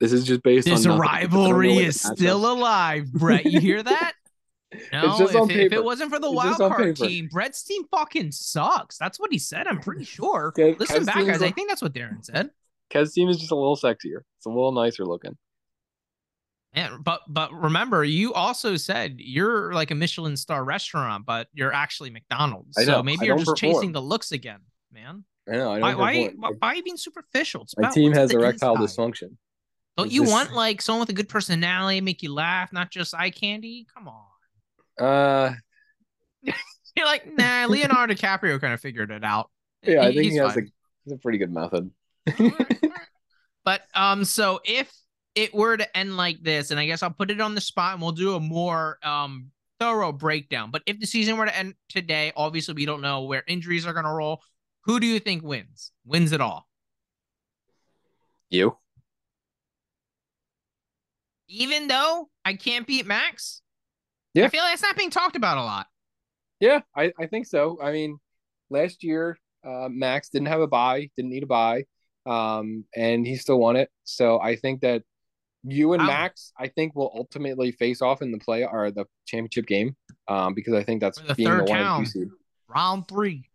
this 0.00 0.12
is 0.12 0.24
just 0.24 0.42
based 0.42 0.66
This 0.66 0.86
on 0.86 0.98
nothing, 0.98 1.10
because 1.10 1.16
I 1.16 1.20
don't 1.22 1.32
know 1.32 1.50
rivalry 1.50 1.76
is 1.78 2.00
still 2.00 2.52
alive, 2.52 3.12
Brett. 3.12 3.46
You 3.46 3.60
hear 3.60 3.82
that? 3.82 4.12
No, 4.92 5.16
if, 5.20 5.50
it, 5.50 5.66
if 5.66 5.72
it 5.72 5.82
wasn't 5.82 6.10
for 6.10 6.18
the 6.18 6.26
It's 6.26 6.36
wild 6.36 6.58
card 6.58 6.96
team, 6.96 7.28
Brett's 7.30 7.62
team 7.62 7.84
fucking 7.90 8.32
sucks. 8.32 8.98
That's 8.98 9.18
what 9.18 9.32
he 9.32 9.38
said. 9.38 9.68
I'm 9.68 9.78
pretty 9.78 10.04
sure. 10.04 10.52
Kev- 10.56 10.78
Listen 10.80 10.96
Kev's 10.96 11.06
back, 11.06 11.24
guys. 11.24 11.40
I 11.40 11.52
think 11.52 11.68
that's 11.68 11.80
what 11.80 11.94
Darren 11.94 12.24
said. 12.24 12.50
Kev's 12.90 13.12
team 13.12 13.28
is 13.28 13.38
just 13.38 13.50
a 13.50 13.56
little 13.56 13.76
sexier. 13.76 14.20
It's 14.38 14.46
a 14.46 14.48
little 14.48 14.72
nicer 14.72 15.04
looking. 15.04 15.36
Yeah, 16.74 16.98
but 17.02 17.22
but 17.28 17.52
remember, 17.54 18.04
you 18.04 18.34
also 18.34 18.76
said 18.76 19.16
you're 19.18 19.72
like 19.72 19.90
a 19.90 19.94
Michelin 19.94 20.36
star 20.36 20.62
restaurant, 20.62 21.24
but 21.24 21.48
you're 21.54 21.72
actually 21.72 22.10
McDonald's. 22.10 22.76
So 22.84 23.02
maybe 23.02 23.22
I 23.22 23.24
you're 23.24 23.38
just 23.38 23.56
chasing 23.56 23.92
the 23.92 24.02
looks 24.02 24.30
again, 24.32 24.60
man. 24.92 25.24
I 25.48 25.52
know. 25.52 25.72
I 25.72 25.80
Why 25.80 25.90
don't 25.92 25.98
why, 26.00 26.30
why 26.36 26.50
why 26.58 26.68
are 26.68 26.74
you 26.74 26.82
being 26.82 26.98
superficial? 26.98 27.62
It's 27.62 27.74
My 27.78 27.88
team 27.90 28.12
has 28.12 28.32
erectile 28.32 28.76
dysfunction. 28.76 29.36
Don't 29.96 30.06
It's 30.06 30.14
you 30.14 30.22
just- 30.22 30.32
want 30.32 30.52
like 30.52 30.82
someone 30.82 31.00
with 31.00 31.08
a 31.08 31.14
good 31.14 31.28
personality, 31.30 32.00
make 32.02 32.22
you 32.22 32.34
laugh, 32.34 32.72
not 32.72 32.90
just 32.90 33.14
eye 33.14 33.30
candy? 33.30 33.86
Come 33.94 34.08
on. 34.08 35.06
Uh, 35.06 35.54
You're 36.96 37.06
like, 37.06 37.26
nah, 37.36 37.66
Leonardo 37.68 38.14
DiCaprio 38.14 38.60
kind 38.60 38.74
of 38.74 38.80
figured 38.80 39.10
it 39.10 39.24
out. 39.24 39.50
yeah, 39.82 40.00
I 40.02 40.12
think 40.12 40.32
he 40.32 40.36
has 40.36 40.56
a, 40.56 40.62
he's 41.04 41.12
a 41.14 41.18
pretty 41.18 41.38
good 41.38 41.52
method. 41.52 41.90
But 43.66 43.82
um, 43.94 44.24
so 44.24 44.60
if 44.64 44.90
it 45.34 45.52
were 45.52 45.76
to 45.76 45.96
end 45.96 46.16
like 46.16 46.40
this, 46.42 46.70
and 46.70 46.78
I 46.78 46.86
guess 46.86 47.02
I'll 47.02 47.10
put 47.10 47.32
it 47.32 47.40
on 47.40 47.56
the 47.56 47.60
spot 47.60 47.94
and 47.94 48.00
we'll 48.00 48.12
do 48.12 48.36
a 48.36 48.40
more 48.40 48.98
um 49.02 49.50
thorough 49.78 50.12
breakdown. 50.12 50.70
But 50.70 50.82
if 50.86 51.00
the 51.00 51.06
season 51.06 51.36
were 51.36 51.46
to 51.46 51.54
end 51.54 51.74
today, 51.88 52.32
obviously 52.36 52.74
we 52.74 52.86
don't 52.86 53.02
know 53.02 53.24
where 53.24 53.42
injuries 53.46 53.84
are 53.84 53.92
gonna 53.92 54.14
roll. 54.14 54.40
Who 54.84 55.00
do 55.00 55.06
you 55.06 55.18
think 55.18 55.42
wins? 55.42 55.90
Wins 56.06 56.30
it 56.30 56.40
all? 56.40 56.68
You? 58.48 58.78
Even 61.48 61.88
though 61.88 62.30
I 62.44 62.54
can't 62.54 62.86
beat 62.86 63.04
Max? 63.04 63.62
Yeah. 64.32 64.44
I 64.44 64.48
feel 64.48 64.62
like 64.62 64.74
it's 64.74 64.82
not 64.82 64.96
being 64.96 65.10
talked 65.10 65.34
about 65.34 65.58
a 65.58 65.62
lot. 65.62 65.86
Yeah, 66.60 66.80
I, 66.94 67.12
I 67.18 67.26
think 67.26 67.46
so. 67.46 67.78
I 67.82 67.90
mean, 67.90 68.18
last 68.70 69.02
year, 69.02 69.36
uh, 69.64 69.88
Max 69.90 70.28
didn't 70.28 70.48
have 70.48 70.60
a 70.60 70.68
bye, 70.68 71.10
didn't 71.16 71.30
need 71.30 71.42
a 71.42 71.46
bye, 71.46 71.84
um, 72.26 72.84
and 72.94 73.26
he 73.26 73.36
still 73.36 73.58
won 73.58 73.76
it. 73.76 73.90
So 74.04 74.40
I 74.40 74.56
think 74.56 74.80
that 74.80 75.02
You 75.64 75.94
and 75.94 76.02
Wow. 76.02 76.06
Max, 76.06 76.52
I 76.58 76.68
think, 76.68 76.94
will 76.94 77.10
ultimately 77.14 77.72
face 77.72 78.00
off 78.00 78.22
in 78.22 78.30
the 78.30 78.38
play 78.38 78.64
or 78.64 78.90
the 78.90 79.04
championship 79.26 79.66
game, 79.66 79.96
um, 80.28 80.54
because 80.54 80.74
I 80.74 80.84
think 80.84 81.00
that's 81.00 81.18
the 81.20 81.34
being 81.34 81.50
the 81.50 81.56
third 81.56 81.68
one 81.68 81.80
and 81.80 82.06
two 82.06 82.10
seed. 82.10 82.28
Round 82.68 83.08
three. 83.08 83.48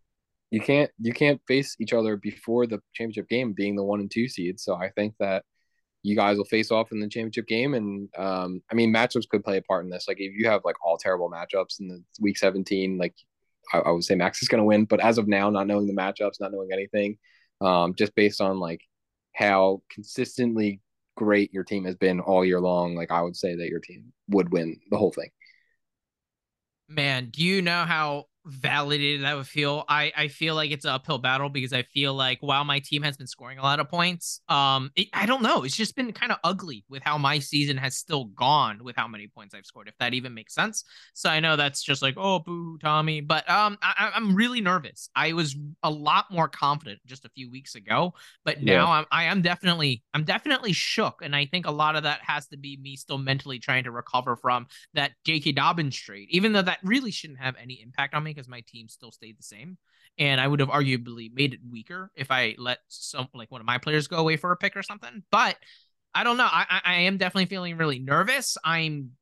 You 0.50 0.60
can't 0.60 0.90
you 0.98 1.14
can't 1.14 1.40
face 1.48 1.76
each 1.80 1.94
other 1.94 2.16
before 2.16 2.66
the 2.66 2.80
championship 2.92 3.28
game, 3.28 3.54
being 3.54 3.76
the 3.76 3.84
one 3.84 4.00
and 4.00 4.10
two 4.10 4.28
seed. 4.28 4.60
So 4.60 4.74
I 4.74 4.90
think 4.90 5.14
that 5.20 5.44
you 6.02 6.14
guys 6.14 6.36
will 6.36 6.44
face 6.44 6.70
off 6.70 6.92
in 6.92 7.00
the 7.00 7.08
championship 7.08 7.46
game, 7.46 7.72
and 7.72 8.10
um, 8.18 8.60
I 8.70 8.74
mean 8.74 8.92
matchups 8.92 9.28
could 9.30 9.44
play 9.44 9.56
a 9.56 9.62
part 9.62 9.84
in 9.84 9.90
this. 9.90 10.06
Like 10.06 10.20
if 10.20 10.34
you 10.34 10.48
have 10.48 10.62
like 10.66 10.76
all 10.84 10.98
terrible 10.98 11.30
matchups 11.30 11.80
in 11.80 11.88
the 11.88 12.02
week 12.20 12.36
seventeen, 12.36 12.98
like 12.98 13.14
I, 13.72 13.78
I 13.78 13.90
would 13.90 14.04
say 14.04 14.14
Max 14.16 14.42
is 14.42 14.48
going 14.48 14.58
to 14.60 14.66
win. 14.66 14.84
But 14.84 15.00
as 15.00 15.16
of 15.16 15.28
now, 15.28 15.48
not 15.48 15.66
knowing 15.66 15.86
the 15.86 15.94
matchups, 15.94 16.40
not 16.40 16.52
knowing 16.52 16.72
anything, 16.72 17.16
um, 17.62 17.94
just 17.94 18.14
based 18.14 18.40
on 18.40 18.58
like 18.58 18.80
how 19.34 19.82
consistently 19.90 20.80
great 21.16 21.52
your 21.52 21.64
team 21.64 21.84
has 21.84 21.96
been 21.96 22.20
all 22.20 22.44
year 22.44 22.60
long, 22.60 22.94
like 22.94 23.10
I 23.10 23.22
would 23.22 23.36
say 23.36 23.54
that 23.54 23.68
your 23.68 23.80
team 23.80 24.12
would 24.28 24.52
win 24.52 24.78
the 24.90 24.96
whole 24.96 25.12
thing. 25.12 25.30
Man, 26.88 27.30
do 27.30 27.42
you 27.42 27.62
know 27.62 27.84
how 27.84 28.26
validated 28.46 29.22
that 29.24 29.36
would 29.36 29.46
feel? 29.46 29.84
I 29.88 30.12
I 30.16 30.28
feel 30.28 30.54
like 30.54 30.70
it's 30.70 30.84
an 30.84 30.90
uphill 30.90 31.18
battle 31.18 31.48
because 31.48 31.72
I 31.72 31.82
feel 31.82 32.14
like 32.14 32.38
while 32.40 32.64
my 32.64 32.80
team 32.80 33.02
has 33.02 33.16
been 33.16 33.26
scoring 33.26 33.58
a 33.58 33.62
lot 33.62 33.80
of 33.80 33.88
points, 33.88 34.40
um, 34.48 34.90
it, 34.96 35.08
I 35.12 35.26
don't 35.26 35.42
know. 35.42 35.62
It's 35.64 35.76
just 35.76 35.94
been 35.96 36.12
kind 36.12 36.32
of 36.32 36.38
ugly 36.44 36.84
with 36.88 37.02
how 37.02 37.18
my 37.18 37.38
season 37.38 37.76
has 37.76 37.96
still 37.96 38.24
gone 38.26 38.82
with 38.82 38.96
how 38.96 39.06
many 39.08 39.28
points 39.28 39.54
I've 39.54 39.66
scored. 39.66 39.88
If 39.88 39.96
that 39.98 40.14
even 40.14 40.34
makes 40.34 40.54
sense. 40.54 40.84
So 41.14 41.28
I 41.30 41.40
know 41.40 41.56
that's 41.56 41.82
just 41.82 42.02
like 42.02 42.14
oh 42.16 42.40
boo 42.40 42.78
Tommy, 42.78 43.20
but 43.20 43.48
um, 43.48 43.78
I, 43.82 43.94
I- 43.98 44.12
I'm 44.16 44.34
really 44.34 44.60
nervous. 44.60 45.08
I 45.14 45.32
was 45.32 45.56
a 45.82 45.90
lot 45.90 46.26
more 46.30 46.48
confident 46.48 47.00
just 47.06 47.24
a 47.24 47.28
few 47.30 47.50
weeks 47.50 47.74
ago, 47.74 48.14
but 48.44 48.62
now 48.62 48.90
I'm 48.92 49.06
I 49.10 49.24
am 49.24 49.42
definitely 49.42 50.02
I'm 50.14 50.24
definitely 50.24 50.72
shook, 50.72 51.20
and 51.22 51.34
I 51.34 51.46
think 51.46 51.66
a 51.66 51.70
lot 51.70 51.96
of 51.96 52.02
that 52.04 52.20
has 52.22 52.46
to 52.48 52.56
be 52.56 52.76
me 52.76 52.96
still 52.96 53.18
mentally 53.18 53.58
trying 53.58 53.84
to 53.84 53.90
recover 53.90 54.36
from 54.36 54.66
that 54.94 55.12
J.K. 55.24 55.52
Dobbins 55.52 55.96
trade, 55.96 56.28
even 56.30 56.52
though 56.52 56.62
that 56.62 56.78
really 56.82 57.10
shouldn't 57.10 57.40
have 57.40 57.56
any 57.60 57.80
impact 57.82 58.14
on 58.14 58.22
me 58.24 58.31
because 58.34 58.48
my 58.48 58.62
team 58.66 58.88
still 58.88 59.12
stayed 59.12 59.38
the 59.38 59.42
same. 59.42 59.78
And 60.18 60.40
I 60.40 60.46
would 60.46 60.60
have 60.60 60.68
arguably 60.68 61.32
made 61.32 61.54
it 61.54 61.60
weaker 61.70 62.10
if 62.14 62.30
I 62.30 62.54
let 62.58 62.78
some 62.88 63.28
like 63.34 63.50
one 63.50 63.60
of 63.60 63.66
my 63.66 63.78
players 63.78 64.08
go 64.08 64.18
away 64.18 64.36
for 64.36 64.52
a 64.52 64.56
pick 64.56 64.76
or 64.76 64.82
something. 64.82 65.22
But 65.30 65.56
I 66.14 66.24
don't 66.24 66.36
know. 66.36 66.48
I 66.50 66.66
I, 66.68 66.80
I 66.84 66.94
am 67.02 67.16
definitely 67.16 67.46
feeling 67.46 67.76
really 67.76 67.98
nervous. 67.98 68.56
I'm 68.64 69.12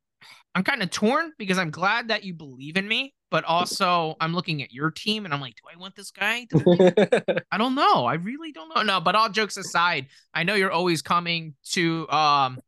I'm 0.55 0.65
kind 0.65 0.83
of 0.83 0.91
torn 0.91 1.33
because 1.39 1.59
I'm 1.59 1.71
glad 1.71 2.09
that 2.09 2.25
you 2.25 2.35
believe 2.35 2.77
in 2.77 2.89
me, 2.89 3.15
but 3.31 3.45
also 3.45 4.17
I'm 4.21 4.35
looking 4.35 4.63
at 4.63 4.73
your 4.73 4.91
team 4.91 5.25
and 5.25 5.33
I'm 5.33 5.41
like, 5.41 5.55
do 5.55 5.63
I 5.73 5.79
want 5.79 5.95
this 5.95 6.11
guy? 6.11 6.47
I 6.53 7.35
I 7.53 7.59
don't 7.59 7.77
know. 7.77 8.05
I 8.05 8.15
really 8.15 8.51
don't 8.51 8.75
know. 8.75 8.83
No, 8.83 9.01
but 9.01 9.15
all 9.15 9.29
jokes 9.29 9.57
aside, 9.57 10.07
I 10.35 10.43
know 10.43 10.55
you're 10.55 10.73
always 10.73 11.03
coming 11.03 11.55
to 11.71 12.09
um 12.11 12.59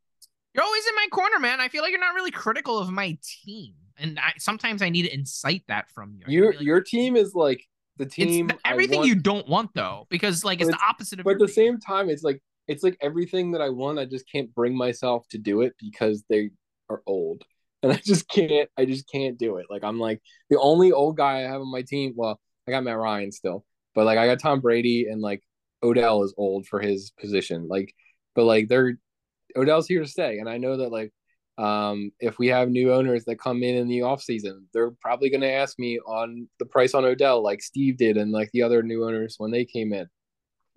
you're 0.55 0.65
always 0.65 0.87
in 0.87 0.95
my 0.95 1.07
corner, 1.11 1.39
man. 1.39 1.61
I 1.61 1.69
feel 1.69 1.83
like 1.83 1.91
you're 1.91 2.01
not 2.01 2.15
really 2.15 2.31
critical 2.31 2.79
of 2.79 2.91
my 2.91 3.19
team. 3.45 3.75
And 4.03 4.19
I 4.19 4.33
sometimes 4.39 4.83
I 4.83 4.89
need 4.91 5.03
to 5.03 5.15
incite 5.15 5.63
that 5.69 5.89
from 5.91 6.15
you. 6.15 6.25
Your 6.27 6.53
like 6.53 6.61
your 6.61 6.81
team 6.81 7.17
is 7.17 7.35
like 7.35 7.65
the 7.97 8.05
it's 8.05 8.15
team 8.15 8.49
the- 8.49 8.59
everything 8.65 8.99
want- 8.99 9.09
you 9.09 9.15
don't 9.15 9.49
want 9.49 9.71
though, 9.75 10.07
because 10.11 10.45
like 10.45 10.61
it's 10.61 10.71
But 10.71 10.79
the 10.79 10.85
opposite 10.87 11.19
of 11.21 11.25
but 11.25 11.33
at 11.35 11.39
the 11.39 11.47
team. 11.47 11.55
same 11.55 11.79
time 11.81 12.11
it's 12.11 12.23
like 12.23 12.43
it's 12.69 12.83
like 12.83 12.97
everything 13.01 13.53
that 13.53 13.61
i 13.61 13.69
want 13.69 13.99
i 13.99 14.05
just 14.05 14.25
can't 14.31 14.55
bring 14.55 14.77
myself 14.77 15.27
to 15.31 15.37
do 15.39 15.63
it 15.63 15.75
because 15.81 16.23
they 16.31 16.51
are 16.89 17.03
old 17.07 17.43
and 17.83 17.93
i 17.93 17.97
just 17.97 18.29
can't 18.29 18.69
i 18.79 18.85
just 18.85 19.09
can't 19.11 19.37
do 19.37 19.57
it 19.57 19.67
like 19.69 19.83
i'm 19.83 19.99
like 19.99 20.21
the 20.49 20.59
only 20.61 20.93
old 20.93 21.17
guy 21.17 21.39
i 21.39 21.41
have 21.41 21.61
on 21.61 21.71
my 21.71 21.83
team 21.83 22.13
well 22.17 22.39
i 22.69 22.71
got 22.71 22.85
matt 22.85 22.97
ryan 22.97 23.33
still 23.33 23.65
but 23.97 24.05
like 24.07 24.17
i 24.17 24.27
got 24.27 24.39
tom 24.39 24.61
brady 24.61 25.07
and 25.11 25.21
like 25.21 25.43
odell 25.83 26.23
is 26.23 26.33
old 26.39 26.65
for 26.67 26.81
his 26.81 27.11
position 27.21 27.67
like 27.67 27.93
but 28.37 28.45
like 28.45 28.69
they're 28.69 28.95
odell's 29.57 29.89
here 29.89 30.01
to 30.03 30.09
stay 30.09 30.39
and 30.39 30.49
i 30.49 30.57
know 30.57 30.77
that 30.77 30.93
like 30.93 31.13
um 31.59 32.11
if 32.19 32.39
we 32.39 32.49
have 32.49 32.71
new 32.71 32.93
owners 32.93 33.25
that 33.25 33.39
come 33.39 33.63
in 33.63 33.77
in 33.77 33.87
the 33.87 34.01
off 34.03 34.23
season 34.23 34.67
they're 34.73 34.93
probably 35.03 35.29
going 35.29 35.43
to 35.43 35.51
ask 35.51 35.79
me 35.79 35.99
on 36.07 36.49
the 36.59 36.65
price 36.65 36.95
on 36.95 37.05
odell 37.05 37.43
like 37.43 37.63
steve 37.63 37.99
did 37.99 38.17
and 38.17 38.33
like 38.33 38.51
the 38.53 38.63
other 38.63 38.83
new 38.83 39.05
owners 39.05 39.35
when 39.37 39.51
they 39.51 39.65
came 39.65 39.93
in 39.93 40.07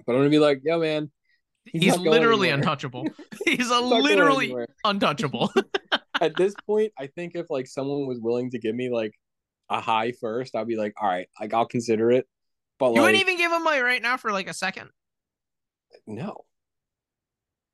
but 0.05 0.11
i'm 0.11 0.19
going 0.19 0.29
to 0.29 0.35
be 0.35 0.39
like 0.39 0.59
yo 0.65 0.79
man 0.79 1.09
He's, 1.65 1.83
He's 1.83 1.97
literally 1.97 2.49
anywhere. 2.49 2.61
untouchable. 2.61 3.07
He's 3.45 3.69
a 3.71 3.79
literally 3.79 4.55
untouchable. 4.83 5.51
At 6.21 6.35
this 6.37 6.53
point, 6.65 6.93
I 6.97 7.07
think 7.07 7.35
if 7.35 7.47
like 7.49 7.67
someone 7.67 8.05
was 8.05 8.19
willing 8.19 8.51
to 8.51 8.59
give 8.59 8.75
me 8.75 8.89
like 8.89 9.13
a 9.69 9.81
high 9.81 10.13
first, 10.21 10.55
I'd 10.55 10.67
be 10.67 10.77
like, 10.77 10.93
all 11.01 11.09
right, 11.09 11.27
like 11.39 11.53
I'll 11.53 11.65
consider 11.65 12.11
it. 12.11 12.27
But 12.77 12.89
you 12.89 12.93
like, 12.93 13.01
wouldn't 13.01 13.21
even 13.21 13.37
give 13.37 13.51
him 13.51 13.63
my 13.63 13.81
right 13.81 14.01
now 14.01 14.17
for 14.17 14.31
like 14.31 14.47
a 14.47 14.53
second. 14.53 14.89
no. 16.05 16.45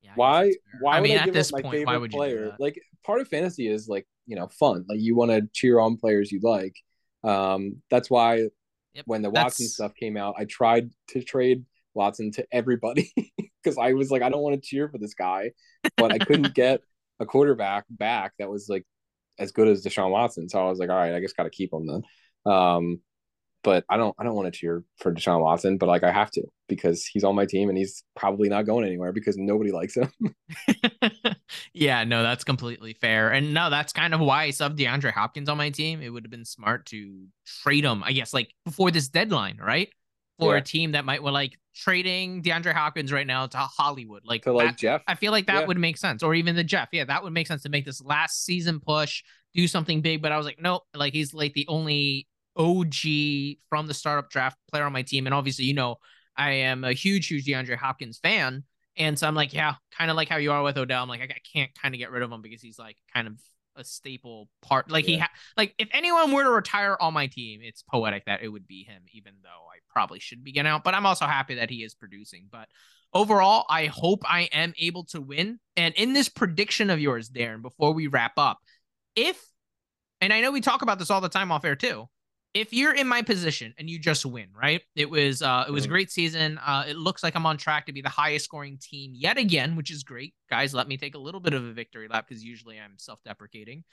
Yeah, 0.02 0.11
Why? 0.15 0.53
Why 0.80 0.98
I 0.98 0.99
would 0.99 1.07
mean, 1.10 1.18
I 1.18 1.22
at 1.22 1.26
give 1.26 1.34
this 1.34 1.52
point, 1.52 1.65
why 1.65 1.72
favorite 1.72 1.99
would 1.99 2.14
you 2.14 2.18
player? 2.18 2.56
Like, 2.60 2.82
part 3.06 3.22
of 3.22 3.28
fantasy 3.28 3.68
is 3.68 3.88
like 3.88 4.07
you 4.26 4.36
know 4.36 4.48
fun. 4.48 4.86
Like 4.90 4.99
you 4.99 5.15
want 5.15 5.32
to 5.32 5.48
cheer 5.53 5.80
on 5.80 5.98
players 5.98 6.32
you 6.32 6.40
like. 6.41 6.76
Um, 7.23 7.82
that's 7.90 8.10
why 8.10 8.48
Yep, 8.94 9.06
when 9.06 9.22
the 9.22 9.30
Watson 9.30 9.64
that's- 9.65 9.73
stuff 9.76 9.94
came 9.95 10.18
out, 10.18 10.36
I 10.38 10.45
tried 10.45 10.90
to 11.10 11.23
trade 11.23 11.65
Watson 11.94 12.32
to 12.34 12.45
everybody 12.52 13.11
because 13.64 13.78
I 13.78 13.94
was 13.94 14.11
like, 14.11 14.22
I 14.22 14.30
don't 14.30 14.41
want 14.41 14.56
to 14.61 14.68
cheer 14.68 14.90
for 14.90 14.98
this 14.98 15.14
guy, 15.14 15.52
but 15.98 16.11
I 16.11 16.18
couldn't 16.18 16.53
get 16.56 16.82
a 17.19 17.26
quarterback 17.26 17.86
back 17.90 18.34
that 18.40 18.49
was 18.49 18.68
like 18.68 18.86
as 19.40 19.52
good 19.52 19.68
as 19.68 19.86
Deshaun 19.86 20.10
Watson. 20.11 20.49
So 20.49 20.60
I 20.60 20.69
was 20.69 20.80
like, 20.80 20.90
all 20.90 20.95
right, 20.95 21.14
I 21.15 21.22
just 21.22 21.38
got 21.38 21.44
to 21.44 21.49
keep 21.49 21.72
him 21.72 21.86
then. 21.88 22.52
Um, 22.52 23.02
but 23.63 23.83
I 23.89 23.97
don't, 23.97 24.15
I 24.19 24.23
don't 24.23 24.35
want 24.35 24.51
to 24.51 24.57
cheer 24.59 24.83
for 24.99 25.13
Deshaun 25.13 25.41
Watson, 25.41 25.77
but 25.77 25.88
like 25.88 26.03
I 26.03 26.11
have 26.11 26.31
to 26.31 26.43
because 26.67 27.05
he's 27.05 27.23
on 27.23 27.35
my 27.35 27.45
team 27.45 27.69
and 27.69 27.77
he's 27.77 28.03
probably 28.15 28.49
not 28.49 28.65
going 28.65 28.85
anywhere 28.85 29.11
because 29.11 29.38
nobody 29.38 29.71
likes 29.71 29.95
him. 29.95 30.11
yeah, 31.73 32.03
no, 32.03 32.23
that's 32.23 32.43
completely 32.43 32.93
fair. 32.93 33.31
And 33.31 33.53
no, 33.53 33.69
that's 33.69 33.93
kind 33.93 34.13
of 34.13 34.19
why 34.19 34.43
I 34.43 34.49
subbed 34.49 34.77
DeAndre 34.77 35.11
Hopkins 35.11 35.49
on 35.49 35.57
my 35.57 35.69
team. 35.69 36.01
It 36.01 36.09
would 36.09 36.23
have 36.23 36.31
been 36.31 36.45
smart 36.45 36.85
to 36.88 37.25
trade 37.45 37.83
him, 37.85 38.03
I 38.03 38.11
guess, 38.13 38.33
like 38.33 38.53
before 38.65 38.91
this 38.91 39.09
deadline, 39.09 39.57
right? 39.61 39.89
For 40.39 40.53
Yeah. 40.53 40.59
a 40.59 40.63
team 40.63 40.93
that 40.93 41.05
might 41.05 41.21
well 41.21 41.33
like 41.33 41.57
trading 41.75 42.41
DeAndre 42.43 42.73
Hopkins 42.73 43.11
right 43.11 43.27
now 43.27 43.47
to 43.47 43.57
Hollywood. 43.57 44.23
Like, 44.25 44.43
to 44.43 44.51
like 44.53 44.69
that- 44.69 44.77
Jeff. 44.77 45.01
I 45.07 45.15
feel 45.15 45.31
like 45.31 45.47
that 45.47 45.61
Yeah. 45.61 45.67
would 45.67 45.77
make 45.77 45.97
sense. 45.97 46.23
Or 46.23 46.33
even 46.33 46.55
the 46.55 46.63
Jeff. 46.63 46.89
Yeah, 46.91 47.05
that 47.05 47.23
would 47.23 47.33
make 47.33 47.47
sense 47.47 47.63
to 47.63 47.69
make 47.69 47.85
this 47.85 48.01
last 48.01 48.43
season 48.45 48.79
push, 48.79 49.23
do 49.53 49.67
something 49.67 50.01
big. 50.01 50.21
But 50.21 50.31
I 50.31 50.38
was 50.38 50.45
like, 50.45 50.59
nope, 50.61 50.83
like 50.95 51.13
he's 51.13 51.33
like 51.33 51.53
the 51.53 51.67
only 51.67 52.27
OG 52.56 53.60
from 53.69 53.88
the 53.88 53.94
startup 53.94 54.30
draft 54.30 54.57
player 54.69 54.84
on 54.84 54.94
my 54.94 55.02
team. 55.03 55.26
And 55.28 55.34
obviously, 55.34 55.65
you 55.65 55.73
know, 55.73 55.98
I 56.36 56.52
am 56.52 56.84
a 56.84 56.94
huge, 56.94 57.28
huge 57.28 57.45
DeAndre 57.45 57.76
Hopkins 57.78 58.19
fan. 58.19 58.64
And 58.98 59.18
so 59.18 59.28
I'm 59.28 59.36
like, 59.36 59.53
yeah, 59.53 59.76
kind 59.98 60.11
of 60.11 60.18
like 60.18 60.28
how 60.30 60.38
you 60.38 60.52
are 60.52 60.64
with 60.64 60.78
Odell. 60.78 61.03
I'm 61.03 61.10
like, 61.10 61.22
I 61.22 61.26
I 61.26 61.40
can't 61.53 61.72
kind 61.82 61.95
of 61.95 61.99
get 61.99 62.11
rid 62.11 62.23
of 62.23 62.32
him 62.32 62.41
because 62.41 62.61
he's 62.61 62.78
like 62.78 62.98
kind 63.14 63.28
of 63.28 63.40
a 63.78 63.84
staple 63.86 64.49
part. 64.61 64.91
Like 64.91 65.06
he 65.06 65.14
Yeah. 65.15 65.22
ha- 65.23 65.32
like 65.56 65.73
if 65.78 65.88
anyone 65.94 66.32
were 66.32 66.44
to 66.44 66.49
retire 66.49 66.98
on 66.99 67.14
my 67.14 67.28
team, 67.28 67.61
it's 67.64 67.84
poetic 67.84 68.26
that 68.26 68.44
it 68.44 68.49
would 68.49 68.68
be 68.68 68.84
him, 68.84 69.03
even 69.14 69.34
though 69.44 69.49
I 69.49 69.80
probably 69.90 70.19
should 70.19 70.44
be 70.44 70.52
getting 70.52 70.69
out. 70.69 70.84
But 70.84 70.94
I'm 70.94 71.06
also 71.06 71.26
happy 71.26 71.56
that 71.56 71.69
he 71.69 71.84
is 71.84 71.94
producing. 71.95 72.48
But 72.52 72.68
overall, 73.14 73.65
I 73.69 73.86
hope 73.86 74.23
I 74.26 74.49
am 74.52 74.73
able 74.78 75.06
to 75.06 75.22
win. 75.22 75.60
And 75.78 75.94
in 75.95 76.11
this 76.11 76.28
prediction 76.28 76.90
of 76.90 76.99
yours, 76.99 77.30
Darren, 77.30 77.61
before 77.61 77.94
we 77.94 78.07
wrap 78.07 78.34
up, 78.38 78.60
if 79.15 79.41
and 80.19 80.32
I 80.34 80.41
know 80.41 80.52
we 80.52 80.61
talk 80.61 80.82
about 80.82 80.99
this 80.99 81.10
all 81.10 81.22
the 81.22 81.30
time 81.30 81.52
off 81.52 81.65
air 81.65 81.76
too. 81.78 82.10
If 82.53 82.73
you're 82.73 82.94
in 82.94 83.07
my 83.07 83.22
position 83.22 83.73
and 83.78 83.90
you 83.90 83.98
just 83.98 84.26
win, 84.26 84.48
right? 84.53 84.82
It 84.95 85.10
was 85.10 85.41
uh 85.41 85.64
it 85.68 85.72
was 85.72 85.86
a 85.86 85.88
Mhm. 85.88 85.91
great 85.91 86.11
season. 86.11 86.57
Uh 86.57 86.84
it 86.88 86.98
looks 86.98 87.23
like 87.23 87.36
I'm 87.36 87.45
on 87.45 87.56
track 87.57 87.86
to 87.86 87.94
be 87.94 88.02
the 88.02 88.10
highest 88.10 88.45
scoring 88.45 88.78
team 88.78 89.14
yet 89.15 89.38
again, 89.38 89.76
which 89.78 89.90
is 89.90 90.03
great. 90.03 90.34
Guys, 90.49 90.73
let 90.73 90.88
me 90.88 90.98
take 90.98 91.15
a 91.15 91.18
little 91.18 91.40
bit 91.40 91.53
of 91.53 91.64
a 91.64 91.72
victory 91.72 92.07
lap 92.10 92.28
because 92.28 92.44
usually 92.44 92.78
I'm 92.80 92.98
self-deprecating. 92.98 93.84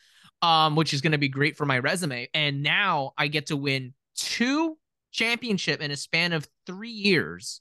Um, 0.42 0.74
which 0.74 0.92
is 0.92 1.00
gonna 1.00 1.18
be 1.18 1.28
great 1.28 1.56
for 1.56 1.66
my 1.66 1.78
resume. 1.78 2.28
And 2.34 2.62
now 2.62 3.12
I 3.16 3.28
get 3.28 3.46
to 3.46 3.56
win 3.56 3.94
two 4.16 4.76
championship 5.12 5.80
in 5.80 5.90
a 5.92 5.96
span 5.96 6.32
of 6.32 6.48
three 6.66 6.90
years. 6.90 7.60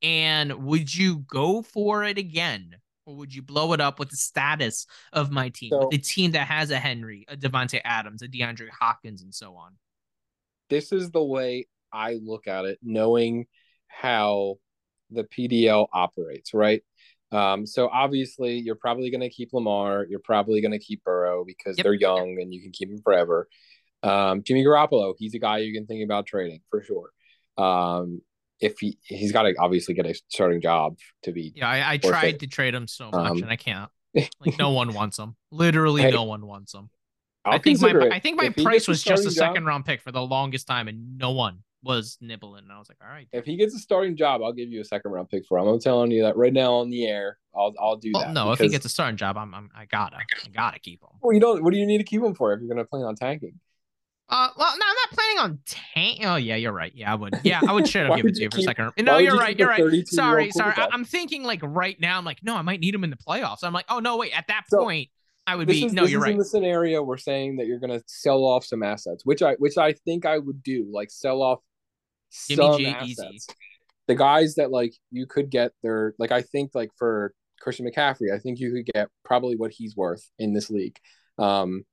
And 0.00 0.64
would 0.64 0.94
you 0.94 1.18
go 1.18 1.60
for 1.62 2.04
it 2.04 2.16
again? 2.16 2.76
Or 3.04 3.16
would 3.16 3.34
you 3.34 3.42
blow 3.42 3.72
it 3.74 3.80
up 3.80 3.98
with 3.98 4.10
the 4.10 4.16
status 4.16 4.86
of 5.12 5.30
my 5.30 5.48
team, 5.50 5.70
So- 5.70 5.88
the 5.90 5.98
team 5.98 6.30
that 6.32 6.46
has 6.46 6.70
a 6.70 6.78
Henry, 6.78 7.24
a 7.28 7.36
Davante 7.36 7.80
Adams, 7.84 8.22
a 8.22 8.28
DeAndre 8.28 8.68
Hopkins, 8.70 9.22
and 9.22 9.34
so 9.34 9.54
on? 9.56 9.78
This 10.70 10.92
is 10.92 11.10
the 11.10 11.22
way 11.22 11.66
I 11.92 12.14
look 12.22 12.46
at 12.46 12.64
it, 12.64 12.78
knowing 12.82 13.46
how 13.86 14.56
the 15.10 15.24
PDL 15.24 15.86
operates, 15.92 16.52
right? 16.54 16.82
Um, 17.32 17.66
so 17.66 17.88
obviously, 17.88 18.58
you're 18.58 18.74
probably 18.74 19.10
going 19.10 19.20
to 19.20 19.28
keep 19.30 19.52
Lamar. 19.52 20.06
You're 20.08 20.20
probably 20.20 20.60
going 20.60 20.72
to 20.72 20.78
keep 20.78 21.04
Burrow 21.04 21.44
because 21.44 21.76
Yep. 21.78 21.84
they're 21.84 21.94
young 21.94 22.38
and 22.40 22.52
you 22.54 22.62
can 22.62 22.72
keep 22.72 22.88
them 22.90 23.00
forever. 23.02 23.48
Um, 24.02 24.42
Jimmy 24.42 24.64
Garoppolo, 24.64 25.14
he's 25.18 25.34
a 25.34 25.38
guy 25.38 25.58
you 25.58 25.72
can 25.74 25.86
think 25.86 26.04
about 26.04 26.26
trading 26.26 26.60
for 26.70 26.82
sure. 26.82 27.10
Um, 27.62 28.22
if 28.60 28.78
he 28.80 28.98
he's 29.02 29.32
got 29.32 29.42
to 29.42 29.54
obviously 29.58 29.94
get 29.94 30.06
a 30.06 30.14
starting 30.28 30.60
job 30.60 30.96
to 31.24 31.32
be. 31.32 31.52
Yeah, 31.54 31.68
I, 31.68 31.92
I 31.92 31.96
tried 31.98 32.34
it. 32.34 32.40
to 32.40 32.46
trade 32.46 32.74
him 32.74 32.86
so 32.88 33.10
much, 33.10 33.30
Um, 33.30 33.42
and 33.42 33.50
I 33.50 33.56
can't. 33.56 33.90
Like 34.40 34.58
no 34.58 34.70
one 34.70 34.94
wants 34.94 35.18
him. 35.18 35.36
Literally, 35.50 36.02
Hey, 36.02 36.10
no 36.10 36.24
one 36.24 36.46
wants 36.46 36.74
him. 36.74 36.90
I'll 37.44 37.54
I 37.54 37.58
think 37.58 37.80
my 37.80 37.90
it. 37.90 38.12
I 38.12 38.18
think 38.18 38.36
my 38.36 38.46
If 38.54 38.62
price 38.62 38.86
was 38.88 39.02
just 39.02 39.24
a 39.24 39.30
starting 39.30 39.34
job- 39.34 39.54
second 39.56 39.66
round 39.66 39.84
pick 39.86 40.00
for 40.02 40.12
the 40.12 40.20
longest 40.22 40.66
time, 40.66 40.88
and 40.88 41.16
no 41.18 41.30
one, 41.32 41.62
was 41.84 42.18
nibbling. 42.20 42.64
And 42.64 42.72
I 42.72 42.78
was 42.78 42.88
like, 42.88 42.98
all 43.02 43.08
right. 43.08 43.28
If 43.32 43.44
he 43.44 43.56
gets 43.56 43.72
a 43.74 43.78
starting 43.78 44.16
job, 44.16 44.42
I'll 44.42 44.52
give 44.52 44.68
you 44.68 44.80
a 44.80 44.84
second 44.84 45.12
round 45.12 45.28
pick 45.28 45.46
for 45.46 45.58
him. 45.58 45.68
I'm 45.68 45.78
telling 45.78 46.10
you 46.10 46.22
that 46.22 46.36
right 46.36 46.52
now 46.52 46.74
on 46.74 46.90
the 46.90 47.06
air. 47.06 47.38
I'll 47.54 47.72
I'll 47.80 47.96
do 47.96 48.10
Well, 48.12 48.24
that. 48.24 48.32
no, 48.34 48.50
if 48.52 48.58
he 48.58 48.64
because- 48.64 48.72
gets 48.72 48.86
a 48.86 48.88
starting 48.88 49.16
job, 49.16 49.36
I'm, 49.36 49.54
I'm 49.54 49.70
I 49.74 49.84
gotta 49.86 50.16
I 50.16 50.22
gotta 50.52 50.80
keep 50.80 51.00
him. 51.02 51.08
well, 51.22 51.32
you 51.32 51.40
don't. 51.40 51.62
What 51.62 51.72
do 51.72 51.78
you 51.78 51.86
need 51.86 51.98
to 51.98 52.04
keep 52.04 52.22
him 52.22 52.34
for 52.34 52.52
if 52.52 52.60
you're 52.60 52.68
going 52.68 52.78
to 52.78 52.84
plan 52.84 53.04
on 53.04 53.14
tanking? 53.14 53.54
Uh, 54.30 54.48
well, 54.58 54.76
no, 54.76 54.84
I'm 54.86 54.94
not 54.94 55.10
planning 55.12 55.38
on 55.38 55.58
tank. 55.94 56.20
Oh 56.24 56.36
yeah, 56.36 56.56
you're 56.56 56.72
right. 56.72 56.92
Yeah, 56.94 57.10
I 57.12 57.14
would. 57.14 57.34
Yeah, 57.44 57.60
I 57.66 57.72
would 57.72 57.86
straight 57.88 58.04
up 58.04 58.10
Why 58.10 58.16
give 58.18 58.26
it 58.26 58.34
to 58.34 58.42
you 58.42 58.50
for 58.52 58.58
a 58.58 58.62
second. 58.62 58.92
No, 58.98 59.16
you're 59.16 59.34
you 59.34 59.40
right. 59.40 59.58
You're 59.58 59.68
right. 59.68 60.06
Sorry, 60.08 60.50
sorry. 60.50 60.74
I, 60.76 60.88
I'm 60.92 61.04
thinking 61.04 61.44
like 61.44 61.60
right 61.62 61.98
now. 61.98 62.18
I'm 62.18 62.26
like, 62.26 62.40
no, 62.42 62.54
I 62.56 62.62
might 62.62 62.80
need 62.80 62.94
him 62.94 63.04
in 63.04 63.10
the 63.10 63.16
playoffs. 63.16 63.58
I'm 63.62 63.72
like, 63.72 63.86
oh 63.88 64.00
no, 64.00 64.18
wait. 64.18 64.36
At 64.36 64.48
that 64.48 64.64
So, 64.68 64.78
point, 64.82 65.08
I 65.48 65.56
would 65.56 65.66
This 65.66 65.80
be. 65.80 65.86
is, 65.86 65.92
no, 65.94 66.04
you're 66.04 66.20
right. 66.20 66.32
in 66.32 66.38
the 66.38 66.44
scenario 66.44 67.02
we're 67.02 67.16
saying 67.16 67.56
that 67.56 67.66
you're 67.66 67.78
going 67.78 67.98
to 67.98 68.04
sell 68.06 68.44
off 68.44 68.66
some 68.66 68.82
assets, 68.82 69.24
which 69.24 69.42
I 69.42 69.54
which 69.54 69.78
I 69.78 69.94
think 69.94 70.26
I 70.26 70.36
would 70.36 70.62
do, 70.62 70.86
like 70.92 71.10
sell 71.10 71.40
off 71.42 71.60
Jimmy 72.48 72.62
some 72.62 72.78
G 72.78 72.86
assets. 72.86 73.08
easy. 73.08 73.40
The 74.08 74.14
guys 74.14 74.56
that 74.56 74.70
like 74.70 74.92
you 75.10 75.26
could 75.26 75.48
get 75.48 75.72
their 75.82 76.14
like 76.18 76.32
I 76.32 76.42
think 76.42 76.72
like 76.74 76.90
for 76.98 77.32
Christian 77.62 77.86
McCaffrey, 77.90 78.30
I 78.34 78.38
think 78.38 78.60
you 78.60 78.72
could 78.72 78.92
get 78.92 79.08
probably 79.24 79.56
what 79.56 79.72
he's 79.72 79.96
worth 79.96 80.22
in 80.38 80.52
this 80.52 80.68
league. 80.68 80.98
Um, 81.38 81.84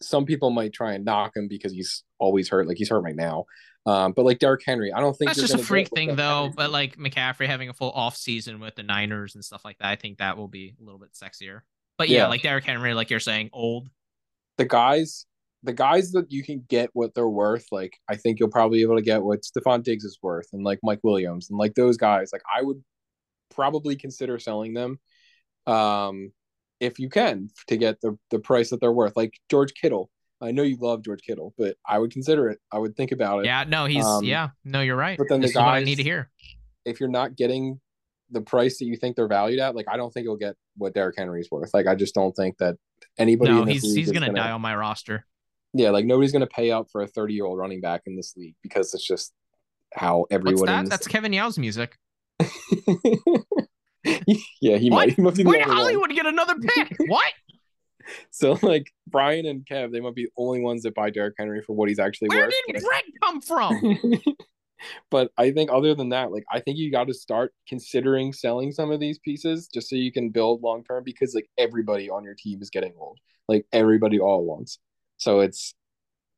some 0.00 0.24
people 0.24 0.50
might 0.50 0.72
try 0.72 0.92
and 0.92 1.04
knock 1.04 1.36
him 1.36 1.48
because 1.48 1.72
he's 1.72 2.04
always 2.20 2.48
hurt, 2.48 2.68
like 2.68 2.76
he's 2.76 2.90
hurt 2.90 3.00
right 3.00 3.16
now. 3.16 3.46
Um, 3.86 4.12
but 4.12 4.24
like 4.24 4.38
Derrick 4.38 4.62
Henry, 4.64 4.92
I 4.92 5.00
don't 5.00 5.14
think 5.16 5.30
That's 5.30 5.40
just 5.40 5.54
a 5.54 5.58
freak 5.58 5.88
thing, 5.88 6.14
though. 6.14 6.42
Henry's 6.42 6.56
But 6.56 6.70
like 6.70 6.96
McCaffrey 6.96 7.48
having 7.48 7.68
a 7.68 7.72
full 7.72 7.90
off 7.90 8.16
season 8.16 8.60
with 8.60 8.76
the 8.76 8.84
Niners 8.84 9.34
and 9.34 9.44
stuff 9.44 9.64
like 9.64 9.78
that, 9.78 9.88
I 9.88 9.96
think 9.96 10.18
that 10.18 10.36
will 10.36 10.48
be 10.48 10.74
a 10.80 10.84
little 10.84 11.00
bit 11.00 11.10
sexier. 11.12 11.62
But 11.98 12.08
yeah, 12.08 12.18
Yeah. 12.22 12.26
like 12.28 12.42
Derrick 12.42 12.64
Henry, 12.64 12.94
like 12.94 13.10
you're 13.10 13.20
saying, 13.20 13.50
old. 13.52 13.88
the 14.58 14.64
guys 14.66 15.26
the 15.64 15.72
guys 15.72 16.10
that 16.10 16.32
you 16.32 16.42
can 16.42 16.64
get 16.68 16.90
what 16.92 17.14
they're 17.14 17.28
worth, 17.28 17.66
like 17.70 17.96
I 18.08 18.16
think 18.16 18.40
you'll 18.40 18.50
probably 18.50 18.78
be 18.78 18.82
able 18.82 18.96
to 18.96 19.02
get 19.02 19.22
what 19.22 19.42
Stefon 19.42 19.84
Diggs 19.84 20.02
is 20.04 20.18
worth 20.20 20.48
and 20.52 20.64
like 20.64 20.80
Mike 20.82 20.98
Williams 21.04 21.50
and 21.50 21.58
like 21.58 21.74
those 21.74 21.96
guys, 21.96 22.30
like 22.32 22.42
I 22.52 22.62
would 22.62 22.82
probably 23.54 23.94
consider 23.94 24.38
selling 24.40 24.74
them 24.74 24.98
um 25.66 26.32
if 26.80 26.98
you 26.98 27.08
can 27.08 27.48
to 27.68 27.76
get 27.76 28.00
the 28.00 28.18
the 28.30 28.40
price 28.40 28.70
that 28.70 28.80
they're 28.80 28.90
worth. 28.92 29.16
Like 29.16 29.38
George 29.50 29.72
Kittle. 29.74 30.10
I 30.40 30.50
know 30.50 30.64
you 30.64 30.76
love 30.80 31.04
George 31.04 31.22
Kittle, 31.22 31.54
but 31.56 31.76
I 31.88 32.00
would 32.00 32.10
consider 32.10 32.48
it. 32.48 32.58
I 32.72 32.78
would 32.78 32.96
think 32.96 33.12
about 33.12 33.40
it. 33.40 33.44
Yeah, 33.44 33.62
no, 33.62 33.86
he's 33.86 34.04
Um, 34.04 34.24
yeah, 34.24 34.48
no, 34.64 34.80
you're 34.80 34.96
right. 34.96 35.16
but 35.16 35.28
then 35.28 35.40
the 35.40 35.44
this 35.46 35.50
is 35.52 35.56
what 35.56 35.66
I 35.68 35.78
guys- 35.78 35.86
need 35.86 35.94
to 35.96 36.02
hear. 36.02 36.28
If 36.84 36.98
you're 36.98 37.08
not 37.08 37.36
getting 37.36 37.80
the 38.32 38.40
price 38.40 38.78
that 38.78 38.86
you 38.86 38.96
think 38.96 39.16
they're 39.16 39.28
valued 39.28 39.60
at, 39.60 39.76
like 39.76 39.86
I 39.88 39.96
don't 39.96 40.12
think 40.12 40.24
you'll 40.24 40.36
get 40.36 40.56
what 40.76 40.94
Derrick 40.94 41.16
Henry's 41.16 41.48
worth. 41.50 41.72
Like 41.72 41.86
I 41.86 41.94
just 41.94 42.14
don't 42.14 42.34
think 42.34 42.58
that 42.58 42.76
anybody 43.18 43.52
No, 43.52 43.64
he's 43.64 43.84
league 43.84 43.96
he's 43.96 44.10
gonna, 44.10 44.32
die 44.32 44.50
on 44.50 44.60
my 44.60 44.74
roster. 44.74 45.26
Yeah, 45.74 45.90
like 45.90 46.04
nobody's 46.04 46.32
gonna 46.32 46.46
pay 46.46 46.70
up 46.70 46.88
for 46.90 47.02
a 47.02 47.06
30 47.06 47.34
year 47.34 47.44
old 47.44 47.58
running 47.58 47.80
back 47.80 48.02
in 48.06 48.16
this 48.16 48.34
league 48.36 48.56
because 48.62 48.92
it's 48.94 49.06
just 49.06 49.32
how 49.94 50.26
everyone. 50.30 50.66
That? 50.66 50.88
That's 50.88 51.06
Kevin 51.06 51.32
Yow's 51.32 51.58
music. 51.58 51.96
yeah, 54.60 54.76
he 54.76 54.90
What? 54.90 55.08
might. 55.08 55.10
He 55.10 55.22
be 55.22 55.30
the 55.30 55.44
Where 55.44 55.60
one. 55.60 55.76
Hollywood 55.76 56.10
get 56.10 56.26
another 56.26 56.54
pick? 56.58 56.96
what? 57.06 57.32
So 58.32 58.58
like 58.62 58.90
Brian 59.06 59.46
and 59.46 59.64
Kev, 59.64 59.92
they 59.92 60.00
might 60.00 60.16
be 60.16 60.24
the 60.24 60.32
only 60.36 60.60
ones 60.60 60.82
that 60.82 60.92
buy 60.92 61.10
Derrick 61.10 61.34
Henry 61.38 61.62
for 61.62 61.72
what 61.72 61.88
he's 61.88 62.00
actually 62.00 62.30
Where 62.30 62.46
worth. 62.46 62.54
Where 62.66 62.74
did 62.74 62.82
Brett 62.84 63.04
come 63.22 63.40
from? 63.40 63.98
but 65.10 65.30
I 65.38 65.50
think 65.50 65.70
other 65.72 65.94
than 65.94 66.10
that, 66.10 66.32
like 66.32 66.44
I 66.52 66.60
think 66.60 66.78
you 66.78 66.90
got 66.90 67.06
to 67.08 67.14
start 67.14 67.52
considering 67.68 68.32
selling 68.32 68.72
some 68.72 68.90
of 68.90 69.00
these 69.00 69.18
pieces 69.18 69.68
just 69.72 69.88
so 69.88 69.96
you 69.96 70.12
can 70.12 70.30
build 70.30 70.62
long 70.62 70.84
term 70.84 71.04
because 71.04 71.34
like 71.34 71.48
everybody 71.58 72.10
on 72.10 72.24
your 72.24 72.34
team 72.34 72.60
is 72.62 72.70
getting 72.70 72.92
old, 72.98 73.18
like 73.48 73.66
everybody 73.72 74.18
all 74.20 74.38
at 74.40 74.44
once. 74.44 74.78
So 75.18 75.40
it's 75.40 75.74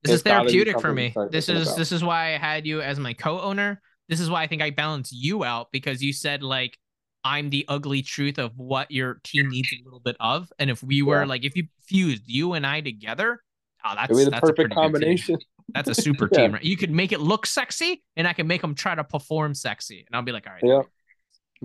This 0.03 0.13
is 0.13 0.15
It's 0.17 0.25
be 0.25 0.31
therapeutic 0.31 0.81
for 0.81 0.93
me. 0.93 1.15
This 1.31 1.49
is 1.49 1.67
about. 1.67 1.77
this 1.79 1.93
is 1.93 2.05
why 2.05 2.35
I 2.35 2.39
had 2.39 2.67
you 2.67 2.81
as 2.81 2.99
my 2.99 3.13
co-owner. 3.15 3.81
This 4.09 4.21
is 4.21 4.29
why 4.29 4.43
I 4.43 4.47
think 4.47 4.61
I 4.63 4.71
balance 4.71 5.11
you 5.13 5.45
out 5.45 5.69
because 5.73 6.03
you 6.03 6.13
said 6.13 6.43
like 6.43 6.79
I'm 7.25 7.49
the 7.49 7.65
ugly 7.69 8.03
truth 8.03 8.39
of 8.39 8.53
what 8.59 8.91
your 8.91 9.21
team 9.25 9.49
needs 9.49 9.73
a 9.73 9.83
little 9.83 10.01
bit 10.01 10.17
of, 10.21 10.53
and 10.59 10.69
if 10.71 10.83
we 10.83 11.01
were 11.01 11.21
Yeah. 11.21 11.27
like 11.27 11.45
if 11.45 11.57
you 11.57 11.65
fused 11.87 12.25
you 12.27 12.53
and 12.53 12.67
I 12.67 12.83
together, 12.83 13.43
oh, 13.83 13.95
that's 13.95 14.11
it'd 14.11 14.19
be 14.19 14.25
the 14.25 14.31
that's 14.31 14.47
a 14.47 14.53
perfect 14.53 14.75
combination. 14.75 15.39
That's 15.73 15.89
a 15.89 15.95
super 15.95 16.29
Yeah. 16.33 16.39
team. 16.39 16.53
Right? 16.53 16.63
You 16.65 16.77
could 16.77 16.91
make 16.91 17.13
it 17.13 17.21
look 17.21 17.47
sexy, 17.47 18.03
and 18.17 18.29
I 18.29 18.33
can 18.33 18.47
make 18.47 18.61
them 18.61 18.75
try 18.75 18.95
to 18.95 19.05
perform 19.05 19.55
sexy, 19.55 20.05
and 20.07 20.15
I'll 20.17 20.23
be 20.23 20.33
like, 20.33 20.47
all 20.47 20.53
right, 20.53 20.63
Yeah. 20.65 20.83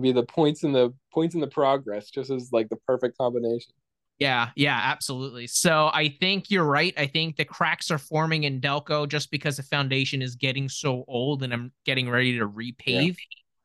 Be 0.00 0.12
the 0.12 0.22
points 0.22 0.62
in 0.62 0.72
the 0.72 0.94
points 1.12 1.34
in 1.34 1.40
the 1.42 1.46
progress, 1.46 2.08
just 2.10 2.30
as 2.30 2.50
like 2.52 2.70
the 2.70 2.76
perfect 2.86 3.18
combination. 3.18 3.74
Yeah, 4.18 4.50
yeah, 4.54 4.78
absolutely. 4.82 5.46
So 5.46 5.90
I 5.92 6.16
think 6.20 6.50
you're 6.50 6.64
right. 6.64 6.94
I 6.96 7.06
think 7.06 7.36
the 7.36 7.44
cracks 7.44 7.90
are 7.90 7.98
forming 7.98 8.44
in 8.44 8.60
Delco 8.60 9.08
just 9.08 9.30
because 9.30 9.56
the 9.56 9.62
foundation 9.62 10.20
is 10.22 10.36
getting 10.36 10.68
so 10.68 11.04
old 11.08 11.42
and 11.42 11.52
I'm 11.52 11.72
getting 11.86 12.08
ready 12.08 12.38
to 12.38 12.46
repave. 12.48 13.16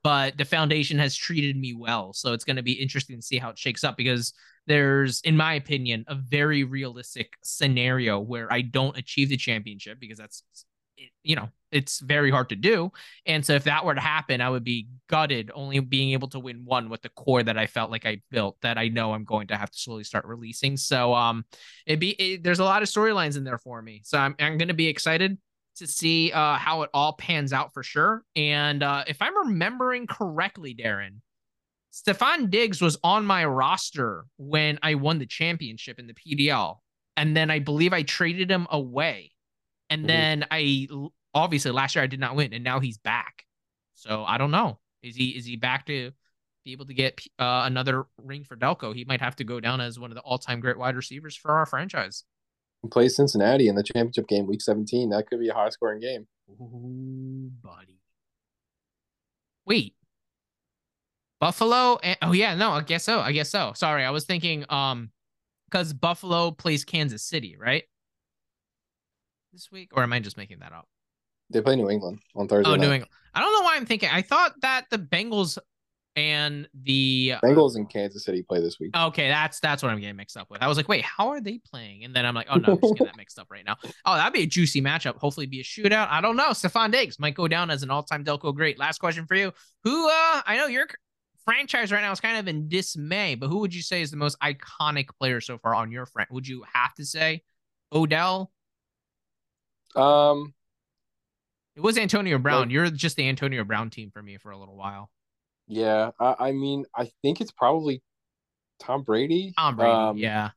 But 0.02 0.38
the 0.38 0.46
foundation 0.46 0.98
has 1.00 1.16
treated 1.16 1.58
me 1.58 1.74
well. 1.74 2.14
So 2.14 2.32
it's 2.32 2.46
going 2.46 2.56
to 2.56 2.64
be 2.64 2.74
interesting 2.74 3.18
to 3.18 3.22
see 3.22 3.38
how 3.38 3.50
it 3.50 3.60
shakes 3.60 3.84
up 3.84 3.98
because 3.98 4.34
there's, 4.68 5.22
in 5.22 5.38
my 5.38 5.54
opinion, 5.54 6.06
a 6.08 6.16
very 6.16 6.64
realistic 6.64 7.34
scenario 7.44 8.20
where 8.20 8.52
I 8.52 8.62
don't 8.62 8.98
achieve 8.98 9.30
the 9.30 9.38
championship 9.38 10.00
because 10.00 10.18
that's, 10.18 10.44
you 11.24 11.36
know, 11.36 11.50
it's 11.72 12.00
very 12.00 12.32
hard 12.32 12.50
to 12.50 12.56
do. 12.56 12.92
And 13.26 13.46
so 13.46 13.54
if 13.54 13.66
that 13.66 13.84
were 13.84 13.96
to 13.96 14.02
happen, 14.02 14.40
I 14.40 14.50
would 14.50 14.64
be 14.64 14.88
gutted 15.10 15.52
only 15.54 15.80
being 15.80 16.12
able 16.14 16.30
to 16.30 16.40
win 16.40 16.64
one 16.64 16.90
with 16.90 17.02
the 17.02 17.10
core 17.10 17.44
that 17.44 17.58
I 17.58 17.68
felt 17.68 17.92
like 17.92 18.06
I 18.06 18.22
built 18.32 18.56
that 18.62 18.78
I 18.78 18.88
know 18.88 19.14
I'm 19.14 19.26
going 19.26 19.48
to 19.48 19.58
have 19.58 19.70
to 19.72 19.78
slowly 19.78 20.06
start 20.06 20.26
releasing. 20.26 20.78
So 20.78 21.14
um 21.14 21.44
it'd 21.86 22.00
be 22.00 22.12
it, 22.12 22.44
there's 22.44 22.60
a 22.60 22.64
lot 22.64 22.82
of 22.82 22.88
storylines 22.88 23.36
in 23.36 23.44
there 23.44 23.58
for 23.58 23.82
me. 23.82 24.02
So 24.06 24.18
I'm 24.18 24.36
I'm 24.40 24.58
going 24.58 24.70
to 24.70 24.74
be 24.74 24.88
excited 24.88 25.38
to 25.78 25.88
see 25.88 26.32
uh 26.32 26.56
how 26.56 26.84
it 26.84 26.90
all 26.94 27.14
pans 27.14 27.52
out 27.52 27.74
for 27.74 27.84
sure. 27.84 28.24
And 28.38 28.82
uh 28.82 29.04
if 29.06 29.22
I'm 29.22 29.38
remembering 29.48 30.08
correctly, 30.08 30.74
Darren, 30.74 31.18
Stefon 31.96 32.50
Diggs 32.50 32.82
was 32.82 32.98
on 33.04 33.26
my 33.26 33.46
roster 33.46 34.26
when 34.38 34.78
I 34.84 34.96
won 34.96 35.18
the 35.18 35.26
championship 35.26 35.98
in 35.98 36.08
the 36.08 36.14
PDL. 36.14 36.80
And 37.16 37.38
then 37.38 37.50
I 37.50 37.60
believe 37.60 37.94
I 37.94 38.04
traded 38.04 38.52
him 38.52 38.68
away. 38.70 39.32
And 39.90 40.10
then 40.10 40.46
I 40.52 40.88
obviously 41.34 41.72
last 41.72 41.96
year 41.96 42.04
I 42.04 42.08
did 42.08 42.20
not 42.20 42.36
win, 42.36 42.54
and 42.54 42.64
now 42.64 42.82
he's 42.82 42.98
back. 42.98 43.46
So 43.94 44.26
I 44.26 44.38
don't 44.38 44.52
know. 44.52 44.80
Is 45.04 45.16
he 45.16 45.30
is 45.30 45.46
he 45.46 45.56
back 45.56 45.86
to 45.86 46.12
be 46.66 46.74
able 46.74 46.86
to 46.88 46.94
get 46.94 47.22
uh, 47.40 47.64
another 47.66 48.08
ring 48.22 48.44
for 48.44 48.58
Delco? 48.58 48.94
He 48.94 49.06
might 49.06 49.22
have 49.22 49.38
to 49.38 49.46
go 49.46 49.62
down 49.62 49.80
as 49.80 49.98
one 49.98 50.12
of 50.12 50.16
the 50.16 50.22
all 50.22 50.38
time 50.38 50.60
great 50.60 50.78
wide 50.78 50.98
receivers 50.98 51.36
for 51.36 51.52
our 51.52 51.66
franchise. 51.66 52.26
Play 52.92 53.08
Cincinnati 53.08 53.70
in 53.70 53.76
the 53.76 53.84
championship 53.84 54.28
game, 54.28 54.48
week 54.48 54.62
17. 54.62 55.10
That 55.10 55.28
could 55.28 55.40
be 55.40 55.48
a 55.48 55.54
high 55.54 55.70
scoring 55.70 56.02
game. 56.02 56.28
Ooh, 56.50 57.50
buddy. 57.64 58.00
Wait. 59.66 59.96
Buffalo 61.40 61.98
and 62.02 62.18
oh 62.22 62.32
yeah, 62.32 62.56
no, 62.56 62.72
I 62.72 62.82
guess 62.82 63.04
so. 63.04 63.20
I 63.20 63.32
guess 63.32 63.50
so. 63.50 63.74
Sorry, 63.76 64.04
I 64.04 64.12
was 64.12 64.26
thinking 64.26 64.66
um 64.70 65.12
because 65.70 65.94
Buffalo 65.94 66.52
plays 66.52 66.86
Kansas 66.86 67.24
City, 67.24 67.58
right? 67.60 67.84
This 69.52 69.70
week, 69.72 69.92
or 69.94 70.04
am 70.04 70.14
I 70.14 70.20
just 70.20 70.38
making 70.38 70.60
that 70.60 70.72
up? 70.72 70.88
They 71.50 71.62
play 71.62 71.76
New 71.76 71.90
England 71.90 72.20
on 72.36 72.48
Thursday. 72.48 72.70
Oh, 72.70 72.76
night. 72.76 72.82
New 72.82 72.94
England. 72.94 73.12
I 73.34 73.42
don't 73.42 73.54
know 73.54 73.64
why 73.64 73.76
I'm 73.76 73.86
thinking. 73.86 74.10
I 74.12 74.22
thought 74.22 74.54
that 74.62 74.86
the 74.90 74.98
Bengals 74.98 75.58
and 76.16 76.68
the 76.74 77.34
Bengals 77.44 77.76
and 77.76 77.90
Kansas 77.90 78.24
City 78.24 78.42
play 78.42 78.62
this 78.62 78.80
week. 78.80 78.96
Okay, 78.96 79.28
that's 79.28 79.60
that's 79.60 79.84
what 79.84 79.92
I'm 79.92 80.00
getting 80.00 80.16
mixed 80.16 80.38
up 80.38 80.50
with. 80.50 80.62
I 80.62 80.68
was 80.68 80.78
like, 80.78 80.88
wait, 80.88 81.04
how 81.04 81.30
are 81.30 81.42
they 81.42 81.60
playing? 81.60 82.06
And 82.06 82.16
then 82.16 82.26
I'm 82.26 82.34
like, 82.34 82.48
oh 82.50 82.56
no, 82.56 82.74
I'm 82.74 82.82
just 82.82 82.94
getting 82.94 83.08
that 83.08 83.18
mixed 83.18 83.38
up 83.38 83.48
right 83.50 83.66
now. 83.66 83.76
Oh, 84.06 84.16
that'd 84.16 84.34
be 84.34 84.44
a 84.44 84.48
juicy 84.48 84.82
matchup. 84.82 85.18
Hopefully, 85.18 85.46
be 85.46 85.60
a 85.60 85.64
shootout. 85.64 86.08
I 86.10 86.22
don't 86.22 86.38
know. 86.38 86.50
Stefon 86.50 86.92
Diggs 86.92 87.20
might 87.20 87.36
go 87.36 87.48
down 87.48 87.70
as 87.70 87.84
an 87.84 87.92
all-time 87.92 88.24
Delco 88.24 88.56
great. 88.56 88.80
Last 88.80 89.00
question 89.00 89.26
for 89.26 89.36
you: 89.36 89.52
Who? 89.84 90.08
uh 90.08 90.42
I 90.46 90.56
know 90.58 90.68
your 90.68 90.88
franchise 91.46 91.92
right 91.92 92.02
now 92.02 92.12
is 92.12 92.20
kind 92.20 92.38
of 92.38 92.48
in 92.48 92.68
dismay, 92.68 93.36
but 93.36 93.48
who 93.48 93.60
would 93.60 93.74
you 93.74 93.82
say 93.82 94.02
is 94.02 94.12
the 94.12 94.18
most 94.18 94.38
iconic 94.40 95.08
player 95.20 95.40
so 95.42 95.58
far 95.58 95.76
on 95.76 95.92
your 95.92 96.06
front? 96.06 96.32
Would 96.32 96.48
you 96.48 96.64
have 96.74 96.94
to 96.96 97.06
say 97.06 97.44
Odell? 97.94 98.52
Um, 99.96 100.54
It 101.76 101.82
was 101.82 101.98
Antonio 101.98 102.38
Brown. 102.38 102.62
Like- 102.64 102.72
You're 102.72 102.90
just 102.90 103.16
the 103.16 103.28
Antonio 103.30 103.64
Brown 103.64 103.90
team 103.90 104.12
for 104.12 104.22
me 104.22 104.38
for 104.38 104.52
a 104.52 104.58
little 104.58 104.76
while. 104.76 105.10
yeah, 105.68 106.12
I, 106.20 106.36
I 106.40 106.52
mean, 106.52 106.86
I 106.96 107.10
think 107.22 107.42
it's 107.42 107.52
probably 107.52 108.02
Tom 108.80 109.04
Brady. 109.04 109.54
Tom 109.58 109.76
Brady, 109.78 109.92
Um, 109.92 110.18
yeah. 110.18 110.50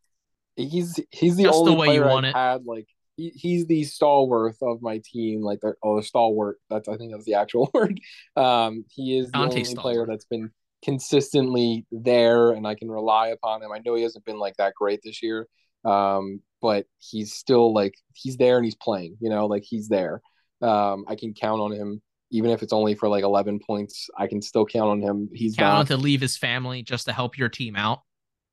he's 0.57 0.99
he's 1.11 1.37
the 1.37 1.45
Just 1.45 1.65
the 1.65 1.71
only 1.71 1.89
way 1.89 1.95
you 1.95 2.03
want 2.05 2.27
I've 2.27 2.31
it. 2.31 2.37
had 2.37 2.65
like 2.67 2.89
he, 3.17 3.31
he's 3.31 3.67
the 3.67 3.85
stalwart 3.85 4.57
of 4.63 4.83
my 4.83 5.01
team 5.05 5.43
like 5.43 5.61
the 5.61 5.75
oh 5.83 6.01
stalwart 6.01 6.59
that's 6.71 6.89
I 6.89 6.97
think 6.97 7.13
that's 7.13 7.25
the 7.25 7.35
actual 7.35 7.71
word 7.75 8.01
um 8.37 8.85
he 8.91 9.19
is 9.19 9.27
the 9.27 9.33
Dante 9.39 9.61
only 9.61 9.75
player 9.77 10.05
that's 10.07 10.25
been 10.25 10.51
consistently 10.85 11.85
there 11.91 12.51
and 12.51 12.67
I 12.67 12.75
can 12.75 12.91
rely 12.91 13.29
upon 13.29 13.63
him. 13.63 13.73
I 13.73 13.81
know 13.85 13.95
he 13.95 14.03
hasn't 14.03 14.25
been 14.25 14.39
like 14.39 14.57
that 14.59 14.75
great 14.75 15.01
this 15.03 15.23
year 15.23 15.47
um 15.85 16.41
but 16.61 16.87
he's 16.99 17.33
still 17.35 17.73
like 17.73 17.95
he's 18.15 18.37
there 18.37 18.57
and 18.57 18.65
he's 18.65 18.75
playing 18.75 19.17
you 19.21 19.31
know 19.31 19.47
like 19.47 19.63
he's 19.65 19.89
there. 19.89 20.21
Um 20.61 21.05
I 21.09 21.15
can 21.15 21.35
count 21.35 21.61
on 21.61 21.73
him. 21.73 22.03
Even 22.31 22.51
if 22.51 22.63
it's 22.63 22.73
only 22.73 22.95
for 22.95 23.09
like 23.09 23.25
11 23.25 23.61
points 23.67 24.09
I 24.19 24.27
can 24.27 24.43
still 24.43 24.67
count 24.67 24.91
on 24.91 25.01
him. 25.01 25.29
He's 25.33 25.57
Count 25.57 25.79
on 25.79 25.87
to 25.87 25.97
leave 25.97 26.21
his 26.21 26.37
family 26.37 26.83
just 26.83 27.07
to 27.07 27.13
help 27.13 27.39
your 27.39 27.49
team 27.49 27.77
out. 27.77 28.01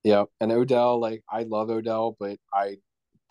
yeah, 0.03 0.26
and 0.39 0.52
Odell, 0.52 0.99
like 1.02 1.23
I 1.30 1.43
love 1.43 1.69
Odell, 1.69 2.15
but 2.19 2.38
I 2.53 2.77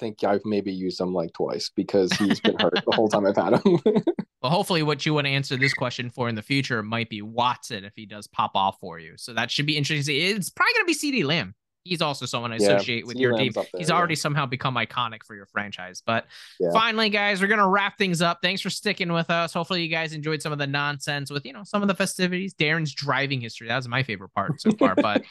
think 0.00 0.24
I've 0.24 0.44
maybe 0.44 0.72
used 0.72 1.00
him 1.00 1.14
like 1.14 1.32
twice 1.32 1.70
because 1.74 2.12
he's 2.14 2.40
been 2.40 2.58
hurt 2.58 2.74
the 2.84 2.94
whole 2.96 3.08
time 3.08 3.26
I've 3.26 3.36
had 3.36 3.54
him. 3.64 3.78
But 4.44 4.50
hopefully, 4.50 4.82
what 4.82 5.06
you 5.06 5.14
want 5.14 5.26
to 5.26 5.30
answer 5.30 5.56
this 5.56 5.72
question 5.72 6.10
for 6.10 6.28
in 6.28 6.34
the 6.34 6.42
future 6.42 6.82
might 6.82 7.08
be 7.08 7.22
Watson 7.22 7.82
if 7.82 7.94
he 7.96 8.04
does 8.04 8.26
pop 8.26 8.50
off 8.54 8.78
for 8.78 8.98
you. 8.98 9.14
So 9.16 9.32
that 9.32 9.50
should 9.50 9.64
be 9.64 9.74
interesting. 9.74 10.16
It's 10.20 10.50
probably 10.50 10.74
going 10.74 10.86
to 10.86 11.00
be 11.00 11.22
CeeDee 11.22 11.26
Lamb. 11.26 11.54
He's 11.84 12.02
also 12.02 12.26
someone 12.26 12.52
I 12.52 12.56
Yeah, 12.56 12.74
associate 12.76 13.06
with 13.06 13.16
CeeDee 13.16 13.20
your 13.20 13.32
Lamb's 13.32 13.54
team. 13.54 13.64
there, 13.72 13.80
He's 13.80 13.88
yeah. 13.88 13.94
already 13.94 14.16
somehow 14.16 14.44
become 14.44 14.74
iconic 14.74 15.24
for 15.24 15.34
your 15.34 15.46
franchise. 15.46 16.02
But 16.04 16.26
Yeah. 16.60 16.72
finally, 16.74 17.08
guys, 17.08 17.40
we're 17.40 17.46
gonna 17.46 17.66
wrap 17.66 17.96
things 17.96 18.20
up. 18.20 18.40
Thanks 18.42 18.60
for 18.60 18.68
sticking 18.68 19.10
with 19.14 19.30
us. 19.30 19.54
Hopefully, 19.54 19.82
you 19.82 19.88
guys 19.88 20.12
enjoyed 20.12 20.42
some 20.42 20.52
of 20.52 20.58
the 20.58 20.66
nonsense 20.66 21.30
with 21.30 21.46
you 21.46 21.54
know 21.54 21.64
some 21.64 21.80
of 21.80 21.88
the 21.88 21.94
festivities. 21.94 22.52
Darren's 22.52 22.92
driving 22.92 23.40
history. 23.40 23.68
That 23.68 23.76
was 23.76 23.88
my 23.88 24.02
favorite 24.02 24.34
part 24.34 24.60
so 24.60 24.72
far. 24.72 24.94
but 25.00 25.24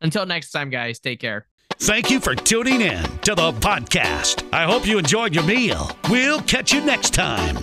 until 0.00 0.26
next 0.26 0.52
time, 0.52 0.70
guys, 0.70 1.00
take 1.00 1.18
care. 1.18 1.48
Thank 1.80 2.08
you 2.08 2.20
for 2.20 2.36
tuning 2.36 2.82
in 2.82 3.02
to 3.22 3.34
the 3.34 3.50
podcast. 3.50 4.48
I 4.52 4.62
hope 4.62 4.86
you 4.86 4.96
enjoyed 4.98 5.34
your 5.34 5.42
meal. 5.42 5.90
We'll 6.08 6.40
catch 6.42 6.72
you 6.72 6.80
next 6.84 7.14
time. 7.14 7.58